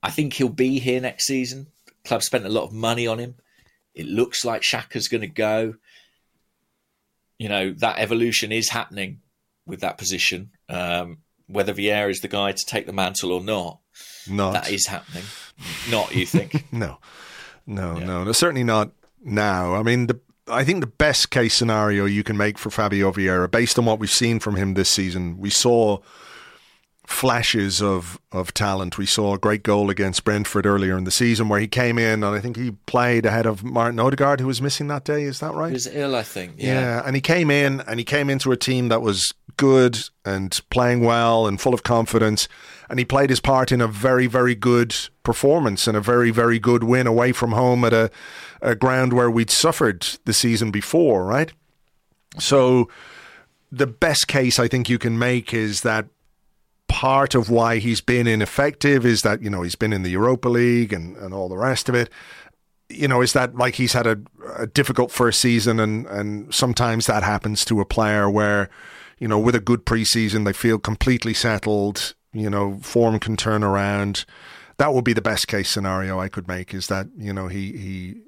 I 0.03 0.11
think 0.11 0.33
he'll 0.33 0.49
be 0.49 0.79
here 0.79 0.99
next 0.99 1.25
season. 1.25 1.67
The 1.85 1.93
club 2.05 2.21
spent 2.21 2.45
a 2.45 2.49
lot 2.49 2.65
of 2.65 2.73
money 2.73 3.07
on 3.07 3.19
him. 3.19 3.35
It 3.95 4.05
looks 4.05 4.43
like 4.43 4.61
Xhaka's 4.61 5.07
going 5.07 5.21
to 5.21 5.27
go. 5.27 5.75
You 7.39 7.49
know, 7.49 7.71
that 7.77 7.99
evolution 7.99 8.51
is 8.51 8.69
happening 8.69 9.21
with 9.65 9.79
that 9.79 9.97
position. 9.97 10.51
Um, 10.67 11.19
whether 11.47 11.73
Vieira 11.73 12.09
is 12.09 12.21
the 12.21 12.27
guy 12.27 12.51
to 12.51 12.65
take 12.65 12.85
the 12.85 12.93
mantle 12.93 13.31
or 13.31 13.41
not, 13.41 13.79
not. 14.29 14.53
that 14.53 14.71
is 14.71 14.87
happening. 14.87 15.23
Not, 15.89 16.13
you 16.13 16.25
think? 16.25 16.65
no, 16.71 16.97
no, 17.65 17.97
yeah. 17.97 18.05
no, 18.05 18.23
no, 18.25 18.31
certainly 18.31 18.63
not 18.63 18.91
now. 19.23 19.75
I 19.75 19.83
mean, 19.83 20.07
the 20.07 20.19
I 20.47 20.63
think 20.63 20.81
the 20.81 20.87
best 20.87 21.29
case 21.29 21.53
scenario 21.53 22.05
you 22.05 22.23
can 22.23 22.35
make 22.35 22.57
for 22.57 22.69
Fabio 22.69 23.11
Vieira, 23.11 23.49
based 23.49 23.79
on 23.79 23.85
what 23.85 23.99
we've 23.99 24.09
seen 24.09 24.39
from 24.39 24.55
him 24.55 24.73
this 24.73 24.89
season, 24.89 25.37
we 25.37 25.49
saw 25.49 25.99
flashes 27.05 27.81
of 27.81 28.19
of 28.31 28.53
talent. 28.53 28.97
We 28.97 29.05
saw 29.05 29.33
a 29.33 29.37
great 29.37 29.63
goal 29.63 29.89
against 29.89 30.23
Brentford 30.23 30.65
earlier 30.65 30.97
in 30.97 31.03
the 31.03 31.11
season 31.11 31.49
where 31.49 31.59
he 31.59 31.67
came 31.67 31.97
in 31.99 32.23
and 32.23 32.35
I 32.35 32.39
think 32.39 32.55
he 32.55 32.71
played 32.85 33.25
ahead 33.25 33.45
of 33.45 33.63
Martin 33.63 33.99
Odegaard 33.99 34.39
who 34.39 34.47
was 34.47 34.61
missing 34.61 34.87
that 34.87 35.03
day. 35.03 35.23
Is 35.23 35.39
that 35.41 35.53
right? 35.53 35.69
He 35.69 35.73
was 35.73 35.87
ill, 35.87 36.15
I 36.15 36.23
think. 36.23 36.53
Yeah. 36.57 36.79
yeah, 36.79 37.03
and 37.05 37.15
he 37.15 37.21
came 37.21 37.51
in 37.51 37.81
and 37.81 37.99
he 37.99 38.05
came 38.05 38.29
into 38.29 38.51
a 38.51 38.57
team 38.57 38.87
that 38.87 39.01
was 39.01 39.33
good 39.57 39.99
and 40.25 40.59
playing 40.69 41.01
well 41.01 41.45
and 41.45 41.59
full 41.59 41.73
of 41.73 41.83
confidence, 41.83 42.47
and 42.89 42.97
he 42.97 43.05
played 43.05 43.29
his 43.29 43.39
part 43.39 43.71
in 43.71 43.81
a 43.81 43.87
very 43.87 44.27
very 44.27 44.55
good 44.55 44.95
performance 45.23 45.87
and 45.87 45.97
a 45.97 46.01
very 46.01 46.31
very 46.31 46.57
good 46.57 46.85
win 46.85 47.05
away 47.05 47.33
from 47.33 47.51
home 47.51 47.83
at 47.83 47.93
a, 47.93 48.09
a 48.61 48.75
ground 48.75 49.11
where 49.11 49.29
we'd 49.29 49.51
suffered 49.51 50.07
the 50.23 50.33
season 50.33 50.71
before, 50.71 51.25
right? 51.25 51.51
So. 52.39 52.89
The 53.75 53.87
best 53.87 54.27
case 54.27 54.59
I 54.59 54.67
think 54.67 54.87
you 54.87 54.99
can 54.99 55.17
make 55.17 55.51
is 55.51 55.81
that 55.81 56.05
part 56.93 57.33
of 57.33 57.49
why 57.49 57.79
he's 57.79 58.01
been 58.01 58.27
ineffective 58.27 59.03
is 59.03 59.23
that, 59.23 59.41
you 59.41 59.49
know, 59.49 59.63
he's 59.63 59.73
been 59.73 59.91
in 59.91 60.03
the 60.03 60.11
Europa 60.11 60.47
League 60.47 60.93
and, 60.93 61.17
and 61.17 61.33
all 61.33 61.49
the 61.49 61.57
rest 61.57 61.89
of 61.89 61.95
it. 61.95 62.07
You 62.87 63.07
know, 63.07 63.23
is 63.23 63.33
that 63.33 63.55
like 63.55 63.73
he's 63.73 63.93
had 63.93 64.05
a, 64.05 64.19
a 64.55 64.67
difficult 64.67 65.11
first 65.11 65.41
season 65.41 65.79
and, 65.79 66.05
and 66.05 66.53
sometimes 66.53 67.07
that 67.07 67.23
happens 67.23 67.65
to 67.65 67.81
a 67.81 67.85
player 67.85 68.29
where, 68.29 68.69
you 69.17 69.27
know, 69.27 69.39
with 69.39 69.55
a 69.55 69.59
good 69.59 69.87
preseason, 69.87 70.45
they 70.45 70.53
feel 70.53 70.77
completely 70.77 71.33
settled, 71.33 72.13
you 72.31 72.47
know, 72.47 72.77
form 72.83 73.17
can 73.17 73.35
turn 73.37 73.63
around. 73.63 74.23
That 74.77 74.93
would 74.93 75.03
be 75.03 75.13
the 75.13 75.21
best 75.21 75.47
case 75.47 75.71
scenario 75.71 76.19
I 76.19 76.29
could 76.29 76.47
make 76.47 76.75
is 76.75 76.85
that, 76.87 77.07
you 77.17 77.33
know, 77.33 77.47
he, 77.47 77.71
he, 77.71 78.21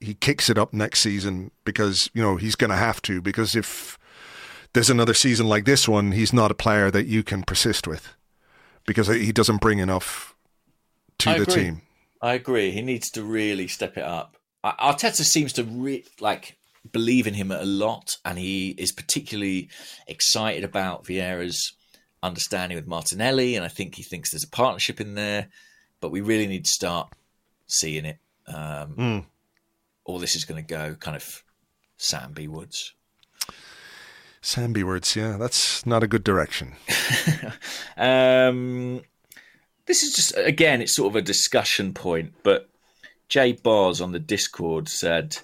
he 0.00 0.14
kicks 0.14 0.50
it 0.50 0.58
up 0.58 0.72
next 0.72 1.02
season 1.02 1.52
because, 1.64 2.10
you 2.14 2.22
know, 2.22 2.34
he's 2.34 2.56
going 2.56 2.70
to 2.70 2.76
have 2.76 3.00
to 3.02 3.22
because 3.22 3.54
if, 3.54 3.96
there's 4.72 4.90
another 4.90 5.14
season 5.14 5.48
like 5.48 5.64
this 5.64 5.88
one, 5.88 6.12
he's 6.12 6.32
not 6.32 6.50
a 6.50 6.54
player 6.54 6.90
that 6.90 7.06
you 7.06 7.22
can 7.22 7.42
persist 7.42 7.86
with 7.86 8.14
because 8.86 9.08
he 9.08 9.32
doesn't 9.32 9.60
bring 9.60 9.78
enough 9.78 10.34
to 11.18 11.30
I 11.30 11.36
the 11.38 11.42
agree. 11.42 11.54
team. 11.54 11.82
I 12.20 12.34
agree. 12.34 12.70
He 12.70 12.82
needs 12.82 13.10
to 13.10 13.22
really 13.22 13.68
step 13.68 13.96
it 13.96 14.04
up. 14.04 14.36
Arteta 14.64 15.24
seems 15.24 15.52
to 15.54 15.64
re- 15.64 16.04
like 16.20 16.56
believe 16.90 17.26
in 17.26 17.34
him 17.34 17.50
a 17.50 17.64
lot, 17.64 18.16
and 18.24 18.38
he 18.38 18.70
is 18.78 18.92
particularly 18.92 19.68
excited 20.06 20.64
about 20.64 21.04
Vieira's 21.04 21.72
understanding 22.22 22.76
with 22.76 22.86
Martinelli, 22.86 23.56
and 23.56 23.64
I 23.64 23.68
think 23.68 23.96
he 23.96 24.02
thinks 24.02 24.30
there's 24.30 24.44
a 24.44 24.48
partnership 24.48 25.00
in 25.00 25.14
there. 25.14 25.48
But 26.00 26.10
we 26.10 26.20
really 26.20 26.46
need 26.46 26.64
to 26.64 26.70
start 26.70 27.12
seeing 27.66 28.04
it. 28.04 28.18
Um, 28.46 28.94
mm. 28.96 29.24
Or 30.04 30.18
this 30.18 30.34
is 30.34 30.44
going 30.44 30.64
to 30.64 30.68
go 30.68 30.94
kind 30.94 31.16
of 31.16 31.44
Sam 31.96 32.32
B 32.32 32.48
Woods. 32.48 32.94
Samby 34.42 34.82
words, 34.82 35.14
yeah, 35.14 35.36
that's 35.36 35.86
not 35.86 36.02
a 36.02 36.08
good 36.08 36.24
direction. 36.24 36.72
um, 37.96 39.00
this 39.86 40.02
is 40.02 40.14
just 40.14 40.36
again, 40.36 40.82
it's 40.82 40.96
sort 40.96 41.12
of 41.12 41.16
a 41.16 41.22
discussion 41.22 41.94
point, 41.94 42.32
but 42.42 42.68
Jay 43.28 43.52
Bars 43.52 44.00
on 44.00 44.10
the 44.10 44.18
Discord 44.18 44.88
said, 44.88 45.36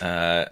uh, 0.00 0.46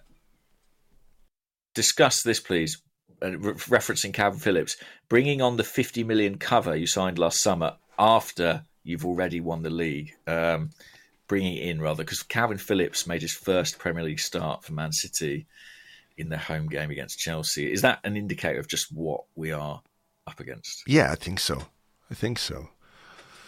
"Discuss 1.75 2.23
this, 2.23 2.39
please." 2.39 2.83
Uh, 3.23 3.39
re- 3.39 3.55
referencing 3.55 4.13
Kalvin 4.13 4.41
Phillips, 4.41 4.77
bringing 5.09 5.41
on 5.41 5.57
the 5.57 5.65
50 5.65 6.05
million 6.05 6.37
cover 6.37 6.77
you 6.77 6.87
signed 6.87 7.19
last 7.19 7.41
summer 7.41 7.77
after 7.99 8.65
you've 8.83 9.07
already 9.07 9.41
won 9.41 9.63
the 9.63 9.71
league. 9.71 10.15
Um, 10.27 10.71
bringing 11.27 11.57
it 11.57 11.69
in 11.69 11.81
rather 11.81 12.05
because 12.05 12.23
Kalvin 12.23 12.61
Phillips 12.61 13.07
made 13.07 13.23
his 13.23 13.33
first 13.33 13.79
Premier 13.79 14.03
League 14.03 14.21
start 14.21 14.63
for 14.63 14.75
Man 14.75 14.93
City 14.93 15.47
in 16.17 16.29
the 16.29 16.39
home 16.39 16.69
game 16.69 16.91
against 16.91 17.19
Chelsea. 17.19 17.73
Is 17.73 17.83
that 17.83 18.01
an 18.05 18.17
indicator 18.17 18.59
of 18.59 18.69
just 18.69 18.93
what 18.93 19.25
we 19.35 19.53
are 19.53 19.83
up 20.27 20.41
against? 20.41 20.83
Yeah, 20.87 21.11
I 21.13 21.15
think 21.15 21.41
so. 21.41 21.67
I 22.11 22.15
think 22.15 22.39
so. 22.39 22.69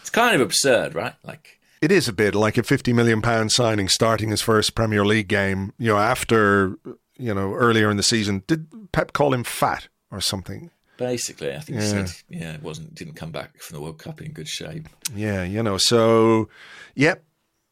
It's 0.01 0.09
kind 0.09 0.35
of 0.35 0.41
absurd, 0.41 0.95
right? 0.95 1.13
Like 1.23 1.59
it 1.81 1.91
is 1.91 2.07
a 2.07 2.13
bit 2.13 2.35
like 2.35 2.57
a 2.57 2.63
fifty 2.63 2.93
million 2.93 3.21
pound 3.21 3.51
signing 3.51 3.87
starting 3.87 4.29
his 4.29 4.41
first 4.41 4.75
Premier 4.75 5.05
League 5.05 5.27
game. 5.27 5.73
You 5.77 5.93
know, 5.93 5.97
after 5.97 6.77
you 7.17 7.33
know 7.33 7.53
earlier 7.53 7.89
in 7.89 7.97
the 7.97 8.03
season, 8.03 8.43
did 8.47 8.67
Pep 8.91 9.13
call 9.13 9.33
him 9.33 9.43
fat 9.43 9.87
or 10.11 10.21
something? 10.21 10.71
Basically, 10.97 11.53
I 11.53 11.59
think 11.59 11.79
yeah. 11.79 11.83
he 11.83 11.87
said, 11.87 12.11
yeah, 12.29 12.53
it 12.53 12.63
wasn't 12.63 12.95
didn't 12.95 13.13
come 13.13 13.31
back 13.31 13.61
from 13.61 13.75
the 13.75 13.81
World 13.81 13.99
Cup 13.99 14.21
in 14.21 14.31
good 14.31 14.47
shape. 14.47 14.89
Yeah, 15.13 15.43
you 15.43 15.61
know, 15.61 15.77
so 15.77 16.49
yep, 16.95 17.23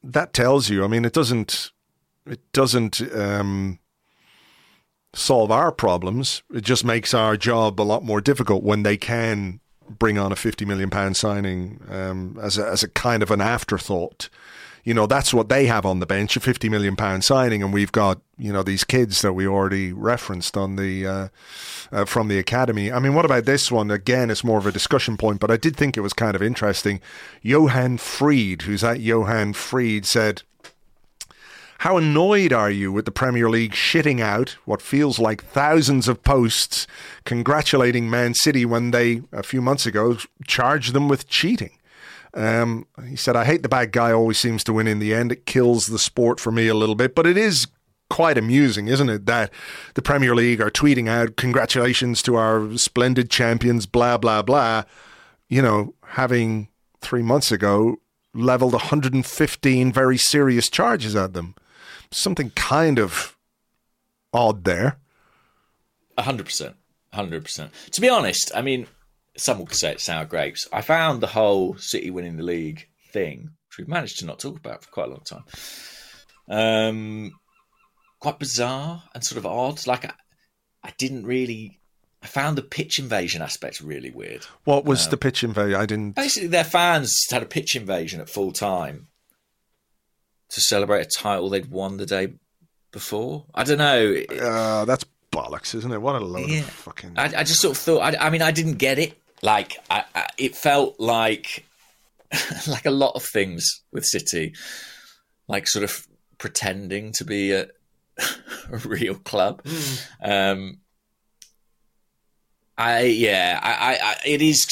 that 0.03 0.33
tells 0.33 0.69
you. 0.69 0.83
I 0.83 0.87
mean, 0.87 1.05
it 1.05 1.13
doesn't 1.13 1.71
it 2.27 2.39
doesn't 2.53 3.01
um, 3.15 3.79
solve 5.15 5.49
our 5.49 5.71
problems. 5.71 6.43
It 6.53 6.63
just 6.63 6.85
makes 6.85 7.13
our 7.13 7.37
job 7.37 7.79
a 7.79 7.83
lot 7.83 8.03
more 8.03 8.21
difficult 8.21 8.63
when 8.63 8.83
they 8.83 8.97
can 8.97 9.59
bring 9.89 10.17
on 10.17 10.31
a 10.31 10.35
fifty 10.35 10.65
million 10.65 10.89
pound 10.89 11.17
signing 11.17 11.81
um, 11.89 12.37
as 12.41 12.57
a, 12.57 12.67
as 12.67 12.83
a 12.83 12.89
kind 12.89 13.23
of 13.23 13.31
an 13.31 13.41
afterthought. 13.41 14.29
You 14.83 14.93
know, 14.93 15.07
that's 15.07 15.33
what 15.33 15.49
they 15.49 15.65
have 15.65 15.83
on 15.83 15.99
the 15.99 16.05
bench, 16.05 16.37
a 16.37 16.39
fifty 16.39 16.69
million 16.69 16.95
pound 16.95 17.23
signing, 17.23 17.63
and 17.63 17.73
we've 17.73 17.91
got 17.91 18.19
you 18.37 18.53
know 18.53 18.61
these 18.61 18.83
kids 18.83 19.21
that 19.21 19.33
we 19.33 19.47
already 19.47 19.93
referenced 19.93 20.55
on 20.57 20.75
the 20.75 21.07
uh, 21.07 21.27
uh, 21.91 22.05
from 22.05 22.27
the 22.27 22.37
academy. 22.37 22.91
I 22.91 22.99
mean, 22.99 23.15
what 23.15 23.25
about 23.25 23.45
this 23.45 23.71
one? 23.71 23.89
Again, 23.89 24.29
it's 24.29 24.43
more 24.43 24.59
of 24.59 24.67
a 24.67 24.71
discussion 24.71 25.17
point, 25.17 25.39
but 25.39 25.49
I 25.49 25.57
did 25.57 25.75
think 25.75 25.97
it 25.97 26.01
was 26.01 26.13
kind 26.13 26.35
of 26.35 26.43
interesting. 26.43 26.99
Johan 27.41 27.97
Fried, 27.97 28.63
who's 28.63 28.83
at 28.83 28.99
Johan 28.99 29.53
Fried, 29.53 30.05
said 30.05 30.43
how 31.79 31.97
annoyed 31.97 32.53
are 32.53 32.71
you 32.71 32.91
with 32.91 33.05
the 33.05 33.11
Premier 33.11 33.49
League 33.49 33.73
shitting 33.73 34.21
out 34.21 34.57
what 34.65 34.81
feels 34.81 35.19
like 35.19 35.43
thousands 35.43 36.07
of 36.07 36.23
posts 36.23 36.87
congratulating 37.25 38.09
Man 38.09 38.33
City 38.33 38.65
when 38.65 38.91
they, 38.91 39.21
a 39.31 39.43
few 39.43 39.61
months 39.61 39.85
ago, 39.85 40.17
charged 40.47 40.93
them 40.93 41.09
with 41.09 41.27
cheating? 41.27 41.71
Um, 42.33 42.85
he 43.07 43.15
said, 43.15 43.35
I 43.35 43.45
hate 43.45 43.63
the 43.63 43.69
bad 43.69 43.91
guy 43.91 44.11
always 44.11 44.39
seems 44.39 44.63
to 44.65 44.73
win 44.73 44.87
in 44.87 44.99
the 44.99 45.13
end. 45.13 45.31
It 45.31 45.45
kills 45.45 45.87
the 45.87 45.99
sport 45.99 46.39
for 46.39 46.51
me 46.51 46.67
a 46.67 46.73
little 46.73 46.95
bit, 46.95 47.15
but 47.15 47.27
it 47.27 47.37
is 47.37 47.67
quite 48.09 48.37
amusing, 48.37 48.87
isn't 48.87 49.09
it, 49.09 49.25
that 49.25 49.51
the 49.95 50.01
Premier 50.01 50.35
League 50.35 50.61
are 50.61 50.69
tweeting 50.69 51.07
out 51.07 51.35
congratulations 51.37 52.21
to 52.23 52.35
our 52.35 52.77
splendid 52.77 53.29
champions, 53.29 53.85
blah, 53.85 54.17
blah, 54.17 54.41
blah. 54.41 54.83
You 55.49 55.61
know, 55.61 55.93
having 56.07 56.69
three 57.01 57.21
months 57.21 57.51
ago 57.51 57.97
leveled 58.33 58.73
115 58.73 59.93
very 59.93 60.17
serious 60.17 60.69
charges 60.69 61.15
at 61.15 61.33
them 61.33 61.55
something 62.11 62.51
kind 62.51 62.99
of 62.99 63.35
odd 64.33 64.63
there. 64.63 64.97
hundred 66.17 66.45
percent, 66.45 66.75
hundred 67.13 67.43
percent. 67.43 67.71
To 67.91 68.01
be 68.01 68.09
honest, 68.09 68.51
I 68.53 68.61
mean, 68.61 68.87
some 69.37 69.59
would 69.59 69.73
say 69.73 69.93
it's 69.93 70.03
sour 70.03 70.25
grapes. 70.25 70.67
I 70.71 70.81
found 70.81 71.21
the 71.21 71.27
whole 71.27 71.75
City 71.77 72.11
winning 72.11 72.37
the 72.37 72.43
league 72.43 72.87
thing, 73.11 73.51
which 73.67 73.77
we've 73.77 73.87
managed 73.87 74.19
to 74.19 74.25
not 74.25 74.39
talk 74.39 74.57
about 74.57 74.83
for 74.83 74.91
quite 74.91 75.07
a 75.07 75.11
long 75.11 75.23
time, 75.23 75.43
um, 76.49 77.31
quite 78.19 78.39
bizarre 78.39 79.03
and 79.13 79.23
sort 79.23 79.37
of 79.37 79.45
odd. 79.45 79.85
Like 79.87 80.05
I, 80.05 80.13
I 80.83 80.93
didn't 80.97 81.25
really. 81.25 81.79
I 82.21 82.27
found 82.27 82.57
the 82.57 82.63
pitch 82.63 82.97
invasion 82.97 83.43
aspect 83.43 83.81
really 83.81 84.09
weird. 84.09 84.45
What 84.63 84.83
was 84.83 85.05
um, 85.05 85.11
the 85.11 85.17
pitch 85.17 85.43
invasion? 85.43 85.79
I 85.79 85.85
didn't. 85.85 86.11
Basically, 86.13 86.47
their 86.47 86.63
fans 86.63 87.15
had 87.29 87.43
a 87.43 87.47
pitch 87.47 87.75
invasion 87.75 88.19
at 88.19 88.29
full 88.29 88.51
time 88.51 89.07
to 90.49 90.61
celebrate 90.61 91.01
a 91.01 91.09
title 91.09 91.49
they'd 91.49 91.69
won 91.69 91.97
the 91.97 92.05
day 92.05 92.33
before. 92.91 93.45
I 93.53 93.63
don't 93.63 93.77
know. 93.77 94.15
Uh, 94.41 94.85
that's 94.85 95.05
bollocks, 95.31 95.75
isn't 95.75 95.91
it? 95.91 96.01
What 96.01 96.15
a 96.15 96.19
load 96.19 96.49
yeah. 96.49 96.59
of 96.59 96.65
fucking. 96.65 97.13
I, 97.17 97.25
I, 97.25 97.43
just 97.43 97.61
sort 97.61 97.75
of 97.75 97.81
thought. 97.81 98.01
I, 98.01 98.27
I 98.27 98.29
mean, 98.29 98.41
I 98.41 98.51
didn't 98.51 98.75
get 98.75 98.99
it. 98.99 99.21
Like, 99.41 99.77
I, 99.89 100.03
it 100.37 100.55
felt 100.55 100.99
like 100.99 101.65
like 102.67 102.85
a 102.85 102.91
lot 102.91 103.15
of 103.15 103.23
things 103.23 103.83
with 103.91 104.05
City, 104.05 104.53
like 105.47 105.67
sort 105.67 105.83
of 105.83 106.07
pretending 106.37 107.11
to 107.17 107.25
be 107.25 107.51
a, 107.51 107.67
a 108.71 108.77
real 108.85 109.15
club. 109.15 109.61
Um, 110.21 110.79
I 112.77 113.03
yeah, 113.03 113.59
I, 113.63 113.97
I, 114.01 114.15
it 114.25 114.41
is 114.41 114.65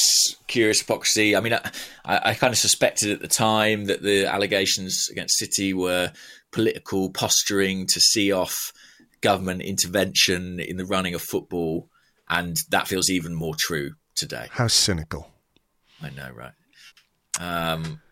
curious 0.46 0.80
hypocrisy. 0.80 1.34
I 1.34 1.40
mean, 1.40 1.54
I, 1.54 1.60
I 2.04 2.34
kind 2.34 2.52
of 2.52 2.58
suspected 2.58 3.10
at 3.10 3.20
the 3.20 3.28
time 3.28 3.86
that 3.86 4.02
the 4.02 4.26
allegations 4.26 5.08
against 5.10 5.38
City 5.38 5.72
were 5.72 6.12
political 6.52 7.10
posturing 7.10 7.86
to 7.86 8.00
see 8.00 8.30
off 8.30 8.72
government 9.22 9.62
intervention 9.62 10.60
in 10.60 10.76
the 10.76 10.84
running 10.84 11.14
of 11.14 11.22
football, 11.22 11.88
and 12.28 12.56
that 12.70 12.88
feels 12.88 13.08
even 13.08 13.34
more 13.34 13.54
true 13.58 13.92
today. 14.14 14.48
How 14.50 14.68
cynical. 14.68 15.30
I 16.02 16.10
know, 16.10 16.30
right? 16.30 16.52
Um, 17.40 18.02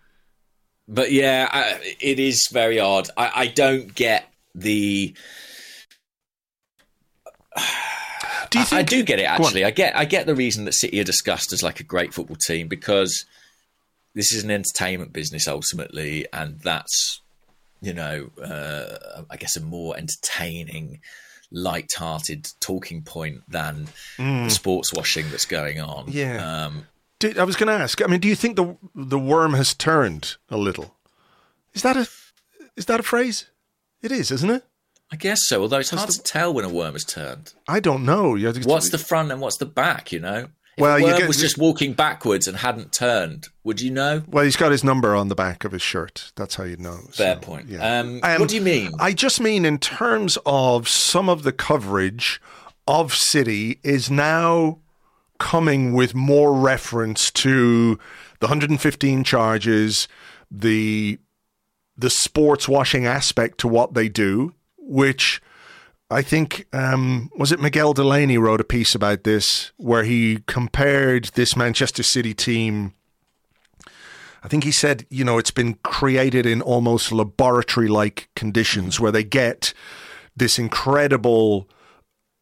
but 0.88 1.12
yeah, 1.12 1.48
I, 1.52 1.94
it 2.00 2.18
is 2.18 2.48
very 2.50 2.80
odd. 2.80 3.08
I, 3.16 3.30
I 3.34 3.46
don't 3.48 3.94
get 3.94 4.24
the. 4.54 5.14
Do 8.52 8.58
you 8.60 8.64
I- 8.70 8.78
I, 8.78 8.82
do 8.82 9.02
get 9.02 9.18
it 9.18 9.24
actually. 9.24 9.64
I 9.64 9.70
get 9.70 9.96
I 9.96 10.04
get 10.04 10.26
the 10.26 10.34
reason 10.34 10.64
that 10.66 10.72
City 10.74 11.00
are 11.00 11.04
discussed 11.04 11.52
as 11.52 11.62
like 11.62 11.80
a 11.80 11.84
great 11.84 12.14
football 12.14 12.36
team 12.36 12.68
because 12.68 13.24
this 14.14 14.32
is 14.32 14.44
an 14.44 14.50
entertainment 14.50 15.12
business 15.12 15.48
ultimately, 15.48 16.26
and 16.32 16.60
that's 16.60 17.20
you 17.80 17.92
know 17.94 18.30
uh, 18.42 19.22
I 19.30 19.36
guess 19.36 19.56
a 19.56 19.60
more 19.60 19.96
entertaining, 19.96 21.00
light-hearted 21.50 22.48
talking 22.60 23.02
point 23.02 23.42
than 23.48 23.88
the 24.18 24.48
sports 24.50 24.92
washing 24.92 25.30
that's 25.30 25.46
going 25.46 25.80
on. 25.80 26.06
Mm. 26.06 26.14
Yeah. 26.14 26.64
Um, 26.66 26.86
Do- 27.18 27.34
I 27.38 27.44
was 27.44 27.56
going 27.56 27.68
to 27.68 27.82
ask. 27.82 28.02
I 28.02 28.06
mean, 28.06 28.20
do 28.20 28.28
you 28.28 28.36
think 28.36 28.56
the 28.56 28.76
the 28.94 29.18
worm 29.18 29.54
has 29.54 29.74
turned 29.74 30.36
a 30.50 30.56
little? 30.56 30.94
Is 31.74 31.82
that 31.82 31.96
a 31.96 32.08
is 32.76 32.86
that 32.86 33.00
a 33.00 33.02
phrase? 33.02 33.46
It 34.02 34.12
is, 34.12 34.30
isn't 34.30 34.50
it? 34.50 34.64
I 35.12 35.16
guess 35.16 35.40
so. 35.46 35.60
Although 35.62 35.78
it's 35.78 35.90
hard 35.90 36.08
to 36.08 36.22
tell 36.22 36.54
when 36.54 36.64
a 36.64 36.68
worm 36.70 36.94
has 36.94 37.04
turned. 37.04 37.52
I 37.68 37.80
don't 37.80 38.04
know. 38.04 38.34
You 38.34 38.46
have 38.46 38.60
to- 38.60 38.66
What's 38.68 38.88
the 38.90 38.98
front 38.98 39.30
and 39.30 39.40
what's 39.40 39.58
the 39.58 39.66
back? 39.66 40.10
You 40.10 40.20
know. 40.20 40.48
If 40.78 40.80
Well, 40.80 40.96
a 40.96 41.02
worm 41.02 41.18
get- 41.18 41.28
was 41.28 41.36
just 41.36 41.58
walking 41.58 41.92
backwards 41.92 42.48
and 42.48 42.56
hadn't 42.56 42.92
turned, 42.94 43.48
would 43.62 43.82
you 43.82 43.90
know? 43.90 44.22
Well, 44.26 44.42
he's 44.44 44.56
got 44.56 44.72
his 44.72 44.82
number 44.82 45.14
on 45.14 45.28
the 45.28 45.34
back 45.34 45.64
of 45.64 45.72
his 45.72 45.82
shirt. 45.82 46.32
That's 46.34 46.54
how 46.54 46.64
you 46.64 46.78
know. 46.78 47.00
Fair 47.12 47.34
So, 47.34 47.40
point. 47.40 47.68
yeah. 47.68 48.00
Um, 48.00 48.20
what 48.22 48.48
do 48.48 48.54
you 48.54 48.62
mean? 48.62 48.92
I 48.98 49.12
just 49.12 49.38
mean 49.38 49.66
in 49.66 49.76
terms 49.78 50.38
of 50.46 50.88
some 50.88 51.28
of 51.28 51.42
the 51.42 51.52
coverage 51.52 52.40
of 52.88 53.12
City 53.14 53.80
is 53.84 54.10
now 54.10 54.78
coming 55.38 55.92
with 55.92 56.14
more 56.14 56.54
reference 56.54 57.30
to 57.32 57.98
the 58.40 58.46
115 58.46 59.24
charges, 59.24 60.08
the 60.50 61.18
the 61.98 62.08
sports 62.08 62.66
washing 62.66 63.04
aspect 63.06 63.58
to 63.58 63.68
what 63.68 63.92
they 63.92 64.08
do, 64.08 64.54
which 64.82 65.40
I 66.10 66.20
think 66.22 66.66
um, 66.72 67.30
was 67.36 67.52
it 67.52 67.60
Miguel 67.60 67.94
Delaney 67.94 68.36
wrote 68.38 68.60
a 68.60 68.64
piece 68.64 68.94
about 68.94 69.24
this 69.24 69.72
where 69.78 70.04
he 70.04 70.40
compared 70.46 71.26
this 71.34 71.56
Manchester 71.56 72.02
City 72.02 72.34
team. 72.34 72.92
I 74.44 74.48
think 74.48 74.64
he 74.64 74.72
said, 74.72 75.06
you 75.08 75.24
know, 75.24 75.38
it's 75.38 75.52
been 75.52 75.74
created 75.84 76.46
in 76.46 76.60
almost 76.60 77.12
laboratory 77.12 77.86
like 77.88 78.28
conditions 78.34 78.98
where 78.98 79.12
they 79.12 79.22
get 79.24 79.72
this 80.36 80.58
incredible 80.58 81.68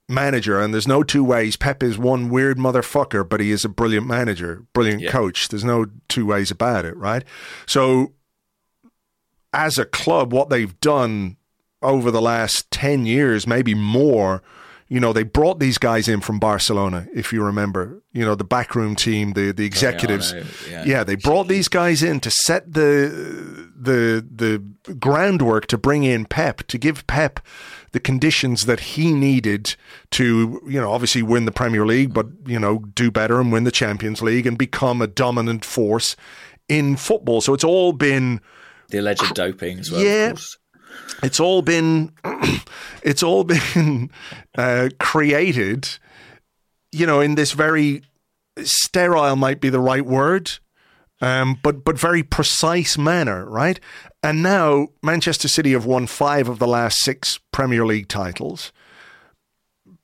manager, 0.08 0.60
and 0.60 0.72
there's 0.72 0.88
no 0.88 1.02
two 1.02 1.22
ways. 1.22 1.56
Pep 1.56 1.82
is 1.82 1.98
one 1.98 2.30
weird 2.30 2.56
motherfucker, 2.56 3.28
but 3.28 3.38
he 3.40 3.50
is 3.52 3.64
a 3.64 3.68
brilliant 3.68 4.06
manager, 4.06 4.64
brilliant 4.72 5.02
Yeah. 5.02 5.10
coach. 5.12 5.48
There's 5.48 5.62
no 5.64 5.86
two 6.08 6.24
ways 6.26 6.50
about 6.50 6.84
it, 6.86 6.96
right? 6.96 7.22
So, 7.66 8.14
as 9.52 9.76
a 9.78 9.84
club, 9.84 10.32
what 10.32 10.48
they've 10.48 10.78
done 10.80 11.36
over 11.82 12.10
the 12.10 12.20
last 12.20 12.70
10 12.70 13.06
years, 13.06 13.46
maybe 13.46 13.74
more, 13.74 14.42
you 14.88 14.98
know, 14.98 15.12
they 15.12 15.22
brought 15.22 15.60
these 15.60 15.78
guys 15.78 16.08
in 16.08 16.20
from 16.20 16.40
Barcelona, 16.40 17.06
if 17.14 17.32
you 17.32 17.44
remember, 17.44 18.02
you 18.12 18.24
know, 18.24 18.34
the 18.34 18.44
backroom 18.44 18.96
team, 18.96 19.34
the, 19.34 19.52
the 19.52 19.64
executives. 19.64 20.32
know, 20.32 20.42
yeah. 20.68 20.84
yeah, 20.84 21.04
they 21.04 21.14
brought 21.14 21.46
these 21.46 21.68
guys 21.68 22.02
in 22.02 22.18
to 22.20 22.30
set 22.30 22.72
the 22.72 23.70
the 23.80 24.26
the 24.34 24.94
groundwork 24.94 25.66
to 25.66 25.78
bring 25.78 26.02
in 26.02 26.26
Pep, 26.26 26.66
to 26.66 26.76
give 26.76 27.06
Pep 27.06 27.38
the 27.92 28.00
conditions 28.00 28.66
that 28.66 28.80
he 28.80 29.12
needed 29.12 29.76
to, 30.10 30.60
you 30.66 30.80
know, 30.80 30.90
obviously 30.90 31.22
win 31.22 31.44
the 31.44 31.52
Premier 31.52 31.86
League, 31.86 32.12
but 32.12 32.26
you 32.46 32.58
know, 32.58 32.80
do 32.94 33.12
better 33.12 33.40
and 33.40 33.52
win 33.52 33.62
the 33.62 33.70
Champions 33.70 34.20
League 34.22 34.46
and 34.46 34.58
become 34.58 35.00
a 35.00 35.06
dominant 35.06 35.64
force 35.64 36.16
in 36.68 36.96
football. 36.96 37.40
So 37.40 37.54
it's 37.54 37.64
all 37.64 37.92
been 37.92 38.40
the 38.88 38.98
alleged 38.98 39.34
doping 39.34 39.78
as 39.78 39.90
well. 39.90 40.00
Yeah. 40.00 40.34
It's 41.22 41.40
all 41.40 41.62
been 41.62 42.12
it's 43.02 43.22
all 43.22 43.44
been 43.44 44.10
uh, 44.56 44.88
created 44.98 45.88
you 46.92 47.06
know 47.06 47.20
in 47.20 47.34
this 47.34 47.52
very 47.52 48.02
sterile 48.62 49.36
might 49.36 49.60
be 49.60 49.68
the 49.70 49.80
right 49.80 50.04
word 50.04 50.50
um, 51.20 51.58
but 51.62 51.84
but 51.84 51.98
very 51.98 52.22
precise 52.22 52.96
manner 52.96 53.44
right? 53.46 53.78
And 54.22 54.42
now 54.42 54.88
manchester 55.02 55.48
city 55.48 55.72
have 55.72 55.86
won 55.86 56.06
five 56.06 56.48
of 56.48 56.58
the 56.58 56.66
last 56.66 56.98
six 57.00 57.38
premier 57.52 57.84
league 57.84 58.08
titles. 58.08 58.72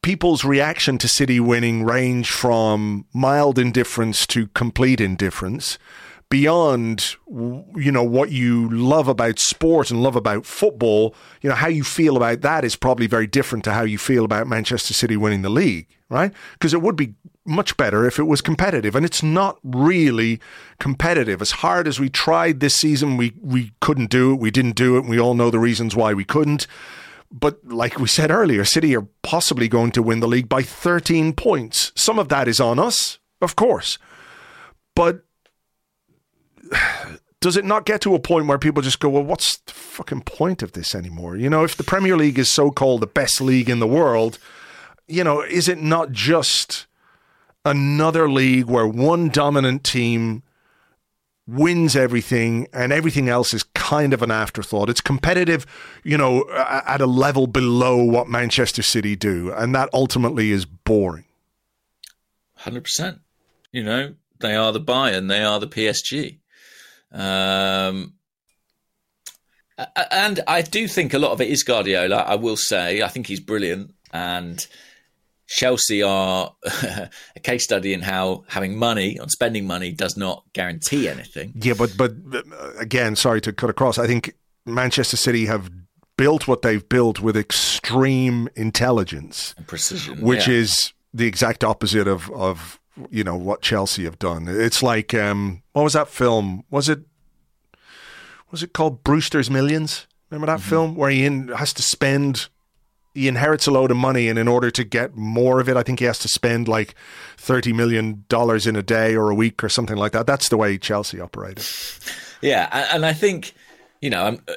People's 0.02 0.44
reaction 0.44 0.98
to 0.98 1.08
city 1.08 1.40
winning 1.40 1.82
range 1.82 2.30
from 2.30 3.06
mild 3.12 3.58
indifference 3.58 4.26
to 4.28 4.46
complete 4.48 5.00
indifference 5.00 5.78
beyond 6.28 7.14
you 7.28 7.92
know 7.92 8.02
what 8.02 8.32
you 8.32 8.68
love 8.70 9.06
about 9.06 9.38
sport 9.38 9.90
and 9.90 10.02
love 10.02 10.16
about 10.16 10.44
football 10.44 11.14
you 11.40 11.48
know 11.48 11.54
how 11.54 11.68
you 11.68 11.84
feel 11.84 12.16
about 12.16 12.40
that 12.40 12.64
is 12.64 12.74
probably 12.74 13.06
very 13.06 13.28
different 13.28 13.62
to 13.64 13.72
how 13.72 13.82
you 13.82 13.96
feel 13.96 14.24
about 14.24 14.48
Manchester 14.48 14.92
City 14.92 15.16
winning 15.16 15.42
the 15.42 15.48
league 15.50 15.86
right 16.08 16.32
because 16.54 16.74
it 16.74 16.82
would 16.82 16.96
be 16.96 17.14
much 17.44 17.76
better 17.76 18.04
if 18.06 18.18
it 18.18 18.24
was 18.24 18.40
competitive 18.40 18.96
and 18.96 19.06
it's 19.06 19.22
not 19.22 19.58
really 19.62 20.40
competitive 20.80 21.40
as 21.40 21.52
hard 21.52 21.86
as 21.86 22.00
we 22.00 22.10
tried 22.10 22.58
this 22.58 22.74
season 22.74 23.16
we 23.16 23.32
we 23.40 23.70
couldn't 23.80 24.10
do 24.10 24.32
it 24.32 24.40
we 24.40 24.50
didn't 24.50 24.74
do 24.74 24.96
it 24.96 25.04
we 25.04 25.20
all 25.20 25.34
know 25.34 25.50
the 25.50 25.60
reasons 25.60 25.94
why 25.94 26.12
we 26.12 26.24
couldn't 26.24 26.66
but 27.30 27.58
like 27.64 27.98
we 27.98 28.06
said 28.06 28.30
earlier, 28.30 28.64
City 28.64 28.94
are 28.96 29.06
possibly 29.22 29.68
going 29.68 29.90
to 29.92 30.02
win 30.02 30.20
the 30.20 30.28
league 30.28 30.48
by 30.48 30.62
13 30.62 31.32
points. 31.32 31.92
Some 31.96 32.18
of 32.18 32.28
that 32.28 32.48
is 32.48 32.60
on 32.60 32.78
us, 32.78 33.18
of 33.40 33.56
course. 33.56 33.98
But 34.94 35.25
does 37.40 37.56
it 37.56 37.64
not 37.64 37.86
get 37.86 38.00
to 38.02 38.14
a 38.14 38.18
point 38.18 38.46
where 38.46 38.58
people 38.58 38.82
just 38.82 39.00
go, 39.00 39.08
well, 39.08 39.22
what's 39.22 39.58
the 39.58 39.72
fucking 39.72 40.22
point 40.22 40.62
of 40.62 40.72
this 40.72 40.94
anymore? 40.94 41.36
You 41.36 41.50
know, 41.50 41.64
if 41.64 41.76
the 41.76 41.84
Premier 41.84 42.16
League 42.16 42.38
is 42.38 42.50
so 42.50 42.70
called 42.70 43.02
the 43.02 43.06
best 43.06 43.40
league 43.40 43.70
in 43.70 43.78
the 43.78 43.86
world, 43.86 44.38
you 45.06 45.22
know, 45.22 45.42
is 45.42 45.68
it 45.68 45.78
not 45.78 46.12
just 46.12 46.86
another 47.64 48.30
league 48.30 48.66
where 48.66 48.86
one 48.86 49.28
dominant 49.28 49.84
team 49.84 50.42
wins 51.46 51.94
everything 51.94 52.66
and 52.72 52.92
everything 52.92 53.28
else 53.28 53.54
is 53.54 53.62
kind 53.74 54.12
of 54.12 54.22
an 54.22 54.30
afterthought. 54.30 54.90
It's 54.90 55.00
competitive, 55.00 55.64
you 56.02 56.18
know, 56.18 56.44
at 56.52 57.00
a 57.00 57.06
level 57.06 57.46
below 57.46 58.02
what 58.02 58.28
Manchester 58.28 58.82
City 58.82 59.14
do. 59.14 59.52
And 59.52 59.74
that 59.74 59.88
ultimately 59.92 60.50
is 60.50 60.64
boring. 60.64 61.24
Hundred 62.56 62.84
percent. 62.84 63.20
You 63.70 63.84
know, 63.84 64.14
they 64.40 64.56
are 64.56 64.72
the 64.72 64.80
Bayern, 64.80 65.28
they 65.28 65.42
are 65.42 65.60
the 65.60 65.68
PSG. 65.68 66.38
Um, 67.12 68.14
and 70.10 70.40
I 70.46 70.62
do 70.62 70.88
think 70.88 71.12
a 71.14 71.18
lot 71.18 71.32
of 71.32 71.40
it 71.40 71.48
is 71.48 71.62
Guardiola. 71.62 72.16
I 72.16 72.36
will 72.36 72.56
say, 72.56 73.02
I 73.02 73.08
think 73.08 73.26
he's 73.26 73.40
brilliant, 73.40 73.94
and 74.12 74.66
Chelsea 75.46 76.02
are 76.02 76.54
a 76.64 77.40
case 77.42 77.64
study 77.64 77.92
in 77.92 78.00
how 78.00 78.44
having 78.48 78.78
money 78.78 79.18
on 79.18 79.28
spending 79.28 79.66
money 79.66 79.92
does 79.92 80.16
not 80.16 80.44
guarantee 80.52 81.08
anything. 81.08 81.52
Yeah, 81.56 81.74
but 81.74 81.96
but 81.96 82.12
uh, 82.32 82.72
again, 82.78 83.16
sorry 83.16 83.40
to 83.42 83.52
cut 83.52 83.70
across. 83.70 83.98
I 83.98 84.06
think 84.06 84.34
Manchester 84.64 85.16
City 85.16 85.46
have 85.46 85.70
built 86.16 86.48
what 86.48 86.62
they've 86.62 86.86
built 86.88 87.20
with 87.20 87.36
extreme 87.36 88.48
intelligence, 88.56 89.54
and 89.56 89.66
Precision, 89.66 90.20
which 90.20 90.48
yeah. 90.48 90.54
is 90.54 90.92
the 91.12 91.26
exact 91.26 91.62
opposite 91.62 92.08
of 92.08 92.30
of 92.30 92.80
you 93.10 93.24
know 93.24 93.36
what 93.36 93.62
Chelsea 93.62 94.04
have 94.04 94.18
done. 94.18 94.46
It's 94.48 94.82
like 94.82 95.14
um, 95.14 95.62
what 95.72 95.82
was 95.82 95.92
that 95.94 96.08
film? 96.08 96.64
Was 96.70 96.88
it 96.88 97.00
was 98.50 98.62
it 98.62 98.72
called 98.72 99.04
Brewster's 99.04 99.50
Millions? 99.50 100.06
Remember 100.30 100.46
that 100.46 100.60
film 100.60 100.96
where 100.96 101.10
he 101.10 101.24
in, 101.24 101.48
has 101.48 101.72
to 101.74 101.82
spend 101.82 102.48
he 103.16 103.28
inherits 103.28 103.66
a 103.66 103.70
load 103.70 103.90
of 103.90 103.96
money 103.96 104.28
and 104.28 104.38
in 104.38 104.46
order 104.46 104.70
to 104.70 104.84
get 104.84 105.16
more 105.16 105.58
of 105.58 105.68
it, 105.68 105.76
I 105.76 105.82
think 105.82 106.00
he 106.00 106.04
has 106.04 106.18
to 106.20 106.28
spend 106.28 106.68
like 106.68 106.94
thirty 107.38 107.72
million 107.72 108.24
dollars 108.28 108.66
in 108.66 108.76
a 108.76 108.82
day 108.82 109.16
or 109.16 109.30
a 109.30 109.34
week 109.34 109.64
or 109.64 109.68
something 109.68 109.96
like 109.96 110.12
that. 110.12 110.26
That's 110.26 110.50
the 110.50 110.56
way 110.56 110.76
Chelsea 110.76 111.20
operated. 111.20 111.64
Yeah, 112.42 112.88
and, 112.92 113.06
I 113.06 113.14
think 113.14 113.54
you 114.02 114.10
know 114.10 114.26
um, 114.26 114.40
uh, 114.46 114.54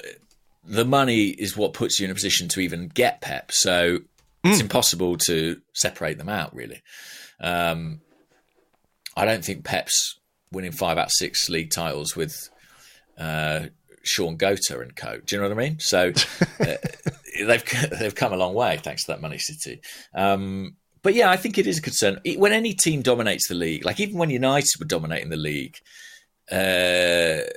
the 0.66 0.84
money 0.84 1.28
is 1.28 1.56
what 1.56 1.74
puts 1.74 2.00
you 2.00 2.06
in 2.06 2.12
a 2.12 2.14
position 2.14 2.50
to 2.50 2.60
even 2.60 2.90
get 2.90 3.22
Pep. 3.22 3.52
So 3.54 4.00
it's 4.44 4.60
impossible 4.60 5.18
to 5.28 5.62
separate 5.74 6.18
them 6.18 6.30
out. 6.30 6.54
Really, 6.54 6.82
um, 7.40 8.02
I 9.16 9.26
don't 9.26 9.44
think 9.44 9.64
Pep's 9.64 10.20
winning 10.52 10.72
five 10.72 10.98
out 10.98 11.08
of 11.08 11.12
six 11.12 11.50
league 11.50 11.72
titles 11.72 12.16
with 12.16 12.50
uh, 13.18 13.68
Shaun 14.04 14.38
Goater 14.38 14.82
and 14.82 14.96
co. 14.96 15.20
Do 15.20 15.36
you 15.36 15.42
know 15.42 15.50
what 15.50 15.58
I 15.58 15.62
mean? 15.62 15.80
So 15.80 16.12
uh, 16.60 16.76
they've 17.46 17.90
they've 18.00 18.16
come 18.16 18.34
a 18.34 18.38
long 18.38 18.54
way 18.54 18.78
thanks 18.78 19.06
to 19.06 19.12
that 19.12 19.22
money 19.22 19.38
city. 19.38 19.82
Um, 20.14 20.76
but 21.02 21.14
yeah, 21.14 21.30
I 21.30 21.38
think 21.38 21.58
it 21.58 21.68
is 21.68 21.78
a 21.78 21.82
concern 21.82 22.20
when 22.38 22.52
any 22.52 22.74
team 22.74 23.02
dominates 23.02 23.48
the 23.48 23.56
league. 23.56 23.86
Like 23.86 24.00
even 24.00 24.18
when 24.18 24.30
United 24.30 24.80
were 24.80 24.86
dominating 24.86 25.30
the 25.30 25.38
league, 25.38 25.78
uh, 26.52 27.48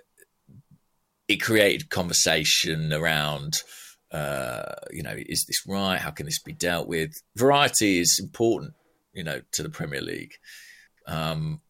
it 1.28 1.36
created 1.40 1.90
conversation 1.90 2.92
around. 2.92 3.62
Uh, 4.10 4.74
you 4.90 5.02
know, 5.02 5.14
is 5.16 5.44
this 5.48 5.66
right? 5.66 5.98
How 5.98 6.10
can 6.10 6.26
this 6.26 6.40
be 6.40 6.52
dealt 6.52 6.86
with? 6.86 7.14
Variety 7.36 7.98
is 7.98 8.20
important, 8.22 8.74
you 9.14 9.24
know, 9.24 9.40
to 9.52 9.62
the 9.62 9.70
Premier 9.70 10.02
League. 10.02 10.34
Um, 11.06 11.60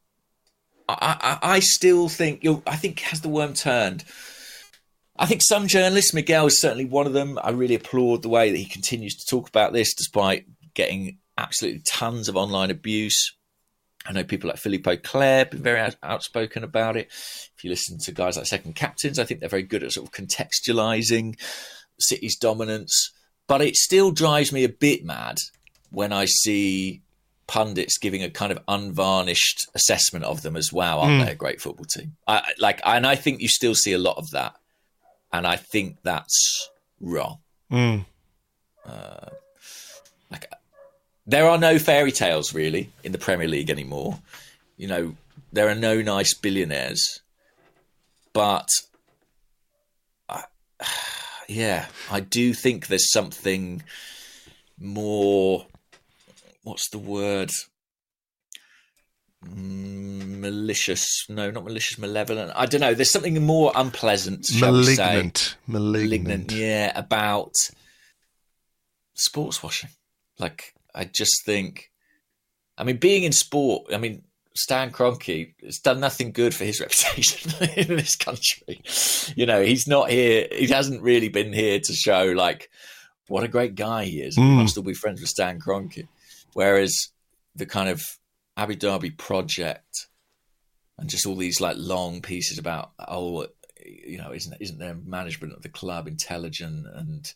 I, 0.89 1.39
I, 1.43 1.55
I 1.55 1.59
still 1.61 2.09
think 2.09 2.45
you 2.45 2.63
I 2.67 2.77
think 2.77 3.01
has 3.01 3.21
the 3.21 3.29
worm 3.29 3.55
turned. 3.55 4.05
I 5.17 5.27
think 5.27 5.43
some 5.43 5.67
journalists, 5.67 6.15
Miguel 6.15 6.47
is 6.47 6.61
certainly 6.61 6.87
one 6.87 7.07
of 7.07 7.13
them. 7.13 7.39
I 7.43 7.51
really 7.51 7.75
applaud 7.75 8.23
the 8.23 8.29
way 8.29 8.51
that 8.51 8.57
he 8.57 8.65
continues 8.65 9.15
to 9.17 9.27
talk 9.27 9.49
about 9.49 9.73
this, 9.73 9.95
despite 9.95 10.47
getting 10.75 11.19
absolutely 11.37 11.83
tons 11.87 12.29
of 12.29 12.37
online 12.37 12.71
abuse. 12.71 13.37
I 14.07 14.13
know 14.13 14.25
people 14.25 14.49
like 14.49 14.59
Philippe 14.59 14.91
Auclair 14.91 15.45
been 15.51 15.63
very 15.63 15.79
out- 15.79 15.97
outspoken 16.03 16.65
about 16.65 16.97
it. 16.97 17.07
If 17.09 17.63
you 17.63 17.71
listen 17.71 17.99
to 18.01 18.13
guys 18.13 18.37
like 18.37 18.47
Second 18.47 18.75
Captains, 18.75 19.19
I 19.19 19.25
think 19.25 19.41
they're 19.41 19.49
very 19.49 19.63
good 19.63 19.85
at 19.85 19.93
sort 19.93 20.09
of 20.09 20.13
contextualizing 20.13 21.39
City's 22.01 22.37
dominance. 22.37 23.13
But 23.47 23.63
it 23.63 23.77
still 23.77 24.11
drives 24.11 24.51
me 24.51 24.65
a 24.65 24.69
bit 24.69 25.05
mad 25.05 25.37
when 25.91 26.13
I 26.13 26.25
see 26.25 27.03
pundits 27.47 27.99
giving 27.99 28.23
a 28.23 28.31
kind 28.31 28.53
of 28.53 28.59
unvarnished 28.69 29.69
assessment 29.75 30.25
of 30.25 30.43
them 30.43 30.57
as 30.57 30.73
wow, 30.73 31.01
aren't 31.01 31.23
mm. 31.23 31.27
they 31.27 31.33
a 31.33 31.37
great 31.37 31.61
football 31.61 31.87
team? 31.87 32.17
I, 32.27 32.43
like, 32.59 32.81
and 32.85 33.07
I 33.07 33.17
think 33.17 33.41
you 33.41 33.49
still 33.49 33.75
see 33.75 33.93
a 33.93 33.99
lot 33.99 34.17
of 34.19 34.31
that, 34.31 34.55
and 35.33 35.47
I 35.47 35.57
think 35.57 35.99
that's 36.03 36.71
wrong. 37.01 37.39
Mm. 37.71 38.05
Uh, 38.87 39.29
like, 40.31 40.51
there 41.27 41.49
are 41.49 41.59
no 41.59 41.79
fairy 41.79 42.13
tales 42.13 42.55
really 42.55 42.91
in 43.05 43.13
the 43.13 43.19
Premier 43.19 43.49
League 43.49 43.71
anymore. 43.71 44.19
You 44.77 44.89
know, 44.89 45.17
there 45.53 45.69
are 45.69 45.75
no 45.75 46.01
nice 46.01 46.35
billionaires, 46.35 47.21
but 48.33 48.69
I, 50.29 50.45
yeah, 51.49 51.87
I 52.11 52.21
do 52.21 52.55
think 52.55 52.87
there's 52.87 53.13
something 53.13 53.83
more 54.79 55.67
what's 56.63 56.89
the 56.91 56.99
word? 56.99 57.51
Mm, 59.45 60.39
malicious? 60.41 61.27
No, 61.29 61.51
not 61.51 61.65
malicious. 61.65 61.99
Malevolent. 61.99 62.53
I 62.55 62.67
don't 62.67 62.81
know. 62.81 62.95
There's 62.95 63.11
something 63.11 63.43
more 63.43 63.73
unpleasant. 63.75 64.49
Malignant. 64.61 65.57
Malignant. 65.67 66.25
Malignant. 66.27 66.53
Yeah, 66.53 66.93
about 66.95 67.57
sports 69.15 69.63
washing. 69.63 69.91
Like, 70.39 70.75
I 70.95 71.05
just 71.05 71.45
think. 71.45 71.91
I 72.79 72.85
mean, 72.85 72.97
being 72.97 73.25
in 73.25 73.33
sport. 73.33 73.93
I 73.93 73.99
mean, 73.99 74.23
Stan 74.55 74.91
Kroenke 74.91 75.55
has 75.65 75.79
done 75.79 76.01
nothing 76.01 76.33
good 76.33 76.55
for 76.55 76.65
his 76.65 76.81
reputation 76.81 77.53
in 77.77 77.97
this 77.97 78.15
country. 78.15 78.83
You 79.37 79.47
know, 79.47 79.63
he's 79.63 79.87
not 79.87 80.11
here. 80.11 80.47
He 80.51 80.67
hasn't 80.69 81.03
really 81.03 81.29
been 81.29 81.53
here 81.53 81.81
to 81.81 81.93
show 81.93 82.27
like 82.27 82.71
what 83.29 83.45
a 83.45 83.49
great 83.49 83.75
guy 83.75 84.05
he 84.05 84.21
is. 84.21 84.37
Mm. 84.37 84.59
I'll 84.59 84.69
still 84.69 84.83
be 84.83 84.95
friends 84.95 85.21
with 85.21 85.31
Stan 85.31 85.59
Kroenke. 85.59 86.07
Whereas 86.55 87.09
the 87.55 87.67
kind 87.67 87.89
of 87.89 88.03
Abu 88.57 88.75
Dhabi 88.75 89.17
project 89.17 90.07
and 90.99 91.09
just 91.09 91.27
all 91.27 91.37
these 91.37 91.61
like 91.61 91.77
long 91.79 92.23
pieces 92.23 92.59
about 92.59 92.93
oh 92.99 93.47
you 93.85 94.19
know 94.19 94.33
isn't 94.33 94.57
isn't 94.61 94.79
their 94.79 94.95
management 94.95 95.53
of 95.53 95.63
the 95.63 95.69
club 95.69 96.07
intelligent 96.07 96.87
and 96.95 97.33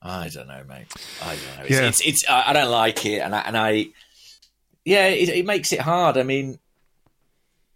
I 0.00 0.28
don't 0.28 0.48
know 0.48 0.64
mate. 0.68 0.86
I 1.22 1.36
don't 1.36 1.58
know. 1.58 1.62
It's 1.64 1.70
yeah. 1.70 1.88
it's, 1.88 2.00
it's, 2.06 2.24
I 2.28 2.52
don't 2.52 2.72
like 2.72 3.06
it. 3.06 3.20
And 3.20 3.34
I, 3.34 3.40
and 3.40 3.56
I 3.56 3.86
yeah 4.84 5.06
it, 5.06 5.28
it 5.28 5.46
makes 5.46 5.72
it 5.72 5.80
hard. 5.80 6.16
I 6.16 6.22
mean 6.22 6.58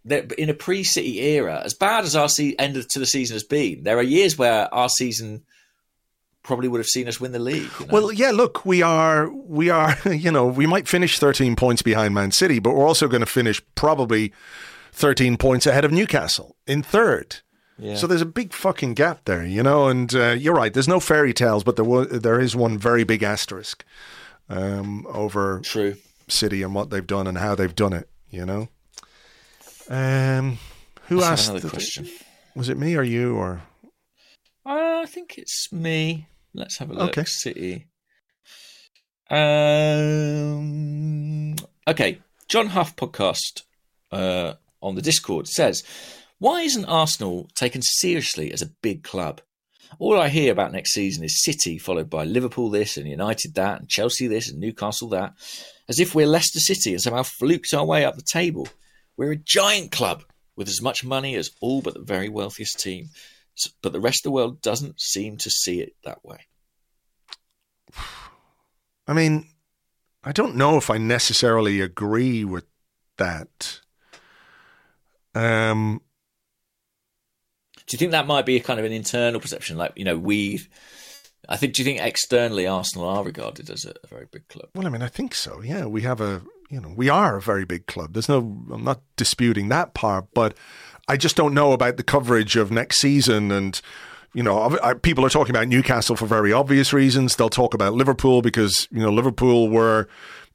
in 0.09 0.49
a 0.49 0.53
pre-city 0.53 1.19
era 1.19 1.61
as 1.65 1.73
bad 1.73 2.05
as 2.05 2.15
our 2.15 2.29
se- 2.29 2.55
end 2.57 2.75
to 2.89 2.99
the 2.99 3.05
season 3.05 3.35
has 3.35 3.43
been 3.43 3.83
there 3.83 3.97
are 3.97 4.03
years 4.03 4.37
where 4.37 4.73
our 4.73 4.87
season 4.87 5.43
probably 6.47 6.69
would 6.69 6.79
have 6.79 6.87
seen 6.87 7.07
us 7.07 7.19
win 7.19 7.33
the 7.33 7.39
league. 7.39 7.69
You 7.79 7.85
know? 7.85 7.93
Well, 7.93 8.11
yeah, 8.11 8.31
look, 8.31 8.65
we 8.65 8.81
are, 8.81 9.29
we 9.29 9.69
are, 9.69 9.95
you 10.09 10.31
know, 10.31 10.47
we 10.47 10.65
might 10.65 10.87
finish 10.87 11.19
13 11.19 11.55
points 11.55 11.81
behind 11.81 12.15
Man 12.15 12.31
City, 12.31 12.57
but 12.57 12.73
we're 12.73 12.87
also 12.87 13.07
going 13.07 13.19
to 13.21 13.27
finish 13.27 13.61
probably 13.75 14.33
13 14.93 15.37
points 15.37 15.67
ahead 15.67 15.85
of 15.85 15.91
Newcastle 15.91 16.55
in 16.65 16.81
third. 16.81 17.41
Yeah. 17.77 17.95
So 17.95 18.07
there's 18.07 18.21
a 18.21 18.25
big 18.25 18.53
fucking 18.53 18.95
gap 18.95 19.25
there, 19.25 19.45
you 19.45 19.61
know, 19.61 19.87
and 19.87 20.13
uh, 20.15 20.29
you're 20.29 20.55
right. 20.55 20.73
There's 20.73 20.87
no 20.87 20.99
fairy 20.99 21.33
tales, 21.33 21.63
but 21.63 21.75
there 21.75 21.85
was, 21.85 22.07
there 22.07 22.39
is 22.39 22.55
one 22.55 22.77
very 22.77 23.03
big 23.03 23.21
asterisk 23.21 23.85
um, 24.49 25.05
over 25.09 25.59
True. 25.63 25.95
City 26.27 26.63
and 26.63 26.73
what 26.73 26.89
they've 26.89 27.05
done 27.05 27.27
and 27.27 27.37
how 27.37 27.53
they've 27.53 27.75
done 27.75 27.93
it, 27.93 28.09
you 28.31 28.45
know. 28.45 28.69
Um, 29.89 30.57
who 31.03 31.19
That's 31.19 31.49
asked? 31.49 31.61
the 31.61 31.69
question. 31.69 32.07
Was 32.55 32.69
it 32.69 32.77
me 32.77 32.95
or 32.95 33.03
you 33.03 33.35
or? 33.35 33.61
Uh, 34.65 35.01
I 35.03 35.05
think 35.05 35.37
it's 35.37 35.71
me. 35.71 36.27
Let's 36.57 36.77
have 36.79 36.89
a 36.89 36.93
look. 36.93 37.11
Okay. 37.11 37.25
City. 37.25 37.85
Um, 39.29 40.55
okay. 41.87 42.19
John 42.47 42.67
Huff 42.67 42.95
podcast 42.95 43.61
uh, 44.11 44.53
on 44.81 44.95
the 44.95 45.03
Discord 45.03 45.47
says, 45.47 45.83
Why 46.39 46.61
isn't 46.61 46.85
Arsenal 46.85 47.47
taken 47.55 47.83
seriously 47.83 48.51
as 48.51 48.63
a 48.63 48.71
big 48.81 49.03
club? 49.03 49.41
All 49.99 50.19
I 50.19 50.29
hear 50.29 50.51
about 50.51 50.71
next 50.71 50.93
season 50.93 51.23
is 51.23 51.43
City, 51.43 51.77
followed 51.77 52.09
by 52.09 52.23
Liverpool 52.23 52.71
this 52.71 52.97
and 52.97 53.07
United 53.07 53.53
that, 53.53 53.79
and 53.79 53.87
Chelsea 53.87 54.25
this 54.27 54.49
and 54.49 54.59
Newcastle 54.59 55.09
that, 55.09 55.33
as 55.87 55.99
if 55.99 56.15
we're 56.15 56.25
Leicester 56.25 56.59
City 56.59 56.93
and 56.93 57.01
somehow 57.01 57.21
fluked 57.23 57.71
our 57.73 57.85
way 57.85 58.03
up 58.03 58.15
the 58.15 58.23
table. 58.23 58.67
We're 59.15 59.33
a 59.33 59.37
giant 59.37 59.91
club 59.91 60.23
with 60.55 60.67
as 60.67 60.81
much 60.81 61.05
money 61.05 61.35
as 61.35 61.51
all 61.61 61.81
but 61.83 61.93
the 61.93 62.01
very 62.01 62.29
wealthiest 62.29 62.79
team, 62.79 63.09
but 63.81 63.93
the 63.93 63.99
rest 63.99 64.19
of 64.19 64.29
the 64.29 64.31
world 64.31 64.61
doesn't 64.61 64.99
seem 64.99 65.37
to 65.37 65.49
see 65.49 65.81
it 65.81 65.95
that 66.03 66.23
way. 66.23 66.39
I 69.07 69.13
mean, 69.13 69.47
I 70.23 70.31
don't 70.31 70.55
know 70.55 70.77
if 70.77 70.89
I 70.89 70.97
necessarily 70.97 71.79
agree 71.81 72.43
with 72.43 72.65
that. 73.17 73.81
Um, 75.33 76.01
do 77.85 77.93
you 77.93 77.97
think 77.97 78.11
that 78.11 78.27
might 78.27 78.45
be 78.45 78.57
a 78.57 78.59
kind 78.59 78.79
of 78.79 78.85
an 78.85 78.91
internal 78.91 79.39
perception? 79.39 79.77
Like, 79.77 79.93
you 79.95 80.03
know, 80.03 80.17
we, 80.17 80.61
I 81.47 81.55
think, 81.55 81.73
do 81.73 81.81
you 81.81 81.85
think 81.85 82.01
externally 82.01 82.67
Arsenal 82.67 83.07
are 83.07 83.23
regarded 83.23 83.69
as 83.69 83.85
a, 83.85 83.93
a, 84.03 84.07
very 84.07 84.25
big 84.29 84.47
club? 84.49 84.69
Well, 84.75 84.85
I 84.85 84.89
mean, 84.89 85.01
I 85.01 85.07
think 85.07 85.33
so. 85.33 85.61
Yeah, 85.61 85.85
we 85.85 86.01
have 86.01 86.19
a, 86.19 86.41
you 86.69 86.81
know, 86.81 86.93
we 86.93 87.07
are 87.07 87.37
a 87.37 87.41
very 87.41 87.63
big 87.63 87.85
club. 87.85 88.13
There's 88.13 88.27
no, 88.27 88.65
I'm 88.71 88.83
not 88.83 89.01
disputing 89.15 89.69
that 89.69 89.93
part, 89.93 90.25
but 90.33 90.57
I 91.07 91.17
just 91.17 91.35
don't 91.35 91.53
know 91.53 91.71
about 91.71 91.97
the 91.97 92.03
coverage 92.03 92.55
of 92.55 92.71
next 92.71 92.99
season 92.99 93.51
and 93.51 93.79
you 94.33 94.43
know, 94.43 94.69
people 95.01 95.25
are 95.25 95.29
talking 95.29 95.55
about 95.55 95.67
Newcastle 95.67 96.15
for 96.15 96.27
very 96.27 96.53
obvious 96.53 96.93
reasons. 96.93 97.35
They'll 97.35 97.49
talk 97.49 97.73
about 97.73 97.93
Liverpool 97.93 98.43
because 98.43 98.87
you 98.91 98.99
know 98.99 99.11
Liverpool 99.11 99.67
were, 99.67 100.07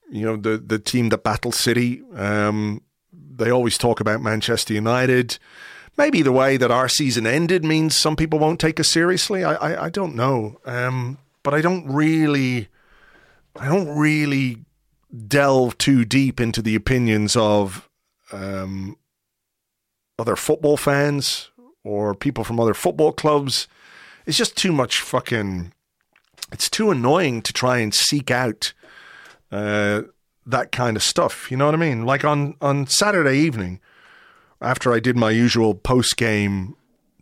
you 0.08 0.24
know, 0.24 0.36
the 0.36 0.56
the 0.58 0.78
team 0.78 1.08
that 1.08 1.24
battled 1.24 1.56
City. 1.56 2.00
Um, 2.14 2.82
they 3.12 3.50
always 3.50 3.76
talk 3.76 3.98
about 3.98 4.22
Manchester 4.22 4.74
United. 4.74 5.38
Maybe 5.96 6.22
the 6.22 6.30
way 6.30 6.56
that 6.58 6.70
our 6.70 6.88
season 6.88 7.26
ended 7.26 7.64
means 7.64 7.96
some 7.96 8.14
people 8.14 8.38
won't 8.38 8.60
take 8.60 8.78
us 8.78 8.88
seriously. 8.88 9.42
I 9.42 9.54
I, 9.54 9.84
I 9.86 9.90
don't 9.90 10.14
know, 10.14 10.60
um, 10.64 11.18
but 11.42 11.52
I 11.52 11.60
don't 11.60 11.84
really, 11.88 12.68
I 13.56 13.66
don't 13.66 13.88
really 13.88 14.58
delve 15.26 15.76
too 15.78 16.04
deep 16.04 16.40
into 16.40 16.62
the 16.62 16.74
opinions 16.74 17.34
of 17.34 17.88
um, 18.32 18.96
other 20.18 20.36
football 20.36 20.76
fans 20.76 21.51
or 21.84 22.14
people 22.14 22.44
from 22.44 22.60
other 22.60 22.74
football 22.74 23.12
clubs. 23.12 23.68
It's 24.26 24.39
just 24.39 24.56
too 24.56 24.72
much 24.72 25.01
fucking. 25.01 25.72
It's 26.52 26.68
too 26.68 26.90
annoying 26.90 27.43
to 27.43 27.52
try 27.52 27.78
and 27.78 27.94
seek 27.94 28.30
out 28.30 28.72
uh, 29.51 30.02
that 30.47 30.70
kind 30.70 30.97
of 30.97 31.02
stuff. 31.02 31.51
You 31.51 31.56
know 31.56 31.66
what 31.66 31.74
I 31.74 31.78
mean? 31.78 32.05
Like 32.05 32.24
on 32.24 32.56
on 32.60 32.86
Saturday 32.86 33.39
evening, 33.39 33.80
after 34.60 34.93
I 34.93 35.01
did 35.01 35.16
my 35.16 35.30
usual 35.30 35.74
post 35.74 36.16
game 36.16 36.76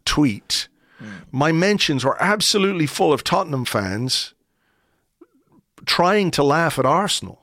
tweet, 0.05 0.69
mm. 1.01 1.23
my 1.31 1.53
mentions 1.53 2.05
were 2.05 2.21
absolutely 2.23 2.87
full 2.87 3.13
of 3.13 3.25
Tottenham 3.25 3.65
fans 3.65 4.35
trying 5.87 6.31
to 6.33 6.43
laugh 6.43 6.79
at 6.79 6.85
Arsenal. 6.85 7.43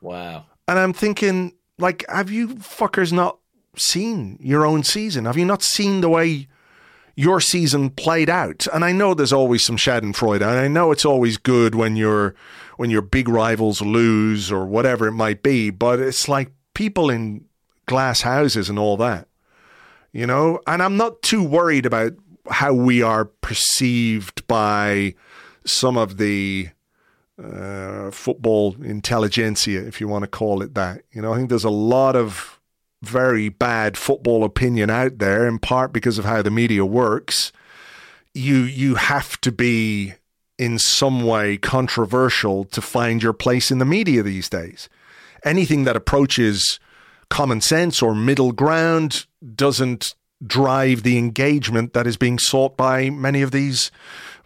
Wow. 0.00 0.44
And 0.68 0.78
I'm 0.78 0.92
thinking, 0.92 1.54
like, 1.78 2.04
have 2.08 2.30
you 2.30 2.48
fuckers 2.48 3.12
not 3.12 3.38
seen 3.80 4.38
your 4.40 4.66
own 4.66 4.82
season? 4.82 5.24
Have 5.24 5.36
you 5.36 5.44
not 5.44 5.62
seen 5.62 6.00
the 6.00 6.08
way 6.08 6.48
your 7.14 7.40
season 7.40 7.90
played 7.90 8.30
out? 8.30 8.66
And 8.72 8.84
I 8.84 8.92
know 8.92 9.14
there's 9.14 9.32
always 9.32 9.64
some 9.64 9.76
Schadenfreude, 9.76 10.42
and 10.42 10.44
I 10.44 10.68
know 10.68 10.92
it's 10.92 11.04
always 11.04 11.36
good 11.36 11.74
when 11.74 11.96
your 11.96 12.34
when 12.76 12.90
your 12.90 13.02
big 13.02 13.28
rivals 13.28 13.80
lose 13.80 14.50
or 14.50 14.66
whatever 14.66 15.06
it 15.06 15.12
might 15.12 15.42
be. 15.42 15.70
But 15.70 16.00
it's 16.00 16.28
like 16.28 16.52
people 16.74 17.10
in 17.10 17.44
glass 17.86 18.22
houses 18.22 18.68
and 18.68 18.78
all 18.78 18.96
that. 18.98 19.28
You 20.12 20.26
know, 20.26 20.60
and 20.66 20.82
I'm 20.82 20.96
not 20.96 21.22
too 21.22 21.42
worried 21.42 21.86
about 21.86 22.12
how 22.48 22.72
we 22.72 23.02
are 23.02 23.24
perceived 23.24 24.46
by 24.46 25.14
some 25.64 25.96
of 25.96 26.18
the 26.18 26.68
uh, 27.42 28.10
football 28.10 28.76
intelligentsia, 28.82 29.84
if 29.86 30.00
you 30.00 30.06
want 30.06 30.22
to 30.22 30.28
call 30.28 30.62
it 30.62 30.74
that. 30.74 31.02
You 31.12 31.22
know, 31.22 31.32
I 31.32 31.36
think 31.36 31.48
there's 31.48 31.64
a 31.64 31.70
lot 31.70 32.16
of 32.16 32.60
very 33.04 33.48
bad 33.48 33.96
football 33.96 34.44
opinion 34.44 34.90
out 34.90 35.18
there, 35.18 35.46
in 35.46 35.58
part 35.58 35.92
because 35.92 36.18
of 36.18 36.24
how 36.24 36.42
the 36.42 36.50
media 36.50 36.84
works. 36.84 37.52
You 38.34 38.58
you 38.58 38.96
have 38.96 39.40
to 39.42 39.52
be 39.52 40.14
in 40.58 40.78
some 40.78 41.24
way 41.24 41.56
controversial 41.56 42.64
to 42.64 42.80
find 42.80 43.22
your 43.22 43.32
place 43.32 43.70
in 43.70 43.78
the 43.78 43.84
media 43.84 44.22
these 44.22 44.48
days. 44.48 44.88
Anything 45.44 45.84
that 45.84 45.96
approaches 45.96 46.78
common 47.28 47.60
sense 47.60 48.02
or 48.02 48.14
middle 48.14 48.52
ground 48.52 49.26
doesn't 49.54 50.14
drive 50.46 51.02
the 51.02 51.18
engagement 51.18 51.92
that 51.92 52.06
is 52.06 52.16
being 52.16 52.38
sought 52.38 52.76
by 52.76 53.10
many 53.10 53.42
of 53.42 53.50
these 53.50 53.90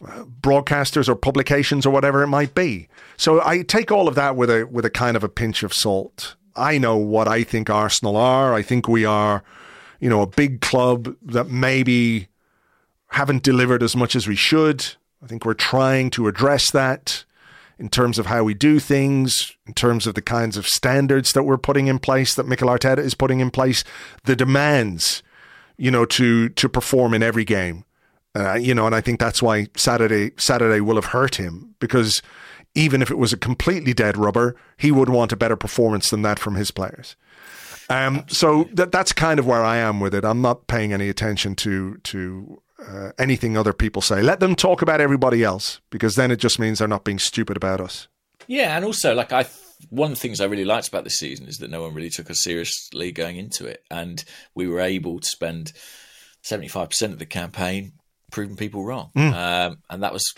uh, 0.06 0.24
broadcasters 0.40 1.08
or 1.08 1.16
publications 1.16 1.84
or 1.84 1.90
whatever 1.90 2.22
it 2.22 2.28
might 2.28 2.54
be. 2.54 2.88
So 3.16 3.44
I 3.44 3.62
take 3.62 3.90
all 3.90 4.08
of 4.08 4.14
that 4.14 4.36
with 4.36 4.50
a 4.50 4.64
with 4.64 4.84
a 4.84 4.90
kind 4.90 5.16
of 5.16 5.24
a 5.24 5.28
pinch 5.28 5.62
of 5.62 5.72
salt. 5.72 6.36
I 6.58 6.78
know 6.78 6.96
what 6.96 7.28
I 7.28 7.44
think 7.44 7.70
Arsenal 7.70 8.16
are. 8.16 8.54
I 8.54 8.62
think 8.62 8.88
we 8.88 9.04
are, 9.04 9.42
you 10.00 10.08
know, 10.08 10.22
a 10.22 10.26
big 10.26 10.60
club 10.60 11.14
that 11.22 11.48
maybe 11.48 12.28
haven't 13.08 13.42
delivered 13.42 13.82
as 13.82 13.96
much 13.96 14.14
as 14.14 14.26
we 14.26 14.36
should. 14.36 14.84
I 15.22 15.26
think 15.26 15.44
we're 15.44 15.54
trying 15.54 16.10
to 16.10 16.28
address 16.28 16.70
that 16.72 17.24
in 17.78 17.88
terms 17.88 18.18
of 18.18 18.26
how 18.26 18.42
we 18.42 18.54
do 18.54 18.80
things, 18.80 19.56
in 19.66 19.72
terms 19.72 20.06
of 20.06 20.14
the 20.14 20.22
kinds 20.22 20.56
of 20.56 20.66
standards 20.66 21.32
that 21.32 21.44
we're 21.44 21.58
putting 21.58 21.86
in 21.86 21.98
place, 21.98 22.34
that 22.34 22.46
Mikel 22.46 22.68
Arteta 22.68 22.98
is 22.98 23.14
putting 23.14 23.40
in 23.40 23.50
place, 23.50 23.84
the 24.24 24.34
demands, 24.34 25.22
you 25.76 25.90
know, 25.90 26.04
to 26.04 26.48
to 26.50 26.68
perform 26.68 27.14
in 27.14 27.22
every 27.22 27.44
game. 27.44 27.84
Uh, 28.34 28.54
you 28.54 28.74
know, 28.74 28.86
and 28.86 28.94
I 28.94 29.00
think 29.00 29.20
that's 29.20 29.42
why 29.42 29.68
Saturday 29.76 30.32
Saturday 30.36 30.80
will 30.80 30.96
have 30.96 31.06
hurt 31.06 31.36
him 31.36 31.74
because 31.78 32.20
even 32.78 33.02
if 33.02 33.10
it 33.10 33.18
was 33.18 33.32
a 33.32 33.36
completely 33.36 33.92
dead 33.92 34.16
rubber, 34.16 34.54
he 34.76 34.92
would 34.92 35.08
want 35.08 35.32
a 35.32 35.36
better 35.36 35.56
performance 35.56 36.10
than 36.10 36.22
that 36.22 36.38
from 36.38 36.54
his 36.54 36.70
players. 36.70 37.16
Um, 37.90 38.24
so 38.28 38.68
that 38.74 38.92
that's 38.92 39.12
kind 39.12 39.40
of 39.40 39.46
where 39.46 39.64
I 39.64 39.78
am 39.78 39.98
with 39.98 40.14
it. 40.14 40.24
I'm 40.24 40.40
not 40.40 40.66
paying 40.68 40.92
any 40.92 41.08
attention 41.08 41.54
to 41.56 41.96
to 42.04 42.62
uh, 42.86 43.10
anything 43.18 43.56
other 43.56 43.72
people 43.72 44.02
say. 44.02 44.22
Let 44.22 44.40
them 44.40 44.54
talk 44.54 44.82
about 44.82 45.00
everybody 45.00 45.42
else 45.42 45.80
because 45.90 46.14
then 46.14 46.30
it 46.30 46.36
just 46.36 46.58
means 46.58 46.78
they're 46.78 46.88
not 46.88 47.04
being 47.04 47.18
stupid 47.18 47.56
about 47.56 47.80
us. 47.80 48.06
Yeah, 48.46 48.76
and 48.76 48.84
also 48.84 49.14
like 49.14 49.32
I 49.32 49.46
one 49.90 50.12
of 50.12 50.18
the 50.18 50.20
things 50.20 50.40
I 50.40 50.44
really 50.44 50.64
liked 50.64 50.88
about 50.88 51.04
this 51.04 51.18
season 51.18 51.46
is 51.48 51.58
that 51.58 51.70
no 51.70 51.82
one 51.82 51.94
really 51.94 52.10
took 52.10 52.30
us 52.30 52.42
seriously 52.42 53.10
going 53.10 53.36
into 53.36 53.66
it, 53.66 53.82
and 53.90 54.22
we 54.54 54.68
were 54.68 54.80
able 54.80 55.18
to 55.18 55.26
spend 55.26 55.72
seventy 56.42 56.68
five 56.68 56.90
percent 56.90 57.12
of 57.12 57.18
the 57.18 57.26
campaign 57.26 57.92
proving 58.30 58.56
people 58.56 58.84
wrong, 58.84 59.10
mm. 59.16 59.32
um, 59.32 59.78
and 59.88 60.02
that 60.02 60.12
was 60.12 60.34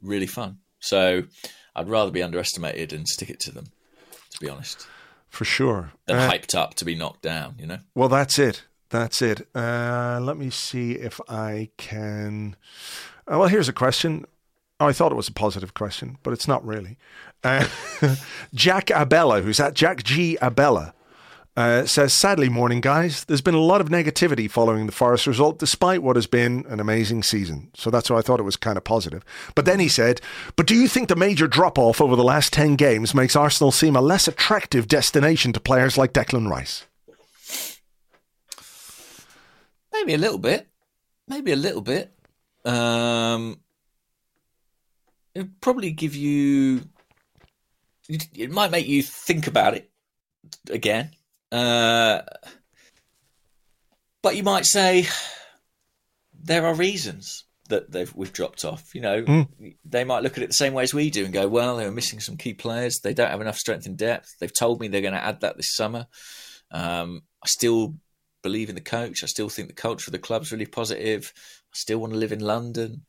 really 0.00 0.28
fun. 0.28 0.58
So 0.80 1.24
I'd 1.76 1.88
rather 1.88 2.10
be 2.10 2.22
underestimated 2.22 2.92
and 2.92 3.06
stick 3.06 3.30
it 3.30 3.40
to 3.40 3.52
them, 3.52 3.66
to 4.30 4.40
be 4.40 4.48
honest. 4.48 4.86
For 5.28 5.44
sure. 5.44 5.92
Than 6.06 6.16
uh, 6.16 6.28
hyped 6.30 6.54
up 6.54 6.74
to 6.74 6.84
be 6.84 6.94
knocked 6.94 7.22
down, 7.22 7.54
you 7.58 7.66
know? 7.66 7.78
Well, 7.94 8.08
that's 8.08 8.38
it. 8.38 8.64
That's 8.88 9.22
it. 9.22 9.46
Uh, 9.54 10.18
let 10.20 10.36
me 10.36 10.50
see 10.50 10.92
if 10.92 11.20
I 11.28 11.70
can. 11.76 12.56
Uh, 13.26 13.38
well, 13.38 13.48
here's 13.48 13.68
a 13.68 13.72
question. 13.72 14.24
Oh, 14.80 14.86
I 14.88 14.92
thought 14.92 15.12
it 15.12 15.16
was 15.16 15.28
a 15.28 15.32
positive 15.32 15.74
question, 15.74 16.18
but 16.22 16.32
it's 16.32 16.48
not 16.48 16.66
really. 16.66 16.96
Uh, 17.44 17.68
Jack 18.54 18.90
Abella, 18.90 19.42
who's 19.42 19.60
at 19.60 19.74
Jack 19.74 20.02
G. 20.02 20.36
Abella, 20.42 20.94
uh, 21.56 21.84
says, 21.84 22.12
sadly, 22.12 22.48
morning 22.48 22.80
guys, 22.80 23.24
there's 23.24 23.40
been 23.40 23.54
a 23.54 23.60
lot 23.60 23.80
of 23.80 23.88
negativity 23.88 24.48
following 24.48 24.86
the 24.86 24.92
Forest 24.92 25.26
result, 25.26 25.58
despite 25.58 26.02
what 26.02 26.16
has 26.16 26.26
been 26.26 26.64
an 26.68 26.78
amazing 26.78 27.22
season. 27.22 27.70
So 27.74 27.90
that's 27.90 28.08
why 28.08 28.18
I 28.18 28.22
thought 28.22 28.40
it 28.40 28.44
was 28.44 28.56
kind 28.56 28.76
of 28.76 28.84
positive. 28.84 29.24
But 29.54 29.64
then 29.64 29.80
he 29.80 29.88
said, 29.88 30.20
but 30.54 30.66
do 30.66 30.76
you 30.76 30.86
think 30.86 31.08
the 31.08 31.16
major 31.16 31.48
drop 31.48 31.78
off 31.78 32.00
over 32.00 32.14
the 32.14 32.24
last 32.24 32.52
10 32.52 32.76
games 32.76 33.14
makes 33.14 33.34
Arsenal 33.34 33.72
seem 33.72 33.96
a 33.96 34.00
less 34.00 34.28
attractive 34.28 34.86
destination 34.86 35.52
to 35.52 35.60
players 35.60 35.98
like 35.98 36.12
Declan 36.12 36.48
Rice? 36.48 36.86
Maybe 39.92 40.14
a 40.14 40.18
little 40.18 40.38
bit. 40.38 40.68
Maybe 41.26 41.52
a 41.52 41.56
little 41.56 41.82
bit. 41.82 42.12
Um, 42.64 43.58
it'd 45.34 45.60
probably 45.60 45.90
give 45.90 46.14
you. 46.14 46.82
It 48.08 48.50
might 48.50 48.70
make 48.70 48.86
you 48.86 49.02
think 49.02 49.46
about 49.46 49.74
it 49.74 49.90
again 50.68 51.10
uh, 51.52 52.22
but 54.22 54.36
you 54.36 54.42
might 54.42 54.66
say 54.66 55.06
there 56.42 56.66
are 56.66 56.74
reasons 56.74 57.44
that 57.68 57.90
they've 57.90 58.14
we've 58.14 58.32
dropped 58.32 58.64
off. 58.64 58.94
You 58.94 59.00
know, 59.00 59.22
mm. 59.22 59.76
they 59.84 60.04
might 60.04 60.22
look 60.22 60.36
at 60.36 60.42
it 60.42 60.48
the 60.48 60.54
same 60.54 60.74
way 60.74 60.82
as 60.82 60.94
we 60.94 61.10
do 61.10 61.24
and 61.24 61.32
go, 61.32 61.48
"Well, 61.48 61.76
they 61.76 61.84
were 61.84 61.92
missing 61.92 62.20
some 62.20 62.36
key 62.36 62.54
players. 62.54 63.00
They 63.02 63.14
don't 63.14 63.30
have 63.30 63.40
enough 63.40 63.56
strength 63.56 63.86
and 63.86 63.96
depth. 63.96 64.28
They've 64.38 64.52
told 64.52 64.80
me 64.80 64.88
they're 64.88 65.00
going 65.00 65.14
to 65.14 65.24
add 65.24 65.40
that 65.40 65.56
this 65.56 65.74
summer. 65.74 66.06
Um, 66.70 67.22
I 67.42 67.46
still 67.46 67.94
believe 68.42 68.68
in 68.68 68.74
the 68.74 68.80
coach. 68.80 69.22
I 69.22 69.26
still 69.26 69.48
think 69.48 69.68
the 69.68 69.74
culture 69.74 70.08
of 70.08 70.12
the 70.12 70.18
club's 70.18 70.52
really 70.52 70.66
positive. 70.66 71.32
I 71.36 71.76
still 71.76 71.98
want 71.98 72.12
to 72.12 72.18
live 72.18 72.32
in 72.32 72.40
London. 72.40 73.04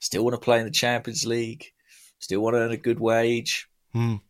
Still 0.00 0.24
want 0.24 0.34
to 0.34 0.44
play 0.44 0.58
in 0.58 0.66
the 0.66 0.70
Champions 0.70 1.24
League. 1.24 1.66
Still 2.18 2.40
want 2.40 2.54
to 2.54 2.60
earn 2.60 2.72
a 2.72 2.76
good 2.76 3.00
wage. 3.00 3.68
Mm. 3.94 4.20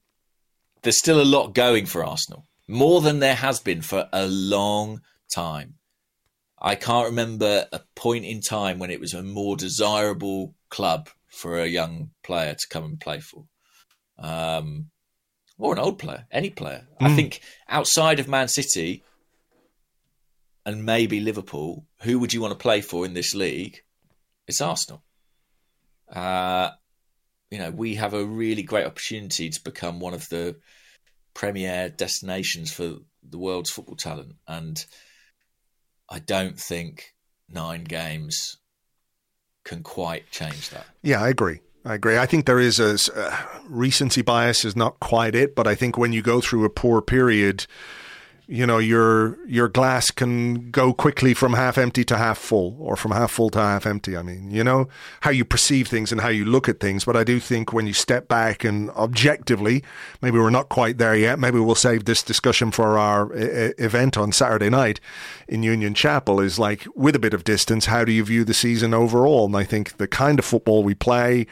There's 0.83 0.99
still 0.99 1.21
a 1.21 1.25
lot 1.25 1.55
going 1.55 1.87
for 1.87 2.05
Arsenal 2.05 2.47
more 2.69 3.01
than 3.01 3.21
there 3.21 3.35
has 3.35 3.61
been 3.61 3.83
for 3.83 4.09
a 4.13 4.27
long 4.27 5.01
time. 5.33 5.75
I 6.59 6.75
can't 6.75 7.07
remember 7.07 7.67
a 7.73 7.81
point 7.95 8.25
in 8.25 8.41
time 8.41 8.79
when 8.79 8.91
it 8.91 9.01
was 9.01 9.15
a 9.15 9.23
more 9.23 9.57
desirable 9.57 10.55
club 10.71 11.09
for 11.29 11.59
a 11.59 11.67
young 11.67 12.11
player 12.23 12.55
to 12.55 12.69
come 12.69 12.85
and 12.85 13.01
play 13.01 13.21
for. 13.21 13.45
Um, 14.19 14.87
or 15.59 15.73
an 15.73 15.79
old 15.79 15.99
player, 15.99 16.27
any 16.31 16.51
player. 16.51 16.87
Mm. 17.01 17.07
I 17.07 17.09
hmm. 17.11 17.17
think 17.17 17.41
outside 17.69 18.21
of 18.21 18.29
Man 18.29 18.49
City 18.49 19.05
and 20.65 20.85
maybe 20.85 21.21
Liverpool, 21.21 21.85
who 22.03 22.19
would 22.19 22.33
you 22.33 22.41
want 22.41 22.53
to 22.53 22.59
play 22.59 22.81
for 22.81 23.05
in 23.05 23.15
this 23.15 23.35
league? 23.35 23.83
It's 24.47 24.61
Arsenal. 24.61 25.03
Uh, 26.11 26.71
you 27.51 27.59
know, 27.59 27.71
we 27.71 27.97
have 27.97 28.15
a 28.15 28.25
really 28.25 28.63
great 28.63 28.87
opportunity 28.87 29.51
to 29.51 29.63
become 29.63 30.01
one 30.01 30.15
of 30.15 30.29
the 30.29 30.57
premier 31.37 31.91
destinations 31.91 32.73
for 32.73 32.97
the 33.23 33.39
world's 33.39 33.71
football 33.71 33.95
talent. 33.95 34.37
And 34.49 34.83
I 36.11 36.19
don't 36.19 36.59
think 36.59 37.13
nine 37.49 37.85
games 37.85 38.57
can 39.65 39.83
quite 39.83 40.31
change 40.31 40.71
that. 40.71 40.87
Yeah, 41.03 41.23
I 41.23 41.29
agree. 41.29 41.61
I 41.85 41.95
agree. 41.95 42.17
I 42.17 42.25
think 42.27 42.47
there 42.47 42.59
is 42.59 42.81
a 42.81 42.97
uh, 43.15 43.37
recency 43.69 44.23
bias 44.23 44.65
is 44.65 44.75
not 44.75 44.99
quite 44.99 45.35
it, 45.35 45.55
but 45.55 45.67
I 45.67 45.75
think 45.75 45.99
when 45.99 46.13
you 46.13 46.23
go 46.23 46.41
through 46.41 46.65
a 46.65 46.71
poor 46.71 47.03
period, 47.03 47.67
you 48.49 48.65
know 48.65 48.79
your 48.79 49.39
your 49.47 49.69
glass 49.69 50.11
can 50.11 50.71
go 50.71 50.93
quickly 50.93 51.35
from 51.35 51.55
half 51.55 51.77
empty 51.77 52.05
to 52.05 52.17
half 52.17 52.39
full 52.39 52.77
or 52.79 52.97
from 52.97 53.11
half 53.11 53.33
full 53.33 53.51
to 53.51 53.59
half 53.59 53.87
empty 53.87 54.17
i 54.17 54.23
mean 54.23 54.51
you 54.51 54.63
know 54.63 54.89
how 55.23 55.31
you 55.31 55.45
perceive 55.45 55.89
things 55.89 56.13
and 56.13 56.21
how 56.21 56.29
you 56.29 56.45
look 56.45 56.69
at 56.69 56.79
things. 56.79 57.05
But 57.05 57.17
i 57.17 57.25
do 57.25 57.41
think 57.41 57.73
when 57.73 57.87
you 57.87 57.93
step 57.93 58.29
back 58.29 58.63
and 58.63 58.91
objectively 58.91 59.83
maybe 60.23 60.39
we're 60.39 60.51
not 60.51 60.69
quite 60.69 60.99
there 60.99 61.17
yet 61.17 61.39
maybe 61.39 61.59
we'll 61.59 61.75
save 61.75 62.05
this 62.05 62.23
discussion 62.23 62.71
for 62.71 62.99
our 62.99 63.33
I- 63.37 63.75
event 63.79 64.17
on 64.17 64.31
saturday 64.33 64.71
night 64.71 65.01
in 65.49 65.63
union 65.63 65.95
chapel 65.95 66.41
is 66.41 66.59
like 66.59 66.87
with 66.95 67.17
a 67.17 67.21
bit 67.21 67.35
of 67.35 67.43
distance 67.43 67.87
how 67.87 68.05
do 68.05 68.13
you 68.13 68.25
view 68.25 68.45
the 68.45 68.55
season 68.55 68.95
overall? 68.95 69.47
And 69.47 69.57
i 69.57 69.65
think 69.65 69.97
the 69.97 70.07
kind 70.09 70.39
of 70.39 70.45
football 70.45 70.85
we 70.85 70.95
play 70.95 71.47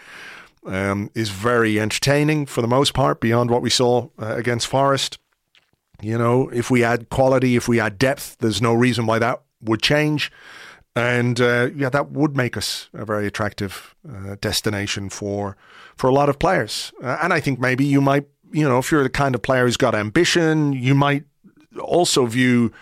um, 0.67 1.11
is 1.15 1.31
very 1.31 1.79
entertaining 1.79 2.47
for 2.47 2.63
the 2.63 2.69
most 2.69 2.95
part 2.95 3.21
beyond 3.21 3.51
what 3.51 3.63
we 3.63 3.71
saw 3.71 4.09
uh, 4.19 4.35
against 4.37 4.67
forest 4.67 5.19
you 6.05 6.19
know, 6.19 6.49
if 6.51 6.71
we 6.71 6.85
add 6.85 7.09
quality, 7.09 7.57
if 7.57 7.69
we 7.69 7.81
add 7.81 7.99
depth, 7.99 8.37
there's 8.39 8.61
no 8.61 8.75
reason 8.75 9.07
why 9.07 9.19
that 9.19 9.43
would 9.63 9.83
change. 9.83 10.31
And 10.97 11.41
uh, 11.41 11.71
yeah, 11.75 11.89
that 11.89 12.13
would 12.13 12.37
make 12.37 12.57
us 12.57 12.89
a 12.93 13.05
very 13.05 13.27
attractive 13.27 13.95
uh, 14.09 14.37
destination 14.41 15.09
for 15.09 15.57
for 15.97 16.09
a 16.09 16.13
lot 16.13 16.29
of 16.29 16.39
players. 16.39 16.93
Uh, 17.03 17.19
and 17.23 17.33
I 17.33 17.41
think 17.41 17.59
maybe 17.59 17.85
you 17.85 18.01
might, 18.01 18.27
you 18.53 18.69
know, 18.69 18.79
if 18.79 18.93
you're 18.93 19.03
the 19.03 19.11
kind 19.11 19.35
of 19.35 19.43
player 19.43 19.65
who's 19.65 19.77
got 19.77 19.95
ambition, 19.95 20.73
you 20.73 20.95
might 20.95 21.25
also 21.81 22.27
view 22.27 22.73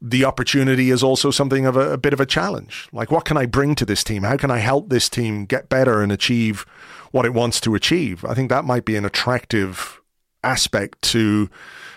the 0.00 0.24
opportunity 0.24 0.90
as 0.90 1.02
also 1.02 1.30
something 1.30 1.64
of 1.64 1.76
a, 1.76 1.92
a, 1.92 1.96
bit 1.96 2.12
of 2.12 2.20
a 2.20 2.26
challenge. 2.26 2.88
Like, 2.92 3.10
what 3.10 3.24
can 3.24 3.38
I 3.38 3.46
bring 3.46 3.74
to 3.76 3.86
this 3.86 4.04
team? 4.04 4.22
How 4.22 4.36
can 4.36 4.50
I 4.50 4.58
help 4.58 4.90
this 4.90 5.08
team 5.08 5.46
get 5.46 5.70
better 5.70 6.02
and 6.02 6.12
achieve 6.12 6.66
what 7.10 7.24
it 7.24 7.32
wants 7.32 7.58
to 7.62 7.74
achieve? 7.74 8.22
I 8.22 8.34
think 8.34 8.50
that 8.50 8.66
might 8.66 8.84
be 8.84 8.96
an 8.96 9.06
attractive 9.06 10.02
aspect 10.42 11.00
to 11.02 11.48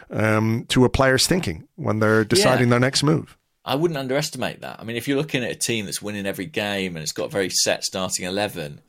um, 0.10 0.66
to 0.70 0.86
a 0.86 0.90
player's 0.90 1.28
thinking 1.28 1.68
when 1.76 2.00
they're 2.00 2.24
deciding 2.24 2.68
yeah. 2.68 2.72
their 2.72 2.80
next 2.80 3.04
move. 3.04 3.38
I 3.66 3.76
wouldn't 3.76 3.98
underestimate 3.98 4.62
that. 4.62 4.80
I 4.80 4.84
mean, 4.84 4.96
if 4.96 5.08
you're 5.08 5.18
looking 5.18 5.44
at 5.44 5.52
a 5.52 5.56
team 5.56 5.86
that's 5.86 6.02
winning 6.02 6.26
every 6.26 6.46
game 6.46 6.96
and 6.96 7.04
it's 7.04 7.12
got 7.12 7.26
a 7.26 7.30
very 7.30 7.50
set 7.50 7.84
starting 7.84 8.26
eleven, 8.26 8.82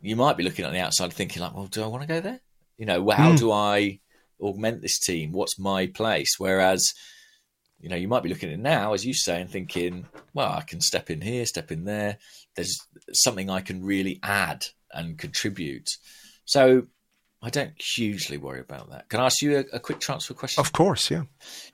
you 0.00 0.16
might 0.16 0.36
be 0.36 0.44
looking 0.44 0.64
on 0.64 0.72
the 0.72 0.78
outside 0.78 1.12
thinking 1.12 1.42
like, 1.42 1.54
"Well, 1.54 1.66
do 1.66 1.82
I 1.82 1.88
want 1.88 2.02
to 2.02 2.08
go 2.08 2.20
there? 2.20 2.40
You 2.78 2.86
know, 2.86 3.10
how 3.10 3.32
mm. 3.32 3.38
do 3.38 3.50
I 3.50 4.00
augment 4.40 4.80
this 4.80 4.98
team? 4.98 5.32
What's 5.32 5.58
my 5.58 5.86
place?" 5.86 6.36
Whereas 6.38 6.92
you 7.80 7.88
know, 7.88 7.96
you 7.96 8.08
might 8.08 8.22
be 8.22 8.28
looking 8.28 8.50
at 8.50 8.54
it 8.54 8.60
now, 8.60 8.92
as 8.92 9.06
you 9.06 9.14
say, 9.14 9.40
and 9.40 9.50
thinking, 9.50 10.06
well, 10.34 10.52
I 10.52 10.60
can 10.60 10.80
step 10.80 11.10
in 11.10 11.22
here, 11.22 11.46
step 11.46 11.72
in 11.72 11.84
there. 11.84 12.18
There's 12.54 12.78
something 13.12 13.48
I 13.48 13.62
can 13.62 13.82
really 13.82 14.20
add 14.22 14.66
and 14.92 15.16
contribute. 15.16 15.88
So 16.44 16.86
I 17.42 17.48
don't 17.48 17.72
hugely 17.80 18.36
worry 18.36 18.60
about 18.60 18.90
that. 18.90 19.08
Can 19.08 19.20
I 19.20 19.26
ask 19.26 19.40
you 19.40 19.58
a, 19.58 19.76
a, 19.76 19.80
quick 19.80 19.98
transfer 19.98 20.34
question? 20.34 20.60
Of 20.60 20.72
course, 20.72 21.10
yeah. 21.10 21.22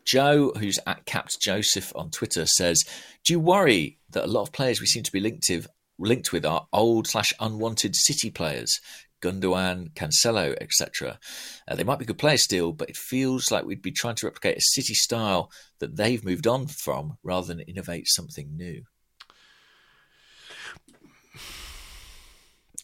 Joe, 0.05 0.53
who's 0.57 0.79
at 0.87 1.07
Capt 1.07 1.39
Joseph 1.43 1.93
on 1.97 2.11
Twitter, 2.11 2.47
says, 2.47 2.85
"Do 3.25 3.33
you 3.33 3.41
worry 3.41 3.99
that 4.11 4.25
a 4.25 4.29
lot 4.29 4.43
of 4.43 4.53
players 4.53 4.81
we 4.81 4.87
seem 4.87 5.03
to 5.03 5.13
be 5.13 5.19
linked 5.19 5.47
with, 5.51 5.67
linked 5.99 6.33
with 6.33 6.47
are 6.47 6.69
old 6.73 7.09
slash 7.09 7.33
unwanted 7.41 7.97
City 7.97 8.31
players? 8.31 8.81
Gundogan, 9.21 9.93
Cancelo, 9.95 10.57
etc. 10.61 11.19
Uh, 11.67 11.75
they 11.75 11.83
might 11.83 11.99
be 11.99 12.05
good 12.05 12.19
players 12.19 12.45
still, 12.45 12.73
but 12.73 12.91
it 12.91 12.97
feels 12.97 13.51
like 13.51 13.65
we'd 13.65 13.83
be 13.83 13.91
trying 13.91 14.15
to 14.17 14.27
replicate 14.27 14.59
a 14.59 14.61
City 14.61 14.95
style 14.95 15.51
that 15.81 15.97
they've 15.97 16.25
moved 16.25 16.47
on 16.47 16.69
from 16.69 17.17
rather 17.25 17.49
than 17.49 17.61
innovate 17.61 18.07
something 18.07 18.57
new." 18.57 18.85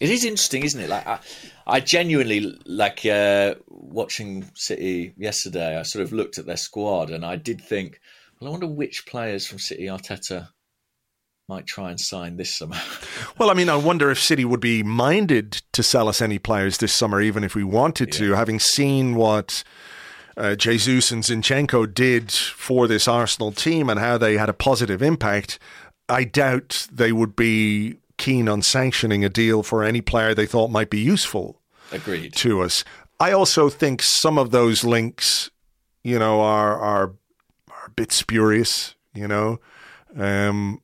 It 0.02 0.10
is 0.10 0.24
interesting, 0.24 0.64
isn't 0.64 0.80
it? 0.80 0.90
Like 0.90 1.06
I, 1.06 1.20
I 1.64 1.78
genuinely 1.78 2.58
like 2.66 3.06
uh, 3.06 3.54
watching 3.68 4.50
City 4.52 5.14
yesterday. 5.16 5.78
I 5.78 5.82
sort 5.82 6.02
of 6.02 6.12
looked 6.12 6.38
at 6.38 6.46
their 6.46 6.56
squad 6.56 7.10
and 7.10 7.24
I 7.24 7.36
did 7.36 7.60
think, 7.60 8.00
well, 8.40 8.48
I 8.48 8.50
wonder 8.50 8.66
which 8.66 9.06
players 9.06 9.46
from 9.46 9.60
City 9.60 9.84
Arteta 9.84 10.48
might 11.48 11.68
try 11.68 11.90
and 11.90 12.00
sign 12.00 12.36
this 12.36 12.58
summer. 12.58 12.80
well, 13.38 13.48
I 13.48 13.54
mean, 13.54 13.68
I 13.68 13.76
wonder 13.76 14.10
if 14.10 14.20
City 14.20 14.44
would 14.44 14.58
be 14.58 14.82
minded 14.82 15.62
to 15.70 15.84
sell 15.84 16.08
us 16.08 16.20
any 16.20 16.40
players 16.40 16.78
this 16.78 16.92
summer, 16.92 17.20
even 17.20 17.44
if 17.44 17.54
we 17.54 17.62
wanted 17.62 18.10
to, 18.12 18.30
yeah. 18.30 18.36
having 18.36 18.58
seen 18.58 19.14
what. 19.14 19.62
Uh, 20.34 20.54
Jesus 20.54 21.10
and 21.10 21.22
Zinchenko 21.22 21.92
did 21.92 22.32
for 22.32 22.88
this 22.88 23.06
Arsenal 23.06 23.52
team 23.52 23.90
and 23.90 24.00
how 24.00 24.16
they 24.16 24.38
had 24.38 24.48
a 24.48 24.54
positive 24.54 25.02
impact, 25.02 25.58
I 26.08 26.24
doubt 26.24 26.88
they 26.90 27.12
would 27.12 27.36
be 27.36 27.98
keen 28.16 28.48
on 28.48 28.62
sanctioning 28.62 29.24
a 29.24 29.28
deal 29.28 29.62
for 29.62 29.82
any 29.82 30.00
player 30.00 30.34
they 30.34 30.46
thought 30.46 30.70
might 30.70 30.90
be 30.90 31.00
useful. 31.00 31.60
Agreed. 31.90 32.34
To 32.36 32.62
us. 32.62 32.84
I 33.20 33.32
also 33.32 33.68
think 33.68 34.02
some 34.02 34.38
of 34.38 34.50
those 34.50 34.82
links, 34.82 35.50
you 36.02 36.18
know, 36.18 36.40
are 36.40 36.78
are, 36.78 37.14
are 37.70 37.86
a 37.86 37.90
bit 37.90 38.12
spurious, 38.12 38.94
you 39.14 39.28
know. 39.28 39.60
Um, 40.16 40.80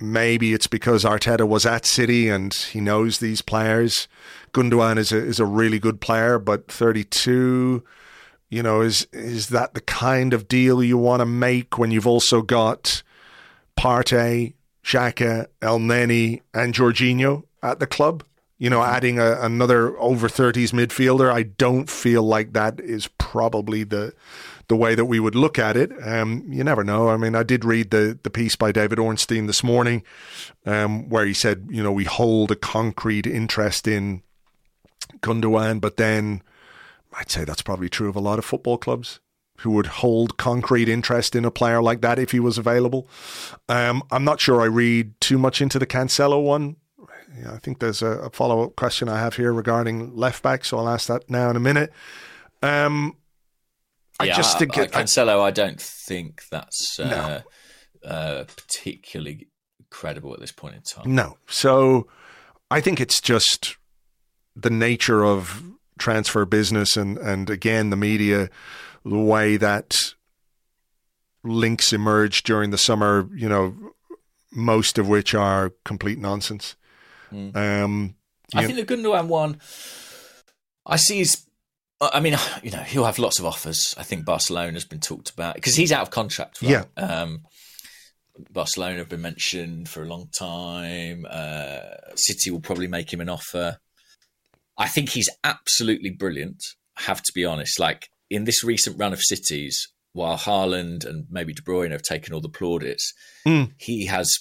maybe 0.00 0.52
it's 0.52 0.66
because 0.66 1.04
Arteta 1.04 1.46
was 1.46 1.64
at 1.64 1.86
City 1.86 2.28
and 2.28 2.52
he 2.52 2.80
knows 2.80 3.18
these 3.18 3.42
players. 3.42 4.08
Gundogan 4.52 4.98
is 4.98 5.12
a 5.12 5.18
is 5.18 5.40
a 5.40 5.44
really 5.44 5.78
good 5.78 6.00
player, 6.00 6.38
but 6.38 6.70
32, 6.70 7.84
you 8.48 8.62
know, 8.62 8.80
is 8.80 9.06
is 9.12 9.48
that 9.48 9.74
the 9.74 9.80
kind 9.80 10.32
of 10.32 10.48
deal 10.48 10.82
you 10.82 10.98
want 10.98 11.20
to 11.20 11.26
make 11.26 11.78
when 11.78 11.90
you've 11.90 12.06
also 12.06 12.42
got 12.42 13.02
Partey, 13.78 14.54
Xhaka, 14.86 15.48
Elneny, 15.60 16.42
and 16.54 16.72
Jorginho 16.72 17.42
at 17.62 17.80
the 17.80 17.86
club. 17.86 18.22
You 18.56 18.70
know, 18.70 18.82
adding 18.82 19.18
a, 19.18 19.38
another 19.40 19.98
over 19.98 20.28
30s 20.28 20.72
midfielder, 20.72 21.30
I 21.30 21.42
don't 21.42 21.90
feel 21.90 22.22
like 22.22 22.54
that 22.54 22.80
is 22.80 23.08
probably 23.18 23.84
the 23.84 24.14
the 24.68 24.76
way 24.76 24.96
that 24.96 25.04
we 25.04 25.20
would 25.20 25.36
look 25.36 25.60
at 25.60 25.76
it. 25.76 25.92
Um, 26.02 26.44
you 26.48 26.64
never 26.64 26.82
know. 26.82 27.08
I 27.08 27.16
mean, 27.16 27.36
I 27.36 27.42
did 27.42 27.64
read 27.64 27.90
the 27.90 28.18
the 28.22 28.30
piece 28.30 28.56
by 28.56 28.72
David 28.72 28.98
Ornstein 28.98 29.46
this 29.46 29.62
morning, 29.62 30.02
um, 30.64 31.08
where 31.08 31.26
he 31.26 31.34
said, 31.34 31.66
you 31.68 31.82
know, 31.82 31.92
we 31.92 32.04
hold 32.04 32.50
a 32.50 32.56
concrete 32.56 33.26
interest 33.26 33.86
in 33.86 34.22
Gundogan, 35.20 35.80
but 35.80 35.96
then 35.98 36.42
I'd 37.12 37.30
say 37.30 37.44
that's 37.44 37.62
probably 37.62 37.88
true 37.88 38.08
of 38.08 38.16
a 38.16 38.20
lot 38.20 38.38
of 38.38 38.44
football 38.44 38.78
clubs 38.78 39.20
who 39.58 39.70
would 39.70 39.86
hold 39.86 40.36
concrete 40.36 40.88
interest 40.88 41.34
in 41.34 41.44
a 41.44 41.50
player 41.50 41.82
like 41.82 42.00
that 42.02 42.18
if 42.18 42.30
he 42.30 42.40
was 42.40 42.58
available. 42.58 43.08
Um, 43.68 44.02
I'm 44.10 44.24
not 44.24 44.40
sure 44.40 44.60
I 44.60 44.66
read 44.66 45.18
too 45.20 45.38
much 45.38 45.60
into 45.60 45.78
the 45.78 45.86
Cancelo 45.86 46.42
one. 46.42 46.76
Yeah, 47.38 47.52
I 47.52 47.58
think 47.58 47.80
there's 47.80 48.02
a, 48.02 48.06
a 48.06 48.30
follow 48.30 48.62
up 48.62 48.76
question 48.76 49.08
I 49.08 49.18
have 49.18 49.36
here 49.36 49.52
regarding 49.52 50.14
left 50.16 50.42
back, 50.42 50.64
so 50.64 50.78
I'll 50.78 50.88
ask 50.88 51.08
that 51.08 51.28
now 51.28 51.50
in 51.50 51.56
a 51.56 51.60
minute. 51.60 51.92
Um, 52.62 53.16
I 54.18 54.28
just 54.28 54.58
think 54.58 54.76
it, 54.78 54.92
Cancelo. 54.92 55.40
I, 55.40 55.48
I, 55.48 55.50
don't 55.50 55.80
think 55.80 56.42
that's 56.50 56.98
uh, 56.98 57.42
no. 58.04 58.08
uh, 58.08 58.44
particularly 58.44 59.48
credible 59.90 60.32
at 60.32 60.40
this 60.40 60.52
point 60.52 60.76
in 60.76 60.82
time. 60.82 61.14
No, 61.14 61.36
so 61.46 62.06
I 62.70 62.80
think 62.80 63.00
it's 63.00 63.20
just 63.20 63.76
the 64.54 64.70
nature 64.70 65.24
of 65.24 65.62
transfer 65.98 66.46
business, 66.46 66.96
and 66.96 67.18
and 67.18 67.50
again 67.50 67.90
the 67.90 67.96
media 67.96 68.48
the 69.06 69.18
way 69.18 69.56
that 69.56 69.96
links 71.44 71.92
emerge 71.92 72.42
during 72.42 72.70
the 72.70 72.78
summer, 72.78 73.28
you 73.34 73.48
know, 73.48 73.74
most 74.52 74.98
of 74.98 75.08
which 75.08 75.34
are 75.34 75.72
complete 75.84 76.18
nonsense. 76.18 76.74
Mm. 77.32 77.56
Um, 77.56 78.14
I 78.54 78.66
think 78.66 78.76
the 78.76 78.94
Gundogan 78.94 79.28
one, 79.28 79.60
I 80.84 80.96
see 80.96 81.20
is, 81.20 81.46
I 82.00 82.20
mean, 82.20 82.36
you 82.62 82.72
know, 82.72 82.82
he'll 82.82 83.04
have 83.04 83.18
lots 83.18 83.38
of 83.38 83.46
offers. 83.46 83.94
I 83.96 84.02
think 84.02 84.24
Barcelona 84.24 84.72
has 84.72 84.84
been 84.84 85.00
talked 85.00 85.30
about 85.30 85.54
because 85.54 85.76
he's 85.76 85.92
out 85.92 86.02
of 86.02 86.10
contract. 86.10 86.60
Right? 86.60 86.70
Yeah. 86.70 86.84
Um, 86.96 87.44
Barcelona 88.50 88.98
have 88.98 89.08
been 89.08 89.22
mentioned 89.22 89.88
for 89.88 90.02
a 90.02 90.06
long 90.06 90.28
time. 90.36 91.26
Uh, 91.28 91.80
City 92.16 92.50
will 92.50 92.60
probably 92.60 92.88
make 92.88 93.12
him 93.12 93.20
an 93.20 93.28
offer. 93.28 93.78
I 94.76 94.88
think 94.88 95.10
he's 95.10 95.30
absolutely 95.42 96.10
brilliant. 96.10 96.62
I 96.98 97.02
have 97.02 97.22
to 97.22 97.32
be 97.34 97.44
honest. 97.44 97.78
Like 97.78 98.10
in 98.30 98.44
this 98.44 98.64
recent 98.64 98.98
run 98.98 99.12
of 99.12 99.20
cities, 99.20 99.88
while 100.12 100.36
Haaland 100.36 101.04
and 101.04 101.26
maybe 101.30 101.52
De 101.52 101.62
Bruyne 101.62 101.92
have 101.92 102.02
taken 102.02 102.32
all 102.32 102.40
the 102.40 102.48
plaudits, 102.48 103.12
mm. 103.46 103.72
he 103.78 104.06
has 104.06 104.32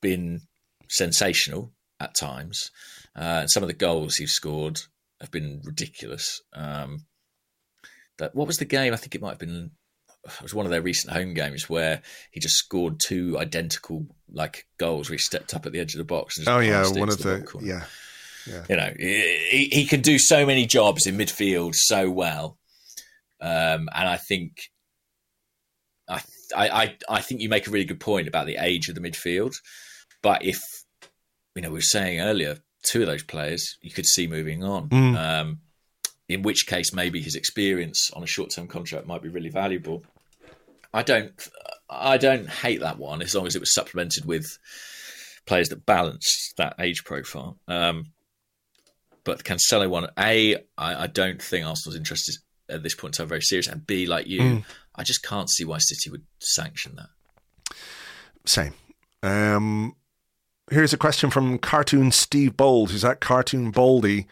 been 0.00 0.40
sensational 0.88 1.72
at 2.00 2.14
times. 2.14 2.70
Uh, 3.14 3.46
some 3.46 3.62
of 3.62 3.68
the 3.68 3.74
goals 3.74 4.16
he's 4.16 4.32
scored 4.32 4.80
have 5.20 5.30
been 5.30 5.60
ridiculous. 5.64 6.40
Um, 6.54 7.06
that 8.18 8.34
what 8.34 8.46
was 8.46 8.56
the 8.56 8.64
game? 8.64 8.92
I 8.92 8.96
think 8.96 9.14
it 9.14 9.20
might 9.20 9.30
have 9.30 9.38
been. 9.38 9.72
It 10.24 10.42
was 10.42 10.54
one 10.54 10.66
of 10.66 10.70
their 10.70 10.82
recent 10.82 11.14
home 11.14 11.32
games 11.32 11.68
where 11.68 12.02
he 12.30 12.40
just 12.40 12.56
scored 12.56 13.00
two 13.00 13.38
identical 13.38 14.06
like 14.30 14.66
goals 14.78 15.08
where 15.08 15.14
he 15.14 15.18
stepped 15.18 15.54
up 15.54 15.64
at 15.64 15.72
the 15.72 15.80
edge 15.80 15.94
of 15.94 15.98
the 15.98 16.04
box. 16.04 16.38
And 16.38 16.46
oh 16.48 16.58
yeah, 16.58 16.86
one 16.88 17.08
of 17.08 17.18
the, 17.18 17.38
the 17.38 17.58
yeah. 17.62 17.84
Yeah. 18.46 18.64
You 18.68 18.76
know, 18.76 18.94
he, 18.98 19.68
he 19.70 19.86
can 19.86 20.00
do 20.00 20.18
so 20.18 20.46
many 20.46 20.66
jobs 20.66 21.06
in 21.06 21.16
midfield 21.16 21.74
so 21.74 22.10
well. 22.10 22.58
Um, 23.40 23.88
and 23.94 24.08
I 24.08 24.16
think 24.16 24.70
I, 26.08 26.20
I 26.54 26.96
I 27.08 27.20
think 27.20 27.40
you 27.40 27.48
make 27.48 27.66
a 27.66 27.70
really 27.70 27.84
good 27.84 28.00
point 28.00 28.28
about 28.28 28.46
the 28.46 28.56
age 28.56 28.88
of 28.88 28.94
the 28.94 29.00
midfield. 29.00 29.54
But 30.22 30.44
if 30.44 30.60
you 31.54 31.62
know, 31.62 31.70
we 31.70 31.76
were 31.76 31.80
saying 31.82 32.20
earlier, 32.20 32.58
two 32.82 33.02
of 33.02 33.06
those 33.06 33.22
players 33.22 33.76
you 33.80 33.90
could 33.90 34.06
see 34.06 34.26
moving 34.26 34.62
on. 34.62 34.88
Mm. 34.88 35.16
Um, 35.16 35.58
in 36.28 36.42
which 36.42 36.66
case, 36.66 36.92
maybe 36.92 37.20
his 37.20 37.34
experience 37.34 38.08
on 38.12 38.22
a 38.22 38.26
short-term 38.26 38.68
contract 38.68 39.04
might 39.04 39.20
be 39.20 39.28
really 39.28 39.48
valuable. 39.48 40.04
I 40.94 41.02
don't, 41.02 41.32
I 41.88 42.18
don't 42.18 42.48
hate 42.48 42.80
that 42.80 42.98
one 42.98 43.20
as 43.20 43.34
long 43.34 43.48
as 43.48 43.56
it 43.56 43.60
was 43.60 43.74
supplemented 43.74 44.24
with 44.24 44.56
players 45.44 45.70
that 45.70 45.84
balance 45.84 46.52
that 46.56 46.76
age 46.78 47.02
profile. 47.04 47.58
Um, 47.66 48.12
but 49.24 49.38
the 49.38 49.44
Cancelo 49.44 49.90
one, 49.90 50.06
a, 50.16 50.54
I, 50.78 51.04
I 51.04 51.06
don't 51.08 51.42
think 51.42 51.66
Arsenal's 51.66 51.96
interested 51.96 52.36
at 52.70 52.82
this 52.82 52.94
point 52.94 53.14
in 53.14 53.18
time 53.18 53.28
very 53.28 53.42
serious, 53.42 53.68
and 53.68 53.86
B, 53.86 54.06
like 54.06 54.26
you, 54.26 54.40
mm. 54.40 54.64
I 54.94 55.02
just 55.02 55.22
can't 55.22 55.50
see 55.50 55.64
why 55.64 55.78
City 55.78 56.10
would 56.10 56.24
sanction 56.38 56.96
that. 56.96 57.76
Same. 58.44 58.74
Um, 59.22 59.94
here's 60.70 60.92
a 60.92 60.98
question 60.98 61.30
from 61.30 61.58
Cartoon 61.58 62.10
Steve 62.10 62.56
Bould, 62.56 62.90
who's 62.90 63.04
at 63.04 63.20
Cartoon 63.20 63.72
Boldy. 63.72 64.26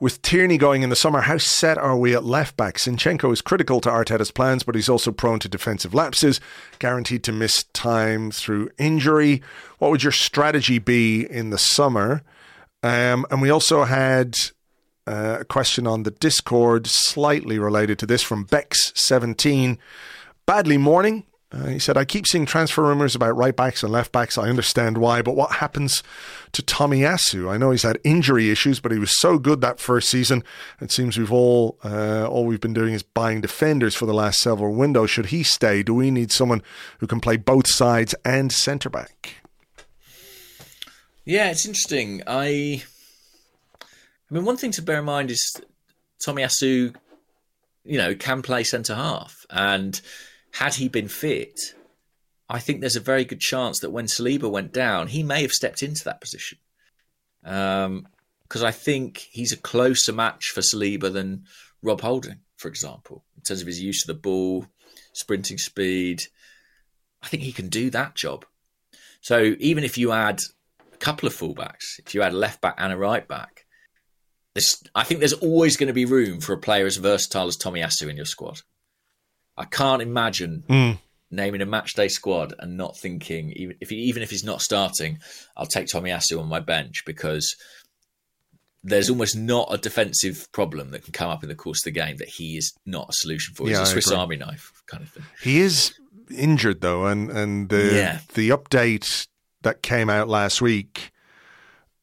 With 0.00 0.22
Tierney 0.22 0.58
going 0.58 0.82
in 0.82 0.90
the 0.90 0.96
summer, 0.96 1.22
how 1.22 1.38
set 1.38 1.76
are 1.76 1.96
we 1.96 2.14
at 2.14 2.22
left 2.22 2.56
back? 2.56 2.76
Zinchenko 2.76 3.32
is 3.32 3.40
critical 3.40 3.80
to 3.80 3.88
Arteta's 3.88 4.30
plans, 4.30 4.62
but 4.62 4.76
he's 4.76 4.88
also 4.88 5.10
prone 5.10 5.40
to 5.40 5.48
defensive 5.48 5.92
lapses, 5.92 6.40
guaranteed 6.78 7.24
to 7.24 7.32
miss 7.32 7.64
time 7.72 8.30
through 8.30 8.70
injury. 8.78 9.42
What 9.78 9.90
would 9.90 10.04
your 10.04 10.12
strategy 10.12 10.78
be 10.78 11.26
in 11.28 11.50
the 11.50 11.58
summer? 11.58 12.22
Um, 12.84 13.26
and 13.28 13.42
we 13.42 13.50
also 13.50 13.82
had 13.82 14.36
uh, 15.08 15.38
a 15.40 15.44
question 15.44 15.86
on 15.86 16.02
the 16.02 16.10
Discord, 16.10 16.86
slightly 16.86 17.58
related 17.58 17.98
to 18.00 18.06
this 18.06 18.22
from 18.22 18.46
Bex17. 18.46 19.78
Badly 20.44 20.76
morning. 20.76 21.24
Uh, 21.50 21.68
he 21.68 21.78
said, 21.78 21.96
I 21.96 22.04
keep 22.04 22.26
seeing 22.26 22.44
transfer 22.44 22.82
rumours 22.82 23.14
about 23.14 23.34
right 23.34 23.56
backs 23.56 23.82
and 23.82 23.90
left 23.90 24.12
backs. 24.12 24.36
I 24.36 24.50
understand 24.50 24.98
why, 24.98 25.22
but 25.22 25.34
what 25.34 25.52
happens 25.52 26.02
to 26.52 26.60
Tomiyasu? 26.60 27.50
I 27.50 27.56
know 27.56 27.70
he's 27.70 27.84
had 27.84 27.98
injury 28.04 28.50
issues, 28.50 28.80
but 28.80 28.92
he 28.92 28.98
was 28.98 29.18
so 29.18 29.38
good 29.38 29.62
that 29.62 29.80
first 29.80 30.10
season. 30.10 30.44
It 30.78 30.92
seems 30.92 31.16
we've 31.16 31.32
all, 31.32 31.78
uh, 31.82 32.28
all 32.28 32.44
we've 32.44 32.60
been 32.60 32.74
doing 32.74 32.92
is 32.92 33.02
buying 33.02 33.40
defenders 33.40 33.94
for 33.94 34.04
the 34.04 34.12
last 34.12 34.40
several 34.40 34.74
windows. 34.74 35.08
Should 35.08 35.26
he 35.26 35.42
stay? 35.42 35.82
Do 35.82 35.94
we 35.94 36.10
need 36.10 36.30
someone 36.30 36.62
who 36.98 37.06
can 37.06 37.18
play 37.18 37.38
both 37.38 37.66
sides 37.66 38.14
and 38.26 38.52
centre 38.52 38.90
back? 38.90 39.36
Yeah, 41.24 41.50
it's 41.50 41.64
interesting. 41.64 42.22
I 42.26 42.82
I 44.30 44.34
mean, 44.34 44.44
one 44.44 44.56
thing 44.56 44.72
to 44.72 44.82
bear 44.82 44.98
in 44.98 45.06
mind 45.06 45.30
is 45.30 45.60
Tomiyasu, 46.20 46.94
you 47.84 47.98
know, 47.98 48.14
can 48.14 48.42
play 48.42 48.64
centre 48.64 48.94
half, 48.94 49.46
and 49.50 50.00
had 50.52 50.74
he 50.74 50.88
been 50.88 51.08
fit, 51.08 51.58
I 52.48 52.58
think 52.58 52.80
there's 52.80 52.96
a 52.96 53.00
very 53.00 53.24
good 53.24 53.40
chance 53.40 53.80
that 53.80 53.90
when 53.90 54.06
Saliba 54.06 54.50
went 54.50 54.72
down, 54.72 55.08
he 55.08 55.22
may 55.22 55.42
have 55.42 55.52
stepped 55.52 55.82
into 55.82 56.04
that 56.04 56.20
position. 56.20 56.58
Because 57.42 57.86
um, 57.86 58.06
I 58.54 58.70
think 58.70 59.18
he's 59.30 59.52
a 59.52 59.56
closer 59.56 60.12
match 60.12 60.50
for 60.54 60.60
Saliba 60.60 61.12
than 61.12 61.44
Rob 61.82 62.00
Holding, 62.00 62.40
for 62.56 62.68
example, 62.68 63.24
in 63.36 63.42
terms 63.42 63.60
of 63.60 63.66
his 63.66 63.80
use 63.80 64.02
of 64.02 64.08
the 64.08 64.20
ball, 64.20 64.66
sprinting 65.12 65.58
speed. 65.58 66.22
I 67.22 67.28
think 67.28 67.42
he 67.42 67.52
can 67.52 67.68
do 67.68 67.90
that 67.90 68.14
job. 68.14 68.44
So 69.20 69.54
even 69.58 69.84
if 69.84 69.98
you 69.98 70.12
add 70.12 70.40
a 70.92 70.96
couple 70.96 71.26
of 71.26 71.34
fullbacks, 71.34 71.98
if 71.98 72.14
you 72.14 72.22
add 72.22 72.32
a 72.32 72.36
left 72.36 72.60
back 72.60 72.76
and 72.78 72.92
a 72.92 72.96
right 72.96 73.26
back, 73.26 73.57
I 74.94 75.04
think 75.04 75.20
there's 75.20 75.32
always 75.34 75.76
going 75.76 75.88
to 75.88 75.92
be 75.92 76.04
room 76.04 76.40
for 76.40 76.52
a 76.52 76.58
player 76.58 76.86
as 76.86 76.96
versatile 76.96 77.48
as 77.48 77.56
Tomiyasu 77.56 78.08
in 78.08 78.16
your 78.16 78.26
squad. 78.26 78.60
I 79.56 79.64
can't 79.64 80.02
imagine 80.02 80.64
mm. 80.68 80.98
naming 81.30 81.60
a 81.60 81.66
matchday 81.66 82.10
squad 82.10 82.54
and 82.58 82.76
not 82.76 82.96
thinking, 82.96 83.52
even 83.56 83.76
if, 83.80 83.90
he, 83.90 83.96
even 83.96 84.22
if 84.22 84.30
he's 84.30 84.44
not 84.44 84.62
starting, 84.62 85.18
I'll 85.56 85.66
take 85.66 85.86
Tomiyasu 85.86 86.40
on 86.40 86.48
my 86.48 86.60
bench 86.60 87.02
because 87.04 87.56
there's 88.84 89.10
almost 89.10 89.36
not 89.36 89.68
a 89.72 89.78
defensive 89.78 90.46
problem 90.52 90.90
that 90.90 91.02
can 91.02 91.12
come 91.12 91.30
up 91.30 91.42
in 91.42 91.48
the 91.48 91.54
course 91.54 91.80
of 91.80 91.92
the 91.92 92.00
game 92.00 92.16
that 92.18 92.28
he 92.28 92.56
is 92.56 92.72
not 92.86 93.08
a 93.08 93.12
solution 93.12 93.54
for. 93.54 93.66
He's 93.66 93.76
yeah, 93.76 93.82
a 93.82 93.86
Swiss 93.86 94.10
Army 94.10 94.36
knife 94.36 94.72
kind 94.86 95.02
of 95.02 95.10
thing. 95.10 95.24
He 95.42 95.60
is 95.60 95.94
injured 96.30 96.80
though, 96.80 97.06
and 97.06 97.30
and 97.30 97.68
the 97.68 97.90
yeah. 97.94 98.20
the 98.34 98.50
update 98.50 99.26
that 99.62 99.82
came 99.82 100.08
out 100.08 100.28
last 100.28 100.62
week. 100.62 101.10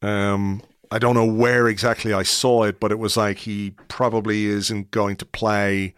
Um, 0.02 0.61
I 0.91 0.99
don't 0.99 1.16
know 1.16 1.26
where 1.26 1.68
exactly 1.68 2.14
I 2.14 2.24
saw 2.24 2.64
it, 2.64 2.80
but 2.80 2.91
it 2.91 2.99
was 2.99 3.18
like 3.18 3.40
he 3.40 3.72
probably 3.88 4.45
isn't 4.45 4.91
going 4.91 5.16
to 5.18 5.26
play 5.26 5.95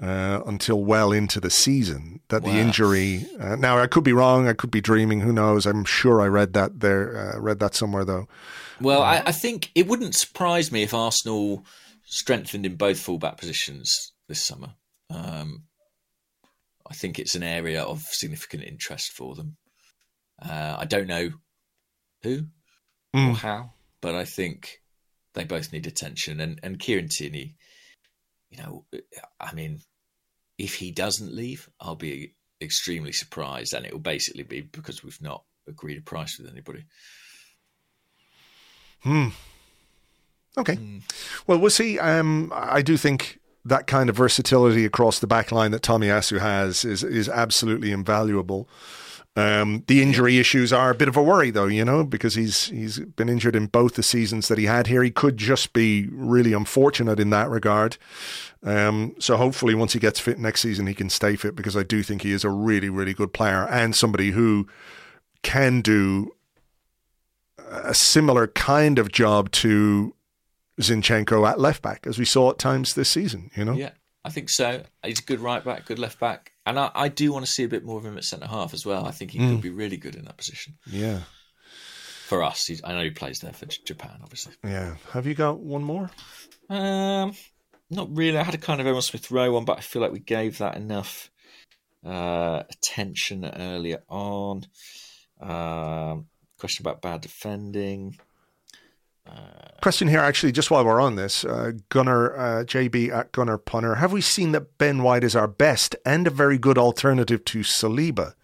uh, 0.00 0.40
until 0.46 0.82
well 0.82 1.12
into 1.12 1.40
the 1.40 1.50
season. 1.50 2.20
That 2.28 2.42
wow. 2.42 2.52
the 2.52 2.58
injury. 2.58 3.26
Uh, 3.38 3.56
now 3.56 3.78
I 3.78 3.86
could 3.86 4.04
be 4.04 4.12
wrong. 4.12 4.48
I 4.48 4.52
could 4.52 4.70
be 4.70 4.80
dreaming. 4.80 5.20
Who 5.20 5.32
knows? 5.32 5.66
I'm 5.66 5.84
sure 5.84 6.20
I 6.20 6.26
read 6.26 6.52
that 6.54 6.80
there. 6.80 7.34
Uh, 7.34 7.40
read 7.40 7.60
that 7.60 7.74
somewhere 7.74 8.04
though. 8.04 8.26
Well, 8.80 9.02
I, 9.02 9.22
I, 9.26 9.32
think 9.32 9.70
it 9.76 9.86
wouldn't 9.86 10.16
surprise 10.16 10.72
me 10.72 10.82
if 10.82 10.92
Arsenal 10.92 11.64
strengthened 12.04 12.66
in 12.66 12.74
both 12.74 12.98
fullback 12.98 13.36
positions 13.36 14.12
this 14.28 14.44
summer. 14.44 14.74
Um, 15.10 15.64
I 16.90 16.94
think 16.94 17.18
it's 17.18 17.36
an 17.36 17.44
area 17.44 17.82
of 17.82 18.02
significant 18.02 18.64
interest 18.64 19.12
for 19.12 19.34
them. 19.34 19.56
Uh, 20.42 20.76
I 20.78 20.84
don't 20.86 21.06
know 21.06 21.30
who 22.22 22.38
mm. 22.38 22.46
or 23.14 23.20
hmm. 23.20 23.32
how, 23.34 23.73
but 24.04 24.14
I 24.14 24.26
think 24.26 24.82
they 25.32 25.44
both 25.44 25.72
need 25.72 25.86
attention. 25.86 26.38
And 26.38 26.60
and 26.62 26.78
Kieran 26.78 27.08
Tierney, 27.08 27.56
you 28.50 28.58
know, 28.58 28.84
I 29.40 29.54
mean, 29.54 29.80
if 30.58 30.74
he 30.74 30.90
doesn't 30.90 31.34
leave, 31.34 31.70
I'll 31.80 31.96
be 31.96 32.34
extremely 32.60 33.12
surprised, 33.12 33.72
and 33.72 33.86
it 33.86 33.92
will 33.94 34.00
basically 34.00 34.42
be 34.42 34.60
because 34.60 35.02
we've 35.02 35.22
not 35.22 35.44
agreed 35.66 35.96
a 35.96 36.02
price 36.02 36.38
with 36.38 36.52
anybody. 36.52 36.84
Hmm. 39.00 39.28
Okay. 40.58 40.76
Mm. 40.76 41.00
Well, 41.46 41.58
we'll 41.58 41.70
see. 41.70 41.98
Um, 41.98 42.52
I 42.54 42.82
do 42.82 42.98
think 42.98 43.40
that 43.64 43.86
kind 43.86 44.10
of 44.10 44.16
versatility 44.16 44.84
across 44.84 45.18
the 45.18 45.26
back 45.26 45.50
line 45.50 45.70
that 45.70 45.80
Tomiyasu 45.82 46.40
has 46.40 46.84
is 46.84 47.02
is 47.02 47.26
absolutely 47.30 47.90
invaluable. 47.90 48.68
Um, 49.36 49.82
the 49.88 50.00
injury 50.00 50.38
issues 50.38 50.72
are 50.72 50.90
a 50.90 50.94
bit 50.94 51.08
of 51.08 51.16
a 51.16 51.22
worry, 51.22 51.50
though, 51.50 51.66
you 51.66 51.84
know, 51.84 52.04
because 52.04 52.36
he's 52.36 52.66
he's 52.66 53.00
been 53.00 53.28
injured 53.28 53.56
in 53.56 53.66
both 53.66 53.94
the 53.94 54.02
seasons 54.02 54.46
that 54.46 54.58
he 54.58 54.66
had 54.66 54.86
here. 54.86 55.02
He 55.02 55.10
could 55.10 55.36
just 55.36 55.72
be 55.72 56.08
really 56.12 56.52
unfortunate 56.52 57.18
in 57.18 57.30
that 57.30 57.50
regard. 57.50 57.98
Um, 58.62 59.16
so 59.18 59.36
hopefully, 59.36 59.74
once 59.74 59.92
he 59.92 59.98
gets 59.98 60.20
fit 60.20 60.38
next 60.38 60.60
season, 60.60 60.86
he 60.86 60.94
can 60.94 61.10
stay 61.10 61.34
fit 61.34 61.56
because 61.56 61.76
I 61.76 61.82
do 61.82 62.02
think 62.04 62.22
he 62.22 62.30
is 62.30 62.44
a 62.44 62.50
really, 62.50 62.88
really 62.88 63.12
good 63.12 63.32
player 63.32 63.66
and 63.68 63.94
somebody 63.94 64.30
who 64.30 64.68
can 65.42 65.80
do 65.80 66.32
a 67.58 67.94
similar 67.94 68.46
kind 68.46 68.98
of 68.98 69.10
job 69.10 69.50
to 69.50 70.14
Zinchenko 70.80 71.48
at 71.48 71.58
left 71.58 71.82
back, 71.82 72.06
as 72.06 72.18
we 72.18 72.24
saw 72.24 72.50
at 72.50 72.58
times 72.58 72.94
this 72.94 73.08
season. 73.08 73.50
You 73.56 73.64
know, 73.64 73.74
yeah, 73.74 73.90
I 74.24 74.30
think 74.30 74.48
so. 74.48 74.82
He's 75.04 75.18
a 75.18 75.24
good 75.24 75.40
right 75.40 75.64
back, 75.64 75.86
good 75.86 75.98
left 75.98 76.20
back, 76.20 76.52
and 76.66 76.78
I, 76.78 76.90
I 76.94 77.08
do 77.08 77.32
want 77.32 77.44
to 77.44 77.50
see 77.50 77.64
a 77.64 77.68
bit 77.68 77.84
more 77.84 77.98
of 77.98 78.04
him 78.04 78.16
at 78.16 78.24
centre 78.24 78.46
half 78.46 78.74
as 78.74 78.84
well. 78.86 79.06
I 79.06 79.10
think 79.10 79.30
he 79.30 79.38
mm. 79.38 79.50
could 79.50 79.60
be 79.60 79.70
really 79.70 79.96
good 79.96 80.14
in 80.14 80.24
that 80.24 80.36
position. 80.36 80.74
Yeah, 80.86 81.20
for 82.24 82.42
us, 82.42 82.70
I 82.82 82.92
know 82.92 83.04
he 83.04 83.10
plays 83.10 83.40
there 83.40 83.52
for 83.52 83.66
Japan, 83.66 84.18
obviously. 84.22 84.54
Yeah. 84.64 84.96
Have 85.12 85.26
you 85.26 85.34
got 85.34 85.60
one 85.60 85.84
more? 85.84 86.10
Um, 86.70 87.34
not 87.90 88.08
really. 88.16 88.38
I 88.38 88.42
had 88.42 88.54
a 88.54 88.58
kind 88.58 88.80
of 88.80 88.86
Emile 88.86 89.02
Smith 89.02 89.30
Rowe 89.30 89.52
one, 89.52 89.64
but 89.64 89.78
I 89.78 89.82
feel 89.82 90.00
like 90.00 90.12
we 90.12 90.20
gave 90.20 90.58
that 90.58 90.76
enough 90.76 91.30
uh, 92.04 92.62
attention 92.70 93.44
earlier 93.44 94.02
on. 94.08 94.64
Um, 95.40 96.26
question 96.58 96.82
about 96.82 97.02
bad 97.02 97.20
defending. 97.20 98.16
Uh, 99.26 99.64
Question 99.80 100.08
here, 100.08 100.20
actually, 100.20 100.52
just 100.52 100.70
while 100.70 100.84
we're 100.84 101.00
on 101.00 101.16
this, 101.16 101.44
uh, 101.44 101.72
Gunner 101.90 102.34
uh, 102.36 102.64
JB 102.64 103.10
at 103.10 103.32
Gunner 103.32 103.58
Punner, 103.58 103.96
have 103.96 104.12
we 104.12 104.22
seen 104.22 104.52
that 104.52 104.78
Ben 104.78 105.02
White 105.02 105.24
is 105.24 105.36
our 105.36 105.46
best 105.46 105.94
and 106.06 106.26
a 106.26 106.30
very 106.30 106.56
good 106.56 106.78
alternative 106.78 107.44
to 107.46 107.58
Saliba, 107.60 108.34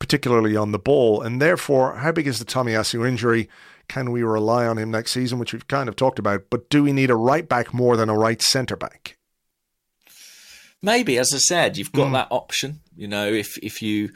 particularly 0.00 0.56
on 0.56 0.72
the 0.72 0.78
ball? 0.78 1.22
And 1.22 1.40
therefore, 1.40 1.96
how 1.96 2.10
big 2.10 2.26
is 2.26 2.40
the 2.40 2.44
Tomiyasu 2.44 3.06
injury? 3.06 3.48
Can 3.86 4.10
we 4.10 4.24
rely 4.24 4.66
on 4.66 4.78
him 4.78 4.90
next 4.90 5.12
season, 5.12 5.38
which 5.38 5.52
we've 5.52 5.68
kind 5.68 5.88
of 5.88 5.94
talked 5.94 6.18
about? 6.18 6.44
But 6.50 6.70
do 6.70 6.82
we 6.82 6.92
need 6.92 7.10
a 7.10 7.16
right 7.16 7.48
back 7.48 7.72
more 7.72 7.96
than 7.96 8.08
a 8.08 8.18
right 8.18 8.42
centre 8.42 8.76
back? 8.76 9.16
Maybe, 10.82 11.18
as 11.18 11.30
I 11.32 11.38
said, 11.38 11.76
you've 11.76 11.92
got 11.92 12.08
mm. 12.08 12.12
that 12.12 12.28
option. 12.30 12.80
You 12.96 13.08
know, 13.08 13.26
if 13.26 13.56
if 13.62 13.80
you 13.80 14.10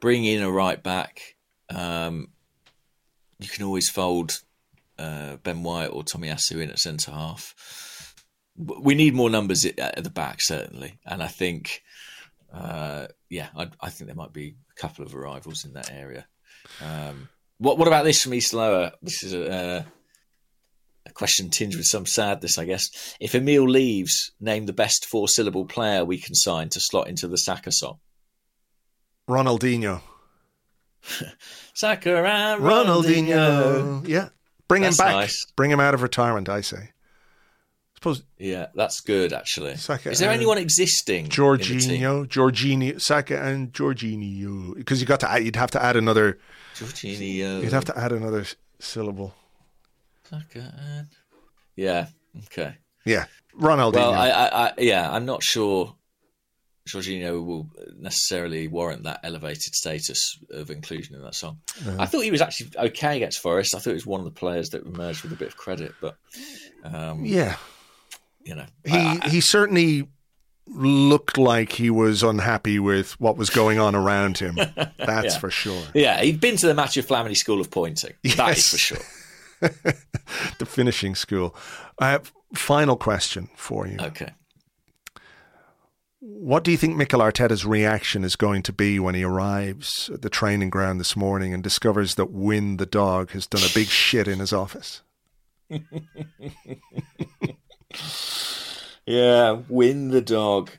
bring 0.00 0.24
in 0.24 0.42
a 0.42 0.50
right 0.50 0.82
back, 0.82 1.34
um, 1.70 2.28
you 3.40 3.48
can 3.48 3.64
always 3.64 3.90
fold 3.90 4.40
uh, 5.04 5.36
Ben 5.42 5.62
White 5.62 5.88
or 5.88 6.02
Tomiyasu 6.02 6.62
in 6.62 6.70
at 6.70 6.78
centre 6.78 7.12
half. 7.12 8.14
We 8.56 8.94
need 8.94 9.14
more 9.14 9.30
numbers 9.30 9.64
at 9.64 10.02
the 10.02 10.10
back, 10.10 10.38
certainly, 10.40 10.98
and 11.04 11.22
I 11.22 11.26
think, 11.26 11.82
uh, 12.52 13.08
yeah, 13.28 13.48
I, 13.56 13.68
I, 13.80 13.90
think 13.90 14.06
there 14.06 14.14
might 14.14 14.32
be 14.32 14.54
a 14.70 14.80
couple 14.80 15.04
of 15.04 15.14
arrivals 15.14 15.64
in 15.64 15.72
that 15.72 15.90
area. 15.90 16.24
Um, 16.80 17.28
what 17.58 17.78
What 17.78 17.88
about 17.88 18.04
this 18.04 18.22
from 18.22 18.34
East 18.34 18.54
Lower? 18.54 18.92
This 19.02 19.24
is 19.24 19.34
a, 19.34 19.84
a 21.04 21.12
question 21.12 21.50
tinged 21.50 21.74
with 21.74 21.86
some 21.86 22.06
sadness, 22.06 22.56
I 22.56 22.64
guess. 22.64 23.16
If 23.20 23.34
Emile 23.34 23.68
leaves, 23.68 24.30
name 24.40 24.66
the 24.66 24.72
best 24.72 25.04
four 25.04 25.26
syllable 25.26 25.64
player 25.64 26.04
we 26.04 26.18
can 26.18 26.36
sign 26.36 26.68
to 26.70 26.80
slot 26.80 27.08
into 27.08 27.26
the 27.26 27.38
Saka 27.38 27.72
song. 27.72 27.98
Ronaldinho. 29.28 30.00
Saka 31.74 32.08
Ronaldinho. 32.08 32.60
Ronaldinho. 32.60 34.08
Yeah. 34.08 34.28
Bring 34.68 34.82
that's 34.82 34.98
him 34.98 35.06
back. 35.06 35.14
Nice. 35.14 35.46
Bring 35.56 35.70
him 35.70 35.80
out 35.80 35.94
of 35.94 36.02
retirement, 36.02 36.48
I 36.48 36.60
say. 36.60 36.90
Suppose. 37.94 38.22
Yeah, 38.38 38.66
that's 38.74 39.00
good, 39.00 39.32
actually. 39.32 39.76
Saka 39.76 40.10
Is 40.10 40.18
there 40.18 40.30
anyone 40.30 40.58
existing? 40.58 41.28
Jorginho, 41.28 42.26
Jorginho, 42.26 43.00
Saka 43.00 43.42
and 43.42 43.72
Jorginho. 43.72 44.74
Because 44.74 45.00
you 45.00 45.06
got 45.06 45.20
to 45.20 45.30
add, 45.30 45.44
you'd 45.44 45.56
have 45.56 45.70
to 45.70 45.82
add 45.82 45.96
another. 45.96 46.38
Jorginho. 46.74 47.62
You'd 47.62 47.72
have 47.72 47.86
to 47.86 47.98
add 47.98 48.12
another 48.12 48.44
syllable. 48.78 49.34
Saka 50.24 50.74
and. 50.78 51.08
Yeah, 51.76 52.06
okay. 52.46 52.76
Yeah, 53.04 53.26
Ronaldinho. 53.58 53.94
Well, 53.94 54.12
I, 54.12 54.28
I, 54.28 54.66
I, 54.66 54.72
yeah, 54.78 55.10
I'm 55.10 55.26
not 55.26 55.42
sure 55.42 55.94
Jorginho 56.88 57.44
will 57.44 57.68
necessarily 57.96 58.68
warrant 58.68 59.04
that 59.04 59.20
elevated 59.22 59.74
status 59.74 60.38
of 60.50 60.70
inclusion 60.70 61.14
in 61.14 61.22
that 61.22 61.34
song. 61.34 61.58
Uh-huh. 61.80 61.96
I 61.98 62.06
thought 62.06 62.20
he 62.20 62.30
was 62.30 62.42
actually 62.42 62.70
okay 62.76 63.16
against 63.16 63.40
Forest. 63.40 63.74
I 63.74 63.78
thought 63.78 63.90
he 63.90 63.94
was 63.94 64.06
one 64.06 64.20
of 64.20 64.26
the 64.26 64.30
players 64.30 64.70
that 64.70 64.84
emerged 64.84 65.22
with 65.22 65.32
a 65.32 65.36
bit 65.36 65.48
of 65.48 65.56
credit, 65.56 65.94
but 66.00 66.16
um, 66.84 67.24
yeah, 67.24 67.56
you 68.44 68.54
know, 68.54 68.66
he 68.84 68.96
I, 68.96 69.18
I, 69.22 69.28
he 69.28 69.40
certainly 69.40 70.08
looked 70.66 71.38
like 71.38 71.72
he 71.72 71.90
was 71.90 72.22
unhappy 72.22 72.78
with 72.78 73.18
what 73.20 73.36
was 73.36 73.50
going 73.50 73.78
on 73.78 73.94
around 73.94 74.38
him. 74.38 74.56
That's 74.98 75.34
yeah. 75.34 75.38
for 75.38 75.50
sure. 75.50 75.84
Yeah, 75.94 76.20
he'd 76.22 76.40
been 76.40 76.56
to 76.58 76.66
the 76.66 76.74
Mathieu 76.74 77.02
Flamini 77.02 77.36
School 77.36 77.60
of 77.60 77.70
Pointing. 77.70 78.14
Yes. 78.22 78.36
That 78.36 78.58
is 78.58 78.68
for 78.68 78.78
sure. 78.78 78.98
the 80.58 80.66
finishing 80.66 81.14
school. 81.14 81.54
Uh, 81.98 82.18
final 82.54 82.96
question 82.96 83.48
for 83.56 83.86
you. 83.86 83.98
Okay. 84.00 84.32
What 86.26 86.64
do 86.64 86.70
you 86.70 86.78
think 86.78 86.96
Mikel 86.96 87.20
Arteta's 87.20 87.66
reaction 87.66 88.24
is 88.24 88.34
going 88.34 88.62
to 88.62 88.72
be 88.72 88.98
when 88.98 89.14
he 89.14 89.22
arrives 89.22 90.08
at 90.08 90.22
the 90.22 90.30
training 90.30 90.70
ground 90.70 90.98
this 90.98 91.14
morning 91.14 91.52
and 91.52 91.62
discovers 91.62 92.14
that 92.14 92.30
Win 92.30 92.78
the 92.78 92.86
dog 92.86 93.32
has 93.32 93.46
done 93.46 93.60
a 93.60 93.74
big 93.74 93.88
shit 93.88 94.26
in 94.26 94.38
his 94.38 94.50
office? 94.50 95.02
yeah, 99.04 99.60
Win 99.68 100.08
the 100.08 100.22
dog. 100.22 100.70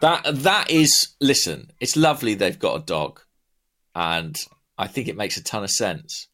That 0.00 0.22
that 0.24 0.70
is 0.70 1.08
listen, 1.20 1.70
it's 1.78 1.94
lovely 1.94 2.32
they've 2.32 2.58
got 2.58 2.80
a 2.80 2.84
dog 2.84 3.20
and 3.94 4.34
I 4.78 4.86
think 4.86 5.06
it 5.06 5.18
makes 5.18 5.36
a 5.36 5.44
ton 5.44 5.64
of 5.64 5.70
sense. 5.70 6.28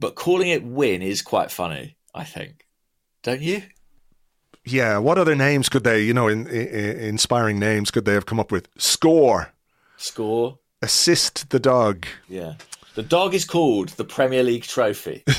But 0.00 0.16
calling 0.16 0.48
it 0.48 0.64
Win 0.64 1.02
is 1.02 1.22
quite 1.22 1.52
funny, 1.52 1.96
I 2.12 2.24
think. 2.24 2.66
Don't 3.22 3.42
you? 3.42 3.62
Yeah, 4.64 4.98
what 4.98 5.18
other 5.18 5.34
names 5.34 5.68
could 5.68 5.84
they, 5.84 6.02
you 6.02 6.14
know, 6.14 6.28
in, 6.28 6.46
in, 6.46 6.98
inspiring 6.98 7.58
names 7.58 7.90
could 7.90 8.04
they 8.04 8.14
have 8.14 8.26
come 8.26 8.40
up 8.40 8.52
with? 8.52 8.68
Score, 8.78 9.52
Score. 9.96 10.58
assist 10.80 11.50
the 11.50 11.60
dog. 11.60 12.06
Yeah. 12.28 12.54
The 12.94 13.02
dog 13.02 13.34
is 13.34 13.46
called 13.46 13.88
the 13.90 14.04
Premier 14.04 14.42
League 14.42 14.64
Trophy. 14.64 15.24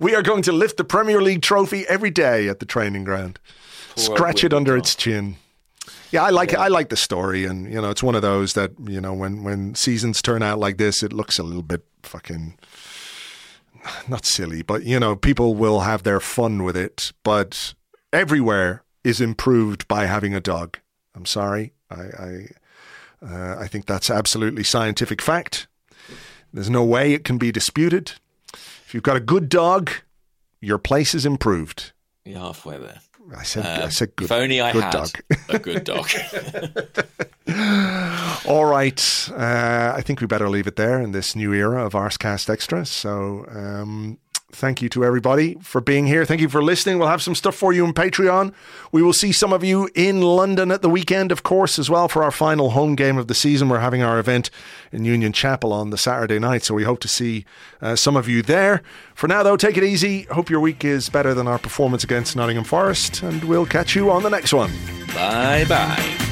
We 0.00 0.14
are 0.14 0.22
going 0.22 0.42
to 0.42 0.52
lift 0.52 0.76
the 0.76 0.84
Premier 0.84 1.20
League 1.20 1.42
trophy 1.42 1.84
every 1.88 2.10
day 2.10 2.48
at 2.48 2.60
the 2.60 2.66
training 2.66 3.04
ground. 3.04 3.38
Poor 3.96 4.04
Scratch 4.04 4.44
it 4.44 4.52
under 4.52 4.76
its 4.76 4.94
chin. 4.94 5.36
Yeah, 6.10 6.24
I 6.24 6.30
like 6.30 6.54
I 6.54 6.68
like 6.68 6.90
the 6.90 6.96
story, 6.96 7.44
and 7.44 7.72
you 7.72 7.80
know, 7.80 7.90
it's 7.90 8.02
one 8.02 8.14
of 8.14 8.22
those 8.22 8.52
that 8.52 8.72
you 8.84 9.00
know 9.00 9.14
when 9.14 9.42
when 9.42 9.74
seasons 9.74 10.20
turn 10.20 10.42
out 10.42 10.58
like 10.58 10.76
this, 10.76 11.02
it 11.02 11.12
looks 11.12 11.38
a 11.38 11.42
little 11.42 11.62
bit 11.62 11.84
fucking 12.02 12.58
not 14.08 14.26
silly, 14.26 14.62
but 14.62 14.84
you 14.84 15.00
know, 15.00 15.16
people 15.16 15.54
will 15.54 15.80
have 15.80 16.02
their 16.02 16.20
fun 16.20 16.64
with 16.64 16.76
it. 16.76 17.12
But 17.24 17.74
everywhere 18.12 18.82
is 19.04 19.20
improved 19.20 19.88
by 19.88 20.06
having 20.06 20.34
a 20.34 20.40
dog. 20.40 20.78
I'm 21.14 21.26
sorry, 21.26 21.72
I 21.90 21.94
I, 21.96 22.46
uh, 23.24 23.56
I 23.60 23.66
think 23.68 23.86
that's 23.86 24.10
absolutely 24.10 24.64
scientific 24.64 25.20
fact. 25.22 25.66
There's 26.52 26.70
no 26.70 26.84
way 26.84 27.12
it 27.14 27.24
can 27.24 27.38
be 27.38 27.50
disputed. 27.52 28.12
If 28.52 28.90
you've 28.92 29.02
got 29.02 29.16
a 29.16 29.20
good 29.20 29.48
dog, 29.48 29.90
your 30.60 30.78
place 30.78 31.14
is 31.14 31.24
improved. 31.24 31.92
You're 32.24 32.38
halfway 32.38 32.78
there. 32.78 33.00
I 33.36 33.44
said, 33.44 33.64
I 33.64 33.88
said 33.88 34.14
good. 34.16 34.24
if 34.26 34.32
only 34.32 34.60
I 34.60 34.72
good 34.72 34.82
had 34.82 34.92
dog. 34.92 35.10
a 35.48 35.58
good 35.58 35.84
dog. 35.84 36.10
All 38.46 38.64
right. 38.66 39.28
Uh, 39.30 39.92
I 39.96 40.02
think 40.02 40.20
we 40.20 40.26
better 40.26 40.48
leave 40.48 40.66
it 40.66 40.76
there 40.76 41.00
in 41.00 41.12
this 41.12 41.34
new 41.36 41.52
era 41.52 41.84
of 41.86 41.92
Arsecast 41.92 42.50
Extra. 42.50 42.84
So 42.84 43.46
um, 43.48 44.18
thank 44.52 44.80
you 44.80 44.88
to 44.90 45.04
everybody 45.04 45.56
for 45.60 45.80
being 45.80 46.06
here. 46.06 46.24
Thank 46.24 46.40
you 46.40 46.48
for 46.48 46.62
listening. 46.62 46.98
We'll 46.98 47.08
have 47.08 47.22
some 47.22 47.34
stuff 47.34 47.54
for 47.54 47.72
you 47.72 47.84
on 47.84 47.92
Patreon. 47.92 48.52
We 48.92 49.02
will 49.02 49.12
see 49.12 49.32
some 49.32 49.52
of 49.52 49.64
you 49.64 49.88
in 49.94 50.20
London 50.20 50.70
at 50.70 50.82
the 50.82 50.88
weekend, 50.88 51.32
of 51.32 51.42
course, 51.42 51.78
as 51.78 51.90
well 51.90 52.08
for 52.08 52.22
our 52.22 52.30
final 52.30 52.70
home 52.70 52.94
game 52.94 53.18
of 53.18 53.26
the 53.26 53.34
season. 53.34 53.68
We're 53.68 53.80
having 53.80 54.02
our 54.02 54.18
event 54.18 54.50
in 54.92 55.04
Union 55.04 55.32
Chapel 55.32 55.72
on 55.72 55.90
the 55.90 55.98
Saturday 55.98 56.38
night. 56.38 56.62
So 56.62 56.74
we 56.74 56.84
hope 56.84 57.00
to 57.00 57.08
see 57.08 57.44
uh, 57.80 57.96
some 57.96 58.16
of 58.16 58.28
you 58.28 58.42
there. 58.42 58.82
For 59.14 59.26
now, 59.26 59.42
though, 59.42 59.56
take 59.56 59.76
it 59.76 59.84
easy. 59.84 60.22
Hope 60.24 60.50
your 60.50 60.60
week 60.60 60.84
is 60.84 61.08
better 61.08 61.34
than 61.34 61.48
our 61.48 61.58
performance 61.58 62.04
against 62.04 62.36
Nottingham 62.36 62.64
Forest. 62.64 63.22
And 63.22 63.42
we'll 63.44 63.66
catch 63.66 63.96
you 63.96 64.10
on 64.10 64.22
the 64.22 64.30
next 64.30 64.52
one. 64.52 64.70
bye 65.14 65.64
bye. 65.68 66.31